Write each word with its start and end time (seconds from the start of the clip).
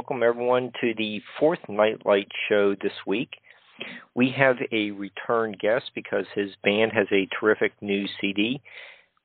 Welcome, 0.00 0.22
everyone, 0.22 0.72
to 0.80 0.94
the 0.96 1.20
fourth 1.38 1.58
Nightlight 1.68 2.28
show 2.48 2.74
this 2.74 2.94
week. 3.06 3.28
We 4.14 4.30
have 4.30 4.56
a 4.72 4.92
return 4.92 5.54
guest 5.60 5.90
because 5.94 6.24
his 6.34 6.52
band 6.64 6.92
has 6.94 7.06
a 7.12 7.28
terrific 7.38 7.72
new 7.82 8.06
CD. 8.18 8.62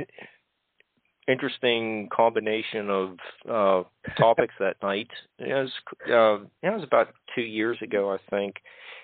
interesting 1.28 2.09
combination 2.12 2.90
of 2.90 3.18
uh, 3.50 3.84
topics 4.18 4.54
that 4.59 4.78
night. 4.82 5.09
It 5.40 5.54
was 5.54 5.72
uh, 6.08 6.46
it 6.66 6.74
was 6.74 6.84
about 6.84 7.09
two 7.36 7.42
years 7.42 7.78
ago, 7.82 8.12
I 8.12 8.18
think, 8.30 8.56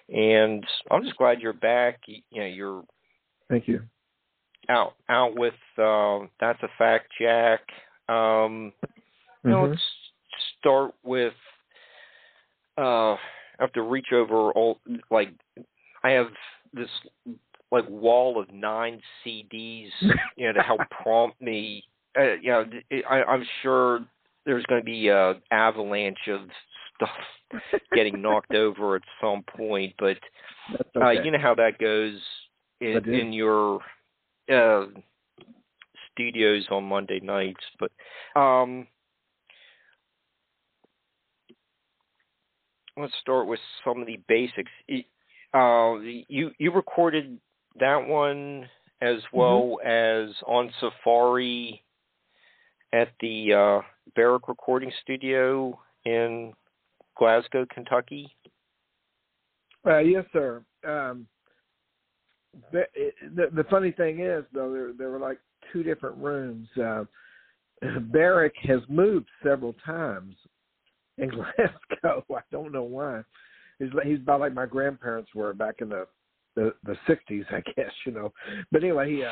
and 0.09 0.65
I'm 0.91 1.03
just 1.03 1.17
glad 1.17 1.41
you're 1.41 1.53
back. 1.53 1.99
You, 2.07 2.17
you 2.31 2.41
know, 2.41 2.47
you're 2.47 2.83
thank 3.49 3.67
you 3.67 3.81
out 4.69 4.93
out 5.09 5.37
with 5.37 5.53
uh, 5.77 6.19
that's 6.39 6.61
a 6.63 6.69
fact, 6.77 7.07
Jack. 7.19 7.61
Um, 8.09 8.15
mm-hmm. 8.15 9.49
you 9.49 9.51
know, 9.51 9.65
let's 9.65 9.81
start 10.59 10.93
with. 11.03 11.33
Uh, 12.77 13.13
I 13.13 13.63
have 13.63 13.73
to 13.73 13.81
reach 13.81 14.07
over 14.13 14.51
all 14.51 14.79
like 15.09 15.29
I 16.03 16.11
have 16.11 16.27
this 16.73 16.89
like 17.71 17.89
wall 17.89 18.39
of 18.39 18.53
nine 18.53 19.01
CDs, 19.25 19.89
you 20.35 20.47
know, 20.47 20.53
to 20.53 20.61
help 20.61 20.81
prompt 21.03 21.41
me. 21.41 21.83
Uh, 22.17 22.33
you 22.41 22.49
know, 22.51 22.65
I, 23.09 23.23
I'm 23.23 23.45
sure 23.61 23.99
there's 24.45 24.65
going 24.65 24.81
to 24.81 24.85
be 24.85 25.09
a 25.09 25.35
avalanche 25.51 26.27
of 26.29 26.41
stuff 26.95 27.61
getting 27.93 28.21
knocked 28.21 28.53
over 28.53 28.95
at 28.95 29.01
some 29.21 29.43
point, 29.55 29.93
but 29.99 30.17
okay. 30.95 31.05
uh, 31.19 31.23
you 31.23 31.31
know 31.31 31.39
how 31.39 31.55
that 31.55 31.77
goes 31.79 32.19
in, 32.81 33.13
in 33.13 33.33
your 33.33 33.79
uh, 34.51 34.85
studios 36.11 36.65
on 36.71 36.85
Monday 36.85 37.19
nights. 37.19 37.63
But 37.79 37.91
um, 38.39 38.87
let's 42.97 43.13
start 43.21 43.47
with 43.47 43.59
some 43.85 44.01
of 44.01 44.07
the 44.07 44.19
basics. 44.27 44.71
Uh, 45.53 45.95
you 46.27 46.51
you 46.57 46.71
recorded 46.71 47.39
that 47.79 48.07
one 48.07 48.67
as 49.01 49.17
well 49.31 49.77
mm-hmm. 49.83 50.29
as 50.29 50.35
on 50.47 50.71
Safari 50.79 51.83
at 52.93 53.09
the 53.19 53.53
uh, 53.53 53.87
Barrick 54.15 54.47
Recording 54.47 54.91
Studio 55.01 55.79
in 56.05 56.53
Glasgow, 57.17 57.65
Kentucky. 57.73 58.35
Uh, 59.85 59.99
yes, 59.99 60.25
sir. 60.33 60.63
Um, 60.87 61.27
the, 62.71 62.83
the, 63.35 63.47
the 63.53 63.63
funny 63.65 63.91
thing 63.91 64.19
is, 64.21 64.43
though, 64.53 64.71
there 64.71 64.93
there 64.93 65.09
were 65.09 65.19
like 65.19 65.39
two 65.71 65.83
different 65.83 66.17
rooms. 66.17 66.67
Uh, 66.77 67.03
Barrick 68.11 68.55
has 68.63 68.81
moved 68.89 69.27
several 69.43 69.73
times 69.85 70.35
in 71.17 71.29
Glasgow. 71.29 72.25
I 72.31 72.41
don't 72.51 72.71
know 72.71 72.83
why. 72.83 73.21
He's 73.79 73.89
he's 74.03 74.19
about 74.19 74.39
like 74.39 74.53
my 74.53 74.65
grandparents 74.65 75.29
were 75.35 75.53
back 75.53 75.75
in 75.81 75.89
the 75.89 76.07
the 76.55 76.73
the 76.83 76.95
sixties, 77.07 77.45
I 77.51 77.61
guess. 77.75 77.91
You 78.05 78.13
know. 78.13 78.33
But 78.71 78.83
anyway, 78.83 79.11
he 79.11 79.23
uh, 79.23 79.29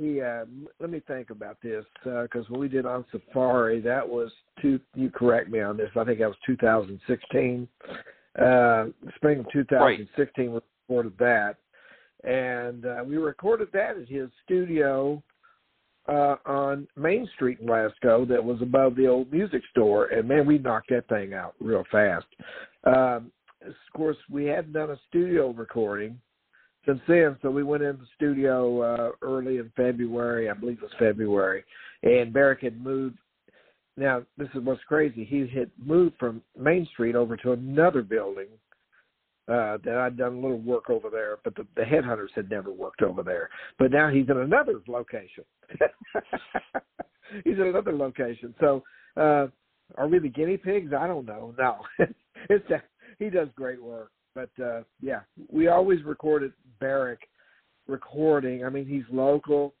he 0.00 0.20
uh, 0.20 0.44
let 0.80 0.90
me 0.90 1.00
think 1.06 1.30
about 1.30 1.58
this 1.62 1.84
because 2.04 2.44
uh, 2.44 2.48
when 2.48 2.60
we 2.60 2.68
did 2.68 2.86
on 2.86 3.04
Safari, 3.12 3.80
that 3.80 4.08
was 4.08 4.30
two. 4.62 4.80
You 4.94 5.10
correct 5.10 5.50
me 5.50 5.60
on 5.60 5.76
this. 5.76 5.90
I 5.96 6.04
think 6.04 6.20
that 6.20 6.28
was 6.28 6.36
2016. 6.46 7.68
Uh, 8.40 8.86
spring 9.16 9.40
of 9.40 9.46
2016 9.52 10.44
right. 10.46 10.52
we 10.52 10.60
recorded 10.88 11.12
that 11.18 11.56
and 12.24 12.86
uh, 12.86 13.02
we 13.04 13.16
recorded 13.16 13.68
that 13.72 13.96
at 13.96 14.08
his 14.08 14.28
studio 14.44 15.22
uh, 16.08 16.36
on 16.46 16.86
Main 16.96 17.28
Street 17.34 17.60
in 17.60 17.66
Glasgow 17.66 18.24
that 18.26 18.44
was 18.44 18.60
above 18.62 18.96
the 18.96 19.06
old 19.06 19.32
music 19.32 19.62
store, 19.70 20.06
and 20.06 20.28
man, 20.28 20.46
we 20.46 20.58
knocked 20.58 20.90
that 20.90 21.08
thing 21.08 21.34
out 21.34 21.54
real 21.60 21.84
fast. 21.90 22.26
Um, 22.84 23.30
of 23.64 23.74
course, 23.94 24.16
we 24.30 24.46
hadn't 24.46 24.72
done 24.72 24.90
a 24.90 24.98
studio 25.08 25.50
recording 25.50 26.18
since 26.86 27.00
then, 27.06 27.36
so 27.42 27.50
we 27.50 27.62
went 27.62 27.82
in 27.82 27.96
the 27.96 28.06
studio 28.16 28.80
uh, 28.80 29.10
early 29.22 29.58
in 29.58 29.70
February, 29.76 30.48
I 30.48 30.54
believe 30.54 30.78
it 30.78 30.82
was 30.82 30.92
February, 30.98 31.64
and 32.02 32.32
Barrick 32.32 32.60
had 32.62 32.82
moved. 32.82 33.18
Now, 33.96 34.22
this 34.38 34.48
is 34.54 34.62
what's 34.64 34.82
crazy. 34.84 35.24
He 35.24 35.40
had 35.40 35.70
moved 35.82 36.16
from 36.18 36.42
Main 36.58 36.86
Street 36.92 37.14
over 37.14 37.36
to 37.38 37.52
another 37.52 38.02
building 38.02 38.46
uh, 39.48 39.78
that 39.84 39.96
I'd 39.96 40.16
done 40.16 40.34
a 40.34 40.40
little 40.40 40.60
work 40.60 40.88
over 40.88 41.10
there, 41.10 41.38
but 41.44 41.54
the, 41.56 41.66
the 41.76 41.82
headhunters 41.82 42.28
had 42.34 42.48
never 42.48 42.70
worked 42.70 43.02
over 43.02 43.22
there. 43.22 43.50
But 43.78 43.90
now 43.90 44.08
he's 44.08 44.28
in 44.28 44.38
another 44.38 44.80
location. 44.86 45.44
he's 47.44 47.58
in 47.58 47.66
another 47.66 47.92
location. 47.92 48.54
So, 48.60 48.84
uh, 49.16 49.48
are 49.96 50.06
we 50.08 50.20
the 50.20 50.28
guinea 50.28 50.56
pigs? 50.56 50.92
I 50.96 51.08
don't 51.08 51.26
know. 51.26 51.52
No, 51.58 51.78
it's 52.48 52.70
a, 52.70 52.82
he 53.18 53.28
does 53.28 53.48
great 53.56 53.82
work. 53.82 54.12
But 54.34 54.50
uh, 54.62 54.82
yeah, 55.00 55.20
we 55.50 55.68
always 55.68 56.02
recorded 56.04 56.52
Barrick 56.78 57.28
recording. 57.86 58.64
I 58.64 58.68
mean, 58.68 58.86
he's 58.86 59.04
local. 59.10 59.74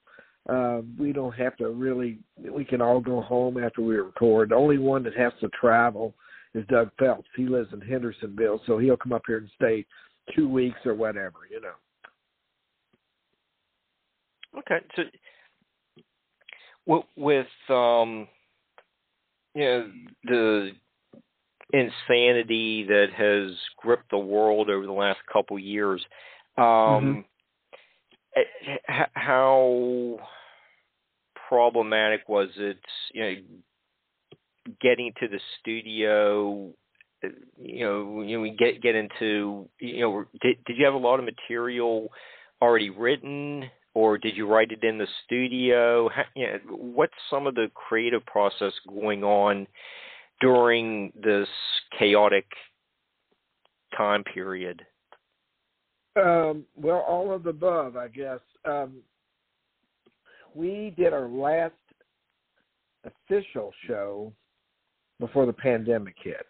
Um, 0.48 0.96
we 0.98 1.12
don't 1.12 1.34
have 1.34 1.56
to 1.58 1.70
really. 1.70 2.18
We 2.38 2.64
can 2.64 2.80
all 2.80 3.00
go 3.00 3.20
home 3.20 3.62
after 3.62 3.82
we 3.82 3.96
record. 3.96 4.50
The 4.50 4.56
only 4.56 4.78
one 4.78 5.02
that 5.04 5.16
has 5.16 5.32
to 5.40 5.48
travel 5.60 6.14
is 6.54 6.66
Doug 6.68 6.90
Phelps. 6.98 7.28
He 7.36 7.46
lives 7.46 7.68
in 7.72 7.80
Hendersonville, 7.80 8.60
so 8.66 8.78
he'll 8.78 8.96
come 8.96 9.12
up 9.12 9.22
here 9.26 9.38
and 9.38 9.50
stay 9.54 9.86
two 10.34 10.48
weeks 10.48 10.78
or 10.84 10.94
whatever, 10.94 11.38
you 11.50 11.60
know. 11.60 11.74
Okay, 14.58 14.80
so 14.96 15.04
with 17.16 17.46
um, 17.68 18.26
you 19.54 19.64
know 19.64 19.90
the 20.24 20.72
insanity 21.72 22.84
that 22.84 23.08
has 23.16 23.56
gripped 23.76 24.10
the 24.10 24.18
world 24.18 24.70
over 24.70 24.86
the 24.86 24.92
last 24.92 25.18
couple 25.32 25.58
years, 25.58 26.02
um, 26.58 27.24
mm-hmm. 28.34 29.02
how 29.14 30.18
problematic 31.48 32.28
was 32.28 32.48
it? 32.56 32.78
You 33.12 33.22
know, 33.22 33.34
getting 34.80 35.12
to 35.20 35.28
the 35.28 35.40
studio 35.60 36.72
you 37.58 37.84
know 37.84 38.22
you 38.22 38.36
know 38.36 38.40
we 38.40 38.50
get 38.50 38.80
get 38.82 38.94
into 38.94 39.68
you 39.78 40.00
know 40.00 40.24
did 40.40 40.56
did 40.66 40.76
you 40.76 40.84
have 40.84 40.94
a 40.94 40.98
lot 40.98 41.18
of 41.18 41.24
material 41.24 42.08
already 42.62 42.90
written 42.90 43.64
or 43.94 44.16
did 44.16 44.36
you 44.36 44.46
write 44.46 44.70
it 44.70 44.84
in 44.84 44.98
the 44.98 45.06
studio 45.24 46.08
How, 46.08 46.22
you 46.34 46.46
know, 46.46 46.58
what's 46.68 47.12
some 47.28 47.46
of 47.46 47.54
the 47.54 47.70
creative 47.74 48.24
process 48.26 48.72
going 48.88 49.24
on 49.24 49.66
during 50.40 51.12
this 51.22 51.48
chaotic 51.98 52.46
time 53.96 54.24
period 54.24 54.82
um, 56.16 56.64
well 56.76 57.04
all 57.08 57.32
of 57.32 57.42
the 57.42 57.50
above 57.50 57.96
i 57.96 58.08
guess 58.08 58.40
um, 58.64 58.96
we 60.54 60.94
did 60.96 61.12
our 61.12 61.28
last 61.28 61.74
official 63.04 63.72
show 63.86 64.32
before 65.18 65.46
the 65.46 65.52
pandemic 65.52 66.16
hit. 66.22 66.46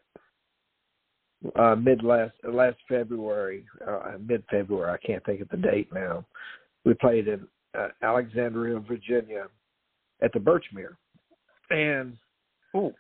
Uh, 1.57 1.75
mid 1.75 2.03
last 2.03 2.35
last 2.45 2.77
February, 2.87 3.65
uh, 3.87 4.13
mid 4.27 4.45
February, 4.51 4.93
I 4.93 5.07
can't 5.07 5.25
think 5.25 5.41
of 5.41 5.49
the 5.49 5.57
date 5.57 5.89
now. 5.93 6.25
We 6.85 6.93
played 6.95 7.29
in 7.29 7.47
uh, 7.79 7.89
Alexandria, 8.03 8.79
Virginia, 8.81 9.47
at 10.23 10.33
the 10.35 10.39
Birchmere, 10.39 10.97
and 11.71 12.15
oh, 12.75 12.93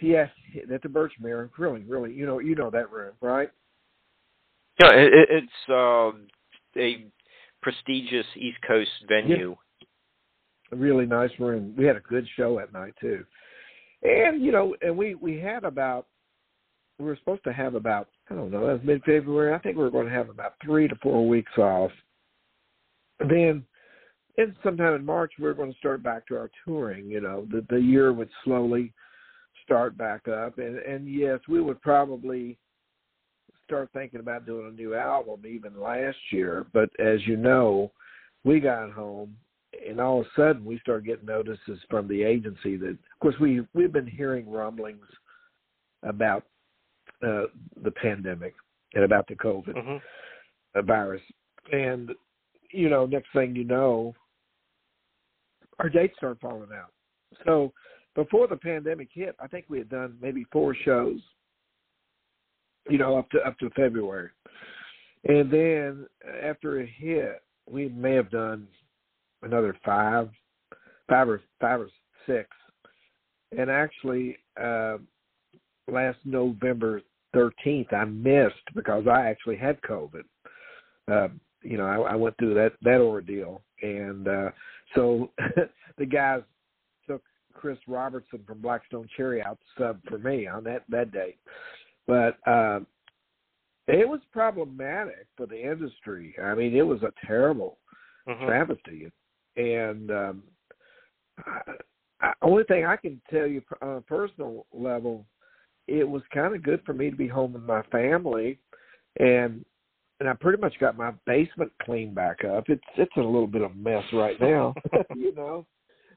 yes, 0.00 0.30
at 0.72 0.82
the 0.82 0.88
Birchmere, 0.88 1.50
really, 1.58 1.82
really, 1.82 2.12
you 2.12 2.26
know, 2.26 2.38
you 2.38 2.54
know 2.54 2.70
that 2.70 2.90
room, 2.90 3.12
right? 3.20 3.50
Yeah, 4.80 4.90
it, 4.94 5.28
it's 5.30 5.70
uh, 5.70 6.12
a 6.80 7.06
prestigious 7.62 8.26
East 8.36 8.58
Coast 8.66 8.90
venue. 9.08 9.50
Yeah. 9.50 9.86
A 10.72 10.76
really 10.76 11.04
nice 11.04 11.30
room. 11.38 11.74
We 11.76 11.84
had 11.84 11.96
a 11.96 12.00
good 12.00 12.26
show 12.36 12.58
at 12.58 12.72
night 12.72 12.94
too 13.00 13.24
and 14.02 14.42
you 14.42 14.52
know, 14.52 14.74
and 14.82 14.96
we 14.96 15.14
we 15.14 15.38
had 15.38 15.64
about 15.64 16.06
we 16.98 17.06
were 17.06 17.16
supposed 17.16 17.44
to 17.44 17.52
have 17.52 17.74
about 17.74 18.08
I 18.30 18.34
don't 18.34 18.50
know, 18.50 18.66
that 18.66 18.74
was 18.74 18.80
mid 18.84 19.02
February. 19.04 19.54
I 19.54 19.58
think 19.58 19.76
we 19.76 19.82
were 19.82 19.90
going 19.90 20.06
to 20.06 20.12
have 20.12 20.28
about 20.28 20.54
three 20.64 20.88
to 20.88 20.94
four 21.02 21.26
weeks 21.26 21.52
off. 21.58 21.90
Then, 23.20 23.64
and 24.38 24.54
sometime 24.64 24.94
in 24.94 25.04
March, 25.04 25.32
we 25.38 25.44
were 25.44 25.54
going 25.54 25.72
to 25.72 25.78
start 25.78 26.02
back 26.02 26.26
to 26.26 26.36
our 26.36 26.50
touring. 26.64 27.06
You 27.06 27.20
know, 27.20 27.46
the 27.50 27.64
the 27.70 27.80
year 27.80 28.12
would 28.12 28.30
slowly 28.44 28.92
start 29.72 29.96
back 29.96 30.28
up, 30.28 30.58
and 30.58 30.78
and 30.78 31.08
yes, 31.08 31.40
we 31.48 31.60
would 31.60 31.80
probably 31.80 32.58
start 33.64 33.88
thinking 33.94 34.20
about 34.20 34.44
doing 34.44 34.68
a 34.68 34.76
new 34.76 34.94
album 34.94 35.42
even 35.46 35.80
last 35.80 36.18
year. 36.30 36.66
But 36.74 36.90
as 36.98 37.26
you 37.26 37.36
know, 37.36 37.90
we 38.44 38.60
got 38.60 38.92
home 38.92 39.34
and 39.88 40.00
all 40.00 40.20
of 40.20 40.26
a 40.26 40.28
sudden 40.36 40.64
we 40.64 40.78
started 40.80 41.06
getting 41.06 41.26
notices 41.26 41.78
from 41.88 42.06
the 42.06 42.22
agency 42.22 42.76
that 42.76 42.90
of 42.90 43.18
course 43.20 43.34
we 43.40 43.62
we've 43.72 43.92
been 43.92 44.06
hearing 44.06 44.50
rumblings 44.50 45.06
about 46.02 46.44
uh, 47.22 47.44
the 47.82 47.90
pandemic 47.90 48.54
and 48.94 49.04
about 49.04 49.26
the 49.28 49.34
covid 49.34 49.74
mm-hmm. 49.74 50.86
virus 50.86 51.22
and 51.72 52.10
you 52.70 52.90
know 52.90 53.06
next 53.06 53.28
thing 53.32 53.56
you 53.56 53.64
know 53.64 54.14
our 55.78 55.88
dates 55.88 56.14
start 56.18 56.38
falling 56.40 56.68
out 56.74 56.92
so 57.46 57.72
before 58.14 58.46
the 58.46 58.56
pandemic 58.56 59.08
hit 59.12 59.34
i 59.40 59.46
think 59.46 59.64
we 59.68 59.78
had 59.78 59.88
done 59.88 60.16
maybe 60.20 60.44
four 60.52 60.74
shows 60.84 61.20
you 62.88 62.98
know 62.98 63.16
up 63.16 63.30
to 63.30 63.38
up 63.40 63.58
to 63.58 63.70
february. 63.70 64.30
And 65.24 65.50
then 65.50 66.06
after 66.42 66.80
it 66.80 66.88
hit 66.96 67.42
we 67.70 67.88
may 67.88 68.14
have 68.14 68.30
done 68.30 68.66
another 69.42 69.76
five, 69.84 70.28
five 71.08 71.28
or 71.28 71.40
five 71.60 71.80
or 71.80 71.88
six, 72.26 72.48
and 73.56 73.70
actually 73.70 74.36
uh, 74.60 74.98
last 75.90 76.18
November 76.24 77.02
thirteenth 77.32 77.92
I 77.92 78.04
missed 78.04 78.74
because 78.74 79.06
I 79.06 79.26
actually 79.26 79.56
had 79.56 79.80
COVID. 79.82 80.24
Uh, 81.10 81.28
you 81.62 81.78
know, 81.78 81.86
I, 81.86 82.12
I 82.12 82.14
went 82.16 82.36
through 82.38 82.54
that 82.54 82.72
that 82.82 83.00
ordeal, 83.00 83.62
and 83.80 84.26
uh, 84.26 84.50
so 84.96 85.30
the 85.98 86.06
guys 86.06 86.42
Chris 87.52 87.78
Robertson 87.86 88.40
from 88.46 88.60
Black 88.60 88.84
Stone 88.86 89.08
Cherry 89.16 89.42
out 89.42 89.58
sub 89.78 90.00
for 90.08 90.18
me 90.18 90.46
on 90.46 90.64
that 90.64 90.84
that 90.88 91.12
date, 91.12 91.38
but. 92.06 92.36
uh 92.46 92.80
it 93.88 94.08
was 94.08 94.20
problematic 94.32 95.26
for 95.36 95.44
the 95.44 95.60
industry. 95.60 96.36
I 96.40 96.54
mean, 96.54 96.72
it 96.74 96.86
was 96.86 97.02
a 97.02 97.12
terrible 97.26 97.78
mm-hmm. 98.28 98.46
travesty 98.46 99.10
and 99.56 100.10
um, 100.10 100.42
I, 102.20 102.32
only 102.42 102.64
thing 102.64 102.84
I 102.84 102.96
can 102.96 103.20
tell 103.30 103.46
you 103.46 103.62
on 103.80 103.96
a 103.96 104.00
personal 104.00 104.66
level, 104.72 105.26
it 105.88 106.08
was 106.08 106.22
kind 106.32 106.54
of 106.54 106.62
good 106.62 106.80
for 106.86 106.92
me 106.92 107.10
to 107.10 107.16
be 107.16 107.28
home 107.28 107.52
with 107.52 107.62
my 107.62 107.82
family, 107.84 108.58
and 109.18 109.64
and 110.20 110.28
I 110.28 110.34
pretty 110.34 110.60
much 110.60 110.78
got 110.78 110.96
my 110.96 111.12
basement 111.26 111.72
cleaned 111.82 112.14
back 112.14 112.44
up. 112.44 112.64
It's 112.68 112.82
it's 112.96 113.16
a 113.16 113.20
little 113.20 113.46
bit 113.46 113.62
of 113.62 113.72
a 113.72 113.74
mess 113.74 114.04
right 114.12 114.40
now, 114.40 114.74
you 115.16 115.34
know, 115.34 115.66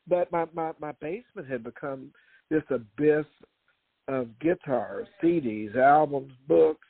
but 0.08 0.32
my 0.32 0.46
my 0.54 0.72
my 0.80 0.92
basement 0.94 1.50
had 1.50 1.64
become 1.64 2.12
this 2.50 2.64
abyss 2.70 3.26
of 4.08 4.28
guitars, 4.40 5.08
CDs, 5.22 5.76
albums, 5.76 6.32
books, 6.48 6.88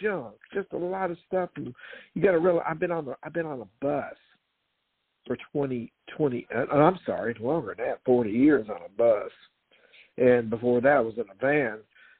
junk, 0.00 0.34
just 0.52 0.72
a 0.72 0.76
lot 0.76 1.10
of 1.10 1.18
stuff. 1.26 1.50
And 1.56 1.74
you 2.14 2.22
got 2.22 2.32
to 2.32 2.38
realize 2.38 2.64
I've 2.68 2.78
been 2.78 2.92
on 2.92 3.04
the 3.04 3.16
I've 3.22 3.32
been 3.32 3.46
on 3.46 3.60
a 3.60 3.84
bus 3.84 4.14
for 5.26 5.36
20, 5.52 5.92
20 6.16 6.46
uh, 6.54 6.74
I'm 6.74 6.98
sorry, 7.06 7.36
longer 7.40 7.74
than 7.76 7.86
that, 7.86 8.00
40 8.04 8.30
years 8.30 8.68
on 8.68 8.80
a 8.84 8.88
bus. 8.96 9.30
And 10.18 10.50
before 10.50 10.80
that, 10.80 10.96
I 10.96 11.00
was 11.00 11.14
in 11.16 11.24
a 11.30 11.34
van. 11.40 11.78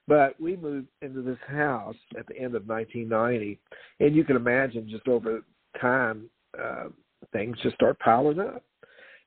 But 0.08 0.40
we 0.40 0.56
moved 0.56 0.88
into 1.00 1.22
this 1.22 1.38
house 1.46 1.96
at 2.18 2.26
the 2.26 2.36
end 2.36 2.56
of 2.56 2.66
1990, 2.66 3.58
and 4.00 4.16
you 4.16 4.24
can 4.24 4.34
imagine 4.34 4.88
just 4.90 5.06
over 5.06 5.44
time, 5.80 6.28
uh, 6.60 6.88
things 7.32 7.56
just 7.62 7.76
start 7.76 7.98
piling 8.00 8.40
up. 8.40 8.64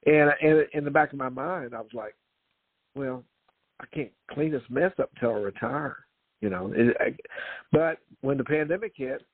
And, 0.05 0.31
and 0.41 0.67
in 0.73 0.83
the 0.85 0.91
back 0.91 1.11
of 1.11 1.19
my 1.19 1.29
mind, 1.29 1.73
I 1.73 1.79
was 1.79 1.93
like, 1.93 2.15
well, 2.95 3.23
I 3.79 3.85
can't 3.93 4.11
clean 4.31 4.51
this 4.51 4.61
mess 4.69 4.91
up 4.99 5.09
until 5.15 5.31
I 5.31 5.39
retire, 5.39 5.97
you 6.41 6.49
know. 6.49 6.71
It, 6.75 6.95
I, 6.99 7.15
but 7.71 7.99
when 8.21 8.37
the 8.37 8.43
pandemic 8.43 8.93
hit, 8.95 9.25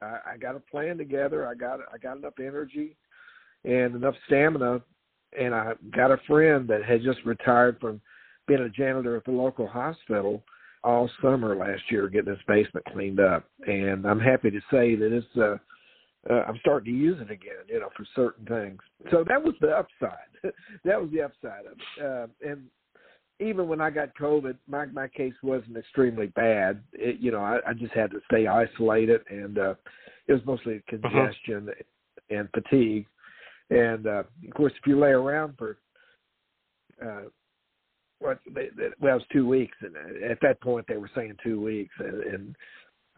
I, 0.00 0.18
I 0.32 0.36
got 0.36 0.56
a 0.56 0.60
plan 0.60 0.96
together. 0.96 1.46
I 1.46 1.54
got 1.54 1.80
I 1.92 1.98
got 1.98 2.16
enough 2.16 2.34
energy 2.38 2.96
and 3.64 3.94
enough 3.94 4.14
stamina. 4.26 4.80
And 5.38 5.54
I 5.54 5.72
got 5.94 6.10
a 6.10 6.18
friend 6.26 6.68
that 6.68 6.84
had 6.84 7.02
just 7.02 7.24
retired 7.24 7.78
from 7.80 8.00
being 8.46 8.60
a 8.60 8.68
janitor 8.68 9.16
at 9.16 9.24
the 9.24 9.30
local 9.30 9.66
hospital 9.66 10.42
all 10.84 11.08
summer 11.22 11.56
last 11.56 11.82
year, 11.90 12.08
getting 12.08 12.30
his 12.30 12.42
basement 12.46 12.84
cleaned 12.92 13.20
up. 13.20 13.44
And 13.66 14.06
I'm 14.06 14.20
happy 14.20 14.50
to 14.50 14.60
say 14.70 14.94
that 14.94 15.12
it's 15.12 15.36
uh, 15.36 15.56
uh, 16.30 16.44
I'm 16.46 16.58
starting 16.60 16.92
to 16.92 16.98
use 16.98 17.18
it 17.20 17.30
again, 17.30 17.64
you 17.68 17.80
know, 17.80 17.88
for 17.96 18.06
certain 18.14 18.46
things. 18.46 18.80
So 19.10 19.24
that 19.28 19.42
was 19.42 19.54
the 19.60 19.70
upside. 19.70 20.18
that 20.84 21.00
was 21.00 21.10
the 21.12 21.22
upside 21.22 21.66
of 21.66 21.72
it. 21.72 22.04
Uh, 22.04 22.26
and 22.48 22.64
even 23.40 23.66
when 23.66 23.80
I 23.80 23.90
got 23.90 24.16
COVID, 24.16 24.56
my 24.68 24.86
my 24.86 25.08
case 25.08 25.34
wasn't 25.42 25.76
extremely 25.76 26.28
bad. 26.28 26.82
It, 26.92 27.18
you 27.18 27.32
know, 27.32 27.40
I, 27.40 27.58
I 27.66 27.72
just 27.74 27.92
had 27.92 28.10
to 28.12 28.20
stay 28.26 28.46
isolated, 28.46 29.22
and 29.28 29.58
uh, 29.58 29.74
it 30.28 30.32
was 30.32 30.42
mostly 30.46 30.76
Uh-huh. 30.76 30.98
congestion 30.98 31.70
and 32.30 32.48
fatigue. 32.54 33.06
And 33.70 34.06
uh, 34.06 34.22
of 34.46 34.54
course, 34.54 34.72
if 34.78 34.86
you 34.86 34.98
lay 34.98 35.10
around 35.10 35.54
for 35.58 35.78
uh, 37.04 37.22
what 38.20 38.38
well, 38.54 38.64
it 38.78 39.00
was 39.00 39.22
two 39.32 39.46
weeks, 39.46 39.76
and 39.80 39.96
at 40.22 40.38
that 40.42 40.60
point 40.60 40.86
they 40.86 40.96
were 40.96 41.10
saying 41.14 41.36
two 41.42 41.60
weeks, 41.60 41.94
and, 41.98 42.22
and 42.22 42.56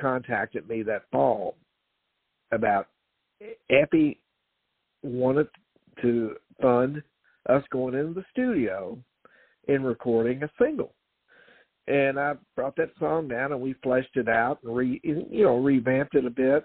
contacted 0.00 0.68
me 0.68 0.82
that 0.82 1.04
fall 1.10 1.56
about 2.52 2.88
Effie 3.70 4.20
wanted 5.02 5.48
to 6.00 6.36
fund 6.60 7.02
us 7.48 7.62
going 7.70 7.94
into 7.94 8.14
the 8.14 8.24
studio 8.30 8.96
and 9.68 9.84
recording 9.84 10.42
a 10.42 10.50
single. 10.60 10.92
And 11.88 12.18
I 12.18 12.34
brought 12.54 12.76
that 12.76 12.90
song 12.98 13.28
down 13.28 13.52
and 13.52 13.60
we 13.60 13.74
fleshed 13.82 14.16
it 14.16 14.28
out 14.28 14.58
and 14.62 14.74
re 14.74 15.00
you 15.02 15.44
know 15.44 15.58
revamped 15.58 16.14
it 16.14 16.24
a 16.24 16.30
bit. 16.30 16.64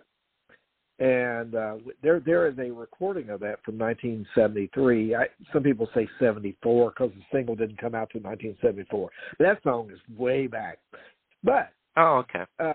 And 0.99 1.53
uh, 1.53 1.75
there 2.01 2.19
there 2.19 2.47
is 2.47 2.57
a 2.57 2.71
recording 2.71 3.29
of 3.29 3.39
that 3.41 3.63
from 3.63 3.77
1973. 3.77 5.15
I, 5.15 5.25
some 5.53 5.63
people 5.63 5.87
say 5.93 6.07
74 6.19 6.91
because 6.91 7.13
the 7.15 7.21
single 7.31 7.55
didn't 7.55 7.77
come 7.77 7.95
out 7.95 8.09
till 8.11 8.21
1974. 8.21 9.09
But 9.37 9.43
that 9.43 9.63
song 9.63 9.91
is 9.91 9.99
way 10.17 10.47
back. 10.47 10.79
But 11.43 11.71
oh, 11.97 12.23
okay. 12.23 12.45
uh, 12.59 12.73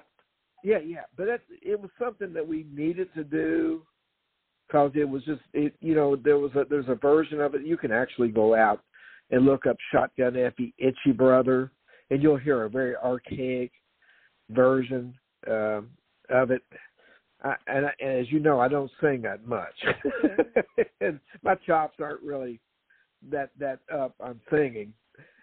yeah, 0.63 0.79
yeah, 0.79 1.03
but 1.17 1.27
that 1.27 1.41
it 1.51 1.81
was 1.81 1.91
something 1.99 2.33
that 2.33 2.47
we 2.47 2.67
needed 2.73 3.09
to 3.15 3.25
do 3.25 3.83
because 4.67 4.93
it 4.95 5.09
was 5.09 5.25
just 5.25 5.41
it. 5.53 5.75
You 5.81 5.95
know, 5.95 6.15
there 6.17 6.39
was 6.39 6.53
a 6.55 6.65
there's 6.69 6.89
a 6.89 6.95
version 6.95 7.41
of 7.41 7.55
it 7.55 7.67
you 7.67 7.77
can 7.77 7.91
actually 7.91 8.29
go 8.29 8.55
out 8.55 8.81
and 9.31 9.45
look 9.45 9.67
up 9.67 9.77
Shotgun 9.93 10.37
Effie 10.37 10.75
Itchy 10.79 11.13
Brother, 11.13 11.73
and 12.13 12.23
you'll 12.23 12.37
hear 12.37 12.65
a 12.65 12.69
very 12.69 12.95
archaic 12.95 13.73
version 14.51 15.15
um, 15.49 15.89
of 16.29 16.51
it. 16.51 16.63
I, 17.43 17.55
and, 17.67 17.87
I, 17.87 17.93
and 18.01 18.21
as 18.21 18.31
you 18.31 18.39
know, 18.39 18.61
I 18.61 18.69
don't 18.69 18.91
sing 19.01 19.23
that 19.23 19.47
much, 19.49 19.75
and 21.01 21.19
my 21.43 21.55
chops 21.67 21.99
aren't 22.01 22.23
really 22.23 22.61
that 23.31 23.51
that 23.59 23.81
up 23.93 24.15
on 24.21 24.41
singing. 24.51 24.93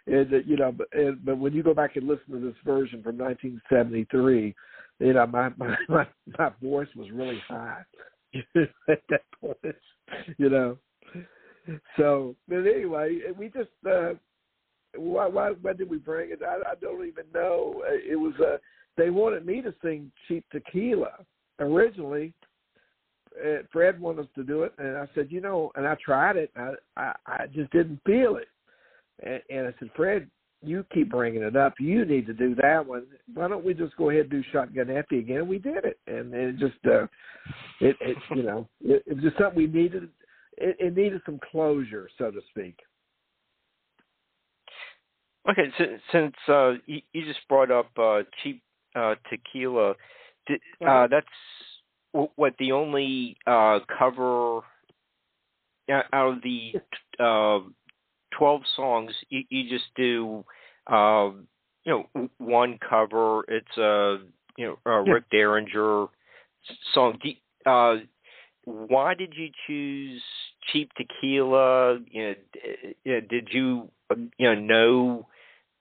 And, 0.06 0.32
uh, 0.32 0.38
you 0.46 0.58
know, 0.58 0.72
but 0.72 0.88
and, 0.94 1.26
but 1.26 1.40
when 1.40 1.54
you 1.54 1.64
go 1.64 1.74
back 1.74 1.96
and 1.96 2.08
listen 2.08 2.34
to 2.34 2.40
this 2.40 2.56
version 2.64 3.02
from 3.02 3.18
1973, 3.18 4.56
you 5.00 5.14
know, 5.14 5.26
my 5.26 5.50
my 5.58 5.76
my, 5.90 6.08
my 6.38 6.52
voice 6.62 6.88
was 6.96 7.10
really 7.12 7.42
high 7.48 7.82
at 8.56 9.02
that 9.10 9.24
point. 9.42 9.76
You 10.38 10.50
know, 10.50 10.78
so 11.98 12.36
but 12.48 12.60
anyway, 12.60 13.18
we 13.38 13.48
just 13.48 13.70
uh, 13.90 14.14
why 14.96 15.28
why 15.28 15.52
why 15.62 15.74
did 15.74 15.90
we 15.90 15.98
bring 15.98 16.32
it? 16.32 16.42
I, 16.44 16.72
I 16.72 16.76
don't 16.82 17.06
even 17.06 17.26
know. 17.34 17.84
It 17.88 18.20
was 18.20 18.34
uh, 18.40 18.58
they 18.98 19.10
wanted 19.10 19.46
me 19.46 19.62
to 19.62 19.74
sing 19.84 20.12
Cheap 20.28 20.46
Tequila 20.52 21.12
originally. 21.60 22.34
Uh, 23.40 23.60
Fred 23.72 24.00
wanted 24.00 24.22
us 24.22 24.32
to 24.36 24.44
do 24.44 24.64
it, 24.64 24.74
and 24.80 24.98
I 24.98 25.08
said, 25.14 25.28
you 25.30 25.40
know, 25.40 25.72
and 25.76 25.88
I 25.88 25.96
tried 26.04 26.36
it. 26.36 26.52
And 26.56 26.76
I 26.98 27.02
I, 27.02 27.16
I 27.28 27.48
just 27.48 27.72
didn't 27.72 28.02
feel 28.06 28.38
it, 28.38 28.48
and, 29.24 29.42
and 29.50 29.68
I 29.68 29.74
said, 29.80 29.90
Fred, 29.96 30.30
you 30.62 30.86
keep 30.94 31.12
bringing 31.12 31.44
it 31.44 31.56
up. 31.56 31.76
You 31.80 32.04
need 32.06 32.26
to 32.28 32.34
do 32.34 32.56
that 32.56 32.86
one. 32.86 33.06
Why 33.34 33.48
don't 33.48 33.64
we 33.64 33.74
just 33.74 33.96
go 33.96 34.10
ahead 34.10 34.24
and 34.24 34.32
do 34.32 34.44
Shotgun 34.52 34.90
Effie 34.90 35.20
again? 35.20 35.48
We 35.48 35.60
did 35.60 35.86
it, 35.86 36.00
and 36.08 36.34
it 36.34 36.58
just, 36.58 36.86
uh, 36.86 37.04
it, 37.80 37.96
it, 38.02 38.18
you 38.36 38.44
know, 38.44 38.68
it, 38.82 39.04
it 39.06 39.14
was 39.14 39.24
just 39.24 39.38
something 39.38 39.58
we 39.58 39.68
needed. 39.68 40.10
It, 40.58 40.76
it 40.80 40.98
needed 40.98 41.22
some 41.26 41.40
closure, 41.52 42.10
so 42.18 42.32
to 42.32 42.42
speak. 42.50 42.78
Okay, 45.48 45.72
so, 45.78 45.86
since 46.12 46.36
uh, 46.48 46.74
you, 46.86 47.02
you 47.14 47.26
just 47.26 47.48
brought 47.48 47.72
up 47.72 47.90
uh, 47.98 48.24
cheap 48.44 48.62
uh, 48.96 49.16
tequila, 49.30 49.94
did, 50.48 50.60
uh, 50.86 51.08
that's 51.08 51.28
w- 52.14 52.32
what 52.36 52.54
the 52.60 52.72
only 52.72 53.38
uh, 53.48 53.80
cover 53.98 54.58
uh, 55.92 56.02
out 56.14 56.34
of 56.38 56.44
the 56.44 56.74
uh, 57.20 57.60
twelve 58.38 58.62
songs. 58.76 59.14
You, 59.30 59.44
you 59.50 59.70
just 59.70 59.86
do, 59.96 60.44
uh, 60.88 61.32
you 61.86 62.06
know, 62.16 62.30
one 62.38 62.78
cover. 62.88 63.44
It's 63.48 63.78
a 63.78 64.18
you 64.58 64.66
know 64.68 64.80
a 64.86 65.04
Yeah. 65.06 65.14
Rick 65.14 65.30
Derringer 65.32 66.08
song. 66.94 67.20
Do, 67.24 67.30
uh, 67.70 67.98
why 68.70 69.14
did 69.14 69.34
you 69.36 69.50
choose 69.66 70.22
cheap 70.72 70.92
tequila? 70.96 72.00
You 72.10 72.24
know, 72.24 72.36
you 73.04 73.14
know, 73.14 73.22
did 73.22 73.50
you 73.52 73.90
uh, 74.10 74.16
you 74.38 74.56
know 74.56 75.26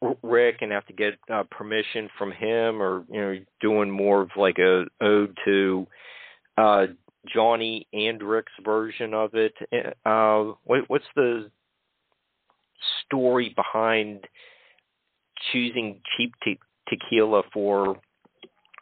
know 0.01 0.17
Rick 0.23 0.59
and 0.61 0.73
have 0.73 0.87
to 0.87 0.93
get 0.93 1.19
uh, 1.33 1.45
permission 1.51 2.09
from 2.17 2.33
him, 2.33 2.81
or 2.83 3.05
you 3.11 3.21
know, 3.21 3.37
doing 3.61 3.91
more 3.91 4.23
of 4.23 4.31
like 4.37 4.59
a 4.59 4.85
ode 5.01 5.37
to 5.45 5.87
uh, 6.57 6.87
Johnny 7.33 7.87
and 7.93 8.23
Rick's 8.23 8.53
version 8.65 9.13
of 9.13 9.35
it? 9.35 9.55
Uh, 10.07 10.55
what, 10.65 10.89
what's 10.89 11.05
the 11.15 11.51
story 13.05 13.55
behind 13.55 14.25
choosing 15.53 16.01
cheap 16.17 16.33
te- 16.43 16.61
tequila 16.89 17.43
for? 17.53 18.01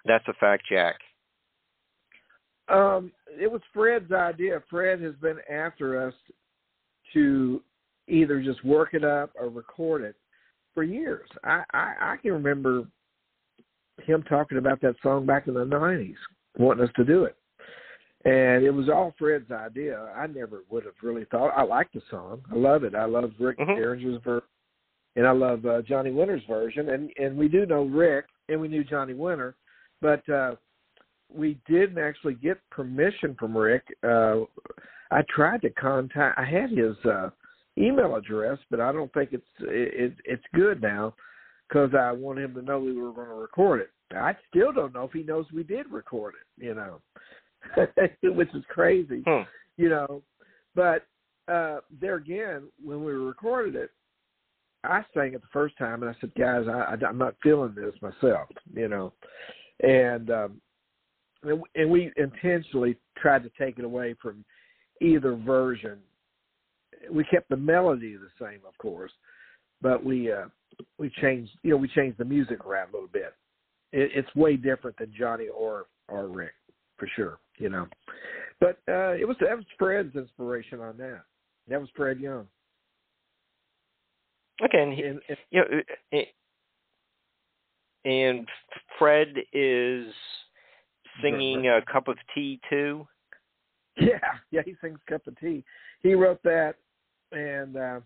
That's 0.05 0.27
a 0.29 0.35
fact, 0.35 0.65
Jack. 0.71 0.97
Um, 2.69 3.13
it 3.39 3.51
was 3.51 3.61
Fred's 3.73 4.13
idea. 4.13 4.63
Fred 4.69 5.01
has 5.01 5.15
been 5.17 5.39
after 5.51 6.07
us 6.07 6.15
to 7.13 7.63
either 8.09 8.43
just 8.43 8.65
work 8.65 8.95
it 8.95 9.05
up 9.05 9.31
or 9.39 9.49
record 9.49 10.03
it 10.03 10.17
for 10.75 10.83
years. 10.83 11.29
I, 11.45 11.63
I, 11.73 11.95
I 12.01 12.17
can 12.21 12.33
remember 12.33 12.85
him 14.05 14.23
talking 14.25 14.59
about 14.59 14.81
that 14.83 14.95
song 15.03 15.27
back 15.27 15.49
in 15.49 15.55
the 15.55 15.65
nineties, 15.65 16.17
wanting 16.59 16.85
us 16.85 16.91
to 16.97 17.05
do 17.05 17.25
it. 17.25 17.37
And 18.25 18.65
it 18.65 18.71
was 18.71 18.89
all 18.89 19.15
Fred's 19.19 19.51
idea. 19.51 20.13
I 20.17 20.27
never 20.27 20.65
would 20.69 20.85
have 20.85 20.95
really 21.03 21.27
thought. 21.31 21.53
I 21.57 21.63
like 21.63 21.91
the 21.93 22.03
song. 22.11 22.43
I 22.53 22.57
love 22.57 22.83
it. 22.85 22.95
I 22.95 23.05
love 23.05 23.33
Rick 23.39 23.59
Mhm. 23.59 23.77
Derringer's 23.77 24.23
version, 24.23 24.49
and 25.15 25.27
I 25.27 25.31
love 25.31 25.65
uh, 25.65 25.83
Johnny 25.83 26.11
Winter's 26.11 26.45
version. 26.49 26.91
And 26.91 27.13
and 27.19 27.37
we 27.37 27.49
do 27.49 27.67
know 27.67 27.85
Rick, 27.85 28.27
and 28.49 28.61
we 28.61 28.69
knew 28.69 28.85
Johnny 28.85 29.15
Winter, 29.15 29.55
but 30.01 30.29
uh, 30.29 30.57
we 31.33 31.59
didn't 31.69 31.99
actually 31.99 32.35
get 32.35 32.59
permission 32.71 33.37
from 33.39 33.57
Rick. 33.57 33.85
Uh, 34.03 34.41
I 35.11 35.23
tried 35.29 35.63
to 35.63 35.71
contact. 35.71 36.39
I 36.39 36.45
had 36.45 36.71
his 36.71 36.97
uh, 37.05 37.31
email 37.79 38.17
address, 38.17 38.59
but 38.71 38.81
I 38.81 38.93
don't 38.93 39.13
think 39.13 39.31
it's 39.33 39.45
it, 39.61 40.15
it's 40.25 40.43
good 40.55 40.83
now 40.83 41.15
because 41.69 41.91
I 41.99 42.13
want 42.13 42.39
him 42.39 42.55
to 42.55 42.63
know 42.63 42.81
we 42.81 42.97
were 42.97 43.13
going 43.13 43.29
to 43.29 43.35
record 43.35 43.81
it. 43.81 43.91
I 44.15 44.37
still 44.49 44.73
don't 44.73 44.95
know 44.95 45.05
if 45.05 45.13
he 45.13 45.23
knows 45.23 45.47
we 45.53 45.65
did 45.65 45.91
record 45.91 46.35
it. 46.35 46.65
You 46.65 46.75
know, 46.75 47.01
which 48.35 48.55
is 48.55 48.65
crazy. 48.69 49.23
Hmm. 49.27 49.43
You 49.77 49.89
know, 49.91 50.23
but 50.75 51.07
uh 51.49 51.79
there 52.01 52.17
again, 52.17 52.65
when 52.83 53.05
we 53.05 53.13
recorded 53.13 53.77
it, 53.77 53.91
I 54.85 55.03
sang 55.15 55.35
it 55.35 55.41
the 55.41 55.49
first 55.53 55.77
time, 55.79 56.03
and 56.03 56.11
I 56.11 56.17
said, 56.21 56.35
"Guys, 56.35 56.65
I, 56.69 56.95
I, 56.95 57.07
I'm 57.07 57.19
not 57.19 57.35
feeling 57.43 57.75
this 57.75 57.95
myself," 58.01 58.49
you 58.75 58.89
know, 58.89 59.13
and 59.83 60.31
um, 60.31 60.61
and 61.43 61.91
we 61.91 62.13
intentionally 62.17 62.97
tried 63.17 63.43
to 63.43 63.51
take 63.59 63.79
it 63.79 63.85
away 63.85 64.15
from 64.21 64.45
either 65.01 65.35
version. 65.35 65.99
We 67.11 67.25
kept 67.25 67.49
the 67.49 67.57
melody 67.57 68.17
the 68.17 68.31
same, 68.45 68.61
of 68.67 68.77
course, 68.79 69.13
but 69.83 70.05
we 70.05 70.33
uh, 70.33 70.47
we 70.99 71.11
changed, 71.21 71.53
you 71.63 71.71
know, 71.71 71.77
we 71.77 71.89
changed 71.89 72.19
the 72.19 72.25
music 72.25 72.65
around 72.65 72.91
a 72.91 72.93
little 72.93 73.09
bit. 73.09 73.35
It, 73.93 74.11
it's 74.15 74.35
way 74.35 74.57
different 74.57 74.99
than 74.99 75.13
Johnny 75.17 75.49
or 75.49 75.87
or 76.09 76.29
Rick, 76.29 76.55
for 76.99 77.09
sure, 77.15 77.39
you 77.59 77.69
know. 77.69 77.87
But 78.61 78.79
uh, 78.89 79.13
it 79.13 79.27
was 79.27 79.37
that 79.41 79.57
was 79.57 79.67
Fred's 79.79 80.17
inspiration 80.17 80.81
on 80.81 80.97
that. 80.99 81.23
That 81.69 81.81
was 81.81 81.91
Fred 81.97 82.19
Young. 82.21 82.47
Okay, 84.65 84.83
and, 84.83 84.93
he, 84.95 85.03
And, 85.03 85.21
and 85.29 85.39
you 85.51 85.61
know, 85.61 86.19
uh, 86.19 86.23
and 88.09 88.49
Fred 88.99 89.35
is 89.53 90.07
singing 91.23 91.69
a 91.69 91.81
cup 91.91 92.09
of 92.09 92.17
tea 92.35 92.61
too. 92.71 93.07
Yeah, 93.99 94.19
yeah, 94.51 94.61
he 94.63 94.75
sings 94.83 94.99
"Cup 95.09 95.27
of 95.27 95.41
Tea." 95.41 95.65
He 96.03 96.13
wrote 96.13 96.43
that, 96.43 96.75
and 97.33 97.79
uh, 97.79 98.01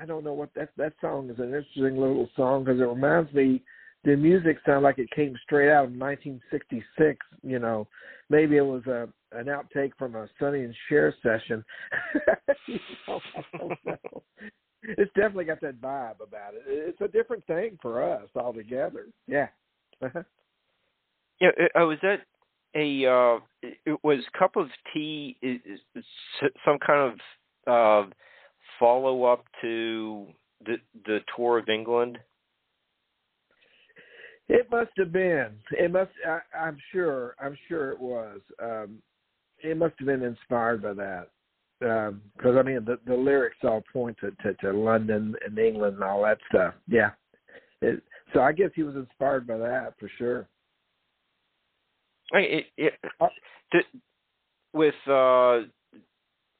I 0.00 0.06
don't 0.06 0.22
know 0.22 0.34
what 0.34 0.54
that 0.54 0.68
that 0.76 0.92
song 1.00 1.28
is. 1.30 1.38
An 1.40 1.46
interesting 1.46 1.98
little 1.98 2.28
song 2.36 2.62
because 2.64 2.80
it 2.80 2.84
reminds 2.84 3.32
me. 3.32 3.62
The 4.04 4.14
music 4.14 4.58
sounded 4.64 4.82
like 4.82 5.00
it 5.00 5.10
came 5.10 5.34
straight 5.42 5.68
out 5.68 5.86
of 5.86 5.90
1966. 5.90 7.18
You 7.42 7.58
know, 7.58 7.88
maybe 8.30 8.56
it 8.56 8.60
was 8.60 8.86
a 8.86 9.08
an 9.32 9.46
outtake 9.46 9.90
from 9.98 10.14
a 10.14 10.28
Sonny 10.38 10.62
and 10.62 10.74
Cher 10.88 11.12
session. 11.24 11.64
you 12.68 12.78
know, 13.08 13.20
I 13.36 13.58
don't 13.58 13.78
know. 13.84 14.22
It's 14.82 15.12
definitely 15.14 15.46
got 15.46 15.60
that 15.62 15.80
vibe 15.80 16.20
about 16.22 16.54
it. 16.54 16.62
It's 16.66 17.00
a 17.00 17.08
different 17.08 17.44
thing 17.46 17.78
for 17.82 18.00
us 18.00 18.28
altogether. 18.36 19.06
Yeah. 19.26 19.48
Yeah, 21.40 21.48
uh, 21.74 21.86
was 21.86 21.98
that 22.02 22.20
a 22.74 23.06
uh 23.06 23.40
it 23.62 23.98
was 24.02 24.20
cup 24.38 24.56
of 24.56 24.68
tea 24.92 25.36
is, 25.42 25.60
is 25.94 26.04
some 26.64 26.78
kind 26.78 27.12
of 27.66 28.06
uh 28.06 28.10
follow 28.78 29.24
up 29.24 29.44
to 29.62 30.26
the 30.64 30.76
the 31.04 31.20
tour 31.34 31.58
of 31.58 31.68
England? 31.68 32.18
It 34.48 34.70
must 34.70 34.90
have 34.96 35.12
been. 35.12 35.50
It 35.72 35.90
must. 35.90 36.10
I, 36.26 36.38
I'm 36.56 36.78
sure. 36.92 37.34
I'm 37.40 37.56
sure 37.68 37.90
it 37.90 38.00
was. 38.00 38.40
Um, 38.62 39.02
it 39.62 39.76
must 39.76 39.94
have 39.98 40.06
been 40.06 40.22
inspired 40.22 40.82
by 40.82 40.92
that. 40.94 41.28
Because 41.80 42.52
um, 42.52 42.58
I 42.58 42.62
mean, 42.62 42.84
the 42.84 42.98
the 43.06 43.14
lyrics 43.14 43.56
all 43.64 43.82
point 43.92 44.16
to, 44.20 44.30
to 44.42 44.54
to 44.60 44.72
London 44.72 45.34
and 45.44 45.58
England 45.58 45.96
and 45.96 46.04
all 46.04 46.22
that 46.22 46.38
stuff. 46.48 46.74
Yeah. 46.86 47.10
It, 47.82 48.02
so 48.32 48.40
I 48.40 48.52
guess 48.52 48.70
he 48.74 48.82
was 48.82 48.96
inspired 48.96 49.46
by 49.46 49.58
that 49.58 49.94
for 49.98 50.10
sure. 50.16 50.48
It, 52.32 52.66
it, 52.76 52.94
Uh, 53.20 53.28
to, 53.72 53.80
with 54.72 54.94
uh 55.08 55.60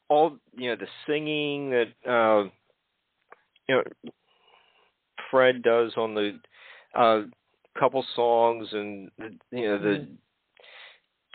all 0.08 0.38
you 0.56 0.70
know 0.70 0.76
the 0.76 0.86
singing 1.06 1.70
that 1.70 1.88
uh 2.08 2.44
you 3.68 3.74
know 3.74 3.82
Fred 5.30 5.62
does 5.62 5.92
on 5.96 6.14
the 6.14 6.38
uh 6.94 7.22
couple 7.78 8.04
songs 8.14 8.68
and 8.72 9.10
you 9.50 9.62
know 9.66 9.78
the 9.78 9.88
Mhm. 9.98 10.16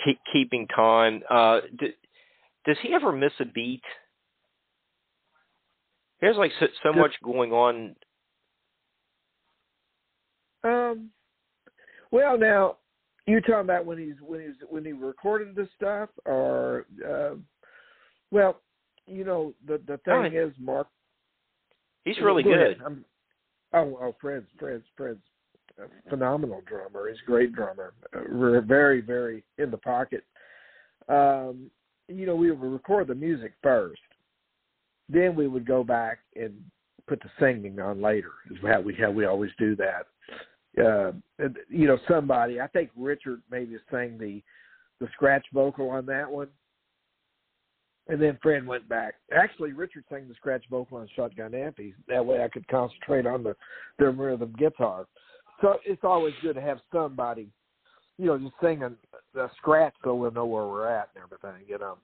keep, 0.05 0.19
keeping 0.31 0.67
time 0.67 1.21
uh 1.29 1.61
d- 1.79 1.95
does 2.65 2.77
he 2.81 2.93
ever 2.93 3.11
miss 3.11 3.33
a 3.39 3.45
beat 3.45 3.83
there's 6.21 6.37
like 6.37 6.51
so, 6.59 6.67
so 6.83 6.93
much 6.93 7.13
going 7.23 7.51
on 7.51 7.95
Um. 10.63 11.11
Well, 12.11 12.37
now 12.37 12.77
you're 13.27 13.41
talking 13.41 13.61
about 13.61 13.85
when 13.85 13.97
he's 13.97 14.15
when 14.25 14.41
he's 14.41 14.55
when 14.69 14.83
he 14.85 14.93
recorded 14.93 15.55
this 15.55 15.67
stuff, 15.75 16.09
or 16.25 16.85
uh, 17.07 17.35
well, 18.31 18.59
you 19.07 19.23
know 19.23 19.53
the 19.67 19.79
the 19.87 19.99
Oh, 20.07 20.23
thing 20.23 20.35
is, 20.35 20.51
Mark. 20.59 20.87
he's 22.05 22.19
really 22.21 22.43
Go 22.43 22.49
good 22.53 22.81
I'm, 22.85 23.05
oh, 23.73 23.97
oh, 24.01 24.15
Fred's 24.19 24.47
Fred's 24.57 24.83
Fred's 24.97 25.19
a 25.79 26.09
phenomenal 26.09 26.61
drummer. 26.67 27.07
He's 27.09 27.19
a 27.23 27.29
great 27.29 27.53
drummer. 27.53 27.93
Uh, 28.15 28.21
we're 28.31 28.61
very 28.61 29.01
very 29.01 29.43
in 29.57 29.71
the 29.71 29.77
pocket. 29.77 30.23
Um, 31.07 31.69
you 32.07 32.25
know, 32.25 32.35
we 32.35 32.51
would 32.51 32.71
record 32.71 33.07
the 33.07 33.15
music 33.15 33.53
first, 33.63 34.01
then 35.09 35.35
we 35.35 35.47
would 35.47 35.65
go 35.65 35.83
back 35.83 36.19
and 36.35 36.53
put 37.07 37.21
the 37.21 37.29
singing 37.39 37.79
on 37.79 38.01
later. 38.01 38.31
Is 38.49 38.57
how 38.63 38.81
we 38.81 38.93
how 38.95 39.11
we 39.11 39.25
always 39.25 39.51
do 39.57 39.75
that. 39.77 40.07
Uh, 40.79 41.11
you 41.69 41.87
know, 41.87 41.97
somebody 42.07 42.61
I 42.61 42.67
think 42.67 42.89
Richard 42.95 43.41
maybe 43.51 43.77
sang 43.91 44.17
the 44.17 44.41
the 45.01 45.07
scratch 45.13 45.45
vocal 45.53 45.89
on 45.89 46.05
that 46.05 46.29
one. 46.29 46.47
And 48.07 48.21
then 48.21 48.37
Fred 48.41 48.65
went 48.65 48.87
back. 48.89 49.15
Actually, 49.33 49.73
Richard 49.73 50.03
sang 50.09 50.27
the 50.27 50.35
scratch 50.35 50.63
vocal 50.69 50.97
on 50.97 51.07
Shotgun 51.15 51.53
Effie. 51.53 51.93
That 52.07 52.25
way 52.25 52.43
I 52.43 52.49
could 52.49 52.67
concentrate 52.67 53.25
on 53.25 53.43
the, 53.43 53.55
the 53.99 54.09
rhythm 54.09 54.53
guitar. 54.57 55.05
So 55.61 55.77
it's 55.85 56.03
always 56.03 56.33
good 56.41 56.55
to 56.55 56.61
have 56.61 56.79
somebody, 56.91 57.47
you 58.17 58.25
know, 58.25 58.37
just 58.37 58.53
singing 58.61 58.95
the 59.33 59.49
scratch 59.57 59.93
so 60.03 60.15
we'll 60.15 60.31
know 60.31 60.45
where 60.45 60.65
we're 60.65 60.87
at 60.87 61.09
and 61.15 61.23
everything, 61.23 61.65
you 61.67 61.77
know. 61.77 61.97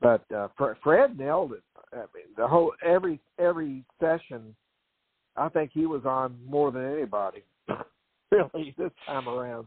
But 0.00 0.30
uh, 0.32 0.48
Fre- 0.56 0.72
Fred 0.82 1.18
nailed 1.18 1.52
it. 1.52 1.62
I 1.92 1.96
mean, 1.96 2.26
the 2.36 2.46
whole 2.46 2.72
every 2.84 3.18
every 3.38 3.84
session, 3.98 4.54
I 5.36 5.48
think 5.48 5.70
he 5.72 5.86
was 5.86 6.04
on 6.04 6.36
more 6.46 6.70
than 6.70 6.84
anybody. 6.84 7.42
really, 8.54 8.74
this 8.76 8.90
time 9.06 9.28
around. 9.28 9.66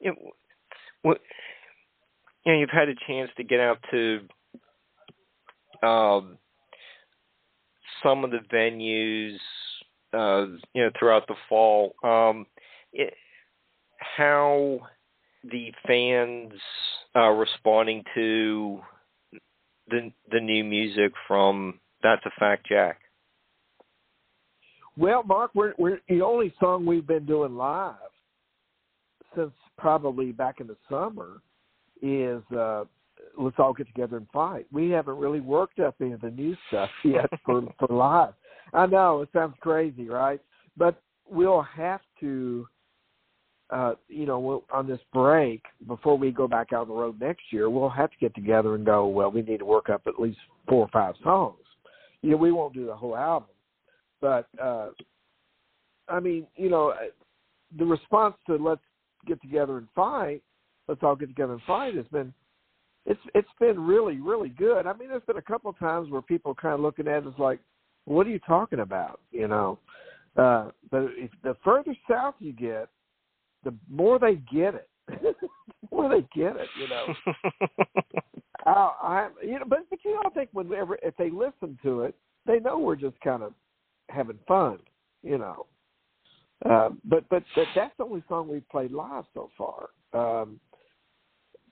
you 0.00 0.10
know, 0.10 0.30
what, 1.02 1.20
you 2.44 2.52
know, 2.52 2.58
you've 2.58 2.70
had 2.70 2.88
a 2.88 2.94
chance 3.06 3.30
to 3.36 3.44
get 3.44 3.60
out 3.60 3.78
to 3.90 4.20
um, 5.86 6.38
some 8.02 8.24
of 8.24 8.30
the 8.30 8.40
venues, 8.52 9.36
uh, 10.12 10.50
you 10.74 10.82
know, 10.82 10.90
throughout 10.98 11.26
the 11.28 11.34
fall. 11.48 11.94
Um, 12.02 12.46
it, 12.92 13.14
how 13.98 14.80
the 15.44 15.72
fans 15.86 16.52
are 17.14 17.36
responding 17.36 18.02
to 18.14 18.80
the 19.88 20.12
the 20.30 20.40
new 20.40 20.64
music 20.64 21.12
from 21.26 21.80
That's 22.02 22.24
a 22.24 22.30
Fact, 22.38 22.66
Jack. 22.68 23.00
Well, 25.00 25.22
Mark, 25.22 25.52
we're 25.54 25.72
we're 25.78 26.00
the 26.10 26.20
only 26.20 26.52
song 26.60 26.84
we've 26.84 27.06
been 27.06 27.24
doing 27.24 27.56
live 27.56 27.94
since 29.34 29.52
probably 29.78 30.30
back 30.30 30.60
in 30.60 30.66
the 30.66 30.76
summer 30.90 31.40
is 32.02 32.42
uh 32.54 32.84
let's 33.38 33.56
all 33.58 33.72
get 33.72 33.86
together 33.86 34.18
and 34.18 34.26
fight. 34.30 34.66
We 34.70 34.90
haven't 34.90 35.16
really 35.16 35.40
worked 35.40 35.80
up 35.80 35.94
any 36.02 36.12
of 36.12 36.20
the 36.20 36.30
new 36.30 36.54
stuff 36.68 36.90
yet 37.04 37.30
for 37.46 37.62
for 37.78 37.88
live. 37.88 38.34
I 38.74 38.84
know 38.84 39.22
it 39.22 39.30
sounds 39.32 39.54
crazy, 39.60 40.06
right? 40.06 40.40
But 40.76 41.00
we'll 41.30 41.62
have 41.62 42.02
to 42.20 42.68
uh 43.70 43.94
you 44.08 44.26
know 44.26 44.38
we'll, 44.38 44.64
on 44.70 44.86
this 44.86 45.00
break 45.14 45.62
before 45.86 46.18
we 46.18 46.30
go 46.30 46.46
back 46.46 46.74
out 46.74 46.82
on 46.82 46.88
the 46.88 46.94
road 46.94 47.18
next 47.20 47.44
year 47.52 47.70
we'll 47.70 47.88
have 47.88 48.10
to 48.10 48.16
get 48.20 48.34
together 48.34 48.74
and 48.74 48.84
go 48.84 49.06
well 49.06 49.30
we 49.30 49.42
need 49.42 49.58
to 49.58 49.64
work 49.64 49.88
up 49.88 50.02
at 50.08 50.18
least 50.18 50.38
four 50.68 50.84
or 50.84 50.88
five 50.88 51.14
songs 51.22 51.62
you 52.20 52.30
know 52.32 52.36
we 52.36 52.50
won't 52.50 52.74
do 52.74 52.84
the 52.84 52.94
whole 52.94 53.16
album 53.16 53.48
but 54.20 54.46
uh 54.62 54.88
i 56.08 56.20
mean 56.20 56.46
you 56.56 56.68
know 56.68 56.94
the 57.78 57.84
response 57.84 58.34
to 58.46 58.56
let's 58.56 58.80
get 59.26 59.40
together 59.42 59.78
and 59.78 59.88
fight 59.94 60.42
let's 60.88 61.02
all 61.02 61.16
get 61.16 61.28
together 61.28 61.52
and 61.52 61.62
fight 61.62 61.94
has 61.94 62.06
been 62.12 62.32
it's 63.06 63.20
it's 63.34 63.48
been 63.58 63.80
really 63.80 64.20
really 64.20 64.50
good. 64.50 64.86
I 64.86 64.92
mean 64.92 65.08
there's 65.08 65.22
been 65.26 65.36
a 65.36 65.42
couple 65.42 65.70
of 65.70 65.78
times 65.78 66.10
where 66.10 66.22
people 66.22 66.52
are 66.52 66.62
kind 66.62 66.74
of 66.74 66.80
looking 66.80 67.08
at 67.08 67.26
us 67.26 67.34
like 67.38 67.60
what 68.04 68.26
are 68.26 68.30
you 68.30 68.38
talking 68.40 68.80
about? 68.80 69.20
You 69.30 69.48
know? 69.48 69.78
Uh 70.36 70.70
but 70.90 71.08
if 71.16 71.30
the 71.42 71.56
further 71.64 71.96
south 72.08 72.34
you 72.38 72.52
get 72.52 72.88
the 73.64 73.74
more 73.88 74.18
they 74.18 74.36
get 74.52 74.74
it. 74.74 74.88
The 75.82 75.96
more 75.96 76.08
they 76.08 76.26
get 76.38 76.56
it 76.56 76.68
you 76.78 76.88
know? 76.88 77.14
I, 78.66 78.70
I 79.02 79.28
you 79.42 79.58
know, 79.58 79.64
but 79.66 79.80
but 79.88 79.98
you 80.04 80.14
know, 80.14 80.22
I 80.26 80.30
think 80.30 80.50
whenever 80.52 80.98
if 81.02 81.16
they 81.16 81.30
listen 81.30 81.78
to 81.82 82.02
it, 82.02 82.14
they 82.46 82.60
know 82.60 82.78
we're 82.78 82.96
just 82.96 83.18
kind 83.20 83.42
of 83.42 83.54
having 84.10 84.38
fun, 84.46 84.78
you 85.22 85.38
know. 85.38 85.66
Uh, 86.68 86.90
but 87.04 87.28
but 87.30 87.42
but 87.54 87.66
that's 87.74 87.96
the 87.96 88.04
only 88.04 88.22
song 88.28 88.48
we've 88.48 88.68
played 88.68 88.92
live 88.92 89.24
so 89.32 89.50
far. 89.56 89.88
Um, 90.12 90.60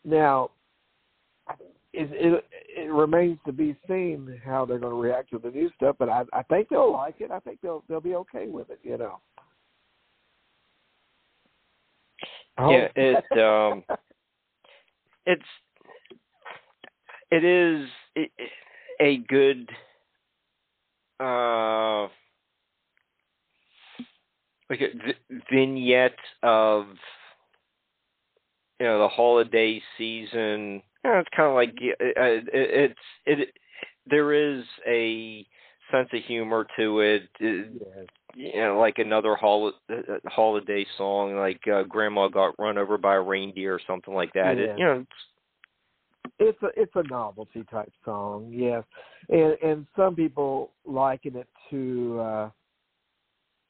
now, 0.04 0.50
it, 1.92 2.08
it 2.12 2.44
it 2.76 2.90
remains 2.90 3.38
to 3.44 3.52
be 3.52 3.76
seen 3.86 4.40
how 4.44 4.64
they're 4.64 4.78
going 4.78 4.92
to 4.92 4.98
react 4.98 5.30
to 5.30 5.38
the 5.38 5.50
new 5.50 5.70
stuff. 5.76 5.96
But 5.98 6.08
I 6.08 6.22
I 6.32 6.42
think 6.44 6.68
they'll 6.70 6.92
like 6.92 7.16
it. 7.20 7.30
I 7.30 7.40
think 7.40 7.60
they'll 7.60 7.84
they'll 7.88 8.00
be 8.00 8.14
okay 8.14 8.46
with 8.46 8.70
it, 8.70 8.78
you 8.82 8.96
know. 8.96 9.20
Oh. 12.56 12.70
Yeah, 12.70 12.88
it 12.96 13.38
um, 13.38 13.84
it's 15.26 15.42
it 17.30 17.44
is 17.44 17.88
a 19.00 19.18
good 19.28 19.68
uh 21.20 22.08
like 24.70 24.80
a 24.80 24.96
v- 24.96 25.40
vignette 25.50 26.18
of 26.42 26.86
you 28.78 28.86
know 28.86 29.00
the 29.00 29.08
holiday 29.08 29.80
season. 29.96 30.82
You 31.04 31.10
know, 31.10 31.18
it's 31.18 31.28
kind 31.34 31.48
of 31.48 31.54
like 31.54 31.74
uh, 31.80 32.04
it, 32.04 32.48
it's 32.52 33.00
it. 33.26 33.48
There 34.06 34.32
is 34.32 34.64
a 34.86 35.46
sense 35.90 36.08
of 36.12 36.22
humor 36.24 36.66
to 36.78 37.00
it. 37.00 37.28
it 37.40 37.72
yes. 37.74 38.06
you 38.34 38.60
know, 38.60 38.78
like 38.78 38.98
another 38.98 39.34
hol- 39.34 39.72
uh, 39.90 40.18
holiday 40.26 40.86
song, 40.96 41.36
like 41.36 41.60
uh, 41.72 41.82
"Grandma 41.82 42.28
Got 42.28 42.58
Run 42.58 42.78
Over 42.78 42.98
by 42.98 43.16
a 43.16 43.20
Reindeer" 43.20 43.74
or 43.74 43.80
something 43.86 44.14
like 44.14 44.32
that. 44.34 44.56
Yeah. 44.56 44.64
It, 44.64 44.78
you 44.78 44.84
know, 44.84 45.06
it's 46.38 46.62
a 46.62 46.68
it's 46.76 46.92
a 46.94 47.02
novelty 47.08 47.64
type 47.70 47.92
song, 48.04 48.50
yes, 48.52 48.84
and 49.28 49.56
and 49.62 49.86
some 49.96 50.14
people 50.14 50.70
liken 50.84 51.36
it 51.36 51.48
to 51.70 52.20
uh 52.20 52.50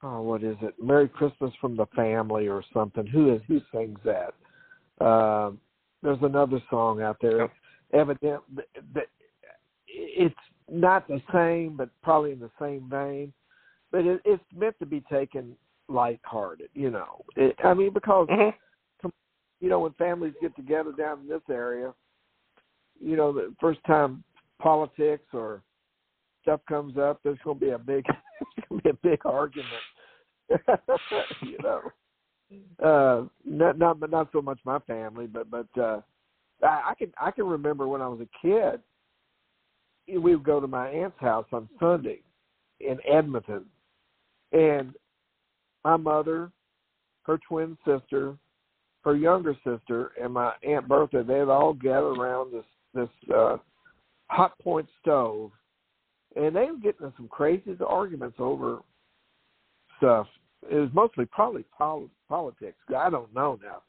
oh 0.03 0.23
what 0.23 0.43
is 0.43 0.57
it? 0.63 0.75
Merry 0.83 1.09
Christmas 1.09 1.53
from 1.61 1.77
the 1.77 1.87
Family 1.95 2.49
or 2.49 2.63
something. 2.73 3.07
Who 3.07 3.35
is 3.35 3.41
who 3.49 3.61
sings 3.73 3.99
that? 4.05 4.35
Um, 5.05 5.61
there's 6.03 6.19
another 6.23 6.63
song 6.71 7.03
out 7.03 7.19
there. 7.21 7.41
Yep. 7.41 7.51
Evident 7.95 8.43
that 8.95 9.07
it's 9.87 10.35
not 10.71 11.09
the 11.09 11.21
same, 11.33 11.77
but 11.77 11.89
probably 12.03 12.33
in 12.33 12.41
the 12.41 12.51
same 12.61 12.89
vein. 12.89 13.33
But 13.91 14.05
it, 14.05 14.21
it's 14.25 14.43
meant 14.55 14.79
to 14.81 14.87
be 14.87 15.03
taken 15.11 15.57
lighthearted, 15.89 16.69
you 16.75 16.91
know. 16.91 17.25
It, 17.37 17.57
I 17.65 17.75
mean, 17.75 17.93
because 17.93 18.29
mhm. 18.29 18.53
you 19.61 19.69
know 19.69 19.81
when 19.81 19.93
families 19.95 20.35
get 20.41 20.55
together 20.57 20.93
down 20.93 21.21
in 21.21 21.29
this 21.29 21.43
area, 21.51 21.93
you 23.01 23.17
know, 23.17 23.33
the 23.33 23.55
first 23.61 23.81
time 23.87 24.23
politics 24.61 25.25
or 25.33 25.63
stuff 26.49 26.61
comes 26.67 26.97
up, 26.97 27.21
there's 27.23 27.39
going 27.45 27.59
to 27.59 27.65
be 27.65 27.73
a 27.73 27.79
big, 27.79 28.05
going 28.69 28.81
to 28.81 28.85
be 28.85 28.91
a 28.91 29.11
big 29.11 29.27
argument. 29.27 29.69
you 31.43 31.59
know, 31.63 31.81
uh, 32.83 33.29
not 33.45 33.79
not 33.79 34.11
not 34.11 34.31
so 34.33 34.41
much 34.41 34.59
my 34.65 34.79
family, 34.81 35.27
but 35.27 35.51
but 35.51 35.67
uh, 35.79 36.01
I, 36.63 36.91
I 36.91 36.95
can 36.97 37.13
I 37.21 37.31
can 37.31 37.47
remember 37.47 37.87
when 37.87 38.01
I 38.01 38.09
was 38.09 38.21
a 38.21 38.47
kid, 38.47 38.81
we 40.07 40.35
would 40.35 40.45
go 40.45 40.59
to 40.59 40.67
my 40.67 40.89
aunt's 40.89 41.21
house 41.21 41.45
on 41.53 41.69
Sunday 41.79 42.23
in 42.81 42.97
Edmonton, 43.07 43.67
and 44.53 44.95
my 45.85 45.99
mother, 45.99 46.51
her 47.25 47.39
twin 47.47 47.77
sister, 47.85 48.39
her 49.05 49.17
younger 49.17 49.55
sister, 49.65 50.13
and 50.19 50.33
my 50.33 50.55
aunt 50.67 50.89
Bertha, 50.89 51.23
they'd 51.27 51.43
all 51.43 51.75
gather 51.75 52.07
around 52.07 52.55
this 52.55 52.65
this 52.95 53.35
uh, 53.37 53.59
Hotpoint 54.31 54.87
stove, 55.03 55.51
and 56.37 56.55
they 56.55 56.67
were 56.67 56.79
getting 56.79 57.07
in 57.07 57.13
some 57.17 57.29
crazy 57.29 57.77
arguments 57.87 58.37
over 58.39 58.79
stuff. 59.97 60.27
It 60.71 60.77
was 60.77 60.91
mostly 60.93 61.27
probably 61.27 61.65
pol- 61.77 62.11
politics. 62.29 62.79
I 62.97 63.11
don't 63.11 63.33
know 63.35 63.59
now, 63.63 63.83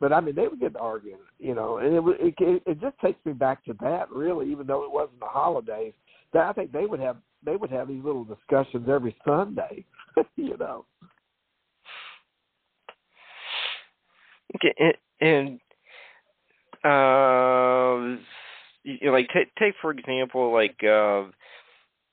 but 0.00 0.12
I 0.12 0.20
mean 0.20 0.34
they 0.34 0.48
would 0.48 0.60
get 0.60 0.76
arguing, 0.76 1.18
you 1.38 1.54
know, 1.54 1.78
and 1.78 1.94
it, 1.94 2.00
wa- 2.00 2.14
it 2.18 2.34
it 2.38 2.80
just 2.80 2.98
takes 3.00 3.24
me 3.24 3.32
back 3.32 3.64
to 3.64 3.74
that 3.80 4.10
really, 4.10 4.50
even 4.50 4.66
though 4.66 4.84
it 4.84 4.90
wasn't 4.90 5.20
the 5.20 5.26
holidays. 5.26 5.94
That 6.32 6.48
I 6.48 6.52
think 6.52 6.72
they 6.72 6.86
would 6.86 7.00
have 7.00 7.16
they 7.44 7.56
would 7.56 7.70
have 7.70 7.88
these 7.88 8.04
little 8.04 8.24
discussions 8.24 8.88
every 8.88 9.16
Sunday, 9.24 9.84
you 10.36 10.56
know. 10.56 10.84
Okay, 14.56 14.74
and, 14.78 14.94
and 15.20 15.60
uh, 16.84 18.20
you 18.84 18.98
know, 19.02 19.12
like 19.12 19.28
take 19.34 19.54
take 19.56 19.74
for 19.80 19.90
example, 19.90 20.52
like 20.52 20.76
uh, 20.84 21.24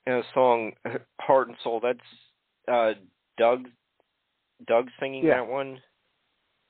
in 0.10 0.15
a 0.17 0.24
song 0.34 0.72
"Heart 1.22 1.50
and 1.50 1.58
Soul." 1.63 1.80
That's 1.82 2.00
uh, 2.67 2.93
Doug 3.38 3.67
Doug 4.67 4.89
singing 5.00 5.26
Yeah. 5.26 5.36
that 5.38 5.48
one, 5.48 5.82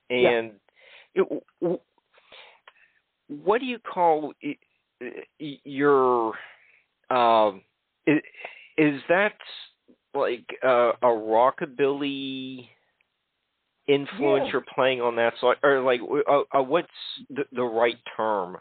Yeah. 0.10 0.30
and 0.30 0.60
it, 1.16 1.44
what 3.28 3.60
do 3.60 3.66
you 3.66 3.80
call 3.80 4.34
your 5.40 6.34
um? 7.10 7.62
Is, 8.06 8.22
is 8.78 9.02
that 9.10 9.34
like 10.14 10.46
uh, 10.64 10.94
a 11.02 11.08
rockabilly? 11.08 12.68
influence 13.88 14.46
Yeah. 14.46 14.52
you're 14.52 14.66
playing 14.76 15.02
on 15.02 15.16
that 15.16 15.34
song, 15.40 15.56
or 15.64 15.82
like 15.82 16.00
uh, 16.02 16.42
uh, 16.56 16.62
what's 16.62 16.88
the, 17.32 17.44
the 17.54 17.64
right 17.64 17.98
term? 18.16 18.56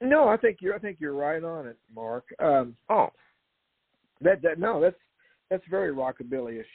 No, 0.00 0.26
I 0.26 0.36
think 0.36 0.58
you're 0.60 0.74
I 0.74 0.78
think 0.78 0.96
you're 0.98 1.14
right 1.14 1.44
on 1.44 1.68
it, 1.68 1.78
Mark. 1.94 2.24
Um, 2.40 2.76
Oh, 2.90 3.10
That 4.22 4.42
that 4.42 4.58
no, 4.58 4.80
that's 4.80 4.96
that's 5.50 5.64
very 5.70 5.92
rockabilly-ish. 5.92 6.66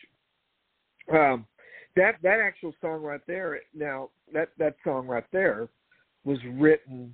Um, 1.12 1.46
that 1.96 2.16
that 2.22 2.40
actual 2.40 2.74
song 2.82 3.02
right 3.02 3.22
there. 3.28 3.60
Now 3.74 4.10
that 4.34 4.50
that 4.58 4.76
song 4.84 5.08
right 5.08 5.26
there 5.32 5.68
was 6.24 6.38
written. 6.54 7.14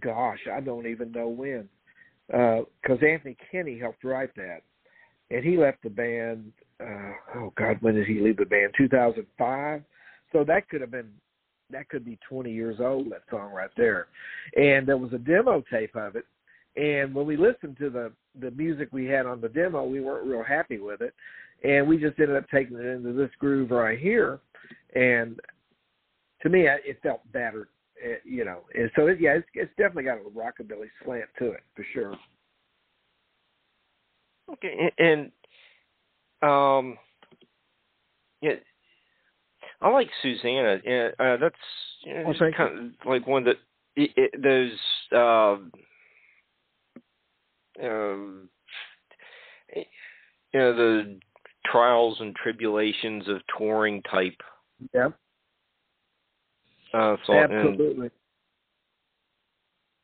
Gosh, 0.00 0.40
I 0.52 0.60
don't 0.60 0.88
even 0.88 1.12
know 1.12 1.28
when, 1.28 1.68
because 2.26 2.98
Anthony 3.06 3.36
Kenney 3.50 3.78
helped 3.78 4.02
write 4.02 4.34
that, 4.34 4.62
and 5.30 5.44
he 5.44 5.56
left 5.56 5.82
the 5.84 5.90
band. 5.90 6.52
Uh, 6.80 7.12
oh 7.36 7.52
God, 7.56 7.78
when 7.80 7.94
did 7.94 8.06
he 8.08 8.18
leave 8.18 8.38
the 8.38 8.44
band? 8.44 8.74
2005. 8.76 9.82
So 10.32 10.42
that 10.44 10.68
could 10.68 10.80
have 10.80 10.90
been 10.90 11.12
that 11.70 11.88
could 11.88 12.04
be 12.04 12.18
20 12.28 12.52
years 12.52 12.78
old. 12.80 13.10
That 13.10 13.22
song 13.30 13.52
right 13.52 13.70
there, 13.76 14.08
and 14.56 14.86
there 14.86 14.98
was 14.98 15.12
a 15.12 15.18
demo 15.18 15.62
tape 15.70 15.94
of 15.94 16.16
it. 16.16 16.26
And 16.76 17.14
when 17.14 17.26
we 17.26 17.36
listened 17.36 17.76
to 17.78 17.90
the 17.90 18.12
the 18.40 18.50
music 18.50 18.88
we 18.90 19.06
had 19.06 19.26
on 19.26 19.40
the 19.40 19.48
demo, 19.48 19.84
we 19.84 20.00
weren't 20.00 20.26
real 20.26 20.42
happy 20.42 20.78
with 20.78 21.00
it, 21.00 21.14
and 21.62 21.86
we 21.86 21.98
just 21.98 22.18
ended 22.18 22.36
up 22.36 22.48
taking 22.50 22.76
it 22.76 22.84
into 22.84 23.12
this 23.12 23.30
groove 23.38 23.70
right 23.70 23.98
here. 23.98 24.40
And 24.94 25.38
to 26.42 26.48
me, 26.48 26.66
it 26.66 26.98
felt 27.02 27.20
better, 27.32 27.68
uh, 28.04 28.16
you 28.24 28.44
know. 28.44 28.60
And 28.74 28.90
so, 28.96 29.06
it, 29.06 29.20
yeah, 29.20 29.32
it's, 29.32 29.46
it's 29.54 29.70
definitely 29.76 30.04
got 30.04 30.18
a 30.18 30.30
rockabilly 30.30 30.88
slant 31.04 31.26
to 31.38 31.52
it 31.52 31.62
for 31.76 31.86
sure. 31.92 32.16
okay, 34.52 34.92
and 34.98 35.30
um, 36.42 36.98
yeah, 38.40 38.56
I 39.80 39.90
like 39.90 40.08
Susanna. 40.22 40.78
Yeah, 40.84 41.08
uh, 41.18 41.36
that's 41.36 41.54
you 42.04 42.14
know, 42.14 42.34
thank 42.38 42.56
kind 42.56 42.78
of 42.78 43.06
like 43.06 43.26
one 43.26 43.44
that 43.44 43.56
it, 43.96 44.10
it, 44.16 44.42
those 44.42 44.78
um, 45.12 45.72
um, 47.82 48.48
you 49.74 50.60
know 50.60 50.74
the 50.74 51.18
trials 51.66 52.18
and 52.20 52.34
tribulations 52.36 53.28
of 53.28 53.38
touring 53.58 54.02
type 54.02 54.40
Yeah, 54.92 55.08
uh. 56.92 57.16
Absolutely. 57.28 58.10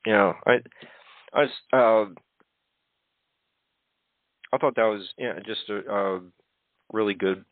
you 0.07 0.13
know, 0.13 0.35
I, 0.47 0.53
I 1.35 1.43
uh, 1.77 2.07
I 4.53 4.59
thought 4.59 4.75
that 4.77 4.85
was 4.85 5.09
yeah 5.19 5.39
just 5.47 5.69
a, 5.69 5.93
a 5.93 6.21
really 6.93 7.15
good, 7.15 7.45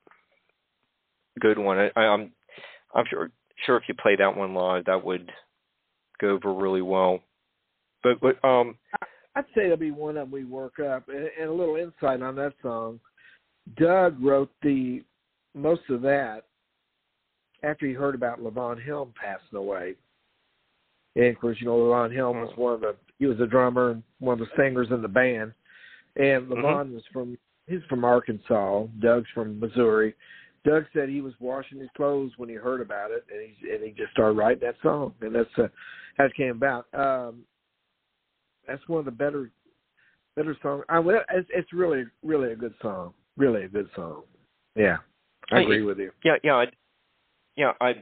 good 1.40 1.58
one. 1.58 1.78
I, 1.78 1.90
I, 1.94 2.00
I'm, 2.00 2.32
I'm 2.94 3.04
sure 3.08 3.30
sure 3.64 3.76
if 3.76 3.84
you 3.88 3.94
play 3.94 4.16
that 4.16 4.36
one 4.36 4.54
live, 4.54 4.86
that 4.86 5.04
would 5.04 5.30
go 6.20 6.30
over 6.30 6.52
really 6.52 6.82
well. 6.82 7.20
But 8.02 8.20
but 8.20 8.44
um 8.44 8.76
I'd 9.38 9.44
say 9.54 9.62
that'll 9.62 9.76
be 9.76 9.92
one 9.92 10.16
that 10.16 10.28
we 10.28 10.44
work 10.44 10.80
up. 10.80 11.08
And, 11.08 11.28
and 11.40 11.48
a 11.48 11.52
little 11.52 11.76
insight 11.76 12.22
on 12.22 12.34
that 12.36 12.54
song. 12.60 12.98
Doug 13.76 14.20
wrote 14.20 14.50
the 14.62 15.04
most 15.54 15.82
of 15.90 16.02
that 16.02 16.42
after 17.62 17.86
he 17.86 17.92
heard 17.92 18.16
about 18.16 18.40
Levon 18.40 18.84
Helm 18.84 19.12
passing 19.20 19.56
away. 19.56 19.94
And 21.14 21.26
of 21.26 21.38
course, 21.40 21.56
you 21.60 21.66
know, 21.66 21.76
Levon 21.76 22.14
Helm 22.14 22.40
was 22.40 22.52
one 22.56 22.74
of 22.74 22.80
the 22.80 22.96
he 23.18 23.26
was 23.26 23.40
a 23.40 23.46
drummer 23.46 23.90
and 23.90 24.02
one 24.20 24.40
of 24.40 24.46
the 24.46 24.62
singers 24.62 24.88
in 24.90 25.02
the 25.02 25.08
band. 25.08 25.52
And 26.16 26.48
Levon 26.48 26.94
was 26.94 27.02
from 27.12 27.38
he's 27.68 27.80
from 27.88 28.04
Arkansas. 28.04 28.86
Doug's 29.00 29.28
from 29.34 29.60
Missouri. 29.60 30.14
Doug 30.64 30.84
said 30.92 31.08
he 31.08 31.20
was 31.20 31.34
washing 31.38 31.78
his 31.78 31.88
clothes 31.96 32.32
when 32.38 32.48
he 32.48 32.56
heard 32.56 32.80
about 32.80 33.12
it, 33.12 33.24
and 33.32 33.40
he 33.40 33.70
and 33.70 33.84
he 33.84 33.90
just 33.90 34.12
started 34.12 34.36
writing 34.36 34.66
that 34.66 34.74
song, 34.82 35.14
and 35.20 35.34
that's 35.34 35.48
uh, 35.58 35.68
how 36.16 36.24
it 36.24 36.34
came 36.36 36.50
about. 36.50 36.86
Um, 36.92 37.42
that's 38.68 38.86
one 38.88 39.00
of 39.00 39.04
the 39.04 39.10
better 39.10 39.50
better 40.36 40.56
songs. 40.62 40.84
I 40.88 41.00
it's, 41.00 41.48
it's 41.52 41.72
really 41.72 42.04
really 42.22 42.52
a 42.52 42.56
good 42.56 42.74
song. 42.80 43.14
Really 43.36 43.64
a 43.64 43.68
good 43.68 43.88
song. 43.96 44.22
Yeah, 44.76 44.98
I 45.50 45.60
agree 45.60 45.82
with 45.82 45.98
you. 45.98 46.12
yeah 46.24 46.36
yeah 46.44 46.54
I, 46.54 46.66
yeah 47.56 47.72
I 47.80 47.94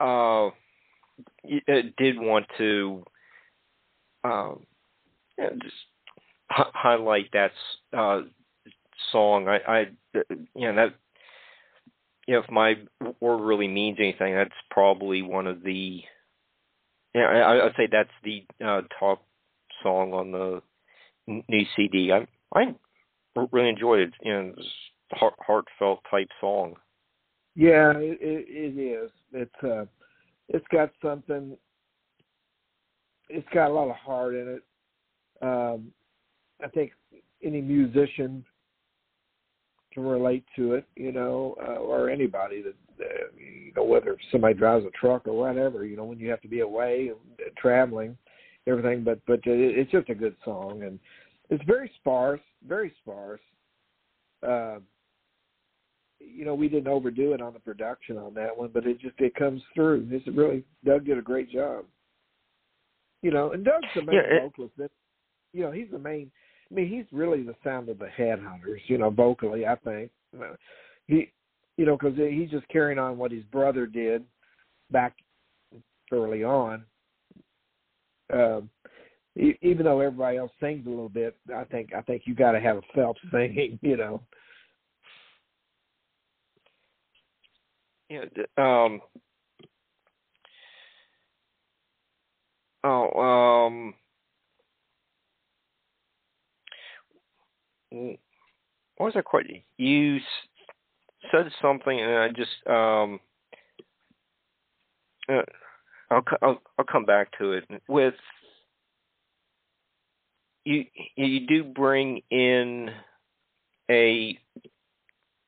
uh 0.00 0.48
uh, 0.48 1.82
did 1.98 2.18
want 2.18 2.46
to 2.58 3.04
um 4.24 4.64
yeah, 5.38 5.50
just 5.62 5.74
hi- 6.50 6.70
highlight 6.72 7.30
that 7.32 7.52
uh 7.96 8.22
song. 9.12 9.48
I 9.48 9.58
I 9.66 9.80
uh, 10.16 10.22
you 10.54 10.72
know 10.72 10.76
that 10.76 10.94
you 12.30 12.34
know, 12.36 12.42
if 12.42 12.50
my 12.50 12.74
word 13.20 13.44
really 13.44 13.66
means 13.66 13.98
anything, 13.98 14.34
that's 14.34 14.50
probably 14.70 15.22
one 15.22 15.46
of 15.46 15.62
the. 15.62 16.00
Yeah, 17.14 17.22
I, 17.22 17.66
I'd 17.66 17.72
say 17.76 17.88
that's 17.90 18.08
the 18.22 18.44
uh, 18.64 18.82
top 19.00 19.24
song 19.82 20.12
on 20.12 20.32
the 20.32 20.62
new 21.26 21.64
CD. 21.76 22.12
I 22.12 22.26
I 22.54 22.74
really 23.52 23.68
enjoyed 23.68 24.00
it. 24.00 24.12
You 24.22 24.32
know, 24.32 24.54
heart, 25.12 25.34
heartfelt 25.38 26.00
type 26.10 26.28
song. 26.40 26.74
Yeah, 27.54 27.92
it, 27.96 28.18
it, 28.20 28.46
it 28.48 28.80
is. 28.80 29.10
It's 29.32 29.64
uh, 29.64 29.84
it's 30.48 30.66
got 30.72 30.90
something. 31.02 31.56
It's 33.28 33.48
got 33.54 33.70
a 33.70 33.74
lot 33.74 33.88
of 33.88 33.96
heart 33.96 34.34
in 34.34 34.48
it. 34.48 34.62
Um, 35.42 35.92
I 36.62 36.68
think 36.68 36.92
any 37.42 37.60
musician 37.60 38.44
can 39.92 40.04
relate 40.04 40.44
to 40.56 40.74
it, 40.74 40.84
you 40.96 41.12
know, 41.12 41.56
uh, 41.60 41.76
or 41.76 42.10
anybody 42.10 42.62
that, 42.62 42.74
uh, 43.04 43.26
you 43.36 43.72
know, 43.74 43.84
whether 43.84 44.16
somebody 44.30 44.54
drives 44.54 44.84
a 44.84 44.90
truck 44.90 45.26
or 45.26 45.36
whatever, 45.36 45.84
you 45.84 45.96
know, 45.96 46.04
when 46.04 46.18
you 46.18 46.30
have 46.30 46.40
to 46.42 46.48
be 46.48 46.60
away 46.60 47.08
and 47.08 47.40
uh, 47.40 47.50
traveling, 47.56 48.16
everything. 48.66 49.04
But 49.04 49.20
but 49.26 49.40
it, 49.44 49.78
it's 49.78 49.90
just 49.90 50.08
a 50.08 50.14
good 50.14 50.36
song, 50.44 50.82
and 50.82 50.98
it's 51.50 51.64
very 51.64 51.90
sparse, 52.00 52.40
very 52.66 52.92
sparse. 53.02 53.40
Uh, 54.46 54.78
you 56.18 56.44
know, 56.44 56.54
we 56.54 56.68
didn't 56.68 56.88
overdo 56.88 57.32
it 57.32 57.40
on 57.40 57.54
the 57.54 57.60
production 57.60 58.18
on 58.18 58.34
that 58.34 58.56
one, 58.56 58.70
but 58.72 58.86
it 58.86 59.00
just 59.00 59.14
it 59.18 59.34
comes 59.34 59.62
through. 59.74 60.06
It's 60.10 60.26
really 60.28 60.64
Doug 60.84 61.06
did 61.06 61.18
a 61.18 61.22
great 61.22 61.50
job. 61.50 61.84
You 63.22 63.30
know, 63.30 63.52
and 63.52 63.64
Doug's 63.64 63.86
the 63.94 64.02
main 64.02 64.16
Yeah, 64.16 64.36
it- 64.36 64.42
vocalist. 64.42 64.74
You 65.52 65.62
know, 65.62 65.70
he's 65.72 65.90
the 65.90 65.98
main. 65.98 66.30
I 66.70 66.74
mean, 66.74 66.88
he's 66.88 67.06
really 67.10 67.42
the 67.42 67.56
sound 67.64 67.88
of 67.88 67.98
the 67.98 68.06
Headhunters. 68.16 68.80
You 68.86 68.98
know, 68.98 69.10
vocally, 69.10 69.66
I 69.66 69.74
think 69.76 70.10
he, 71.08 71.32
you 71.76 71.84
know, 71.84 71.96
because 71.96 72.16
he's 72.16 72.50
just 72.50 72.68
carrying 72.68 72.98
on 72.98 73.18
what 73.18 73.32
his 73.32 73.42
brother 73.44 73.86
did 73.86 74.24
back 74.90 75.16
early 76.12 76.44
on. 76.44 76.84
Um, 78.32 78.70
e- 79.36 79.58
even 79.62 79.84
though 79.84 80.00
everybody 80.00 80.38
else 80.38 80.52
sings 80.60 80.86
a 80.86 80.90
little 80.90 81.08
bit, 81.08 81.36
I 81.54 81.64
think 81.64 81.94
I 81.94 82.02
think 82.02 82.22
you 82.26 82.34
got 82.34 82.52
to 82.52 82.60
have 82.60 82.78
a 82.78 82.82
Phelps 82.94 83.20
singing. 83.32 83.78
You 83.82 83.96
know. 83.96 84.22
Yeah. 88.08 88.24
Um. 88.56 89.00
Oh. 92.84 93.66
Um. 93.66 93.94
What 97.90 99.06
was 99.06 99.14
that 99.14 99.24
question? 99.24 99.62
You 99.78 100.18
said 101.30 101.50
something, 101.60 102.00
and 102.00 102.12
I 102.12 102.28
just 102.28 102.66
um. 102.66 103.20
Uh, 105.28 105.42
I'll, 106.10 106.24
I'll 106.42 106.62
I'll 106.78 106.84
come 106.84 107.04
back 107.04 107.28
to 107.38 107.52
it 107.52 107.64
with 107.88 108.14
you. 110.64 110.84
You 111.16 111.46
do 111.46 111.64
bring 111.64 112.20
in 112.30 112.90
a. 113.90 114.38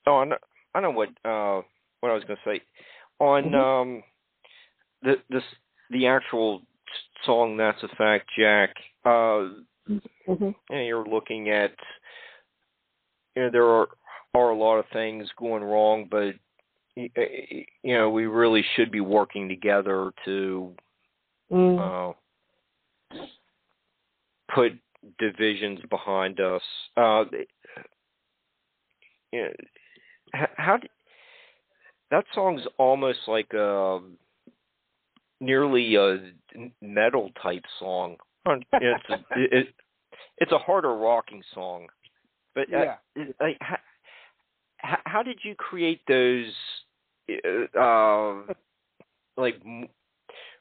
Oh, 0.06 0.18
I 0.18 0.24
know, 0.24 0.36
I 0.74 0.80
know 0.80 0.90
what 0.90 1.08
uh 1.24 1.62
what 2.00 2.10
I 2.10 2.14
was 2.14 2.24
going 2.24 2.38
to 2.44 2.50
say 2.50 2.60
on 3.18 3.44
Mhm. 3.44 3.54
um 3.54 4.02
the 5.02 5.16
this 5.30 5.44
the 5.90 6.06
actual 6.06 6.62
song 7.24 7.56
that's 7.56 7.82
a 7.82 7.88
fact 7.96 8.28
Jack 8.38 8.76
uh 9.04 9.48
Mm-hmm. 10.28 10.50
know, 10.70 10.80
you're 10.80 11.04
looking 11.04 11.50
at 11.50 11.74
you 13.34 13.42
know 13.42 13.50
there 13.50 13.66
are 13.66 13.88
are 14.34 14.50
a 14.50 14.56
lot 14.56 14.78
of 14.78 14.86
things 14.92 15.28
going 15.36 15.62
wrong 15.62 16.06
but 16.10 16.34
you 16.96 17.64
know 17.84 18.10
we 18.10 18.26
really 18.26 18.64
should 18.76 18.90
be 18.90 19.00
working 19.00 19.48
together 19.48 20.12
to 20.24 20.74
Mm. 21.50 21.78
uh 21.78 22.14
put 24.54 24.72
divisions 25.18 25.80
behind 25.90 26.40
us 26.40 26.62
uh 26.96 27.24
you 29.32 29.42
know, 29.42 30.46
how 30.56 30.76
d 30.76 30.88
that 32.10 32.24
song's 32.34 32.62
almost 32.78 33.20
like 33.26 33.52
a 33.54 34.00
nearly 35.40 35.94
a 35.96 36.32
metal 36.80 37.30
type 37.42 37.64
song. 37.78 38.16
It's 38.46 39.04
a, 39.10 39.14
it, 39.38 39.52
it, 39.52 39.66
it's 40.38 40.52
a 40.52 40.58
harder 40.58 40.94
rocking 40.94 41.42
song, 41.54 41.88
but 42.54 42.72
uh, 42.72 42.94
Yeah. 43.16 43.26
How, 44.82 44.98
how 45.04 45.22
did 45.22 45.38
you 45.42 45.54
create 45.54 46.00
those 46.06 46.52
uh, 47.44 47.78
uh 47.78 48.42
like 49.36 49.60
m- 49.64 49.88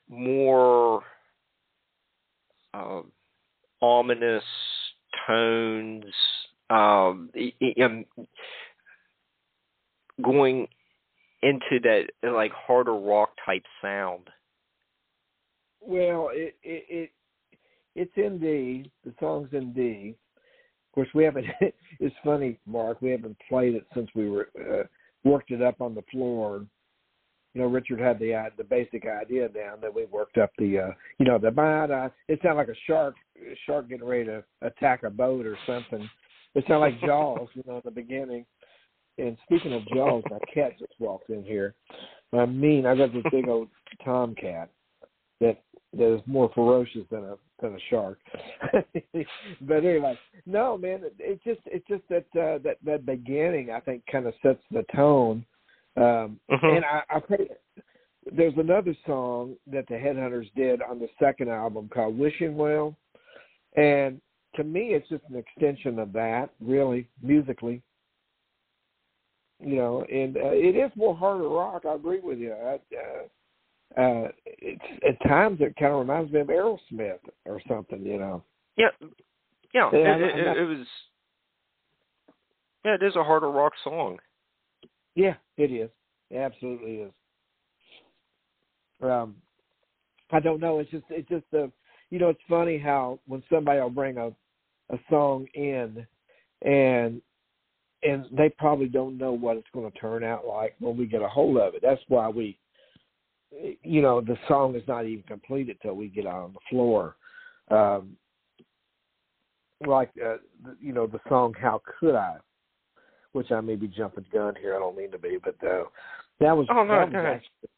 more 0.09 1.03
uh, 2.73 3.01
ominous 3.81 4.43
tones 5.27 6.05
um 6.69 7.29
i- 7.35 7.53
i- 7.61 7.81
um, 7.83 8.05
going 10.21 10.67
into 11.41 11.79
that 11.83 12.07
like 12.23 12.51
harder 12.51 12.93
rock 12.93 13.31
type 13.45 13.63
sound. 13.81 14.29
Well, 15.81 16.29
it 16.31 16.55
it, 16.63 16.85
it 16.89 17.11
it's 17.95 18.11
in 18.15 18.39
D. 18.39 18.91
The 19.03 19.13
song's 19.19 19.49
in 19.53 19.73
D. 19.73 20.15
Of 20.91 20.95
course, 20.95 21.07
we 21.15 21.23
haven't. 21.23 21.45
it's 22.01 22.15
funny, 22.23 22.59
Mark. 22.65 23.01
We 23.01 23.11
haven't 23.11 23.37
played 23.47 23.75
it 23.75 23.85
since 23.93 24.09
we 24.13 24.29
were 24.29 24.49
uh, 24.59 24.83
worked 25.23 25.51
it 25.51 25.61
up 25.61 25.79
on 25.79 25.95
the 25.95 26.03
floor. 26.11 26.65
You 27.53 27.61
know, 27.61 27.67
Richard 27.67 27.99
had 27.99 28.19
the 28.19 28.35
uh, 28.35 28.49
the 28.57 28.65
basic 28.65 29.05
idea 29.05 29.47
down 29.47 29.79
that 29.81 29.93
we 29.93 30.05
worked 30.05 30.37
up 30.37 30.51
the 30.57 30.79
uh, 30.79 30.91
you 31.17 31.25
know 31.25 31.37
the 31.37 31.49
bada. 31.49 32.11
It 32.27 32.39
sounded 32.43 32.57
like 32.57 32.67
a 32.67 32.79
shark 32.87 33.15
shark 33.65 33.87
getting 33.87 34.05
ready 34.05 34.25
to 34.25 34.43
attack 34.61 35.03
a 35.03 35.09
boat 35.09 35.45
or 35.45 35.57
something. 35.65 36.09
It 36.55 36.65
sounded 36.67 36.79
like 36.79 37.01
Jaws, 37.01 37.47
you 37.53 37.63
know, 37.65 37.75
in 37.75 37.81
the 37.85 37.91
beginning. 37.91 38.45
And 39.17 39.37
speaking 39.45 39.73
of 39.73 39.87
Jaws, 39.95 40.23
my 40.29 40.39
cat 40.53 40.77
just 40.77 40.93
walked 40.99 41.29
in 41.29 41.45
here. 41.45 41.73
I 42.33 42.45
mean, 42.45 42.85
I 42.85 42.95
got 42.95 43.13
this 43.13 43.23
big 43.31 43.47
old 43.47 43.69
tomcat 44.03 44.69
that 45.39 45.61
that 45.93 46.15
is 46.15 46.21
more 46.25 46.49
ferocious 46.53 47.05
than 47.09 47.23
a 47.23 47.35
than 47.61 47.75
a 47.75 47.79
shark. 47.89 48.19
but 49.61 49.77
anyway, 49.85 50.17
no 50.45 50.77
man, 50.77 51.03
it, 51.03 51.15
it 51.19 51.39
just 51.43 51.61
it's 51.65 51.87
just 51.87 52.03
that 52.09 52.25
uh, 52.39 52.57
that 52.63 52.77
that 52.83 53.05
beginning 53.05 53.71
I 53.71 53.79
think 53.79 54.03
kind 54.11 54.25
of 54.27 54.33
sets 54.41 54.63
the 54.71 54.85
tone. 54.95 55.45
Um, 55.97 56.39
Mhm. 56.49 56.77
And 56.77 56.85
I, 56.85 57.03
I 57.09 57.19
pray, 57.19 57.49
there's 58.31 58.53
another 58.57 58.95
song 59.05 59.55
that 59.67 59.87
the 59.87 59.95
Headhunters 59.95 60.49
did 60.55 60.81
on 60.81 60.99
the 60.99 61.09
second 61.19 61.49
album 61.49 61.89
called 61.93 62.17
Wishing 62.17 62.55
Well, 62.55 62.95
and 63.75 64.21
to 64.55 64.63
me 64.63 64.93
it's 64.93 65.09
just 65.09 65.23
an 65.29 65.35
extension 65.35 65.99
of 65.99 66.13
that, 66.13 66.51
really 66.61 67.07
musically. 67.21 67.81
You 69.59 69.75
know, 69.75 70.03
and 70.11 70.37
uh, 70.37 70.51
it 70.53 70.75
is 70.75 70.91
more 70.95 71.15
harder 71.15 71.47
rock. 71.47 71.83
I 71.87 71.93
agree 71.93 72.19
with 72.19 72.39
you. 72.39 72.53
I, 72.53 72.75
uh, 72.75 73.27
uh, 73.97 74.27
it's 74.45 74.81
at 75.07 75.27
times 75.27 75.59
it 75.61 75.75
kind 75.77 75.93
of 75.93 75.99
reminds 75.99 76.31
me 76.31 76.39
of 76.39 76.47
Aerosmith 76.47 77.19
or 77.45 77.61
something. 77.67 78.05
You 78.05 78.19
know. 78.19 78.43
Yeah, 78.77 78.87
yeah. 79.73 79.89
Yeah, 79.93 80.15
it, 80.15 80.21
it, 80.39 80.45
not- 80.45 80.57
it 80.57 80.65
was. 80.65 80.87
Yeah, 82.85 82.95
it 82.95 83.03
is 83.03 83.15
a 83.15 83.23
harder 83.23 83.51
rock 83.51 83.73
song. 83.83 84.17
Yeah, 85.13 85.35
it 85.57 85.71
is. 85.71 85.89
It 86.29 86.37
absolutely 86.37 86.95
is. 86.95 87.11
Um, 89.01 89.35
I 90.31 90.39
don't 90.39 90.59
know. 90.59 90.79
It's 90.79 90.89
just 90.91 91.03
it's 91.09 91.29
just 91.29 91.45
the 91.51 91.71
you 92.09 92.19
know 92.19 92.29
it's 92.29 92.39
funny 92.49 92.77
how 92.77 93.19
when 93.27 93.43
somebody 93.51 93.79
will 93.79 93.89
bring 93.89 94.17
a 94.17 94.27
a 94.93 94.99
song 95.09 95.47
in 95.53 96.05
and 96.63 97.21
and 98.03 98.25
they 98.31 98.49
probably 98.57 98.87
don't 98.87 99.17
know 99.17 99.31
what 99.31 99.57
it's 99.57 99.67
going 99.73 99.89
to 99.91 99.97
turn 99.99 100.23
out 100.23 100.45
like 100.45 100.75
when 100.79 100.97
we 100.97 101.05
get 101.05 101.21
a 101.21 101.27
hold 101.27 101.57
of 101.57 101.75
it. 101.75 101.81
That's 101.81 102.01
why 102.07 102.27
we 102.29 102.57
you 103.83 104.01
know 104.01 104.21
the 104.21 104.37
song 104.47 104.75
is 104.75 104.83
not 104.87 105.05
even 105.05 105.23
completed 105.23 105.77
till 105.81 105.95
we 105.95 106.07
get 106.07 106.25
out 106.25 106.43
on 106.43 106.53
the 106.53 106.59
floor. 106.69 107.15
Um, 107.69 108.15
like 109.85 110.11
uh, 110.23 110.37
you 110.79 110.93
know 110.93 111.07
the 111.07 111.19
song 111.27 111.53
"How 111.59 111.81
Could 111.99 112.15
I," 112.15 112.35
which 113.33 113.51
I 113.51 113.61
may 113.61 113.75
be 113.75 113.87
jumping 113.87 114.25
the 114.31 114.37
gun 114.37 114.55
here. 114.59 114.75
I 114.75 114.79
don't 114.79 114.97
mean 114.97 115.11
to 115.11 115.19
be, 115.19 115.37
but 115.43 115.55
uh, 115.67 115.83
that 116.39 116.55
was 116.55 116.67
Oh, 116.69 116.83
no, 116.83 116.99
that 116.99 117.11
was 117.11 117.25
actually, 117.25 117.69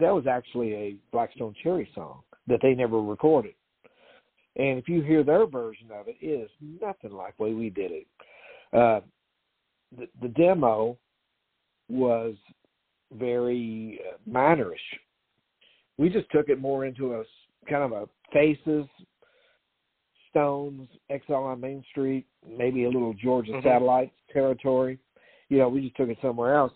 that 0.00 0.14
was 0.14 0.26
actually 0.26 0.74
a 0.74 0.96
Black 1.10 1.32
Stone 1.34 1.54
Cherry 1.62 1.88
song 1.94 2.20
that 2.46 2.60
they 2.62 2.74
never 2.74 3.00
recorded. 3.00 3.54
And 4.56 4.78
if 4.78 4.88
you 4.88 5.02
hear 5.02 5.24
their 5.24 5.46
version 5.46 5.88
of 5.92 6.08
it, 6.08 6.16
it 6.20 6.26
is 6.26 6.50
nothing 6.80 7.12
like 7.12 7.36
the 7.36 7.44
way 7.44 7.54
we 7.54 7.70
did 7.70 7.90
it. 7.90 8.06
Uh, 8.72 9.00
the, 9.96 10.08
the 10.20 10.28
demo 10.28 10.96
was 11.88 12.34
very 13.18 14.00
uh, 14.08 14.16
minorish. 14.30 14.76
We 15.98 16.08
just 16.08 16.30
took 16.30 16.48
it 16.48 16.60
more 16.60 16.86
into 16.86 17.14
a 17.14 17.24
kind 17.68 17.82
of 17.84 17.92
a 17.92 18.08
Faces, 18.32 18.86
Stones, 20.30 20.88
Exile 21.10 21.44
on 21.44 21.60
Main 21.60 21.84
Street, 21.90 22.26
maybe 22.48 22.84
a 22.84 22.88
little 22.88 23.12
Georgia 23.14 23.52
Mhm. 23.52 23.62
Satellites 23.62 24.14
territory. 24.32 24.98
You 25.50 25.58
know, 25.58 25.68
we 25.68 25.82
just 25.82 25.96
took 25.96 26.08
it 26.08 26.18
somewhere 26.20 26.54
else. 26.54 26.72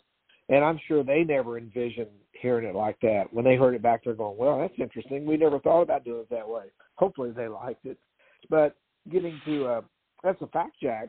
and 0.48 0.64
I'm 0.64 0.78
sure 0.86 1.02
they 1.02 1.24
never 1.24 1.58
envisioned 1.58 2.08
hearing 2.40 2.66
it 2.68 2.74
like 2.76 3.00
that. 3.00 3.32
When 3.32 3.44
they 3.44 3.56
heard 3.56 3.74
it 3.74 3.82
back, 3.82 4.04
they're 4.04 4.14
going, 4.14 4.36
"Well, 4.36 4.60
that's 4.60 4.78
interesting. 4.78 5.26
We 5.26 5.36
never 5.36 5.58
thought 5.58 5.82
about 5.82 6.04
doing 6.04 6.20
it 6.20 6.28
that 6.28 6.48
way." 6.48 6.66
Hopefully, 6.94 7.32
they 7.32 7.48
liked 7.48 7.84
it. 7.84 7.98
But 8.48 8.76
getting 9.10 9.40
to 9.44 9.66
uh, 9.66 9.82
that's 10.22 10.40
a 10.42 10.46
fact, 10.46 10.76
Jack. 10.80 11.08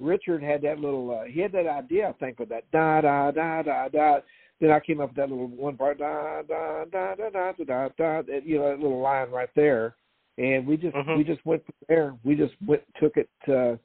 Richard 0.00 0.42
had 0.42 0.62
that 0.62 0.80
little. 0.80 1.12
Uh, 1.16 1.24
he 1.26 1.38
had 1.38 1.52
that 1.52 1.68
idea, 1.68 2.08
I 2.08 2.12
think, 2.14 2.40
with 2.40 2.48
that 2.48 2.68
da 2.72 3.02
da 3.02 3.30
da 3.30 3.62
da 3.62 3.88
da. 3.88 4.20
Then 4.60 4.70
I 4.70 4.80
came 4.80 5.00
up 5.00 5.10
with 5.10 5.16
that 5.16 5.28
little 5.28 5.48
one 5.48 5.76
part 5.76 5.98
da 5.98 6.42
da 6.42 6.84
da 6.86 7.14
da 7.14 7.28
da 7.30 7.52
da 7.52 7.88
da. 7.88 8.22
da 8.22 8.38
you 8.44 8.58
know, 8.58 8.70
that 8.70 8.80
little 8.80 9.00
line 9.00 9.30
right 9.30 9.50
there, 9.54 9.96
and 10.38 10.66
we 10.66 10.76
just 10.78 10.96
Mhm. 10.96 11.16
we 11.18 11.24
just 11.24 11.44
went 11.44 11.64
from 11.66 11.74
there. 11.88 12.14
We 12.24 12.36
just 12.36 12.54
went 12.66 12.82
took 12.96 13.16
it 13.18 13.28
uh, 13.48 13.76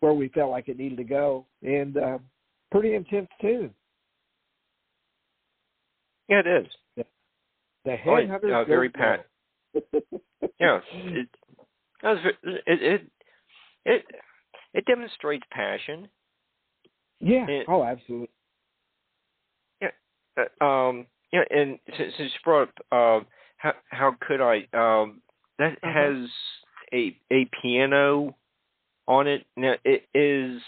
where 0.00 0.12
we 0.12 0.28
felt 0.28 0.50
like 0.50 0.68
it 0.68 0.78
needed 0.78 0.98
to 0.98 1.04
go, 1.04 1.46
and 1.62 1.96
uh, 1.96 2.18
pretty 2.72 2.94
intense 2.94 3.28
tune. 3.40 3.72
Yeah, 6.28 6.40
it 6.40 6.46
is. 6.46 6.66
The 7.84 7.92
Oh, 7.92 7.94
headhunters 7.96 8.52
uh, 8.52 8.64
very 8.64 8.88
don't. 8.88 9.24
Yeah, 10.58 10.80
it, 10.92 11.28
that 12.02 12.10
was, 12.16 12.18
it 12.42 12.82
it 12.82 13.10
it 13.84 14.06
it 14.74 14.84
demonstrates 14.86 15.46
passion. 15.52 16.08
yeah. 17.20 17.46
it- 17.46 17.66
oh, 17.68 17.84
absolutely. 17.84 18.28
Uh, 20.36 20.64
um, 20.64 21.06
yeah, 21.32 21.42
and 21.50 21.78
since, 21.96 22.12
since 22.16 22.32
you 22.32 22.38
brought 22.44 22.68
up, 22.68 22.92
um, 22.92 23.26
how 23.56 23.72
how 23.90 24.14
could 24.20 24.40
I? 24.40 24.66
Um, 24.72 25.20
that 25.58 25.78
Uh-huh. 25.82 25.92
has 25.92 26.28
a 26.92 27.16
a 27.32 27.48
piano 27.62 28.36
on 29.08 29.26
it. 29.26 29.46
Now 29.56 29.74
it 29.84 30.06
is 30.14 30.62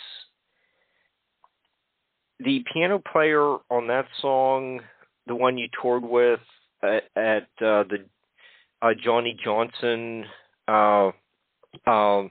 the 2.41 2.65
piano 2.73 2.99
player 3.13 3.57
on 3.71 3.89
that 3.89 4.07
song, 4.21 4.81
the 5.27 5.35
one 5.35 5.59
you 5.59 5.69
toured 5.83 6.05
with 6.05 6.41
at, 6.83 7.05
at 7.17 7.49
uh, 7.61 7.83
the 7.85 8.05
uh, 8.81 8.95
Johnnie 9.03 9.37
Johnson 9.43 10.25
uh, 10.69 11.11
um, 11.87 12.31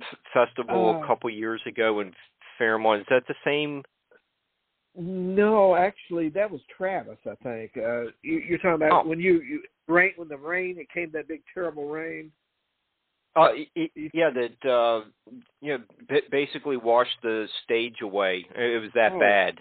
f- 0.00 0.18
festival 0.34 0.96
Uh. 1.00 1.04
a 1.04 1.06
couple 1.06 1.30
years 1.30 1.60
ago 1.66 2.00
in 2.00 2.12
Fairmont. 2.58 3.02
Is 3.02 3.06
that 3.10 3.26
the 3.28 3.34
same? 3.44 3.82
No, 4.96 5.76
actually, 5.76 6.30
that 6.30 6.50
was 6.50 6.60
Travis. 6.76 7.18
I 7.24 7.34
think 7.42 7.72
uh, 7.76 8.02
you, 8.22 8.38
you're 8.48 8.58
talking 8.58 8.86
about 8.86 9.04
Oh. 9.04 9.08
when 9.08 9.20
you, 9.20 9.40
you 9.40 9.62
rain 9.86 10.12
when 10.16 10.28
the 10.28 10.36
rain 10.36 10.76
it 10.78 10.88
came 10.92 11.10
that 11.12 11.28
big 11.28 11.42
terrible 11.54 11.88
rain. 11.88 12.32
Uh, 13.36 13.50
y- 13.76 13.90
yeah, 14.12 14.30
that 14.30 14.68
uh, 14.68 15.04
you 15.60 15.78
know, 15.78 15.84
ba- 16.08 16.22
basically 16.32 16.76
washed 16.76 17.16
the 17.22 17.46
stage 17.64 18.00
away. 18.02 18.44
It 18.56 18.82
was 18.82 18.90
that 18.94 19.12
Oh. 19.12 19.20
bad. 19.20 19.58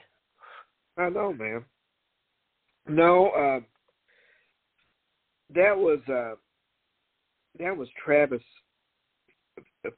I 0.98 1.10
know, 1.10 1.32
man. 1.34 1.64
No, 2.88 3.30
uh, 3.30 3.60
that 5.54 5.78
was 5.78 6.00
uh, 6.10 6.36
that 7.60 7.78
was 7.78 7.88
Travis 8.04 8.42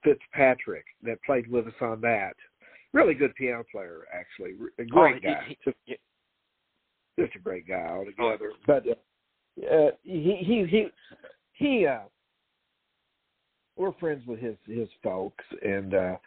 Fitzpatrick 0.04 0.86
that 1.04 1.24
played 1.26 1.48
with 1.50 1.68
us 1.68 1.74
on 1.82 2.02
that. 2.02 2.36
Really 2.94 3.14
good 3.14 3.34
piano 3.36 3.64
player, 3.72 4.02
actually. 4.14 4.56
A 4.80 4.84
great 4.86 5.16
Oh, 5.18 5.20
guy. 5.34 5.44
he- 5.48 5.58
just, 5.64 5.78
yeah. 5.86 5.96
just 7.20 7.36
a 7.36 7.40
great 7.40 7.68
guy 7.68 7.88
altogether. 7.88 8.52
Oh. 8.54 8.58
But 8.68 8.84
uh, 8.88 9.66
uh, 9.74 9.92
he 10.04 10.36
he 10.46 10.66
he 10.66 10.88
he. 11.54 11.86
Uh, 11.88 12.02
we're 13.78 13.94
friends 13.94 14.26
with 14.28 14.40
his 14.40 14.56
his 14.68 14.90
folks, 15.02 15.44
and 15.64 15.94
uh, 15.94 16.18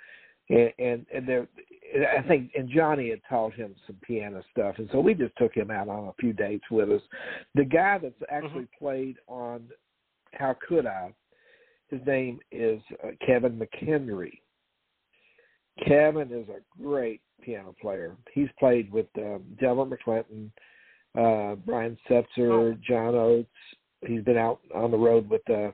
and 0.48 0.72
and, 0.78 1.06
and 1.14 1.28
they're, 1.28 1.46
I 2.18 2.22
think 2.26 2.50
and 2.56 2.68
Johnnie 2.68 3.10
had 3.10 3.20
taught 3.28 3.52
him 3.54 3.74
some 3.86 3.96
piano 4.02 4.42
stuff, 4.50 4.76
and 4.78 4.88
so 4.90 5.00
we 5.00 5.14
just 5.14 5.36
took 5.36 5.54
him 5.54 5.70
out 5.70 5.88
on 5.88 6.08
a 6.08 6.14
few 6.18 6.32
dates 6.32 6.64
with 6.70 6.90
us. 6.90 7.02
The 7.54 7.64
guy 7.64 7.98
that's 7.98 8.14
actually 8.30 8.66
played 8.78 9.16
on 9.26 9.68
How 10.32 10.56
Could 10.66 10.86
I? 10.86 11.14
His 11.88 12.00
name 12.06 12.40
is 12.50 12.80
uh, 13.04 13.08
Kevin 13.24 13.60
McKendree. 13.60 14.38
Kevin 15.86 16.32
is 16.32 16.48
a 16.48 16.82
great 16.82 17.20
piano 17.42 17.74
player. 17.80 18.16
He's 18.32 18.48
played 18.58 18.92
with 18.92 19.06
um, 19.18 19.42
McClinton, 19.60 20.50
uh, 21.18 21.56
Brian 21.56 21.98
Setzer, 22.08 22.80
John 22.80 23.14
Oates. 23.14 23.48
He's 24.06 24.22
been 24.22 24.36
out 24.36 24.60
on 24.74 24.90
the 24.90 24.96
road 24.96 25.28
with 25.28 25.48
uh, 25.50 25.72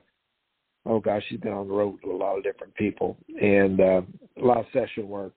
oh 0.85 0.99
gosh, 0.99 1.23
he's 1.29 1.39
been 1.39 1.53
on 1.53 1.67
the 1.67 1.73
road 1.73 1.99
with 2.03 2.13
a 2.13 2.15
lot 2.15 2.37
of 2.37 2.43
different 2.43 2.73
people 2.75 3.17
and 3.39 3.79
uh, 3.79 4.01
a 4.41 4.45
lot 4.45 4.59
of 4.59 4.65
session 4.73 5.07
work. 5.07 5.33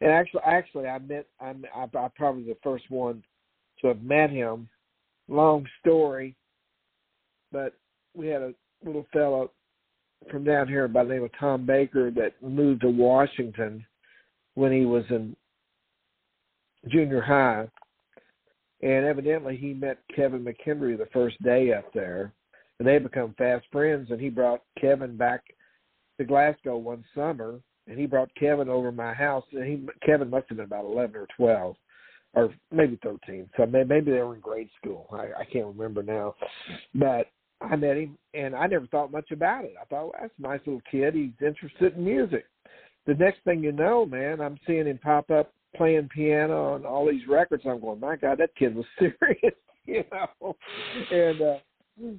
And 0.00 0.10
actually, 0.10 0.42
actually, 0.44 0.86
I 0.86 0.98
met 0.98 1.26
I'm 1.40 1.64
I, 1.74 1.84
I 1.84 2.08
probably 2.16 2.44
the 2.44 2.56
first 2.62 2.84
one 2.90 3.22
to 3.80 3.88
have 3.88 4.02
met 4.02 4.30
him. 4.30 4.68
Long 5.28 5.66
story, 5.80 6.34
but 7.52 7.74
we 8.14 8.28
had 8.28 8.40
a 8.40 8.54
little 8.84 9.06
fellow 9.12 9.50
from 10.30 10.44
down 10.44 10.66
here 10.66 10.88
by 10.88 11.04
the 11.04 11.10
name 11.10 11.22
of 11.22 11.30
Tom 11.38 11.66
Baker 11.66 12.10
that 12.12 12.32
moved 12.42 12.80
to 12.80 12.88
Washington 12.88 13.84
when 14.58 14.72
he 14.72 14.84
was 14.84 15.04
in 15.10 15.36
junior 16.88 17.20
high. 17.20 17.68
And 18.82 19.06
evidently 19.06 19.56
he 19.56 19.72
met 19.72 19.98
Kevin 20.14 20.44
McKendree 20.44 20.98
the 20.98 21.08
first 21.12 21.40
day 21.44 21.72
up 21.72 21.92
there. 21.94 22.32
And 22.78 22.88
they 22.88 22.98
become 22.98 23.36
fast 23.38 23.66
friends 23.70 24.10
and 24.10 24.20
he 24.20 24.28
brought 24.28 24.62
Kevin 24.80 25.16
back 25.16 25.44
to 26.18 26.24
Glasgow 26.24 26.76
one 26.76 27.04
summer 27.14 27.60
and 27.86 27.98
he 27.98 28.06
brought 28.06 28.34
Kevin 28.34 28.68
over 28.68 28.90
my 28.90 29.14
house 29.14 29.44
and 29.52 29.64
he 29.64 29.86
Kevin 30.04 30.28
must 30.28 30.46
have 30.48 30.58
been 30.58 30.66
about 30.66 30.84
eleven 30.84 31.16
or 31.16 31.26
twelve 31.36 31.76
or 32.34 32.52
maybe 32.72 32.98
thirteen. 33.02 33.48
So 33.56 33.64
maybe 33.64 34.10
they 34.10 34.22
were 34.22 34.34
in 34.34 34.40
grade 34.40 34.70
school. 34.80 35.06
I, 35.12 35.40
I 35.40 35.44
can't 35.52 35.66
remember 35.66 36.02
now. 36.02 36.34
But 36.94 37.28
I 37.60 37.76
met 37.76 37.96
him 37.96 38.18
and 38.34 38.54
I 38.56 38.66
never 38.66 38.86
thought 38.88 39.12
much 39.12 39.30
about 39.30 39.64
it. 39.64 39.74
I 39.80 39.84
thought 39.84 40.04
well, 40.04 40.14
that's 40.20 40.34
a 40.38 40.42
nice 40.42 40.60
little 40.66 40.82
kid. 40.90 41.14
He's 41.14 41.30
interested 41.46 41.96
in 41.96 42.04
music. 42.04 42.44
The 43.08 43.14
next 43.14 43.38
thing 43.42 43.64
you 43.64 43.72
know, 43.72 44.04
man, 44.04 44.38
I'm 44.38 44.58
seeing 44.66 44.86
him 44.86 44.98
pop 44.98 45.30
up 45.30 45.50
playing 45.74 46.10
piano 46.14 46.74
on 46.74 46.84
all 46.84 47.08
these 47.08 47.26
records. 47.26 47.62
I'm 47.66 47.80
going, 47.80 47.98
my 47.98 48.16
God, 48.16 48.36
that 48.36 48.54
kid 48.54 48.76
was 48.76 48.84
serious, 48.98 49.54
you 49.86 50.04
know. 50.12 50.54
And 51.10 51.40
uh 51.40 51.54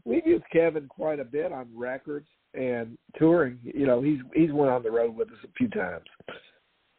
we've 0.03 0.25
used 0.25 0.45
Kevin 0.51 0.87
quite 0.87 1.19
a 1.19 1.23
bit 1.23 1.51
on 1.51 1.67
records 1.75 2.27
and 2.55 2.97
touring. 3.19 3.59
You 3.63 3.85
know, 3.85 4.01
he's 4.01 4.17
he's 4.33 4.51
went 4.51 4.71
on 4.71 4.81
the 4.81 4.89
road 4.89 5.15
with 5.15 5.27
us 5.27 5.37
a 5.43 5.51
few 5.55 5.67
times. 5.67 6.05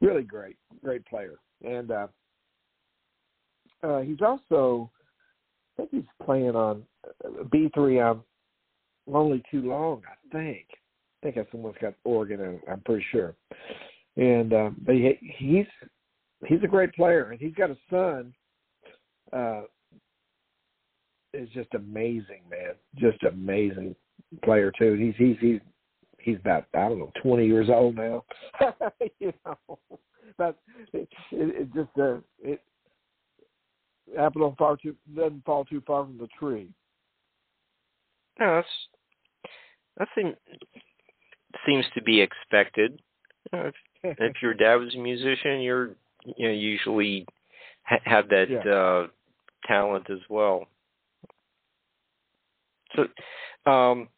Really 0.01 0.23
great, 0.23 0.57
great 0.85 1.05
player. 1.07 1.41
And 1.65 1.91
uh 1.91 2.07
uh 3.83 4.03
he's 4.03 4.23
also 4.23 4.89
I 5.77 5.83
think 5.83 5.91
he's 5.91 6.25
playing 6.25 6.55
on 6.55 6.85
B 7.51 7.69
three 7.75 7.99
on 7.99 8.21
Lonely 9.09 9.43
Too 9.51 9.63
Long, 9.63 10.03
I 10.07 10.37
think. 10.37 10.67
I 11.23 11.27
think 11.27 11.37
that's 11.37 11.49
that's 11.53 11.79
got 11.81 11.95
in 12.41 12.41
it, 12.41 12.61
I'm 12.71 12.81
pretty 12.81 13.05
sure. 13.11 13.35
And 14.17 14.53
um 14.53 14.77
but 14.85 14.95
he, 14.95 15.19
he's 15.39 15.67
he's 16.47 16.63
a 16.63 16.69
great 16.69 16.93
player 16.95 17.31
and 17.31 17.41
he's 17.41 17.55
got 17.55 17.71
a 17.71 17.77
son 17.91 18.33
uh 19.33 19.63
is 21.33 21.49
just 21.51 21.73
amazing, 21.75 22.43
man. 22.51 22.75
Just 22.97 23.23
amazing 23.23 23.95
player 24.45 24.73
too. 24.77 24.95
He's 24.95 25.15
he's 25.17 25.37
he's 25.41 25.61
he's 26.19 26.37
about 26.39 26.67
I 26.75 26.89
don't 26.89 26.99
know 26.99 27.13
twenty 27.23 27.47
years 27.47 27.69
old 27.69 27.97
now. 27.97 28.25
you 29.21 29.33
know, 29.45 29.79
but 30.37 30.59
it, 30.93 31.09
it, 31.33 31.63
it 31.63 31.75
just 31.75 31.91
uh, 31.99 32.19
it 32.43 32.63
apple 34.19 34.43
don't 34.43 34.59
fall 34.59 34.77
too 34.77 34.97
doesn't 35.15 35.45
fall 35.45 35.65
too 35.65 35.83
far 35.87 36.05
from 36.05 36.19
the 36.19 36.29
tree. 36.39 36.69
No, 38.39 38.57
that's 38.57 38.69
that 39.99 40.09
seem, 40.15 40.35
seems 41.67 41.85
to 41.95 42.03
be 42.03 42.21
expected. 42.21 43.01
You 43.53 43.59
know, 43.59 43.67
if, 44.03 44.19
if 44.19 44.43
your 44.43 44.55
dad 44.55 44.77
was 44.77 44.95
a 44.95 44.99
musician, 44.99 45.61
you're 45.61 45.91
you 46.25 46.49
know 46.49 46.55
usually 46.55 47.27
ha- 47.85 48.01
have 48.05 48.29
that 48.29 48.49
Yeah. 48.51 48.73
uh, 48.73 49.07
talent 49.67 50.09
as 50.11 50.21
well. 50.29 50.67
So, 52.97 53.71
um, 53.71 54.09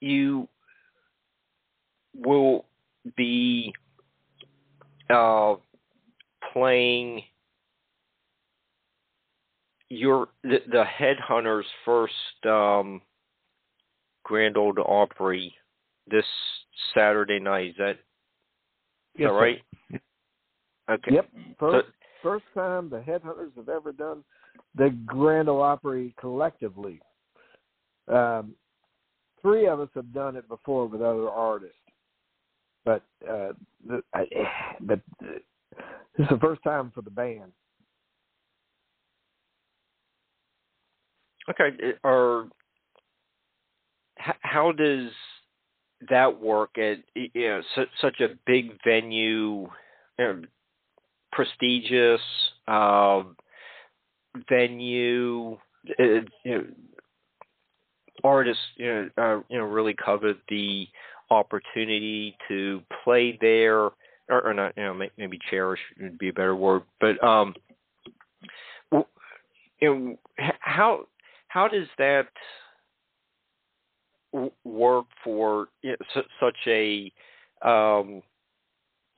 you 0.00 0.48
will 2.14 2.64
be 3.16 3.72
uh, 5.10 5.54
playing 6.52 7.22
your 9.88 10.28
the, 10.42 10.58
the 10.70 10.84
Headhunters 10.84 11.64
first 11.84 12.46
um, 12.46 13.02
Grand 14.24 14.56
Ole 14.56 14.74
Opry 14.86 15.54
this 16.10 16.24
Saturday 16.94 17.38
night. 17.40 17.70
Is 17.70 17.76
that, 17.78 17.90
is 17.90 17.96
Yes, 19.16 19.28
that 19.28 19.34
sir. 19.34 19.40
right? 19.40 19.62
Okay. 20.90 21.14
Yep. 21.14 21.28
First 21.58 21.86
So- 21.86 21.92
first 22.22 22.44
time 22.54 22.88
the 22.88 23.00
Headhunters 23.00 23.54
have 23.56 23.68
ever 23.68 23.92
done 23.92 24.22
the 24.74 24.90
Grand 25.06 25.48
Ole 25.48 25.62
Opry 25.62 26.14
collectively. 26.20 27.00
Um, 28.08 28.54
three 29.40 29.66
of 29.66 29.80
us 29.80 29.88
have 29.94 30.12
done 30.12 30.36
it 30.36 30.46
before 30.48 30.86
with 30.86 31.02
other 31.02 31.28
artists, 31.28 31.76
but 32.84 33.02
uh, 33.28 33.52
the, 33.86 34.02
I, 34.14 34.26
but 34.80 35.00
uh, 35.22 35.38
this 36.16 36.24
is 36.24 36.28
the 36.30 36.38
first 36.38 36.62
time 36.62 36.90
for 36.94 37.02
the 37.02 37.10
band. 37.10 37.52
Okay, 41.50 41.94
or 42.04 42.48
how 44.40 44.72
does 44.72 45.10
that 46.10 46.40
work 46.40 46.78
at 46.78 46.98
you 47.14 47.48
know 47.48 47.62
such 48.00 48.20
a 48.20 48.28
big 48.46 48.72
venue, 48.84 49.66
you 49.66 49.68
know, 50.18 50.42
prestigious 51.32 52.20
uh, 52.68 53.22
venue? 54.48 55.56
Uh, 55.98 56.04
you 56.44 56.54
know, 56.54 56.64
artists, 58.24 58.62
you 58.76 58.86
know, 58.86 59.08
uh, 59.18 59.40
you 59.48 59.58
know, 59.58 59.64
really 59.64 59.94
covet 59.94 60.36
the 60.48 60.86
opportunity 61.30 62.36
to 62.48 62.82
play 63.02 63.36
there, 63.40 63.78
or, 63.78 63.94
or 64.28 64.54
not, 64.54 64.72
you 64.76 64.84
know, 64.84 64.94
maybe 65.18 65.38
cherish 65.50 65.80
would 66.00 66.18
be 66.18 66.28
a 66.28 66.32
better 66.32 66.54
word, 66.54 66.82
but 67.00 67.22
um, 67.24 67.54
you 68.92 69.94
know, 69.94 70.16
how 70.60 71.06
how 71.48 71.68
does 71.68 71.88
that 71.98 72.28
work 74.64 75.06
for 75.22 75.68
you 75.82 75.90
know, 75.90 76.22
such 76.40 76.56
a 76.66 77.12
um, 77.62 78.22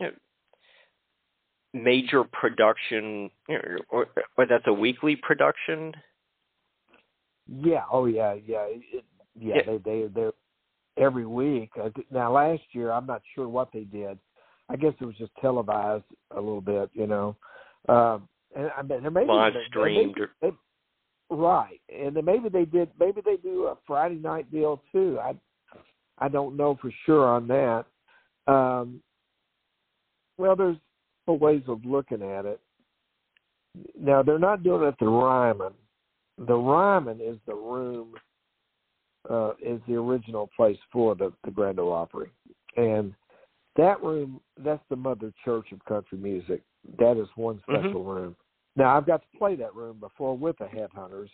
you 0.01 0.07
know, 0.07 0.13
major 1.73 2.25
production, 2.25 3.31
you 3.49 3.55
know, 3.55 3.79
or, 3.91 4.07
or 4.37 4.47
that's 4.47 4.67
a 4.67 4.73
weekly 4.73 5.17
production? 5.17 5.93
Yeah. 7.47 7.85
Oh, 7.91 8.07
yeah. 8.07 8.35
Yeah. 8.35 8.67
It, 8.69 9.05
yeah. 9.39 9.55
yeah. 9.57 9.63
They 9.67 9.79
they 9.79 10.09
they're 10.15 10.33
every 10.97 11.27
week. 11.27 11.71
Now, 12.11 12.33
last 12.33 12.63
year, 12.73 12.91
I'm 12.93 13.07
not 13.07 13.23
sure 13.35 13.49
what 13.49 13.73
they 13.73 13.85
did. 13.85 14.19
I 14.69 14.77
guess 14.77 14.95
it 15.01 15.05
was 15.05 15.17
just 15.17 15.33
televised 15.41 16.05
a 16.31 16.41
little 16.41 16.61
bit, 16.61 16.91
you 16.95 17.07
know. 17.07 17.37
Um, 17.89 18.29
and 18.57 18.71
I 18.77 18.83
mean, 18.83 19.03
there 19.03 19.11
may 19.11 19.27
live 19.27 19.53
streamed. 19.67 20.17
They, 20.41 20.49
they, 20.49 20.57
right, 21.35 21.81
and 21.95 22.17
then 22.17 22.25
maybe 22.25 22.49
they 22.49 22.65
did. 22.65 22.91
Maybe 22.99 23.21
they 23.25 23.37
do 23.37 23.65
a 23.65 23.77
Friday 23.87 24.17
night 24.17 24.51
deal 24.51 24.83
too. 24.93 25.19
I 25.21 25.35
I 26.19 26.29
don't 26.29 26.57
know 26.57 26.79
for 26.81 26.93
sure 27.05 27.27
on 27.27 27.49
that. 27.49 27.85
Um, 28.47 29.01
well, 30.39 30.57
there's 30.57 30.77
ways 31.27 31.63
of 31.69 31.85
looking 31.85 32.23
at 32.23 32.45
it. 32.45 32.61
Now 33.99 34.23
they're 34.23 34.39
not 34.39 34.63
doing 34.63 34.83
it 34.83 34.89
at 34.89 34.99
the 34.99 35.07
Ryman. 35.07 35.73
The 36.39 36.55
Ryman 36.55 37.21
is 37.21 37.39
the 37.47 37.55
room, 37.55 38.15
uh, 39.31 39.53
is 39.65 39.81
the 39.89 39.95
original 39.95 40.51
place 40.57 40.79
for 40.93 41.15
the 41.15 41.33
the 41.45 41.51
Grand 41.51 41.79
Ole 41.79 41.93
Opry, 41.93 42.31
and 42.77 43.15
that 43.77 44.03
room 44.03 44.41
that's 44.63 44.83
the 44.91 44.97
mother 44.97 45.33
church 45.45 45.73
of 45.73 45.85
country 45.85 46.19
music. 46.19 46.63
That 46.99 47.21
is 47.21 47.29
one 47.37 47.57
mm-hmm. 47.57 47.73
special 47.73 48.01
mm-hmm. 48.01 48.11
room. 48.11 48.37
Now 48.77 48.97
I've 48.97 49.07
got 49.07 49.23
to 49.23 49.39
play 49.39 49.57
that 49.57 49.75
room 49.75 49.99
before 50.01 50.37
with 50.37 50.57
the 50.59 50.65
Headhunters. 50.65 51.29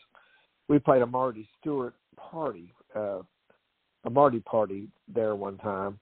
We 0.69 0.79
played 0.79 1.03
a 1.03 1.07
Marty 1.07 1.49
Stuart 1.61 1.95
party, 2.17 2.73
uh, 2.95 3.21
a 4.05 4.11
Marty 4.11 4.41
party 4.41 4.89
there 5.13 5.35
one 5.35 5.59
time, 5.59 5.99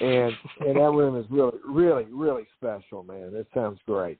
and 0.00 0.32
and 0.60 0.76
that 0.76 0.92
room 0.92 1.16
is 1.16 1.26
really 1.30 1.58
really 1.66 2.04
really 2.04 2.46
special, 2.56 3.02
man. 3.02 3.32
It 3.34 3.46
sounds 3.54 3.78
great. 3.86 4.18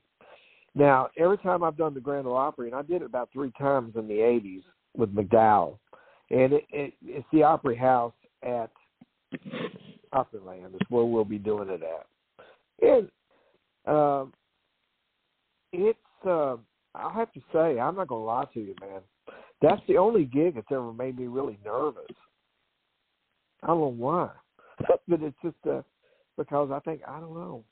Now 0.75 1.09
every 1.17 1.37
time 1.39 1.63
I've 1.63 1.77
done 1.77 1.93
the 1.93 1.99
Grand 1.99 2.27
Ole 2.27 2.37
Opry, 2.37 2.67
and 2.67 2.75
I 2.75 2.83
did 2.83 3.01
it 3.01 3.05
about 3.05 3.29
three 3.33 3.51
times 3.57 3.95
in 3.95 4.07
the 4.07 4.15
'80s 4.15 4.63
with 4.95 5.13
McDowell, 5.13 5.77
and 6.29 6.53
it, 6.53 6.65
it 6.69 6.93
it's 7.03 7.27
the 7.33 7.43
Opry 7.43 7.75
House 7.75 8.13
at 8.43 8.71
Opryland 10.13 10.75
is 10.75 10.81
where 10.89 11.05
we'll 11.05 11.25
be 11.25 11.37
doing 11.37 11.69
it 11.69 11.81
at, 11.83 12.87
and 12.87 13.09
um, 13.87 14.33
it's 15.73 15.97
uh, 16.25 16.57
I'll 16.95 17.13
have 17.13 17.31
to 17.33 17.41
say 17.53 17.79
I'm 17.79 17.95
not 17.95 18.07
gonna 18.07 18.23
lie 18.23 18.45
to 18.53 18.59
you, 18.59 18.75
man. 18.81 19.01
That's 19.61 19.81
the 19.87 19.97
only 19.97 20.25
gig 20.25 20.55
that's 20.55 20.67
ever 20.71 20.91
made 20.91 21.17
me 21.17 21.27
really 21.27 21.59
nervous. 21.63 22.05
I 23.63 23.67
don't 23.67 23.79
know 23.79 23.95
why, 23.95 24.29
but 25.07 25.21
it's 25.21 25.37
just 25.43 25.55
uh, 25.69 25.81
because 26.37 26.71
I 26.71 26.79
think 26.79 27.01
I 27.07 27.19
don't 27.19 27.33
know 27.33 27.63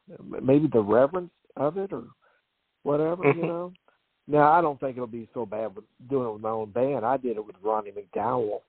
maybe 0.42 0.68
the 0.72 0.82
reverence 0.82 1.32
of 1.58 1.78
it 1.78 1.92
or 1.92 2.04
whatever 2.84 3.32
you 3.32 3.42
know. 3.42 3.74
Now 4.28 4.52
I 4.52 4.62
don't 4.62 4.80
think 4.80 4.96
it'll 4.96 5.08
be 5.08 5.28
so 5.34 5.46
bad 5.46 5.76
with 5.76 5.86
doing 6.10 6.28
it 6.28 6.34
with 6.34 6.42
my 6.42 6.50
own 6.50 6.72
band. 6.72 7.06
I 7.06 7.18
did 7.18 7.38
it 7.38 7.46
with 7.46 7.56
Ronnie 7.64 7.92
McDowell 7.92 8.62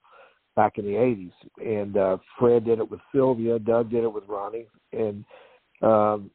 back 0.57 0.78
in 0.78 0.87
the 0.87 0.93
'80s, 0.93 1.33
and 1.59 1.97
uh, 1.97 2.16
Fred 2.39 2.64
did 2.64 2.78
it 2.78 2.91
with 2.91 3.01
Sylvia. 3.14 3.59
Doug 3.59 3.91
did 3.91 4.05
it 4.05 4.12
with 4.12 4.24
Ronnie, 4.26 4.66
and 4.93 5.24
um, 5.83 6.31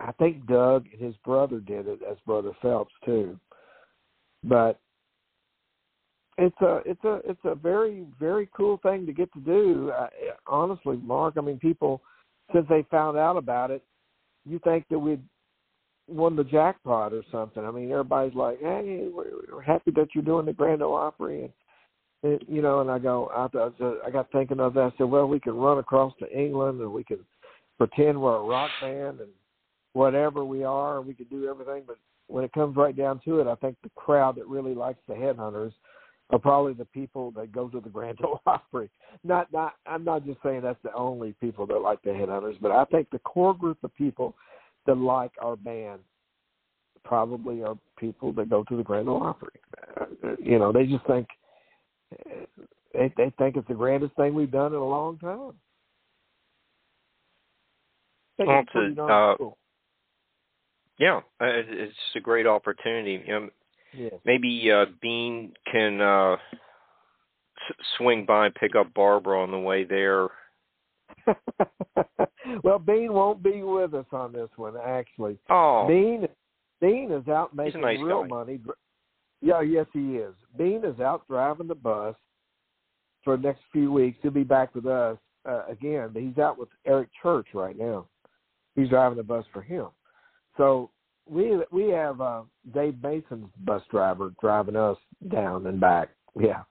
I 0.00 0.12
think 0.12 0.46
Doug 0.46 0.86
and 0.92 1.00
his 1.00 1.16
brother 1.24 1.58
did 1.60 1.88
it 1.88 2.00
as 2.08 2.16
Brother 2.24 2.52
Phelps 2.62 2.94
too. 3.04 3.38
But 4.44 4.78
it's 6.38 6.60
a 6.60 6.80
it's 6.86 7.04
a 7.04 7.20
it's 7.24 7.40
a 7.44 7.56
very 7.56 8.06
very 8.20 8.48
cool 8.56 8.78
thing 8.82 9.06
to 9.06 9.12
get 9.12 9.32
to 9.32 9.40
do. 9.40 9.90
Uh, 9.90 10.08
honestly, 10.46 10.96
Mark, 10.98 11.34
I 11.36 11.40
mean, 11.40 11.58
people 11.58 12.00
since 12.52 12.66
they 12.68 12.86
found 12.90 13.18
out 13.18 13.36
about 13.36 13.70
it, 13.70 13.82
you 14.46 14.60
think 14.60 14.84
that 14.88 14.98
we'd 14.98 15.22
won 16.06 16.36
the 16.36 16.44
jackpot 16.44 17.12
or 17.12 17.22
something. 17.30 17.64
I 17.64 17.70
mean, 17.72 17.90
everybody's 17.90 18.36
like, 18.36 18.60
"Hey, 18.60 19.08
we're, 19.12 19.32
we're 19.52 19.62
happy 19.62 19.90
that 19.96 20.08
you're 20.14 20.24
doing 20.24 20.46
the 20.46 20.52
Grand 20.52 20.80
Ole 20.80 20.94
Opry," 20.94 21.42
and, 21.42 21.52
and 22.32 22.40
you 22.48 22.62
know, 22.62 22.80
and 22.80 22.90
I 22.90 23.00
go, 23.00 23.30
I, 23.34 24.06
I 24.06 24.10
got 24.10 24.30
thinking 24.30 24.60
of 24.60 24.74
that. 24.74 24.92
I 24.94 24.96
said, 24.96 25.10
"Well, 25.10 25.26
we 25.26 25.40
can 25.40 25.56
run 25.56 25.78
across 25.78 26.12
to 26.20 26.30
England, 26.32 26.80
and 26.80 26.92
we 26.92 27.02
can 27.02 27.18
pretend 27.78 28.20
we're 28.20 28.36
a 28.36 28.44
rock 28.44 28.70
band, 28.80 29.20
and 29.20 29.30
whatever 29.92 30.44
we 30.44 30.64
are, 30.64 31.00
we 31.00 31.14
could 31.14 31.30
do 31.30 31.48
everything." 31.48 31.84
But 31.86 31.96
when 32.28 32.44
it 32.44 32.52
comes 32.52 32.76
right 32.76 32.96
down 32.96 33.20
to 33.24 33.40
it, 33.40 33.46
I 33.46 33.54
think 33.56 33.76
the 33.82 33.90
crowd 33.96 34.36
that 34.36 34.46
really 34.46 34.74
likes 34.74 35.00
the 35.06 35.14
Headhunters 35.14 35.72
are 36.30 36.38
probably 36.38 36.74
the 36.74 36.84
people 36.84 37.30
that 37.32 37.52
go 37.52 37.68
to 37.68 37.80
the 37.80 37.88
Grand 37.90 38.18
Ole 38.22 38.40
Opry. 38.46 38.90
Not, 39.24 39.52
not. 39.52 39.74
I'm 39.86 40.04
not 40.04 40.24
just 40.24 40.42
saying 40.42 40.62
that's 40.62 40.82
the 40.82 40.94
only 40.94 41.34
people 41.40 41.66
that 41.66 41.78
like 41.78 42.02
the 42.02 42.10
Headhunters, 42.10 42.60
but 42.60 42.70
I 42.70 42.84
think 42.86 43.08
the 43.10 43.18
core 43.20 43.54
group 43.54 43.78
of 43.82 43.94
people 43.94 44.34
that 44.86 44.96
like 44.96 45.32
our 45.40 45.56
band 45.56 46.00
probably 47.04 47.62
are 47.62 47.76
people 47.98 48.32
that 48.32 48.50
go 48.50 48.64
to 48.64 48.76
the 48.76 48.82
Grand 48.82 49.08
Ole 49.08 49.22
Opry. 49.22 49.60
Uh, 50.00 50.04
you 50.38 50.58
know, 50.58 50.72
they 50.72 50.86
just 50.86 51.06
think 51.06 51.26
they 52.92 53.12
they 53.16 53.32
think 53.38 53.56
it's 53.56 53.68
the 53.68 53.74
grandest 53.74 54.14
thing 54.16 54.34
we've 54.34 54.50
done 54.50 54.72
in 54.72 54.78
a 54.78 54.86
long 54.86 55.18
time. 55.18 55.54
Well, 58.38 58.64
to, 58.72 59.02
uh, 59.02 59.36
cool. 59.36 59.58
Yeah, 60.98 61.20
it's 61.40 61.94
a 62.16 62.20
great 62.20 62.46
opportunity. 62.46 63.22
You 63.26 63.32
know, 63.32 63.48
yeah. 63.94 64.08
Maybe 64.24 64.70
uh, 64.70 64.86
Bean 65.00 65.52
can 65.70 66.00
uh, 66.00 66.34
s- 66.34 67.76
swing 67.96 68.24
by 68.26 68.46
and 68.46 68.54
pick 68.54 68.74
up 68.76 68.92
Barbara 68.94 69.42
on 69.42 69.50
the 69.50 69.58
way 69.58 69.84
there. 69.84 70.28
well, 72.64 72.78
Bean 72.78 73.12
won't 73.12 73.42
be 73.42 73.62
with 73.62 73.94
us 73.94 74.06
on 74.12 74.32
this 74.32 74.50
one, 74.56 74.74
actually. 74.76 75.38
Oh, 75.50 75.86
Bean, 75.88 76.26
Bean 76.80 77.12
is 77.12 77.26
out 77.28 77.54
making 77.54 77.80
nice 77.80 77.98
real 78.00 78.22
guy. 78.22 78.28
money. 78.28 78.60
Yeah, 79.40 79.60
yes, 79.62 79.86
he 79.92 80.16
is. 80.16 80.34
Bean 80.56 80.84
is 80.84 81.00
out 81.00 81.26
driving 81.28 81.68
the 81.68 81.74
bus 81.74 82.16
for 83.24 83.36
the 83.36 83.42
next 83.42 83.60
few 83.72 83.92
weeks. 83.92 84.18
He'll 84.22 84.30
be 84.32 84.44
back 84.44 84.74
with 84.74 84.86
us 84.86 85.16
uh, 85.48 85.64
again. 85.66 86.10
But 86.12 86.22
he's 86.22 86.38
out 86.38 86.58
with 86.58 86.68
Eric 86.86 87.08
Church 87.22 87.46
right 87.54 87.78
now. 87.78 88.06
He's 88.74 88.88
driving 88.88 89.16
the 89.16 89.22
bus 89.24 89.44
for 89.52 89.62
him. 89.62 89.86
So 90.58 90.90
we 91.26 91.62
we 91.70 91.88
have 91.88 92.20
uh, 92.20 92.42
Dave 92.74 93.02
Mason's 93.02 93.48
bus 93.64 93.80
driver 93.90 94.34
driving 94.40 94.76
us 94.76 94.98
down 95.32 95.66
and 95.66 95.80
back. 95.80 96.10
Yeah. 96.38 96.64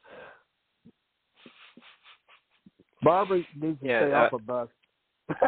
Barbara 3.01 3.41
needs 3.59 3.79
to 3.79 3.87
yeah, 3.87 4.01
stay 4.01 4.13
uh, 4.13 4.17
off 4.17 4.33
a 4.33 4.39
bus. 4.39 4.67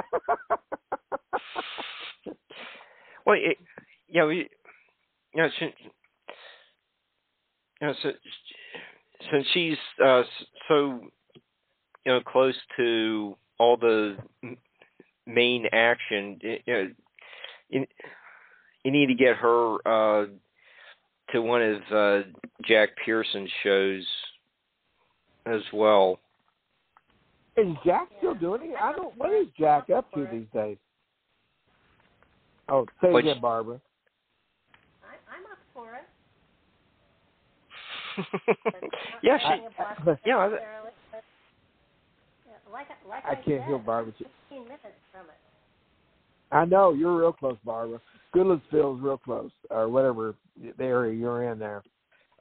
well, 3.26 3.36
it, 3.36 3.58
yeah, 4.08 4.26
we, 4.26 4.48
you 5.34 5.42
know, 5.42 5.50
since, 5.60 5.74
you 7.82 7.88
know, 7.88 7.94
so, 8.04 8.12
since 9.32 9.46
she's 9.54 9.78
uh, 10.04 10.24
so, 10.68 11.02
you 12.06 12.12
know, 12.12 12.22
close 12.22 12.56
to 12.78 13.36
all 13.58 13.78
the 13.78 14.18
main 15.26 15.66
action, 15.74 16.38
you 16.42 16.60
know, 16.68 16.88
in, 17.72 17.88
you 18.84 18.92
need 18.92 19.08
to 19.08 19.14
get 19.14 19.36
her 19.36 19.76
uh, 19.86 20.26
to 21.32 21.42
one 21.42 21.62
of 21.62 21.82
uh, 21.92 22.28
Jack 22.66 22.90
Pearson's 23.04 23.50
shows 23.64 24.06
as 25.46 25.62
well. 25.74 26.20
Is 27.58 27.68
Jack 27.86 28.08
still 28.20 28.36
doing 28.36 28.72
it? 28.72 28.76
I 28.82 28.94
don't. 28.94 29.18
What 29.18 29.34
is 29.34 29.48
Jack 29.58 29.90
up 29.90 30.12
to 30.14 30.28
these 30.32 30.48
days? 30.54 30.78
Oh, 32.70 32.86
say 33.02 33.12
Which, 33.12 33.26
again, 33.26 33.42
Barbara. 33.42 33.82
I, 35.04 35.16
I'm 35.36 35.44
up 35.52 35.58
for 35.74 35.96
it. 35.96 36.06
yeah, 39.24 39.38
she. 39.40 39.62
yeah, 40.26 40.38
I, 40.38 40.48
like, 42.72 42.88
like 43.08 43.26
I, 43.26 43.32
I 43.32 43.36
can't 43.36 43.46
said, 43.46 43.64
hear 43.66 43.78
Barbara. 43.78 44.14
15 44.14 44.64
minutes 44.64 44.84
from 45.12 45.26
it. 45.26 45.49
I 46.52 46.66
know 46.66 46.94
you're 46.94 47.18
real 47.18 47.34
close, 47.34 47.58
Barbara. 47.64 48.02
Goodlettsville 48.36 48.98
is 48.98 49.04
real 49.04 49.18
close, 49.18 49.52
or 49.70 49.90
whatever 49.90 50.36
the 50.62 50.84
area 50.84 51.14
you're 51.14 51.52
in 51.52 51.60
there. 51.60 51.84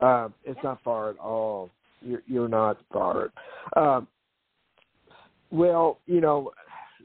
Uh, 0.01 0.29
it's 0.45 0.61
not 0.63 0.83
far 0.83 1.11
at 1.11 1.19
all. 1.19 1.71
You're, 2.01 2.23
you're 2.27 2.49
not 2.49 2.79
far. 2.93 3.31
Uh, 3.77 4.03
well, 5.51 5.99
you 6.07 6.21
know, 6.21 6.53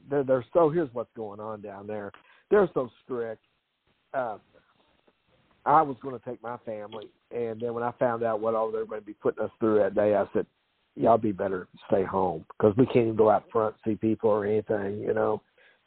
they're, 0.09 0.23
they're 0.23 0.45
so. 0.53 0.69
Here's 0.69 0.93
what's 0.93 1.09
going 1.15 1.39
on 1.39 1.61
down 1.61 1.87
there. 1.87 2.11
They're 2.51 2.69
so 2.73 2.89
strict. 3.03 3.41
Uh, 4.13 4.37
I 5.65 5.81
was 5.81 5.95
going 6.01 6.17
to 6.17 6.25
take 6.25 6.43
my 6.43 6.57
family, 6.65 7.07
and 7.31 7.59
then 7.59 7.73
when 7.73 7.83
I 7.83 7.91
found 7.97 8.23
out 8.23 8.41
what 8.41 8.53
all 8.53 8.71
they're 8.71 8.85
going 8.85 8.99
to 8.99 9.05
be 9.05 9.13
putting 9.13 9.43
us 9.43 9.51
through 9.59 9.79
that 9.79 9.95
day, 9.95 10.15
I 10.15 10.25
said, 10.33 10.45
"Y'all 10.95 11.17
be 11.17 11.31
better 11.31 11.67
stay 11.87 12.03
home 12.03 12.45
because 12.57 12.75
we 12.77 12.85
can't 12.85 13.05
even 13.05 13.15
go 13.15 13.29
out 13.29 13.45
front 13.51 13.75
see 13.85 13.95
people 13.95 14.29
or 14.29 14.45
anything." 14.45 14.99
You 14.99 15.13
know, 15.13 15.41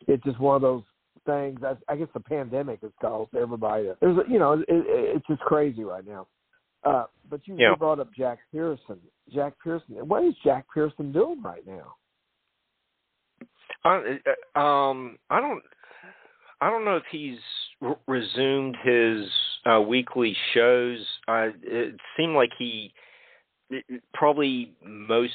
it's 0.08 0.24
just 0.24 0.40
one 0.40 0.56
of 0.56 0.62
those 0.62 0.82
things. 1.26 1.60
I, 1.64 1.74
I 1.92 1.96
guess 1.96 2.08
the 2.14 2.20
pandemic 2.20 2.80
has 2.82 2.92
caused 3.00 3.34
everybody. 3.34 3.84
To, 3.84 3.96
there's, 4.00 4.16
you 4.30 4.38
know, 4.38 4.52
it, 4.54 4.64
it, 4.68 5.16
it's 5.16 5.26
just 5.26 5.40
crazy 5.42 5.84
right 5.84 6.06
now. 6.06 6.26
Uh, 6.84 7.04
but 7.28 7.40
you, 7.46 7.56
Yeah. 7.58 7.70
you 7.70 7.76
brought 7.76 8.00
up 8.00 8.08
Jack 8.16 8.38
Pearson. 8.52 8.98
Jack 9.34 9.54
Pearson. 9.62 9.96
What 10.08 10.24
is 10.24 10.34
Jack 10.44 10.66
Pearson 10.72 11.12
doing 11.12 11.42
right 11.42 11.66
now? 11.66 11.96
I, 13.84 14.18
uh, 14.56 14.58
um, 14.58 15.18
I 15.30 15.40
don't, 15.40 15.62
I 16.60 16.70
don't 16.70 16.84
know 16.84 16.96
if 16.96 17.04
he's 17.10 17.38
re- 17.80 17.94
resumed 18.06 18.76
his 18.82 19.28
uh, 19.70 19.80
weekly 19.80 20.34
shows. 20.54 21.04
Uh, 21.28 21.48
it 21.62 21.96
seemed 22.16 22.34
like 22.34 22.50
he 22.58 22.92
it- 23.70 24.02
probably 24.14 24.72
most 24.84 25.32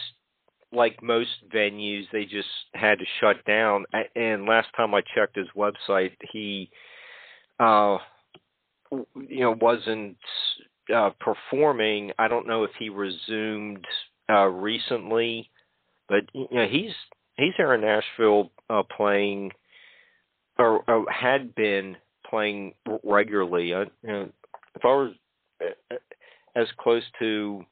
like 0.73 1.01
most 1.03 1.29
venues 1.53 2.03
they 2.11 2.25
just 2.25 2.47
had 2.73 2.99
to 2.99 3.05
shut 3.19 3.43
down. 3.45 3.85
And 4.15 4.45
last 4.45 4.69
time 4.75 4.93
I 4.93 5.01
checked 5.15 5.35
his 5.35 5.47
website, 5.55 6.11
he, 6.31 6.69
uh, 7.59 7.97
you 8.91 9.41
know, 9.41 9.55
wasn't 9.59 10.17
uh, 10.93 11.11
performing. 11.19 12.11
I 12.17 12.27
don't 12.27 12.47
know 12.47 12.63
if 12.63 12.71
he 12.79 12.89
resumed 12.89 13.85
uh, 14.29 14.47
recently, 14.47 15.49
but 16.07 16.23
you 16.33 16.47
know, 16.51 16.67
he's 16.67 16.91
he's 17.37 17.53
here 17.57 17.73
in 17.73 17.81
Nashville 17.81 18.51
uh, 18.69 18.83
playing, 18.95 19.51
or, 20.57 20.83
or 20.87 21.05
had 21.11 21.55
been 21.55 21.97
playing 22.29 22.73
regularly. 23.03 23.73
I, 23.73 23.81
you 23.81 23.87
know, 24.03 24.29
if 24.75 24.85
I 24.85 24.87
was 24.87 25.13
uh, 25.61 25.95
as 26.55 26.67
close 26.79 27.03
to 27.19 27.63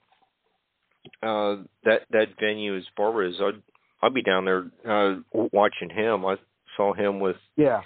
uh, 1.24 1.58
that 1.84 2.02
that 2.12 2.28
venue 2.40 2.76
is, 2.78 2.86
I'd 2.98 3.62
I'd 4.02 4.14
be 4.14 4.22
down 4.22 4.46
there 4.46 4.66
uh, 4.88 5.16
watching 5.52 5.90
him. 5.90 6.26
I 6.26 6.36
saw 6.78 6.94
him 6.94 7.20
with 7.20 7.36
Yeah. 7.58 7.82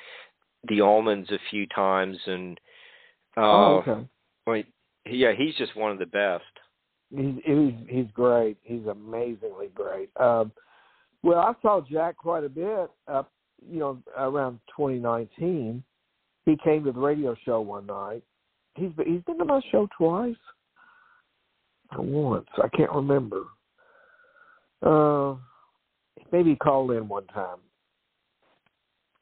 the 0.68 0.80
Allmans 0.80 1.32
a 1.32 1.40
few 1.50 1.66
times, 1.68 2.18
and 2.28 2.60
uh, 3.36 3.42
oh, 3.42 3.84
okay. 3.88 4.08
wait, 4.46 4.68
yeah, 5.06 5.32
he's 5.38 5.56
just 5.56 5.76
one 5.76 5.92
of 5.92 6.00
the 6.00 6.06
best. 6.06 6.44
He's 7.16 7.36
he's 7.46 7.74
he's 7.90 8.12
great. 8.14 8.58
He's 8.64 8.86
amazingly 8.86 9.70
great. 9.74 10.10
Um, 10.20 10.52
well, 11.24 11.40
I 11.40 11.54
saw 11.62 11.82
Jack 11.90 12.18
quite 12.18 12.44
a 12.44 12.50
bit 12.50 12.90
up, 13.08 13.32
you 13.68 13.80
know, 13.80 13.98
around 14.18 14.60
2019. 14.76 15.84
He 16.46 16.58
came 16.64 16.84
to 16.84 16.92
the 16.92 17.00
radio 17.00 17.36
show 17.46 17.62
one 17.62 17.86
night. 17.86 18.22
He's 18.76 18.92
been, 18.92 19.06
he's 19.14 19.22
been 19.24 19.38
to 19.38 19.46
my 19.46 19.62
show 19.72 19.88
twice 19.98 20.36
or 21.98 22.04
once. 22.04 22.48
I 22.62 22.68
can't 22.70 22.92
remember. 22.92 23.44
Uh, 24.82 25.36
maybe 26.32 26.52
he 26.52 26.56
called 26.56 26.92
in 26.92 27.08
one 27.08 27.28
time. 27.28 27.60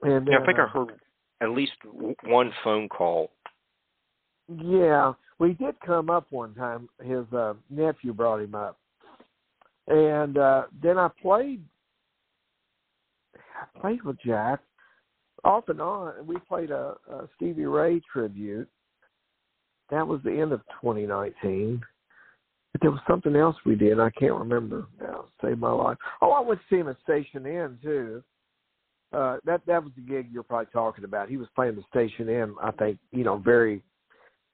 And 0.03 0.27
Yeah, 0.27 0.39
I 0.41 0.45
think 0.45 0.57
I 0.57 0.63
uh, 0.63 0.67
heard 0.67 0.99
at 1.41 1.49
least 1.51 1.73
w- 1.83 2.15
one 2.23 2.51
phone 2.63 2.89
call. 2.89 3.31
Yeah, 4.47 5.13
he 5.39 5.53
did 5.53 5.75
come 5.85 6.09
up 6.09 6.27
one 6.29 6.53
time. 6.55 6.89
His 7.03 7.25
uh, 7.33 7.53
nephew 7.69 8.13
brought 8.13 8.41
him 8.41 8.55
up, 8.55 8.79
and 9.87 10.37
uh, 10.37 10.63
then 10.81 10.97
I 10.97 11.09
played. 11.21 11.63
I 13.35 13.79
played 13.79 14.03
with 14.03 14.17
Jack 14.25 14.59
off 15.43 15.69
and 15.69 15.81
on. 15.81 16.25
We 16.25 16.37
played 16.47 16.71
a, 16.71 16.95
a 17.11 17.27
Stevie 17.35 17.65
Ray 17.65 18.01
tribute. 18.11 18.67
That 19.89 20.07
was 20.07 20.21
the 20.23 20.31
end 20.31 20.51
of 20.51 20.61
2019. 20.81 21.81
But 22.71 22.81
there 22.81 22.91
was 22.91 23.01
something 23.07 23.35
else 23.35 23.55
we 23.65 23.75
did. 23.75 23.99
I 23.99 24.09
can't 24.11 24.33
remember 24.33 24.85
now. 24.99 25.25
Saved 25.43 25.59
my 25.59 25.71
life. 25.71 25.97
Oh, 26.21 26.31
I 26.31 26.39
went 26.41 26.59
to 26.61 26.65
see 26.69 26.79
him 26.79 26.87
at 26.87 26.97
Station 27.03 27.45
Inn 27.45 27.77
too. 27.83 28.23
Uh, 29.13 29.37
that 29.43 29.61
that 29.67 29.83
was 29.83 29.91
the 29.95 30.01
gig 30.01 30.29
you're 30.31 30.43
probably 30.43 30.71
talking 30.71 31.03
about. 31.03 31.27
He 31.27 31.35
was 31.35 31.47
playing 31.53 31.75
the 31.75 31.83
Station 31.89 32.29
Inn. 32.29 32.55
I 32.61 32.71
think 32.71 32.97
you 33.11 33.23
know 33.23 33.37
very 33.37 33.83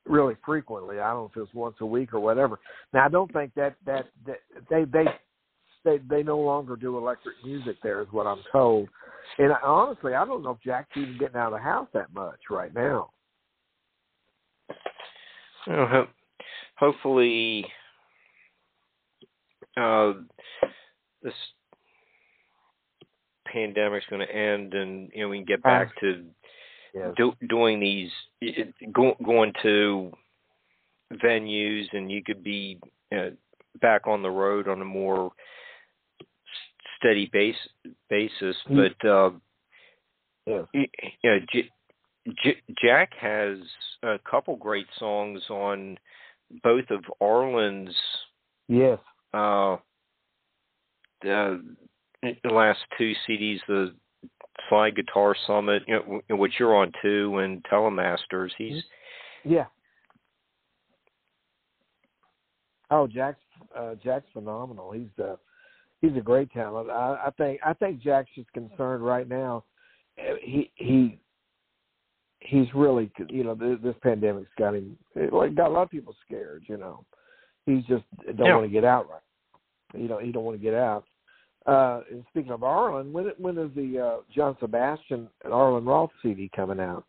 really 0.08 0.36
frequently. 0.44 1.00
I 1.00 1.12
don't 1.12 1.24
know 1.24 1.30
if 1.32 1.38
it 1.38 1.42
was 1.42 1.50
once 1.54 1.76
a 1.82 1.86
week 1.86 2.14
or 2.14 2.20
whatever. 2.20 2.60
Now 2.94 3.06
I 3.06 3.10
don't 3.10 3.32
think 3.34 3.54
that 3.56 3.76
that, 3.86 4.08
that 4.26 4.38
they 4.70 4.86
they 4.86 5.06
they 5.84 6.00
they 6.10 6.24
no 6.24 6.40
longer 6.40 6.76
do 6.76 6.98
electric 6.98 7.36
music 7.46 7.78
there, 7.84 8.02
is 8.02 8.08
what 8.12 8.26
I'm 8.26 8.42
told. 8.52 8.90
And 9.38 9.52
I, 9.52 9.58
honestly, 9.64 10.14
I 10.14 10.26
don't 10.26 10.44
know 10.44 10.52
if 10.52 10.62
Jack's 10.62 10.96
even 10.96 11.18
getting 11.20 11.36
out 11.36 11.54
of 11.54 11.60
the 11.60 11.64
house 11.64 11.88
that 11.94 12.14
much 12.14 12.40
right 12.50 12.74
now. 12.74 13.10
Know, 15.68 16.08
hopefully, 16.78 17.66
uh, 19.78 20.14
this 21.24 21.34
pandemic's 23.52 24.06
going 24.10 24.26
to 24.26 24.34
end, 24.36 24.74
and 24.74 25.10
you 25.14 25.22
know 25.24 25.30
we 25.30 25.38
can 25.38 25.46
get 25.46 25.64
back 25.64 25.98
to 26.02 26.24
Yes. 26.94 27.14
do, 27.16 27.34
doing 27.48 27.80
these, 27.80 28.10
it- 28.42 28.74
go, 28.92 29.16
going 29.24 29.54
to 29.62 30.12
venues, 31.24 31.86
and 31.94 32.12
you 32.12 32.24
could 32.24 32.44
be 32.44 32.80
uh, 33.16 33.30
back 33.82 34.08
on 34.08 34.24
the 34.24 34.30
road 34.32 34.68
on 34.68 34.82
a 34.82 34.86
more 34.86 35.32
steady 36.98 37.30
base 37.32 37.56
basis. 38.10 38.56
Mm. 38.70 38.90
But 39.00 39.08
uh, 39.08 39.32
Yes. 40.48 40.66
y- 40.74 40.90
you 41.22 41.30
know, 41.30 41.40
J- 41.52 41.70
J- 42.44 42.62
Jack 42.82 43.14
has 43.20 43.60
a 44.02 44.18
couple 44.30 44.56
great 44.56 44.88
songs 44.98 45.44
on 45.50 45.98
both 46.64 46.90
of 46.90 47.04
Arlen's 47.22 47.96
Yes. 48.70 49.00
Uh, 49.34 49.78
the, 51.22 51.62
last 52.52 52.80
two 52.98 53.14
CDs, 53.28 53.60
the 53.68 53.94
Slide 54.70 54.96
Guitar 54.96 55.36
Summit, 55.46 55.84
you 55.88 56.22
know, 56.30 56.36
which 56.36 56.54
you're 56.60 56.76
on 56.76 56.92
too, 57.02 57.38
and 57.38 57.64
Telemasters. 57.72 58.50
He's 58.58 58.84
Yeah. 59.44 59.66
Oh, 62.90 63.08
Jack's 63.08 63.40
uh, 63.78 63.96
Jack's 64.04 64.28
phenomenal. 64.34 64.92
He's 64.92 65.24
uh, 65.24 65.36
he's 66.02 66.16
a 66.18 66.22
great 66.22 66.52
talent. 66.52 66.90
I, 66.90 67.28
I 67.28 67.30
think 67.32 67.60
I 67.66 67.74
think 67.74 68.02
Jack's 68.02 68.30
just 68.36 68.52
concerned 68.54 69.06
right 69.06 69.28
now. 69.28 69.64
uh, 70.20 70.36
He 70.42 70.72
he 70.76 71.20
he's 72.40 72.68
really 72.74 73.12
you 73.30 73.44
know 73.44 73.56
this, 73.56 73.78
this 73.84 73.96
pandemic's 74.02 74.50
got 74.58 74.76
him 74.76 74.98
like 75.32 75.56
got 75.56 75.70
a 75.70 75.74
lot 75.74 75.84
of 75.84 75.92
people 75.92 76.16
scared. 76.26 76.64
You 76.68 76.78
know, 76.78 77.06
he's 77.68 77.84
just 77.86 78.04
don't 78.36 78.48
Yeah. 78.48 78.56
want 78.56 78.66
to 78.66 78.72
get 78.72 78.84
out 78.84 79.08
right. 79.08 79.22
You 79.94 80.08
know, 80.08 80.18
he 80.18 80.32
don't 80.32 80.44
want 80.44 80.58
to 80.58 80.64
get 80.64 80.74
out. 80.74 81.06
Uh, 81.68 82.02
and 82.10 82.26
speaking 82.30 82.52
of 82.52 82.64
Arlen, 82.64 83.14
when 83.14 83.28
when 83.38 83.58
is 83.60 83.70
the 83.76 84.00
uh, 84.00 84.18
John 84.34 84.58
Sebastian 84.60 85.30
and 85.44 85.54
Arlen 85.54 85.86
Roth 85.86 86.10
CD 86.24 86.50
coming 86.56 86.80
out? 86.80 87.04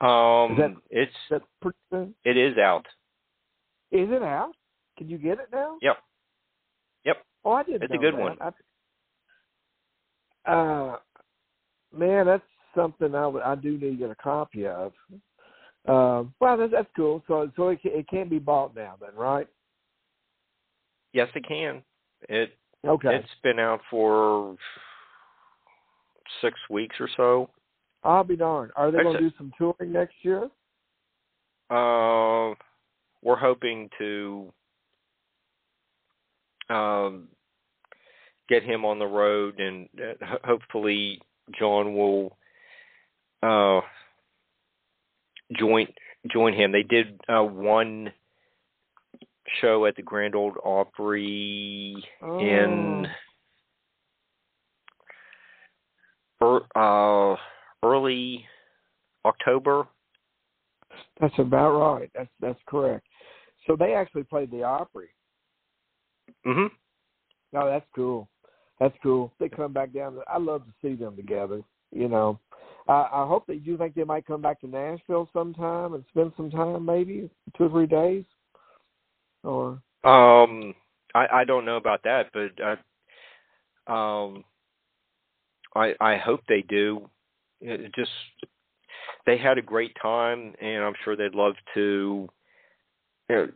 um, 0.00 0.52
Is 0.52 0.58
that- 0.58 0.76
it's 0.90 1.12
Is 1.12 1.18
that 1.30 1.42
pretty 1.60 1.78
soon? 1.90 2.14
it 2.24 2.36
is 2.38 2.56
out. 2.56 2.86
Is 3.90 4.08
it 4.10 4.22
out? 4.22 4.52
Can 4.96 5.08
you 5.10 5.18
get 5.18 5.38
it 5.40 5.48
now? 5.52 5.76
Yep. 5.82 5.96
Yep. 7.04 7.16
Oh, 7.44 7.52
I 7.52 7.62
didn't. 7.64 7.82
It's 7.82 7.92
a 7.94 7.98
good 7.98 8.14
that. 8.14 8.20
one. 8.20 8.38
I, 10.46 10.50
uh, 10.50 10.98
man, 11.92 12.26
that's 12.26 12.42
something 12.74 13.14
I 13.14 13.26
would, 13.26 13.42
I 13.42 13.54
do 13.56 13.72
need 13.72 13.90
to 13.90 13.96
get 13.96 14.10
a 14.10 14.14
copy 14.14 14.66
of. 14.66 14.92
Um, 15.88 16.34
well, 16.40 16.56
that's, 16.56 16.72
that's 16.72 16.88
cool. 16.94 17.22
So, 17.26 17.50
so 17.56 17.68
it 17.68 17.80
it 17.84 18.08
can 18.08 18.28
be 18.28 18.38
bought 18.38 18.74
now, 18.76 18.96
then, 19.00 19.14
right? 19.14 19.48
Yes, 21.12 21.28
it 21.34 21.46
can. 21.46 21.82
It 22.28 22.56
Okay. 22.86 23.16
it's 23.16 23.28
been 23.42 23.58
out 23.58 23.80
for 23.90 24.56
six 26.40 26.58
weeks 26.70 26.96
or 26.98 27.08
so. 27.16 27.50
I'll 28.02 28.24
be 28.24 28.36
darned. 28.36 28.72
Are 28.76 28.90
they 28.90 29.02
going 29.02 29.16
to 29.16 29.30
do 29.30 29.36
some 29.36 29.52
touring 29.58 29.92
next 29.92 30.14
year? 30.22 30.44
Uh, 31.68 32.54
we're 33.22 33.36
hoping 33.36 33.90
to 33.98 34.52
um, 36.70 37.28
get 38.48 38.62
him 38.62 38.84
on 38.84 38.98
the 38.98 39.06
road, 39.06 39.60
and 39.60 39.88
uh, 40.00 40.36
hopefully 40.44 41.20
John 41.58 41.94
will 41.94 42.36
uh, 43.42 43.80
join 45.58 45.86
join 46.32 46.52
him. 46.52 46.72
They 46.72 46.82
did 46.82 47.18
uh, 47.28 47.42
one 47.42 48.12
show 49.60 49.86
at 49.86 49.96
the 49.96 50.02
Grand 50.02 50.34
Ole 50.34 50.54
Opry 50.64 52.02
in 52.22 53.06
er, 56.42 56.60
uh, 56.76 57.36
early 57.82 58.44
October. 59.24 59.86
That's 61.20 61.38
about 61.38 61.78
right. 61.78 62.10
That's 62.14 62.30
that's 62.40 62.60
correct. 62.66 63.06
So 63.66 63.76
they 63.76 63.94
actually 63.94 64.24
played 64.24 64.50
the 64.50 64.62
Opry. 64.62 65.08
Mhm. 66.46 66.70
No, 67.52 67.66
that's 67.66 67.86
cool. 67.94 68.28
That's 68.78 68.96
cool. 69.02 69.32
They 69.38 69.48
come 69.48 69.72
back 69.72 69.92
down. 69.92 70.18
I 70.26 70.38
love 70.38 70.64
to 70.64 70.72
see 70.80 70.94
them 70.94 71.16
together. 71.16 71.62
You 71.92 72.08
know, 72.08 72.38
I, 72.88 73.08
I 73.12 73.26
hope 73.26 73.46
that 73.46 73.64
you 73.64 73.76
think 73.76 73.94
they 73.94 74.04
might 74.04 74.26
come 74.26 74.42
back 74.42 74.60
to 74.60 74.66
Nashville 74.66 75.28
sometime 75.32 75.94
and 75.94 76.04
spend 76.08 76.32
some 76.36 76.50
time, 76.50 76.84
maybe 76.84 77.30
two 77.56 77.64
or 77.64 77.70
three 77.70 77.86
days. 77.86 78.24
Or 79.42 79.80
Um, 80.04 80.74
I 81.14 81.26
I 81.32 81.44
don't 81.44 81.64
know 81.64 81.76
about 81.76 82.02
that, 82.04 82.30
but 82.32 82.52
I, 82.62 84.24
um, 84.26 84.44
I 85.74 85.94
I 86.00 86.16
hope 86.16 86.40
they 86.48 86.62
do. 86.62 87.08
It 87.60 87.94
just 87.94 88.10
they 89.26 89.36
had 89.36 89.58
a 89.58 89.62
great 89.62 89.96
time, 90.00 90.54
and 90.60 90.84
I'm 90.84 90.94
sure 91.04 91.16
they'd 91.16 91.34
love 91.34 91.54
to 91.74 92.28
you 93.28 93.36
know, 93.36 93.48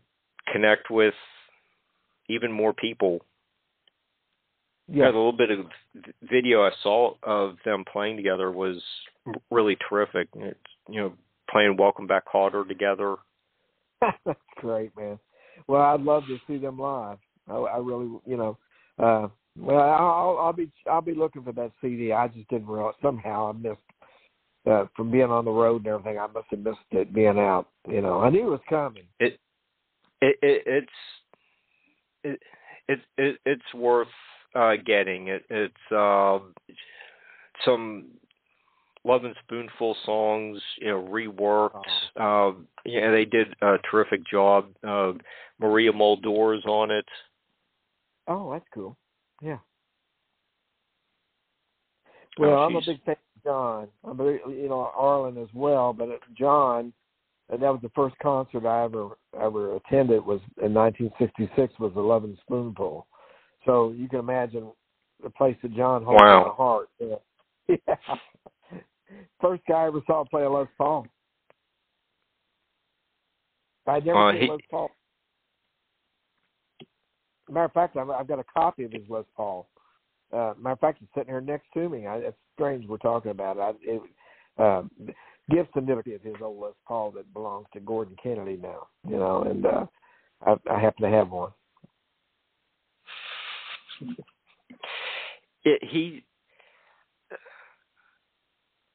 connect 0.52 0.90
with 0.90 1.14
even 2.28 2.52
more 2.52 2.72
people. 2.72 3.24
Yeah, 4.88 5.10
the 5.10 5.16
little 5.16 5.32
bit 5.32 5.50
of 5.50 5.66
video 6.22 6.62
I 6.62 6.70
saw 6.82 7.14
of 7.22 7.56
them 7.64 7.84
playing 7.90 8.16
together 8.16 8.50
was 8.50 8.82
really 9.50 9.76
terrific. 9.88 10.28
It's 10.36 10.58
you 10.88 11.00
know 11.00 11.12
playing 11.50 11.76
"Welcome 11.78 12.06
Back, 12.06 12.24
Kotter" 12.32 12.66
together. 12.66 13.16
that's 14.26 14.38
great, 14.56 14.96
man. 14.96 15.18
Well, 15.66 15.82
I'd 15.82 16.02
love 16.02 16.24
to 16.28 16.38
see 16.46 16.58
them 16.58 16.78
live. 16.78 17.18
I, 17.48 17.54
I 17.54 17.78
really, 17.78 18.18
you 18.26 18.36
know, 18.36 18.58
uh, 18.98 19.28
well, 19.58 19.80
I'll, 19.80 20.38
I'll 20.38 20.52
be 20.52 20.70
I'll 20.90 21.00
be 21.00 21.14
looking 21.14 21.44
for 21.44 21.52
that 21.52 21.72
CD. 21.80 22.12
I 22.12 22.28
just 22.28 22.48
didn't 22.48 22.66
realize 22.66 22.94
somehow 23.00 23.50
I 23.50 23.52
missed 23.52 23.80
uh, 24.70 24.86
from 24.96 25.10
being 25.10 25.30
on 25.30 25.44
the 25.44 25.50
road 25.50 25.86
and 25.86 25.94
everything. 25.94 26.18
I 26.18 26.26
must 26.26 26.46
have 26.50 26.60
missed 26.60 26.78
it 26.90 27.14
being 27.14 27.38
out. 27.38 27.68
You 27.88 28.02
know, 28.02 28.20
I 28.20 28.30
knew 28.30 28.48
it 28.48 28.50
was 28.50 28.60
coming. 28.68 29.04
It, 29.20 29.38
it, 30.20 30.36
it 30.42 30.62
it's 30.66 30.86
it, 32.24 32.40
it, 32.88 32.98
it 33.16 33.40
it's 33.46 33.74
worth 33.74 34.08
uh 34.54 34.76
getting. 34.84 35.28
It 35.28 35.44
it's 35.50 35.74
um 35.90 36.54
some 37.64 38.06
Lovin' 39.06 39.34
Spoonful 39.44 39.96
songs, 40.06 40.60
you 40.78 40.88
know, 40.88 41.08
reworked. 41.10 42.20
Um 42.20 42.66
yeah, 42.84 43.10
they 43.10 43.24
did 43.24 43.54
a 43.62 43.76
terrific 43.90 44.26
job. 44.26 44.66
Uh, 44.86 45.12
Maria 45.58 45.92
Muldaur's 45.92 46.64
on 46.66 46.90
it. 46.90 47.06
Oh, 48.26 48.52
that's 48.52 48.64
cool. 48.72 48.96
Yeah. 49.42 49.58
Well, 52.38 52.58
I'm 52.58 52.76
a 52.76 52.80
big 52.80 53.02
fan 53.04 53.16
of 53.36 53.44
John. 53.44 53.88
I'm 54.04 54.18
a, 54.20 54.24
you 54.24 54.68
know 54.68 54.90
Arlen 54.94 55.38
as 55.38 55.48
well, 55.54 55.92
but 55.92 56.08
uh, 56.08 56.16
John, 56.36 56.92
and 57.50 57.62
that 57.62 57.70
was 57.70 57.80
the 57.82 57.90
first 57.94 58.16
concert 58.20 58.66
I 58.66 58.84
ever 58.84 59.10
ever 59.40 59.76
attended 59.76 60.24
was 60.24 60.40
in 60.62 60.74
1966 60.74 61.78
was 61.78 61.92
the 61.94 62.00
Lovin' 62.00 62.36
Spoonful. 62.42 63.06
So 63.64 63.92
you 63.92 64.08
can 64.08 64.18
imagine 64.18 64.70
the 65.22 65.30
place 65.30 65.56
that 65.62 65.74
John 65.74 66.04
holds 66.04 66.20
Wow. 66.22 66.42
in 66.42 66.48
my 66.48 66.54
heart. 66.54 66.88
Yeah. 66.98 67.16
yeah. 67.86 68.16
First 69.40 69.62
guy 69.68 69.82
I 69.84 69.86
ever 69.86 70.00
saw 70.06 70.24
play 70.24 70.42
a 70.42 70.50
Les 70.50 70.66
Paul. 70.76 71.06
I'd 73.86 74.06
never 74.06 74.18
Uh, 74.18 74.32
seen 74.32 74.40
he- 74.42 74.48
Les 74.50 74.58
Paul. 74.70 74.90
Matter 77.50 77.64
of 77.66 77.72
fact, 77.72 77.96
I've, 77.96 78.08
I've 78.08 78.26
got 78.26 78.38
a 78.38 78.44
copy 78.44 78.84
of 78.84 78.92
his 78.92 79.02
Les 79.08 79.24
Paul. 79.36 79.68
Uh, 80.32 80.54
matter 80.58 80.72
of 80.72 80.80
fact, 80.80 81.02
it's 81.02 81.10
sitting 81.14 81.28
here 81.28 81.42
next 81.42 81.66
to 81.74 81.88
me. 81.88 82.06
I, 82.06 82.16
it's 82.16 82.36
strange 82.54 82.86
we're 82.88 82.96
talking 82.98 83.30
about 83.30 83.56
it. 83.58 83.60
I, 83.60 83.72
it 83.92 84.02
uh, 84.56 84.82
certificate 85.74 86.14
of 86.14 86.22
his 86.22 86.36
old 86.40 86.58
Les 86.60 86.72
Paul 86.88 87.10
that 87.12 87.30
belongs 87.34 87.66
to 87.74 87.80
Gordon 87.80 88.16
Kennedy 88.22 88.56
now. 88.60 88.88
You 89.06 89.16
know, 89.18 89.42
and 89.42 89.66
uh, 89.66 89.86
I, 90.46 90.54
I 90.70 90.80
happen 90.80 91.02
to 91.10 91.16
have 91.16 91.30
one. 91.30 91.50
it, 95.64 95.82
he 95.82 96.24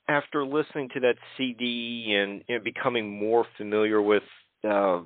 after 0.10 0.44
listening 0.44 0.90
to 0.94 1.00
that 1.00 1.16
CD 1.38 2.16
and 2.16 2.44
you 2.48 2.58
know, 2.58 2.64
becoming 2.64 3.20
more 3.20 3.46
familiar 3.58 4.02
with 4.02 4.24
uh, 4.68 5.02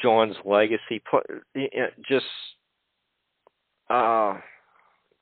John's 0.00 0.36
legacy, 0.44 1.02
put, 1.10 1.24
you 1.54 1.68
know, 1.74 1.86
just 2.08 2.24
uh, 3.90 4.38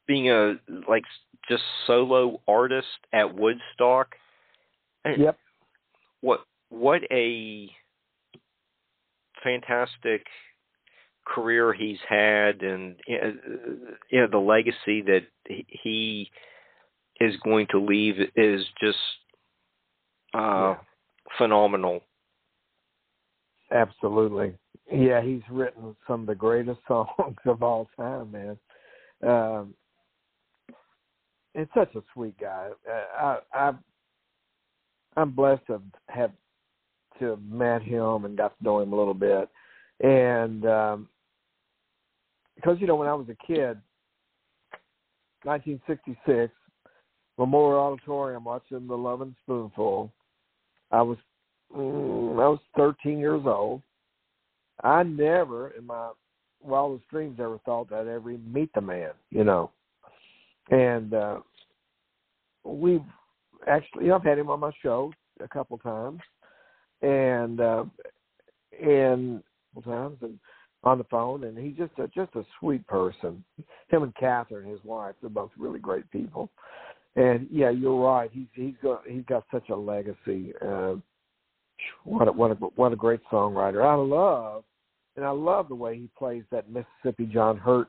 being 0.06 0.30
a 0.30 0.54
like 0.88 1.04
just 1.48 1.62
solo 1.86 2.40
artist 2.46 2.86
at 3.12 3.34
Woodstock. 3.34 4.14
Yep. 5.04 5.38
What 6.20 6.40
what 6.68 7.00
a 7.10 7.70
fantastic 9.42 10.26
career 11.34 11.72
he's 11.72 11.98
had 12.08 12.62
and 12.62 12.96
uh, 13.08 13.28
you 14.10 14.20
know 14.20 14.26
the 14.30 14.38
legacy 14.38 15.02
that 15.02 15.22
he- 15.46 16.30
is 17.20 17.36
going 17.44 17.66
to 17.70 17.78
leave 17.78 18.16
is 18.36 18.64
just 18.82 18.98
uh 20.34 20.74
Yeah. 20.74 20.76
phenomenal 21.38 22.02
Absolutely. 23.72 24.54
Yeah, 24.92 25.22
he's 25.22 25.42
written 25.50 25.94
some 26.06 26.22
of 26.22 26.26
the 26.26 26.34
greatest 26.34 26.80
songs 26.88 27.36
of 27.46 27.62
all 27.62 27.88
time, 27.96 28.32
man. 28.32 28.58
Um, 29.22 29.74
and 31.54 31.68
such 31.74 31.94
a 31.94 32.02
sweet 32.12 32.38
guy. 32.40 32.70
Uh, 32.88 33.38
I, 33.54 33.68
I, 33.68 33.72
I'm 35.16 35.30
blessed 35.30 35.66
to 35.66 35.80
have 36.08 36.32
to 37.18 37.26
have 37.26 37.42
met 37.42 37.82
him 37.82 38.24
and 38.24 38.36
got 38.36 38.56
to 38.58 38.64
know 38.64 38.80
him 38.80 38.92
a 38.92 38.96
little 38.96 39.14
bit, 39.14 39.48
and 40.00 40.64
um, 40.66 41.08
because 42.60 42.80
you 42.80 42.86
know 42.86 42.96
when 42.96 43.08
I 43.08 43.14
was 43.14 43.26
a 43.28 43.46
kid, 43.46 43.80
1966, 45.44 46.52
Memorial 47.38 47.80
Auditorium, 47.80 48.44
watching 48.44 48.86
The 48.86 48.94
Lovin' 48.94 49.34
Spoonful. 49.42 50.12
I 50.90 51.00
was 51.02 51.16
mm, 51.74 52.34
I 52.34 52.48
was 52.48 52.58
13 52.76 53.18
years 53.18 53.42
old. 53.46 53.82
I 54.82 55.02
never, 55.02 55.70
in 55.70 55.86
my 55.86 56.10
wildest 56.62 57.08
dreams, 57.08 57.38
ever 57.40 57.58
thought 57.64 57.88
that 57.90 58.00
I'd 58.00 58.08
ever 58.08 58.36
meet 58.52 58.70
the 58.74 58.80
man, 58.80 59.10
you 59.30 59.44
know. 59.44 59.70
And 60.70 61.14
uh, 61.14 61.40
we've 62.64 63.00
actually, 63.66 64.04
you 64.04 64.08
know, 64.10 64.16
I've 64.16 64.24
had 64.24 64.38
him 64.38 64.50
on 64.50 64.60
my 64.60 64.72
show 64.82 65.12
a 65.42 65.48
couple 65.48 65.78
times, 65.78 66.20
and 67.00 67.60
uh, 67.60 67.84
and 68.82 69.42
times 69.84 70.18
and 70.20 70.38
on 70.82 70.98
the 70.98 71.04
phone, 71.04 71.44
and 71.44 71.58
he's 71.58 71.76
just 71.76 71.92
a 71.98 72.08
just 72.08 72.34
a 72.36 72.44
sweet 72.58 72.86
person. 72.86 73.44
Him 73.90 74.02
and 74.02 74.14
Catherine, 74.16 74.68
his 74.68 74.82
wife, 74.84 75.14
they're 75.20 75.30
both 75.30 75.50
really 75.58 75.78
great 75.78 76.10
people. 76.10 76.50
And 77.16 77.46
yeah, 77.50 77.70
you're 77.70 78.00
right. 78.02 78.30
He's 78.32 78.46
he's 78.54 78.74
got 78.82 79.02
he's 79.06 79.24
got 79.26 79.44
such 79.52 79.68
a 79.68 79.76
legacy. 79.76 80.52
Uh, 80.62 80.94
what 82.04 82.28
a, 82.28 82.32
what 82.32 82.50
a 82.52 82.54
what 82.54 82.92
a 82.92 82.96
great 82.96 83.20
songwriter. 83.30 83.84
I 83.84 83.94
love 83.94 84.64
and 85.16 85.24
I 85.24 85.30
love 85.30 85.68
the 85.68 85.74
way 85.74 85.96
he 85.96 86.08
plays 86.16 86.44
that 86.50 86.70
Mississippi 86.70 87.26
John 87.26 87.56
Hurt 87.58 87.88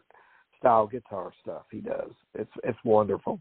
style 0.58 0.88
guitar 0.88 1.32
stuff. 1.42 1.64
He 1.72 1.80
does. 1.80 2.12
It's 2.34 2.52
it's 2.64 2.80
wonderful. 2.84 3.40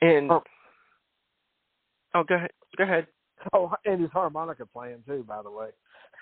and 0.00 0.30
Oh. 0.30 0.42
oh 2.14 2.24
go 2.24 2.34
ahead 2.34 2.50
go 2.76 2.84
ahead 2.84 3.06
Oh, 3.52 3.72
and 3.84 4.00
his 4.00 4.10
harmonica 4.10 4.66
playing 4.66 5.02
too, 5.06 5.24
by 5.26 5.42
the 5.42 5.50
way. 5.50 5.68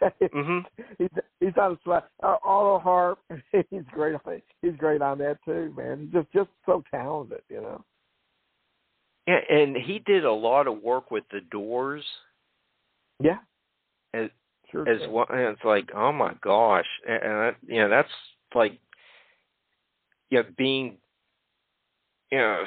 Mhm 0.02 0.64
he's 0.98 1.08
he's 1.40 1.56
on 1.60 1.72
a 1.72 1.78
slap 1.84 2.08
uh, 2.22 2.36
auto 2.44 2.78
harp. 2.78 3.18
he's 3.70 3.82
great. 3.92 4.14
on 4.26 4.42
He's 4.62 4.76
great 4.76 5.02
on 5.02 5.18
that 5.18 5.38
too, 5.44 5.72
man. 5.76 6.00
He's 6.00 6.12
just 6.12 6.32
just 6.32 6.50
so 6.66 6.82
talented, 6.90 7.42
you 7.48 7.60
know. 7.60 7.84
yeah 9.26 9.38
and 9.48 9.76
he 9.76 10.00
did 10.00 10.24
a 10.24 10.32
lot 10.32 10.66
of 10.66 10.82
work 10.82 11.10
with 11.10 11.24
the 11.32 11.40
doors 11.50 12.04
Yeah, 13.22 13.38
as 14.12 14.30
sure. 14.70 14.88
as 14.88 15.00
well 15.08 15.26
and 15.30 15.40
it's 15.40 15.64
like 15.64 15.88
oh 15.94 16.12
my 16.12 16.34
gosh 16.42 16.86
and, 17.06 17.22
and 17.22 17.32
that, 17.32 17.54
you 17.66 17.80
know 17.80 17.88
that's 17.88 18.08
like 18.54 18.78
yeah 20.30 20.42
being 20.56 20.98
you 22.30 22.38
know 22.38 22.64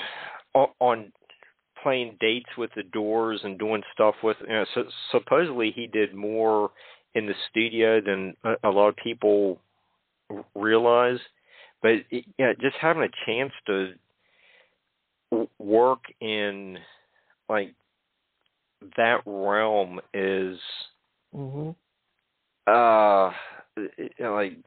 o- 0.56 0.74
on 0.80 1.12
playing 1.84 2.18
dates 2.20 2.50
with 2.58 2.72
the 2.76 2.84
doors 2.84 3.40
and 3.44 3.60
doing 3.60 3.84
stuff 3.94 4.16
with 4.24 4.38
you 4.42 4.48
know 4.48 4.66
so, 4.74 4.84
supposedly 5.12 5.72
he 5.72 5.86
did 5.88 6.14
more 6.16 6.72
in 7.18 7.26
the 7.26 7.34
studio 7.50 8.00
than 8.00 8.36
a, 8.44 8.70
a 8.70 8.72
lot 8.72 8.90
of 8.90 8.96
people 8.98 9.60
realize 10.56 11.20
but 11.82 11.92
it, 12.12 12.26
yeah 12.38 12.54
just 12.62 12.76
having 12.80 13.04
a 13.04 13.26
chance 13.26 13.52
to 13.66 13.94
w- 15.32 15.50
work 15.60 16.04
in 16.22 16.78
like 17.50 17.74
that 18.98 19.22
realm 19.26 20.00
is 20.14 20.60
Mhm. 21.36 21.76
uh 22.68 23.32
you 23.78 24.10
know, 24.20 24.36
like 24.36 24.58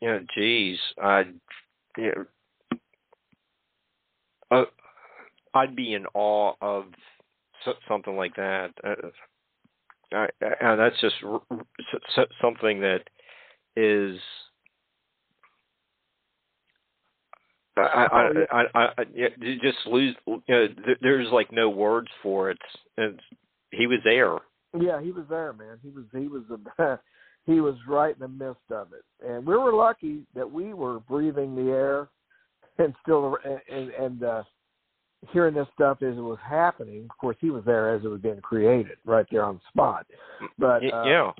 you 0.00 0.08
know 0.08 0.20
geez 0.34 0.78
i 1.02 1.24
you 1.96 2.12
know, 2.14 2.26
uh, 4.50 4.64
I'd 5.54 5.74
be 5.76 5.94
in 5.94 6.06
awe 6.14 6.54
of 6.60 6.84
something 7.88 8.16
like 8.16 8.36
that. 8.36 8.70
Uh, 8.84 9.08
and 10.12 10.80
that's 10.80 11.00
just 11.00 11.16
something 12.40 12.80
that 12.80 13.02
is 13.76 14.18
I, 17.76 18.06
I, 18.10 18.28
I, 18.50 18.64
I, 18.74 18.88
I 18.98 19.04
just 19.62 19.78
lose. 19.86 20.16
You 20.26 20.42
know, 20.48 20.66
there's 21.00 21.30
like 21.30 21.52
no 21.52 21.70
words 21.70 22.08
for 22.22 22.50
it. 22.50 22.58
And 22.96 23.20
he 23.70 23.86
was 23.86 24.00
there. 24.04 24.38
Yeah, 24.78 25.00
he 25.00 25.12
was 25.12 25.24
there, 25.30 25.52
man. 25.52 25.78
He 25.82 25.90
was 25.90 26.04
he 26.12 26.28
was 26.28 26.42
a, 26.78 26.98
he 27.46 27.60
was 27.60 27.76
right 27.86 28.14
in 28.14 28.20
the 28.20 28.28
midst 28.28 28.70
of 28.70 28.88
it, 28.92 29.04
and 29.26 29.46
we 29.46 29.56
were 29.56 29.72
lucky 29.72 30.20
that 30.34 30.50
we 30.50 30.74
were 30.74 31.00
breathing 31.00 31.54
the 31.54 31.70
air 31.70 32.08
and 32.78 32.94
still 33.02 33.36
and 33.70 33.90
and 33.90 34.22
uh, 34.22 34.42
hearing 35.32 35.54
this 35.54 35.66
stuff 35.74 35.98
as 36.02 36.16
it 36.16 36.20
was 36.20 36.38
happening. 36.42 37.04
Of 37.10 37.16
course, 37.18 37.36
he 37.40 37.50
was 37.50 37.64
there 37.64 37.94
as 37.94 38.04
it 38.04 38.08
was 38.08 38.20
being 38.20 38.40
created, 38.40 38.98
right 39.04 39.26
there 39.30 39.44
on 39.44 39.56
the 39.56 39.60
spot. 39.68 40.06
But 40.58 40.82
uh, 40.84 41.04
yeah, 41.04 41.32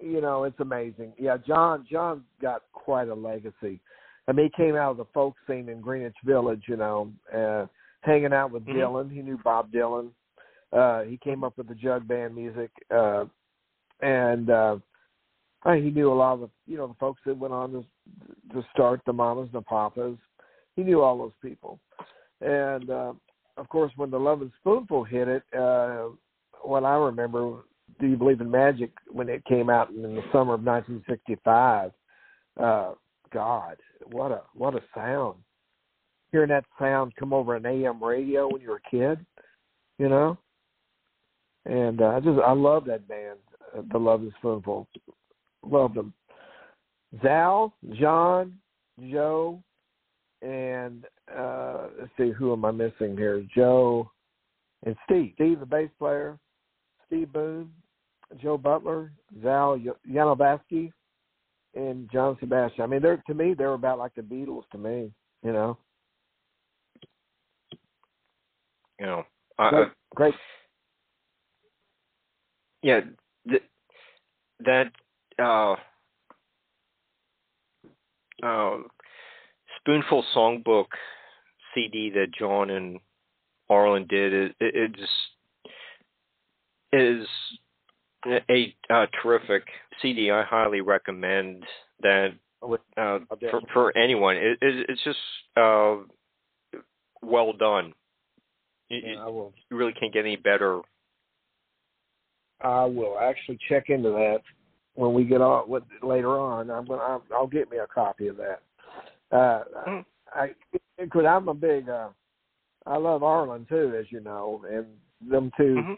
you 0.00 0.20
know, 0.20 0.44
it's 0.44 0.60
amazing. 0.60 1.12
Yeah, 1.18 1.36
John 1.46 1.86
John 1.90 2.24
got 2.40 2.62
quite 2.72 3.08
a 3.08 3.14
legacy. 3.14 3.80
I 4.28 4.32
mean, 4.32 4.50
he 4.54 4.62
came 4.62 4.76
out 4.76 4.92
of 4.92 4.96
the 4.98 5.06
folk 5.14 5.34
scene 5.46 5.68
in 5.68 5.80
Greenwich 5.80 6.16
Village, 6.24 6.62
you 6.68 6.76
know, 6.76 7.10
uh, 7.34 7.66
hanging 8.02 8.32
out 8.32 8.52
with 8.52 8.64
mm-hmm. 8.64 8.78
Dylan. 8.78 9.10
He 9.10 9.22
knew 9.22 9.38
Bob 9.42 9.72
Dylan. 9.72 10.10
Uh, 10.72 11.02
he 11.02 11.16
came 11.16 11.42
up 11.42 11.56
with 11.56 11.66
the 11.66 11.74
jug 11.74 12.06
band 12.06 12.34
music, 12.34 12.70
uh, 12.94 13.24
and 14.02 14.50
uh, 14.50 14.76
he 15.64 15.90
knew 15.90 16.12
a 16.12 16.14
lot 16.14 16.34
of 16.34 16.40
the, 16.40 16.50
you 16.66 16.76
know, 16.76 16.86
the 16.86 16.94
folks 17.00 17.22
that 17.24 17.38
went 17.38 17.54
on 17.54 17.72
to 17.72 17.84
to 18.52 18.66
start 18.72 19.00
the 19.06 19.12
Mamas 19.12 19.48
and 19.52 19.60
the 19.60 19.62
Papas. 19.62 20.16
He 20.76 20.82
knew 20.82 21.00
all 21.00 21.18
those 21.18 21.32
people, 21.42 21.80
and 22.40 22.90
uh, 22.90 23.12
of 23.56 23.68
course, 23.68 23.92
when 23.96 24.10
the 24.10 24.18
Lovin' 24.18 24.52
Spoonful 24.60 25.04
hit 25.04 25.28
it, 25.28 25.42
uh, 25.56 26.08
what 26.62 26.84
I 26.84 26.94
remember, 26.94 27.64
"Do 28.00 28.06
You 28.06 28.16
Believe 28.16 28.40
in 28.40 28.50
Magic?" 28.50 28.90
when 29.10 29.28
it 29.28 29.44
came 29.44 29.68
out 29.68 29.90
in 29.90 30.02
the 30.02 30.22
summer 30.32 30.54
of 30.54 30.62
1965. 30.62 31.92
Uh, 32.58 32.92
God, 33.32 33.76
what 34.10 34.32
a 34.32 34.42
what 34.54 34.74
a 34.74 34.80
sound! 34.94 35.36
Hearing 36.32 36.50
that 36.50 36.64
sound 36.78 37.14
come 37.16 37.32
over 37.32 37.56
an 37.56 37.66
AM 37.66 38.02
radio 38.02 38.48
when 38.48 38.60
you 38.62 38.70
were 38.70 38.82
a 38.84 38.90
kid, 38.90 39.24
you 39.98 40.08
know. 40.08 40.38
And 41.66 42.00
uh, 42.00 42.08
I 42.08 42.20
just 42.20 42.38
I 42.40 42.52
love 42.52 42.84
that 42.86 43.08
band, 43.08 43.38
uh, 43.76 43.82
The 43.92 43.98
Lovin' 43.98 44.32
Spoonful. 44.38 44.88
Love 45.64 45.94
them. 45.94 46.12
Zal, 47.22 47.74
John, 47.94 48.54
Joe, 49.10 49.62
and 50.42 51.04
uh 51.36 51.88
let's 51.98 52.10
see 52.16 52.30
who 52.30 52.52
am 52.52 52.64
I 52.64 52.70
missing 52.70 53.16
here? 53.16 53.44
Joe 53.54 54.10
and 54.84 54.96
Steve. 55.04 55.32
Steve, 55.34 55.60
the 55.60 55.66
bass 55.66 55.90
player, 55.98 56.38
Steve 57.06 57.32
Boone, 57.32 57.70
Joe 58.40 58.58
Butler, 58.58 59.12
Zal 59.42 59.78
Yanovsky, 60.08 60.92
and 61.74 62.08
John 62.12 62.36
Sebastian. 62.40 62.82
I 62.82 62.86
mean, 62.86 63.02
they're 63.02 63.22
to 63.26 63.34
me 63.34 63.54
they're 63.54 63.72
about 63.72 63.98
like 63.98 64.14
the 64.14 64.22
Beatles 64.22 64.68
to 64.72 64.78
me. 64.78 65.12
You 65.42 65.52
know. 65.52 65.78
You 69.00 69.06
know, 69.06 69.24
great. 69.58 69.88
great. 70.14 70.34
Yeah, 72.82 73.00
th- 73.48 73.62
that 74.64 74.90
uh, 75.38 75.74
uh, 78.44 78.78
Spoonful 79.80 80.24
Songbook 80.34 80.86
CD 81.74 82.10
that 82.10 82.32
John 82.38 82.70
and 82.70 82.98
Arlen 83.68 84.06
did 84.08 84.32
it, 84.32 84.56
it, 84.60 84.74
it 84.74 84.96
just 84.96 85.12
is 86.92 87.26
a, 88.26 88.74
a 88.90 89.06
terrific 89.22 89.64
CD. 90.00 90.30
I 90.30 90.42
highly 90.42 90.80
recommend 90.80 91.64
that 92.02 92.30
uh, 92.62 93.18
for, 93.50 93.60
for 93.72 93.96
anyone. 93.96 94.36
It, 94.36 94.58
it, 94.60 94.86
it's 94.88 95.04
just 95.04 95.18
uh, 95.56 95.96
well 97.22 97.52
done. 97.52 97.92
You, 98.88 99.00
yeah, 99.04 99.22
I 99.22 99.26
will. 99.26 99.52
you 99.70 99.76
really 99.76 99.92
can't 99.92 100.12
get 100.12 100.24
any 100.24 100.36
better. 100.36 100.80
I 102.60 102.84
will 102.84 103.18
actually 103.20 103.58
check 103.68 103.84
into 103.88 104.10
that 104.10 104.40
when 104.94 105.12
we 105.14 105.24
get 105.24 105.40
on 105.40 105.68
with 105.68 105.84
later 106.02 106.38
on. 106.38 106.70
I'm 106.70 106.86
gonna. 106.86 107.02
I'll, 107.02 107.22
I'll 107.34 107.46
get 107.46 107.70
me 107.70 107.78
a 107.78 107.86
copy 107.86 108.28
of 108.28 108.36
that. 108.38 108.62
Uh, 109.30 109.62
mm. 109.86 110.04
I 110.34 110.50
because 110.98 111.24
I'm 111.28 111.48
a 111.48 111.54
big. 111.54 111.88
Uh, 111.88 112.08
I 112.86 112.96
love 112.96 113.22
Arlen 113.22 113.66
too, 113.68 113.94
as 113.98 114.06
you 114.10 114.20
know, 114.20 114.64
and 114.70 114.86
them 115.30 115.50
2 115.56 115.62
mm-hmm. 115.62 115.92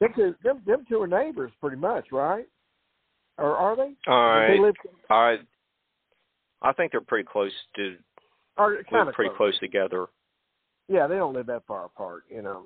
Them 0.00 0.12
two, 0.14 0.34
them, 0.44 0.62
them 0.66 0.84
two 0.88 1.00
are 1.00 1.06
neighbors, 1.06 1.52
pretty 1.60 1.76
much, 1.76 2.06
right? 2.12 2.46
Or 3.38 3.56
are 3.56 3.76
they? 3.76 3.92
All 4.06 4.26
right. 4.26 4.48
They 4.48 4.60
live... 4.60 4.74
I 5.10 5.36
I 6.62 6.72
think 6.72 6.92
they're 6.92 7.00
pretty 7.00 7.28
close 7.30 7.52
to. 7.76 7.96
Are 8.58 8.76
kind 8.90 9.08
of 9.08 9.14
pretty 9.14 9.30
close. 9.36 9.52
close 9.52 9.58
together. 9.60 10.06
Yeah, 10.88 11.06
they 11.06 11.16
don't 11.16 11.34
live 11.34 11.46
that 11.46 11.66
far 11.66 11.86
apart, 11.86 12.24
you 12.30 12.42
know. 12.42 12.64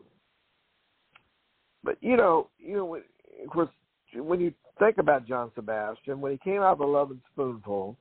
But 1.83 1.97
you 2.01 2.17
know, 2.17 2.49
you 2.59 2.77
know, 2.77 2.97
of 2.97 3.51
course, 3.51 3.69
when 4.15 4.41
you 4.41 4.53
think 4.79 4.99
about 4.99 5.27
John 5.27 5.51
Sebastian, 5.55 6.21
when 6.21 6.33
he 6.33 6.39
came 6.39 6.63
out 6.63 6.73
of 6.73 6.79
the 6.79 6.87
Lovin' 6.87 7.21
Spoonful, 7.33 7.97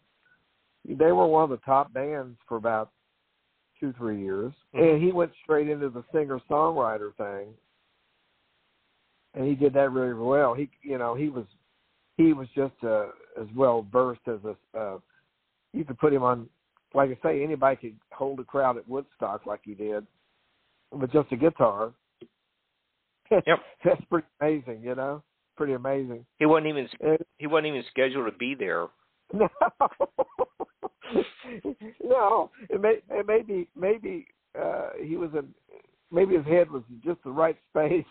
they 0.87 1.11
were 1.11 1.27
one 1.27 1.43
of 1.43 1.49
the 1.49 1.57
top 1.57 1.93
bands 1.93 2.37
for 2.47 2.57
about 2.57 2.91
two, 3.79 3.93
three 3.97 4.21
years, 4.21 4.53
mm-hmm. 4.75 4.83
and 4.83 5.03
he 5.03 5.11
went 5.11 5.31
straight 5.43 5.69
into 5.69 5.89
the 5.89 6.03
singer 6.11 6.39
songwriter 6.49 7.15
thing 7.15 7.53
and 9.33 9.47
he 9.47 9.55
did 9.55 9.73
that 9.73 9.91
really 9.91 10.13
well. 10.13 10.53
He, 10.53 10.69
you 10.81 10.97
know, 10.97 11.15
he 11.15 11.29
was 11.29 11.45
he 12.17 12.33
was 12.33 12.47
just 12.55 12.73
uh, 12.83 13.07
as 13.39 13.47
well 13.55 13.85
versed 13.91 14.27
as 14.27 14.39
a. 14.43 14.77
Uh, 14.77 14.97
you 15.73 15.85
could 15.85 15.99
put 15.99 16.13
him 16.13 16.23
on, 16.23 16.49
like 16.95 17.11
I 17.11 17.27
say, 17.27 17.43
anybody 17.43 17.75
could 17.75 17.95
hold 18.11 18.39
a 18.39 18.43
crowd 18.43 18.77
at 18.77 18.89
Woodstock 18.89 19.45
like 19.45 19.61
he 19.63 19.75
did, 19.75 20.05
with 20.91 21.11
just 21.11 21.31
a 21.31 21.37
guitar. 21.37 21.93
Yep, 23.31 23.59
that's 23.85 24.01
pretty 24.09 24.25
amazing. 24.41 24.81
You 24.81 24.95
know, 24.95 25.21
pretty 25.55 25.73
amazing. 25.73 26.25
He 26.39 26.47
wasn't 26.47 26.65
even 26.65 26.87
he 27.37 27.45
wasn't 27.45 27.67
even 27.67 27.83
scheduled 27.91 28.25
to 28.25 28.35
be 28.35 28.55
there. 28.55 28.87
No, 29.33 29.47
no. 32.03 32.51
It 32.69 32.81
may 32.81 32.99
it 33.09 33.25
maybe 33.27 33.69
maybe 33.75 34.27
uh, 34.59 34.89
he 35.01 35.17
was 35.17 35.29
in 35.33 35.47
maybe 36.11 36.35
his 36.35 36.45
head 36.45 36.69
was 36.69 36.83
just 37.03 37.23
the 37.23 37.31
right 37.31 37.57
space 37.69 38.05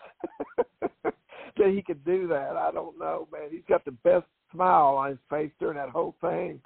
that 1.03 1.69
he 1.69 1.81
could 1.81 2.03
do 2.05 2.27
that. 2.27 2.55
I 2.55 2.71
don't 2.71 2.97
know, 2.97 3.27
man. 3.31 3.49
He's 3.51 3.63
got 3.67 3.85
the 3.85 3.91
best 3.91 4.25
smile 4.51 4.95
on 4.95 5.11
his 5.11 5.19
face 5.29 5.51
during 5.59 5.77
that 5.77 5.89
whole 5.89 6.15
thing. 6.21 6.61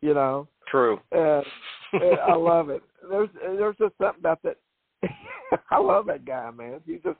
You 0.00 0.14
know. 0.14 0.48
True. 0.68 0.98
And, 1.12 1.44
and 1.92 2.18
I 2.28 2.34
love 2.34 2.70
it. 2.70 2.82
There's 3.08 3.30
there's 3.40 3.76
just 3.78 3.94
something 3.98 4.20
about 4.20 4.42
that. 4.42 4.56
I 5.70 5.78
love 5.78 6.06
that 6.06 6.24
guy, 6.24 6.50
man. 6.50 6.80
He's 6.86 7.02
just 7.02 7.18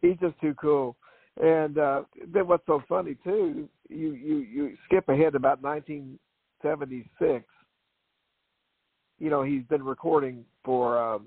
he's 0.00 0.16
just 0.20 0.40
too 0.40 0.54
cool. 0.60 0.96
And 1.42 1.78
uh 1.78 2.02
then 2.32 2.46
what's 2.46 2.66
so 2.66 2.82
funny 2.88 3.16
too, 3.24 3.68
you 3.88 4.12
you 4.12 4.36
you 4.38 4.76
skip 4.84 5.08
ahead 5.08 5.34
about 5.34 5.62
1976. 5.62 7.44
You 9.18 9.30
know, 9.30 9.42
he's 9.42 9.64
been 9.64 9.82
recording 9.82 10.44
for 10.64 10.98
um 10.98 11.26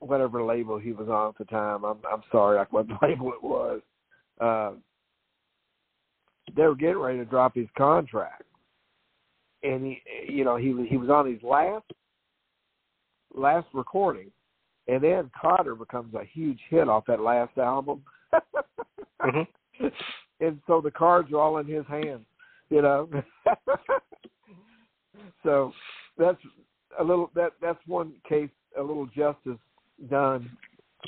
whatever 0.00 0.42
label 0.42 0.78
he 0.78 0.92
was 0.92 1.08
on 1.08 1.28
at 1.28 1.38
the 1.38 1.44
time. 1.44 1.84
I'm 1.84 1.98
I'm 2.10 2.22
sorry, 2.32 2.58
like 2.58 2.72
what 2.72 2.86
label 3.02 3.32
it 3.32 3.42
was. 3.42 3.80
Uh, 4.40 4.72
they 6.54 6.62
were 6.62 6.76
getting 6.76 6.98
ready 6.98 7.18
to 7.18 7.24
drop 7.24 7.54
his 7.54 7.68
contract, 7.76 8.44
and 9.62 9.84
he, 9.84 10.02
you 10.28 10.44
know, 10.44 10.56
he 10.56 10.70
was 10.70 10.86
he 10.88 10.96
was 10.96 11.10
on 11.10 11.30
his 11.30 11.42
last 11.42 11.84
last 13.34 13.66
recording, 13.72 14.30
and 14.88 15.02
then 15.02 15.30
Kotter 15.42 15.78
becomes 15.78 16.14
a 16.14 16.24
huge 16.24 16.60
hit 16.70 16.88
off 16.88 17.04
that 17.06 17.20
last 17.20 17.56
album. 17.58 18.02
mm-hmm. 19.26 19.86
And 20.38 20.60
so 20.66 20.82
the 20.82 20.90
cards 20.90 21.32
are 21.32 21.40
all 21.40 21.56
in 21.58 21.66
his 21.66 21.86
hands, 21.86 22.26
you 22.68 22.82
know. 22.82 23.08
so 25.42 25.72
that's 26.18 26.36
a 26.98 27.04
little 27.04 27.30
that 27.34 27.52
that's 27.62 27.78
one 27.86 28.12
case 28.28 28.50
a 28.78 28.82
little 28.82 29.06
justice 29.06 29.58
done 30.10 30.50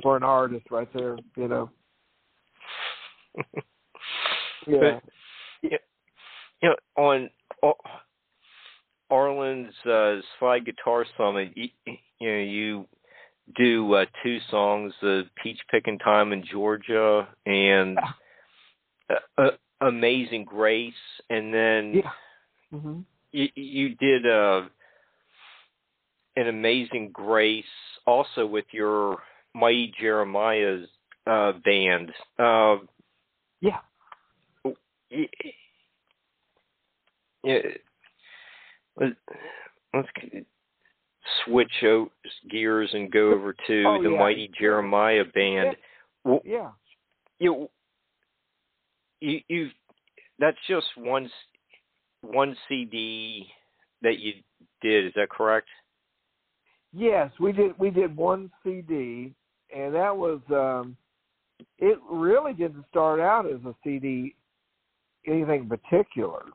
for 0.02 0.16
an 0.16 0.22
artist 0.22 0.64
right 0.70 0.88
there, 0.94 1.18
you 1.36 1.48
know. 1.48 1.70
yeah. 4.66 4.78
But, 4.80 5.02
you 5.62 5.78
know, 6.62 6.74
on 6.96 7.30
Arlen's 9.10 9.74
uh, 9.86 10.20
slide 10.38 10.64
guitar 10.64 11.04
summit, 11.16 11.52
you, 11.54 11.68
you 12.18 12.28
know, 12.28 12.38
you 12.38 12.86
do 13.57 13.92
uh, 13.94 14.05
two 14.22 14.38
songs, 14.51 14.92
the 15.01 15.24
Peach 15.42 15.59
Picking 15.70 15.99
Time 15.99 16.32
in 16.32 16.44
Georgia 16.51 17.28
and 17.46 17.99
uh, 19.11 19.14
uh, 19.36 19.51
Amazing 19.80 20.44
Grace, 20.44 20.92
and 21.30 21.53
then 21.55 21.94
yeah. 21.94 22.11
mm-hmm. 22.72 23.01
you, 23.32 23.49
you 23.55 23.94
did 23.94 24.26
uh, 24.26 24.62
an 26.36 26.49
amazing 26.49 27.11
grace 27.12 27.64
also 28.07 28.46
with 28.46 28.66
your 28.72 29.18
mighty 29.55 29.92
Jeremiah's 30.01 30.88
uh, 31.26 31.53
band. 31.64 32.11
Uh, 32.38 32.76
yeah. 33.61 33.78
Yeah. 37.44 37.59
Let's 39.01 40.09
switch 41.44 41.72
out 41.84 42.10
gears 42.50 42.90
and 42.92 43.10
go 43.10 43.32
over 43.32 43.54
to 43.66 43.84
oh, 43.86 44.02
the 44.02 44.10
yeah. 44.10 44.18
mighty 44.18 44.50
Jeremiah 44.58 45.24
band. 45.34 45.76
Well, 46.24 46.40
yeah. 46.44 46.70
You, 47.38 47.68
you, 49.20 49.40
you, 49.48 49.68
that's 50.38 50.56
just 50.68 50.86
one, 50.96 51.30
one 52.22 52.56
CD 52.68 53.46
that 54.02 54.18
you 54.18 54.32
did. 54.82 55.06
Is 55.06 55.12
that 55.16 55.30
correct? 55.30 55.68
Yes, 56.92 57.30
we 57.38 57.52
did. 57.52 57.78
We 57.78 57.90
did 57.90 58.16
one 58.16 58.50
CD, 58.64 59.34
and 59.74 59.94
that 59.94 60.16
was. 60.16 60.40
um 60.50 60.96
It 61.78 61.98
really 62.10 62.54
didn't 62.54 62.86
start 62.90 63.20
out 63.20 63.44
as 63.46 63.60
a 63.66 63.74
CD, 63.84 64.34
anything 65.26 65.68
particular, 65.68 66.46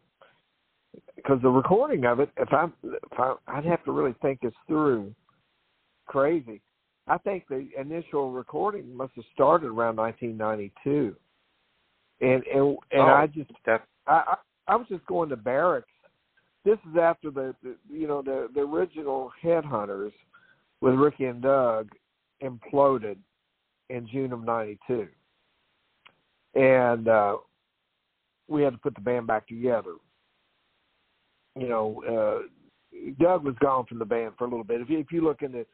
because 1.24 1.42
the 1.42 1.50
recording 1.50 2.06
of 2.06 2.20
it. 2.20 2.30
If 2.38 2.52
I'm, 2.52 2.74
if 2.84 3.20
I, 3.20 3.36
I'd 3.48 3.66
have 3.66 3.84
to 3.86 3.92
really 3.92 4.16
think 4.22 4.42
this 4.42 4.54
through. 4.68 5.14
Crazy. 6.06 6.62
I 7.08 7.18
think 7.18 7.46
the 7.50 7.68
initial 7.80 8.32
recording 8.32 8.96
must 8.96 9.14
have 9.16 9.26
started 9.34 9.68
around 9.68 9.98
1992, 9.98 11.16
and 12.22 12.32
and 12.32 12.78
and 12.92 13.02
oh, 13.02 13.02
I 13.02 13.28
just 13.28 13.52
that 13.66 13.86
I, 14.08 14.24
I 14.68 14.74
I 14.74 14.76
was 14.76 14.88
just 14.90 15.06
going 15.06 15.30
to 15.30 15.38
barracks. 15.38 15.88
This 16.66 16.78
is 16.90 16.98
after 17.02 17.30
the, 17.30 17.56
the 17.64 17.76
you 17.90 18.08
know 18.08 18.22
the 18.22 18.48
the 18.54 18.62
original 18.62 19.32
Headhunters 19.44 20.14
with 20.82 20.94
Ricky 20.96 21.26
and 21.26 21.42
Doug 21.42 21.90
imploded 22.42 23.18
in 23.90 24.08
June 24.08 24.32
of 24.32 24.44
'92, 24.44 25.08
and 26.56 27.08
uh, 27.08 27.38
we 28.48 28.62
had 28.62 28.74
to 28.74 28.80
put 28.80 28.96
the 28.96 29.02
band 29.02 29.28
back 29.28 29.48
together. 29.48 29.94
You 31.58 31.70
know, 31.70 32.04
uh, 32.08 32.48
Doug 33.20 33.44
was 33.44 33.56
gone 33.60 33.86
from 33.86 34.00
the 34.00 34.06
band 34.06 34.34
for 34.38 34.46
a 34.46 34.50
little 34.50 34.64
bit. 34.64 34.82
If 34.82 34.90
you, 34.90 35.00
if 35.00 35.12
you 35.12 35.24
look 35.24 35.42
into 35.42 35.66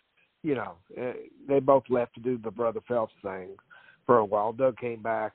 you 0.44 0.56
know, 0.56 0.76
uh, 1.00 1.14
they 1.48 1.60
both 1.60 1.84
left 1.90 2.16
to 2.16 2.22
do 2.22 2.38
the 2.38 2.52
Brother 2.52 2.80
Phelps 2.88 3.14
thing 3.22 3.50
for 4.06 4.20
a 4.20 4.26
while. 4.26 4.54
Doug 4.54 4.78
came 4.78 5.02
back. 5.02 5.34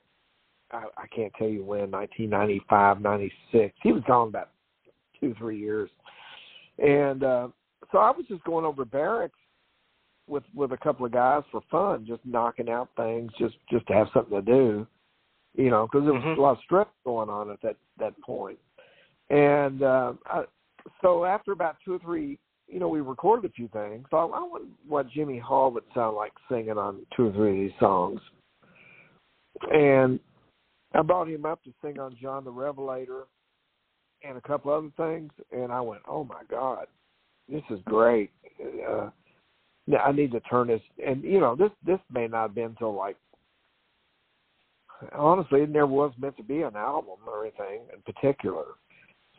I, 0.71 0.85
I 0.97 1.07
can't 1.15 1.31
tell 1.37 1.47
you 1.47 1.63
when, 1.63 1.91
1995, 1.91 3.01
96. 3.01 3.75
He 3.83 3.91
was 3.91 4.01
gone 4.07 4.29
about 4.29 4.49
two, 5.19 5.35
three 5.37 5.59
years. 5.59 5.89
And 6.79 7.23
uh, 7.23 7.49
so 7.91 7.99
I 7.99 8.09
was 8.11 8.25
just 8.27 8.43
going 8.43 8.65
over 8.65 8.83
barracks 8.83 9.37
with 10.27 10.43
with 10.55 10.71
a 10.71 10.77
couple 10.77 11.05
of 11.05 11.11
guys 11.11 11.43
for 11.51 11.61
fun, 11.69 12.03
just 12.07 12.21
knocking 12.25 12.69
out 12.69 12.89
things, 12.97 13.31
just 13.37 13.55
just 13.69 13.85
to 13.87 13.93
have 13.93 14.07
something 14.11 14.35
to 14.35 14.41
do, 14.41 14.87
you 15.55 15.69
know, 15.69 15.85
because 15.85 16.03
there 16.03 16.13
was 16.13 16.23
Mhm. 16.23 16.37
a 16.37 16.41
lot 16.41 16.57
of 16.57 16.63
stress 16.63 16.87
going 17.05 17.29
on 17.29 17.51
at 17.51 17.61
that 17.61 17.77
that 17.99 18.19
point. 18.21 18.57
And 19.29 19.81
uh, 19.81 20.13
I, 20.25 20.43
so 21.01 21.25
after 21.25 21.51
about 21.51 21.77
two 21.83 21.93
or 21.93 21.99
three 21.99 22.37
you 22.67 22.79
know, 22.79 22.87
we 22.87 23.01
recorded 23.01 23.49
a 23.49 23.53
few 23.53 23.67
things. 23.69 24.05
So 24.09 24.17
I, 24.17 24.23
I 24.23 24.43
wonder 24.43 24.67
what 24.87 25.09
Jimmy 25.09 25.39
Hall 25.39 25.71
would 25.71 25.83
sound 25.93 26.15
like 26.15 26.33
singing 26.49 26.77
on 26.77 27.05
two 27.15 27.27
or 27.27 27.31
three 27.33 27.51
of 27.51 27.69
these 27.69 27.79
songs. 27.79 28.19
And 29.71 30.19
I 30.93 31.01
brought 31.01 31.29
him 31.29 31.45
up 31.45 31.63
to 31.63 31.73
sing 31.81 31.99
on 31.99 32.17
John 32.21 32.43
the 32.43 32.51
Revelator 32.51 33.23
and 34.27 34.37
a 34.37 34.41
couple 34.41 34.71
other 34.71 34.91
things. 34.97 35.31
And 35.51 35.71
I 35.71 35.81
went, 35.81 36.01
oh 36.07 36.23
my 36.23 36.41
God, 36.49 36.87
this 37.49 37.63
is 37.69 37.79
great. 37.85 38.31
Uh, 38.89 39.09
I 40.03 40.11
need 40.11 40.31
to 40.31 40.39
turn 40.41 40.67
this. 40.67 40.81
And, 41.05 41.23
you 41.23 41.39
know, 41.39 41.55
this, 41.55 41.71
this 41.85 41.99
may 42.11 42.27
not 42.27 42.47
have 42.47 42.55
been 42.55 42.65
until 42.65 42.95
like, 42.95 43.17
honestly, 45.13 45.61
it 45.61 45.69
never 45.69 45.85
was 45.85 46.13
meant 46.17 46.37
to 46.37 46.43
be 46.43 46.63
an 46.63 46.75
album 46.75 47.17
or 47.27 47.43
anything 47.43 47.81
in 47.93 48.13
particular 48.13 48.65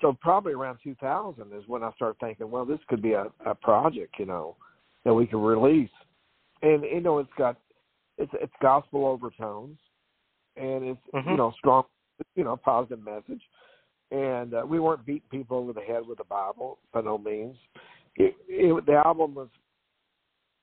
so 0.00 0.16
probably 0.20 0.52
around 0.52 0.78
2000 0.82 1.52
is 1.52 1.64
when 1.66 1.82
I 1.82 1.90
started 1.92 2.18
thinking, 2.20 2.50
well, 2.50 2.64
this 2.64 2.78
could 2.88 3.02
be 3.02 3.12
a, 3.12 3.26
a 3.44 3.54
project, 3.54 4.14
you 4.18 4.26
know, 4.26 4.56
that 5.04 5.14
we 5.14 5.26
could 5.26 5.44
release. 5.44 5.90
And 6.62 6.84
you 6.84 7.00
know, 7.00 7.18
it's 7.18 7.30
got 7.38 7.56
it's 8.18 8.32
it's 8.40 8.52
gospel 8.62 9.06
overtones, 9.06 9.78
and 10.56 10.84
it's 10.84 11.00
Mhm. 11.14 11.30
you 11.30 11.36
know 11.36 11.52
strong, 11.58 11.84
you 12.34 12.44
know, 12.44 12.56
positive 12.56 13.04
message. 13.04 13.42
And 14.10 14.54
uh, 14.54 14.64
we 14.66 14.80
weren't 14.80 15.04
beating 15.04 15.28
people 15.30 15.58
over 15.58 15.72
the 15.72 15.80
head 15.80 16.06
with 16.06 16.18
the 16.18 16.24
Bible 16.24 16.78
by 16.92 17.00
no 17.00 17.18
means. 17.18 17.56
It, 18.14 18.34
it, 18.48 18.86
the 18.86 19.02
album 19.04 19.34
was 19.34 19.48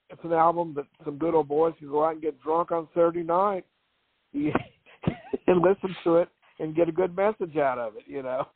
it's 0.10 0.24
an 0.24 0.34
album 0.34 0.74
that 0.76 0.86
some 1.06 1.18
good 1.18 1.36
old 1.36 1.48
boys 1.48 1.74
can 1.78 1.90
go 1.90 2.06
out 2.06 2.14
and 2.14 2.22
get 2.22 2.42
drunk 2.42 2.72
on 2.72 2.88
Saturday 2.94 3.24
night 3.24 3.66
and 4.34 5.62
listen 5.62 5.96
to 6.04 6.18
it 6.18 6.30
and 6.60 6.76
get 6.76 6.90
a 6.90 6.92
good 6.92 7.16
message 7.16 7.58
out 7.58 7.78
of 7.78 7.96
it, 7.98 8.04
you 8.08 8.24
know 8.24 8.48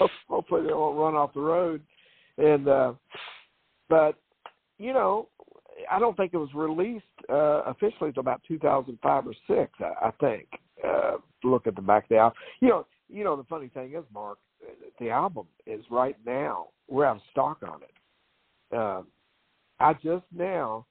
hopefully 0.28 0.62
they 0.66 0.72
won't 0.72 0.98
run 0.98 1.14
off 1.14 1.34
the 1.34 1.40
road. 1.40 1.82
And 2.38 2.68
uh 2.68 2.92
but 3.88 4.16
you 4.78 4.92
know, 4.92 5.28
I 5.90 5.98
don't 5.98 6.16
think 6.16 6.32
it 6.34 6.38
was 6.38 6.54
released 6.54 7.04
uh 7.28 7.62
officially 7.66 8.08
until 8.08 8.20
about 8.20 8.42
2005 8.48 9.26
or 9.26 9.34
six. 9.46 9.72
I, 9.80 10.08
I 10.08 10.10
think. 10.20 10.48
Uh, 10.82 11.18
look 11.44 11.66
at 11.66 11.76
the 11.76 11.82
back 11.82 12.04
of 12.04 12.08
the 12.08 12.16
album. 12.16 12.38
You 12.60 12.68
know, 12.68 12.86
you 13.08 13.24
know 13.24 13.36
the 13.36 13.44
funny 13.44 13.68
thing 13.68 13.92
is, 13.94 14.04
Mark, 14.14 14.38
the 14.98 15.10
album 15.10 15.46
is 15.66 15.84
right 15.90 16.16
now. 16.24 16.68
We're 16.88 17.04
out 17.04 17.16
of 17.16 17.22
stock 17.30 17.58
on 17.62 17.80
it. 17.82 18.76
Uh, 18.76 19.02
I 19.78 19.94
just 19.94 20.24
now 20.34 20.86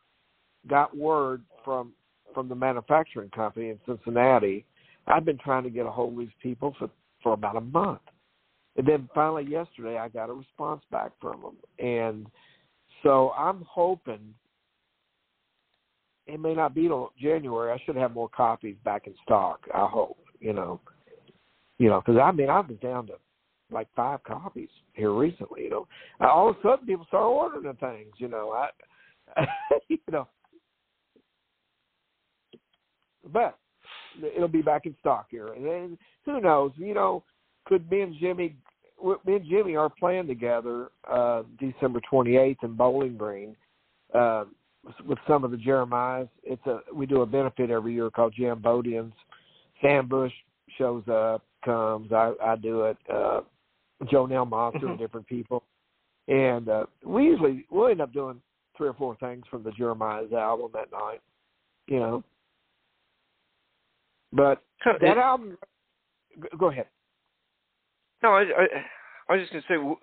got 0.68 0.96
word 0.96 1.44
from 1.64 1.94
from 2.34 2.50
the 2.50 2.56
manufacturing 2.56 3.30
company 3.30 3.70
in 3.70 3.80
Cincinnati. 3.86 4.66
I've 5.08 5.26
been 5.26 5.38
trying 5.38 5.64
to 5.64 5.70
get 5.70 5.86
a 5.86 5.92
hold 5.92 6.14
of 6.14 6.20
these 6.20 6.30
people 6.42 6.76
for 6.78 6.90
for 7.24 7.34
about 7.34 7.56
a 7.56 7.62
month 7.62 8.02
and 8.78 8.88
then 8.88 9.10
finally 9.14 9.46
yesterday, 9.46 9.98
I 9.98 10.08
got 10.10 10.30
a 10.30 10.34
response 10.34 10.84
back 10.92 11.12
from 11.20 11.42
them, 11.42 11.86
and 11.86 12.28
so 13.04 13.32
I'm 13.32 13.66
hoping 13.68 14.34
it 16.28 16.40
may 16.40 16.54
not 16.54 16.76
be 16.76 16.88
till 16.88 17.12
January. 17.20 17.72
I 17.72 17.82
should 17.86 17.96
have 17.96 18.14
more 18.14 18.30
copies 18.30 18.76
back 18.84 19.08
in 19.08 19.14
stock. 19.24 19.62
I 19.74 19.88
hope, 19.88 20.18
you 20.40 20.54
know, 20.54 20.80
you 21.78 21.90
know, 21.90 22.02
because 22.02 22.20
I 22.22 22.32
mean 22.32 22.50
I 22.50 22.60
was 22.60 22.78
down 22.82 23.08
to 23.08 23.14
like 23.72 23.88
five 23.96 24.24
copies 24.24 24.70
here 24.94 25.14
recently. 25.14 25.64
You 25.64 25.70
know, 25.70 25.88
all 26.22 26.50
of 26.50 26.58
a 26.58 26.62
sudden 26.62 26.86
people 26.86 27.06
start 27.08 27.24
ordering 27.24 27.64
the 27.64 27.74
things. 27.74 28.14
You 28.18 28.28
know, 28.28 28.52
I, 29.36 29.46
you 29.90 29.98
know, 30.12 30.28
but 33.32 33.58
it'll 34.36 34.48
be 34.48 34.62
back 34.62 34.86
in 34.86 34.96
stock 35.00 35.28
here, 35.30 35.54
and 35.54 35.66
then 35.66 35.98
who 36.26 36.42
knows? 36.42 36.72
You 36.76 36.94
know, 36.94 37.24
could 37.70 37.90
me 37.90 38.02
and 38.02 38.16
Jimmy, 38.20 38.56
me 39.26 39.36
and 39.36 39.46
Jimmy 39.48 39.76
are 39.76 39.90
playing 39.90 40.28
together 40.28 40.90
uh, 41.10 41.44
December 41.60 42.02
28th 42.12 42.64
in 42.64 42.74
Bowling 42.74 43.16
Green 43.16 43.56
uh, 44.14 44.46
with 45.06 45.20
some 45.28 45.44
of 45.44 45.52
the 45.52 45.58
Jeremiahs. 45.58 46.28
It's 46.44 46.66
a 46.66 46.80
we 46.94 47.06
do 47.06 47.22
a 47.22 47.26
benefit 47.26 47.70
every 47.70 47.94
year 47.94 48.10
called 48.10 48.34
Jambodians. 48.38 49.14
Sam 49.82 50.08
Bush 50.08 50.34
shows 50.78 51.04
up, 51.08 51.46
comes. 51.64 52.12
I 52.12 52.34
I 52.44 52.56
do 52.56 52.84
it. 52.84 52.98
Uh, 53.12 53.42
Joe 54.10 54.26
Nell 54.26 54.46
Monster 54.46 54.88
and 54.88 54.98
different 54.98 55.28
people, 55.28 55.64
and 56.28 56.68
uh, 56.68 56.86
we 57.06 57.26
usually 57.26 57.66
we'll 57.70 57.90
end 57.90 58.02
up 58.02 58.12
doing 58.14 58.42
three 58.76 58.88
or 58.88 58.94
four 58.94 59.16
things 59.18 59.44
from 59.52 59.62
the 59.64 59.72
Jeremiah's 59.72 60.34
album 60.34 60.72
that 60.74 60.92
night. 60.92 61.22
You 61.88 62.00
know, 62.00 62.24
but 64.34 64.64
that 65.02 65.18
album. 65.18 65.58
Go 66.58 66.70
ahead. 66.72 66.86
No, 68.24 68.34
I, 68.34 68.42
I, 68.42 68.68
I 69.30 69.34
was 69.36 69.42
just 69.42 69.52
gonna 69.52 69.64
say. 69.68 69.76
w- 69.76 69.98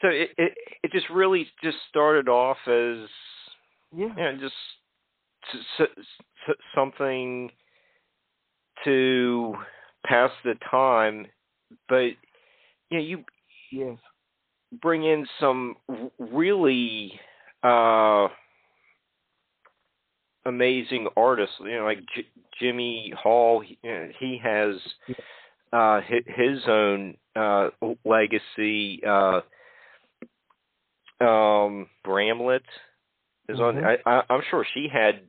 So 0.00 0.08
it, 0.08 0.30
it 0.38 0.52
it 0.82 0.92
just 0.92 1.08
really 1.10 1.46
just 1.62 1.78
started 1.88 2.28
off 2.28 2.58
as 2.66 3.08
Yeah. 3.94 4.08
you 4.16 4.22
know 4.22 4.36
just 4.40 4.54
s- 5.54 5.86
s- 5.98 6.06
s- 6.48 6.56
something 6.74 7.50
to 8.84 9.54
pass 10.04 10.30
the 10.44 10.54
time, 10.70 11.26
but 11.88 12.10
you 12.90 12.98
know 12.98 13.00
you 13.00 13.24
Yes. 13.70 13.98
bring 14.82 15.04
in 15.04 15.26
some 15.38 15.76
really 16.18 17.18
uh 17.62 18.28
amazing 20.44 21.06
artists 21.16 21.54
you 21.60 21.76
know 21.76 21.84
like 21.84 22.00
J- 22.14 22.26
Jimmy 22.60 23.12
Hall 23.16 23.60
he, 23.60 23.78
you 23.82 23.90
know, 23.92 24.08
he 24.18 24.38
has 24.42 24.74
uh 25.72 26.00
hi- 26.00 26.24
his 26.26 26.60
own 26.66 27.16
uh 27.36 27.70
legacy 28.04 29.02
uh 29.06 29.40
um 31.20 31.88
Bramlett 32.04 32.62
is 33.48 33.60
on 33.60 33.76
Mhm. 33.76 33.98
I, 34.06 34.10
I 34.10 34.22
I'm 34.28 34.42
sure 34.50 34.64
she 34.74 34.88
had 34.92 35.20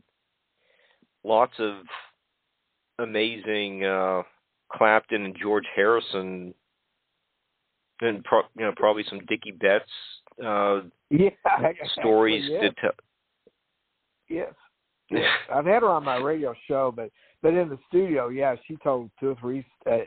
lots 1.23 1.53
of 1.59 1.85
amazing 2.99 3.83
uh 3.85 4.23
Clapton 4.71 5.25
and 5.25 5.37
George 5.39 5.65
Harrison 5.75 6.53
and 8.01 8.23
pro, 8.23 8.41
you 8.57 8.65
know 8.65 8.73
probably 8.75 9.03
some 9.09 9.19
Dickey 9.27 9.51
Betts 9.51 9.89
uh, 10.43 10.81
yeah, 11.09 11.29
stories 11.99 12.45
yes. 12.49 12.61
to 12.61 12.81
tell. 12.81 12.91
Yes. 14.29 14.53
yes. 15.09 15.23
I've 15.53 15.65
had 15.65 15.83
her 15.83 15.89
on 15.89 16.03
my 16.03 16.17
radio 16.17 16.53
show, 16.67 16.91
but 16.95 17.11
but 17.43 17.53
in 17.53 17.67
the 17.67 17.77
studio, 17.89 18.29
yeah, 18.29 18.55
she 18.65 18.77
told 18.77 19.11
two 19.19 19.31
or 19.31 19.35
three. 19.35 19.65
Uh, 19.85 19.97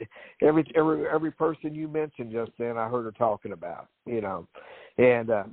every 0.40 0.64
every 0.74 1.06
every 1.06 1.30
person 1.30 1.74
you 1.74 1.86
mentioned 1.86 2.32
just 2.32 2.50
then, 2.58 2.78
I 2.78 2.88
heard 2.88 3.04
her 3.04 3.12
talking 3.12 3.52
about. 3.52 3.88
You 4.06 4.22
know, 4.22 4.48
and 4.96 5.30
uh, 5.30 5.44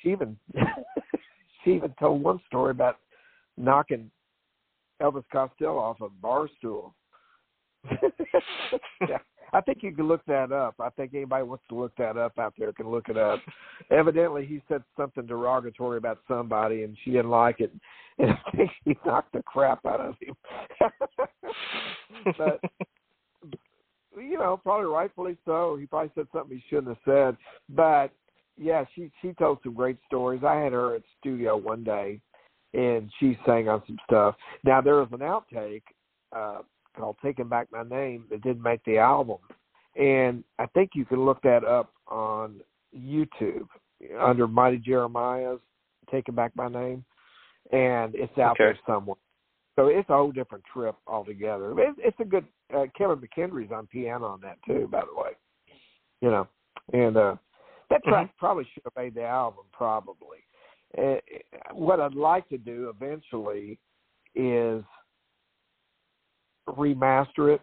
she 0.00 0.12
even 0.12 0.38
she 1.64 1.72
even 1.72 1.92
told 1.98 2.22
one 2.22 2.40
story 2.46 2.70
about 2.70 2.98
knocking 3.56 4.08
Elvis 5.02 5.24
Costello 5.32 5.78
off 5.78 6.00
a 6.00 6.08
bar 6.08 6.48
stool. 6.58 6.94
yeah. 7.90 9.18
I 9.52 9.60
think 9.60 9.82
you 9.82 9.92
can 9.92 10.08
look 10.08 10.24
that 10.26 10.52
up. 10.52 10.74
I 10.80 10.90
think 10.90 11.14
anybody 11.14 11.44
wants 11.44 11.64
to 11.68 11.74
look 11.74 11.94
that 11.96 12.16
up 12.16 12.38
out 12.38 12.54
there 12.58 12.72
can 12.72 12.88
look 12.88 13.08
it 13.08 13.16
up. 13.16 13.40
Evidently, 13.90 14.46
he 14.46 14.62
said 14.68 14.82
something 14.96 15.26
derogatory 15.26 15.98
about 15.98 16.18
somebody, 16.28 16.82
and 16.82 16.96
she 17.04 17.10
didn't 17.10 17.30
like 17.30 17.60
it, 17.60 17.72
and 18.18 18.30
I 18.30 18.56
think 18.56 18.70
she 18.84 18.96
knocked 19.04 19.32
the 19.32 19.42
crap 19.42 19.84
out 19.86 20.00
of 20.00 20.14
him. 20.20 20.34
but 22.38 22.60
you 24.16 24.38
know, 24.38 24.58
probably 24.62 24.86
rightfully 24.86 25.36
so. 25.44 25.76
He 25.78 25.86
probably 25.86 26.10
said 26.14 26.26
something 26.32 26.56
he 26.56 26.64
shouldn't 26.68 26.88
have 26.88 26.96
said. 27.04 27.36
But 27.68 28.08
yeah, 28.56 28.84
she 28.94 29.10
she 29.20 29.32
told 29.34 29.58
some 29.62 29.74
great 29.74 29.98
stories. 30.06 30.42
I 30.44 30.56
had 30.56 30.72
her 30.72 30.94
at 30.94 31.02
studio 31.20 31.56
one 31.56 31.84
day, 31.84 32.20
and 32.74 33.10
she 33.20 33.38
sang 33.44 33.68
on 33.68 33.82
some 33.86 33.98
stuff. 34.04 34.34
Now 34.64 34.80
there 34.80 34.96
was 34.96 35.08
an 35.12 35.18
outtake. 35.18 35.82
Uh, 36.34 36.62
called 36.96 37.16
"Taking 37.22 37.48
Back 37.48 37.68
My 37.70 37.82
Name" 37.82 38.24
that 38.30 38.42
didn't 38.42 38.62
make 38.62 38.84
the 38.84 38.98
album, 38.98 39.38
and 39.94 40.44
I 40.58 40.66
think 40.66 40.90
you 40.94 41.04
can 41.04 41.24
look 41.24 41.40
that 41.42 41.64
up 41.64 41.92
on 42.08 42.60
YouTube 42.96 43.66
under 44.20 44.46
Mighty 44.46 44.78
Jeremiah's 44.78 45.60
"Taking 46.10 46.34
Back 46.34 46.52
My 46.56 46.68
Name," 46.68 47.04
and 47.72 48.14
it's 48.14 48.36
out 48.38 48.52
Okay. 48.52 48.64
there 48.64 48.78
somewhere. 48.86 49.16
So 49.76 49.88
it's 49.88 50.08
a 50.08 50.14
whole 50.14 50.32
different 50.32 50.64
trip 50.72 50.96
altogether. 51.06 51.78
It's, 51.78 51.98
it's 52.02 52.20
a 52.20 52.24
good. 52.24 52.46
Uh, 52.74 52.86
Kevin 52.96 53.18
McKendree's 53.18 53.70
on 53.70 53.86
piano 53.86 54.26
on 54.26 54.40
that 54.40 54.56
too, 54.66 54.88
by 54.90 55.02
the 55.02 55.20
way. 55.20 55.30
You 56.22 56.30
know, 56.30 56.48
and 56.92 57.16
uh, 57.16 57.36
that 57.90 58.02
track 58.04 58.30
probably 58.38 58.66
should 58.72 58.82
have 58.84 58.96
made 58.96 59.14
the 59.14 59.24
album. 59.24 59.64
Probably. 59.72 60.38
Uh, 60.96 61.16
what 61.72 62.00
I'd 62.00 62.14
like 62.14 62.48
to 62.48 62.58
do 62.58 62.88
eventually 62.94 63.78
is 64.34 64.82
remaster 66.68 67.54
it. 67.54 67.60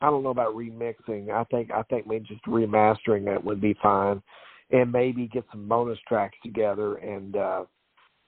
I 0.00 0.10
don't 0.10 0.22
know 0.22 0.30
about 0.30 0.54
remixing. 0.54 1.30
I 1.30 1.44
think 1.44 1.70
I 1.70 1.82
think 1.84 2.06
maybe 2.06 2.24
just 2.26 2.44
remastering 2.44 3.34
it 3.34 3.42
would 3.42 3.60
be 3.60 3.74
fine, 3.82 4.22
and 4.70 4.92
maybe 4.92 5.28
get 5.28 5.44
some 5.50 5.68
bonus 5.68 5.98
tracks 6.06 6.36
together 6.42 6.96
and 6.96 7.36
uh, 7.36 7.64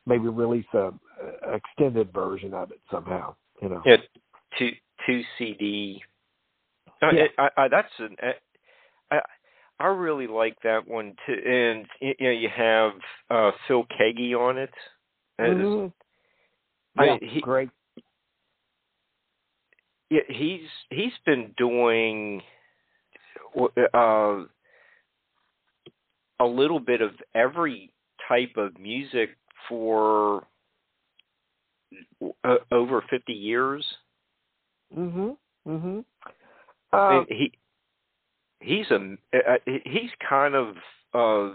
maybe 0.07 0.29
release 0.29 0.67
a, 0.75 0.93
a 1.45 1.55
extended 1.55 2.13
version 2.13 2.55
of 2.55 2.71
it 2.71 2.81
somehow. 2.91 3.35
You 3.61 3.69
know. 3.71 3.83
Yeah, 3.85 3.97
two 4.59 4.73
two 5.07 5.23
CD. 5.39 6.03
Uh, 7.03 7.11
Yeah. 7.13 7.23
it- 7.25 7.35
I, 7.39 7.51
I, 7.57 7.69
that's 7.69 7.93
an. 7.99 8.17
I 9.11 9.21
I 9.79 9.87
really 9.89 10.27
like 10.27 10.57
that 10.63 10.89
one 10.89 11.15
too, 11.27 11.35
and 11.35 11.87
you 12.01 12.15
know 12.21 12.31
you 12.31 12.49
have 12.49 12.93
uh 13.29 13.51
Phil 13.69 13.85
Keaggy 13.85 14.35
on 14.35 14.57
it. 14.57 14.73
Mhm. 15.39 15.93
I- 16.97 17.05
Yeah, 17.05 17.19
he- 17.21 17.41
great. 17.43 17.69
Yeah, 20.11 20.21
he's 20.29 20.69
he's 20.91 21.13
been 21.25 21.53
doing 21.57 22.43
uh, 23.95 24.45
a 26.41 26.45
little 26.45 26.81
bit 26.81 27.01
of 27.01 27.13
every 27.35 27.93
type 28.29 28.57
of 28.57 28.79
music 28.79 29.31
for 29.69 30.47
uh, 32.45 32.57
over 32.71 33.03
fifty 33.11 33.33
years. 33.33 33.85
Mhm. 34.97 35.37
Mhm. 35.67 36.05
Uh, 36.93 37.25
he 37.29 37.53
he's 38.61 38.91
a 38.91 39.17
uh, 39.35 39.57
he's 39.85 40.11
kind 40.29 40.55
of 40.55 40.77
uh, 41.15 41.51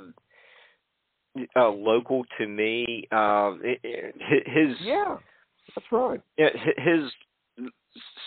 uh, 1.55 1.69
local 1.69 2.25
to 2.37 2.47
me. 2.47 3.07
Uh, 3.11 3.53
his 3.81 4.77
yeah, 4.81 5.17
that's 5.75 5.87
right. 5.91 6.21
yeah, 6.37 6.49
his 6.77 7.11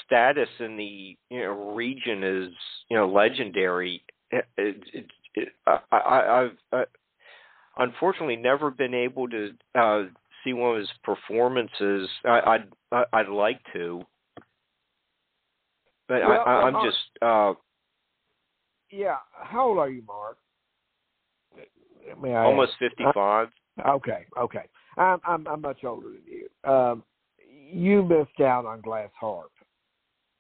status 0.05 0.49
in 0.61 0.77
the 0.77 1.17
you 1.31 1.41
know 1.41 1.75
region 1.75 2.23
is 2.23 2.53
you 2.89 2.97
know 2.97 3.09
legendary. 3.09 4.03
It, 4.31 4.47
it, 4.57 5.07
it, 5.35 5.49
I, 5.67 5.79
I, 5.93 6.43
I've 6.43 6.59
uh, 6.73 6.85
unfortunately 7.79 8.37
never 8.37 8.71
been 8.71 8.95
able 8.95 9.29
to 9.29 9.53
uh, 9.75 10.03
see 10.43 10.53
one 10.53 10.73
of 10.73 10.79
his 10.81 10.91
performances. 11.03 12.09
I, 12.25 12.41
I'd 12.41 12.69
I- 12.93 13.05
I'd 13.13 13.29
like 13.29 13.61
to, 13.73 14.03
but 16.09 16.21
Well, 16.21 16.45
I, 16.47 16.51
I, 16.51 16.63
I'm 16.67 16.77
uh, 16.77 16.85
just 16.85 16.99
uh, 17.23 17.55
Yeah. 18.91 19.17
How 19.33 19.69
old 19.69 19.79
are 19.79 19.91
you, 19.91 20.03
Mark? 20.07 20.39
I 22.25 22.29
almost 22.45 22.73
fifty 22.79 23.05
five. 23.15 23.49
Okay, 23.87 24.27
okay. 24.39 24.69
I'm 24.97 25.21
I'm 25.27 25.47
I'm 25.49 25.61
much 25.61 25.83
older 25.85 26.09
than 26.11 26.23
you. 26.27 26.71
Um, 26.71 27.03
you 27.75 28.03
missed 28.03 28.41
out 28.41 28.67
on 28.67 28.81
Glass 28.81 29.11
Harp. 29.19 29.51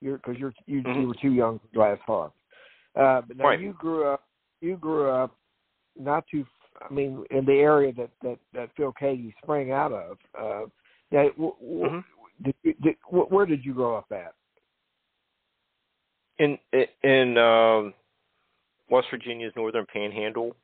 You're 0.00 0.18
because 0.18 0.36
you're 0.38 0.54
you 0.66 0.82
Mhm. 0.82 1.00
you 1.00 1.08
were 1.08 1.14
too 1.14 1.32
young 1.32 1.58
for 1.58 1.68
Glass 1.74 1.98
Harp. 2.06 2.32
Uh, 2.94 3.22
but 3.22 3.36
now 3.36 3.44
Right. 3.48 3.60
you 3.60 3.72
grew 3.74 4.06
up. 4.06 4.26
You 4.60 4.76
grew 4.76 5.10
up 5.10 5.36
not 5.98 6.26
too. 6.28 6.46
I 6.80 6.92
mean, 6.92 7.24
in 7.30 7.44
the 7.44 7.54
area 7.60 7.92
that 7.94 8.10
that 8.22 8.38
that 8.52 8.70
Phil 8.76 8.92
Keaggy 8.92 9.34
sprang 9.42 9.70
out 9.72 9.92
of. 9.92 10.18
Uh, 10.38 10.66
now, 11.10 11.28
w- 11.30 11.54
w- 11.60 11.90
Mhm. 11.90 12.04
did 12.42 12.80
did, 12.80 12.96
where 13.08 13.46
did 13.46 13.64
you 13.64 13.74
grow 13.74 13.96
up 13.96 14.10
at? 14.12 14.34
in 16.38 16.58
in 17.02 17.38
um, 17.38 17.94
West 18.88 19.08
Virginia's 19.10 19.54
Northern 19.56 19.86
Panhandle. 19.86 20.56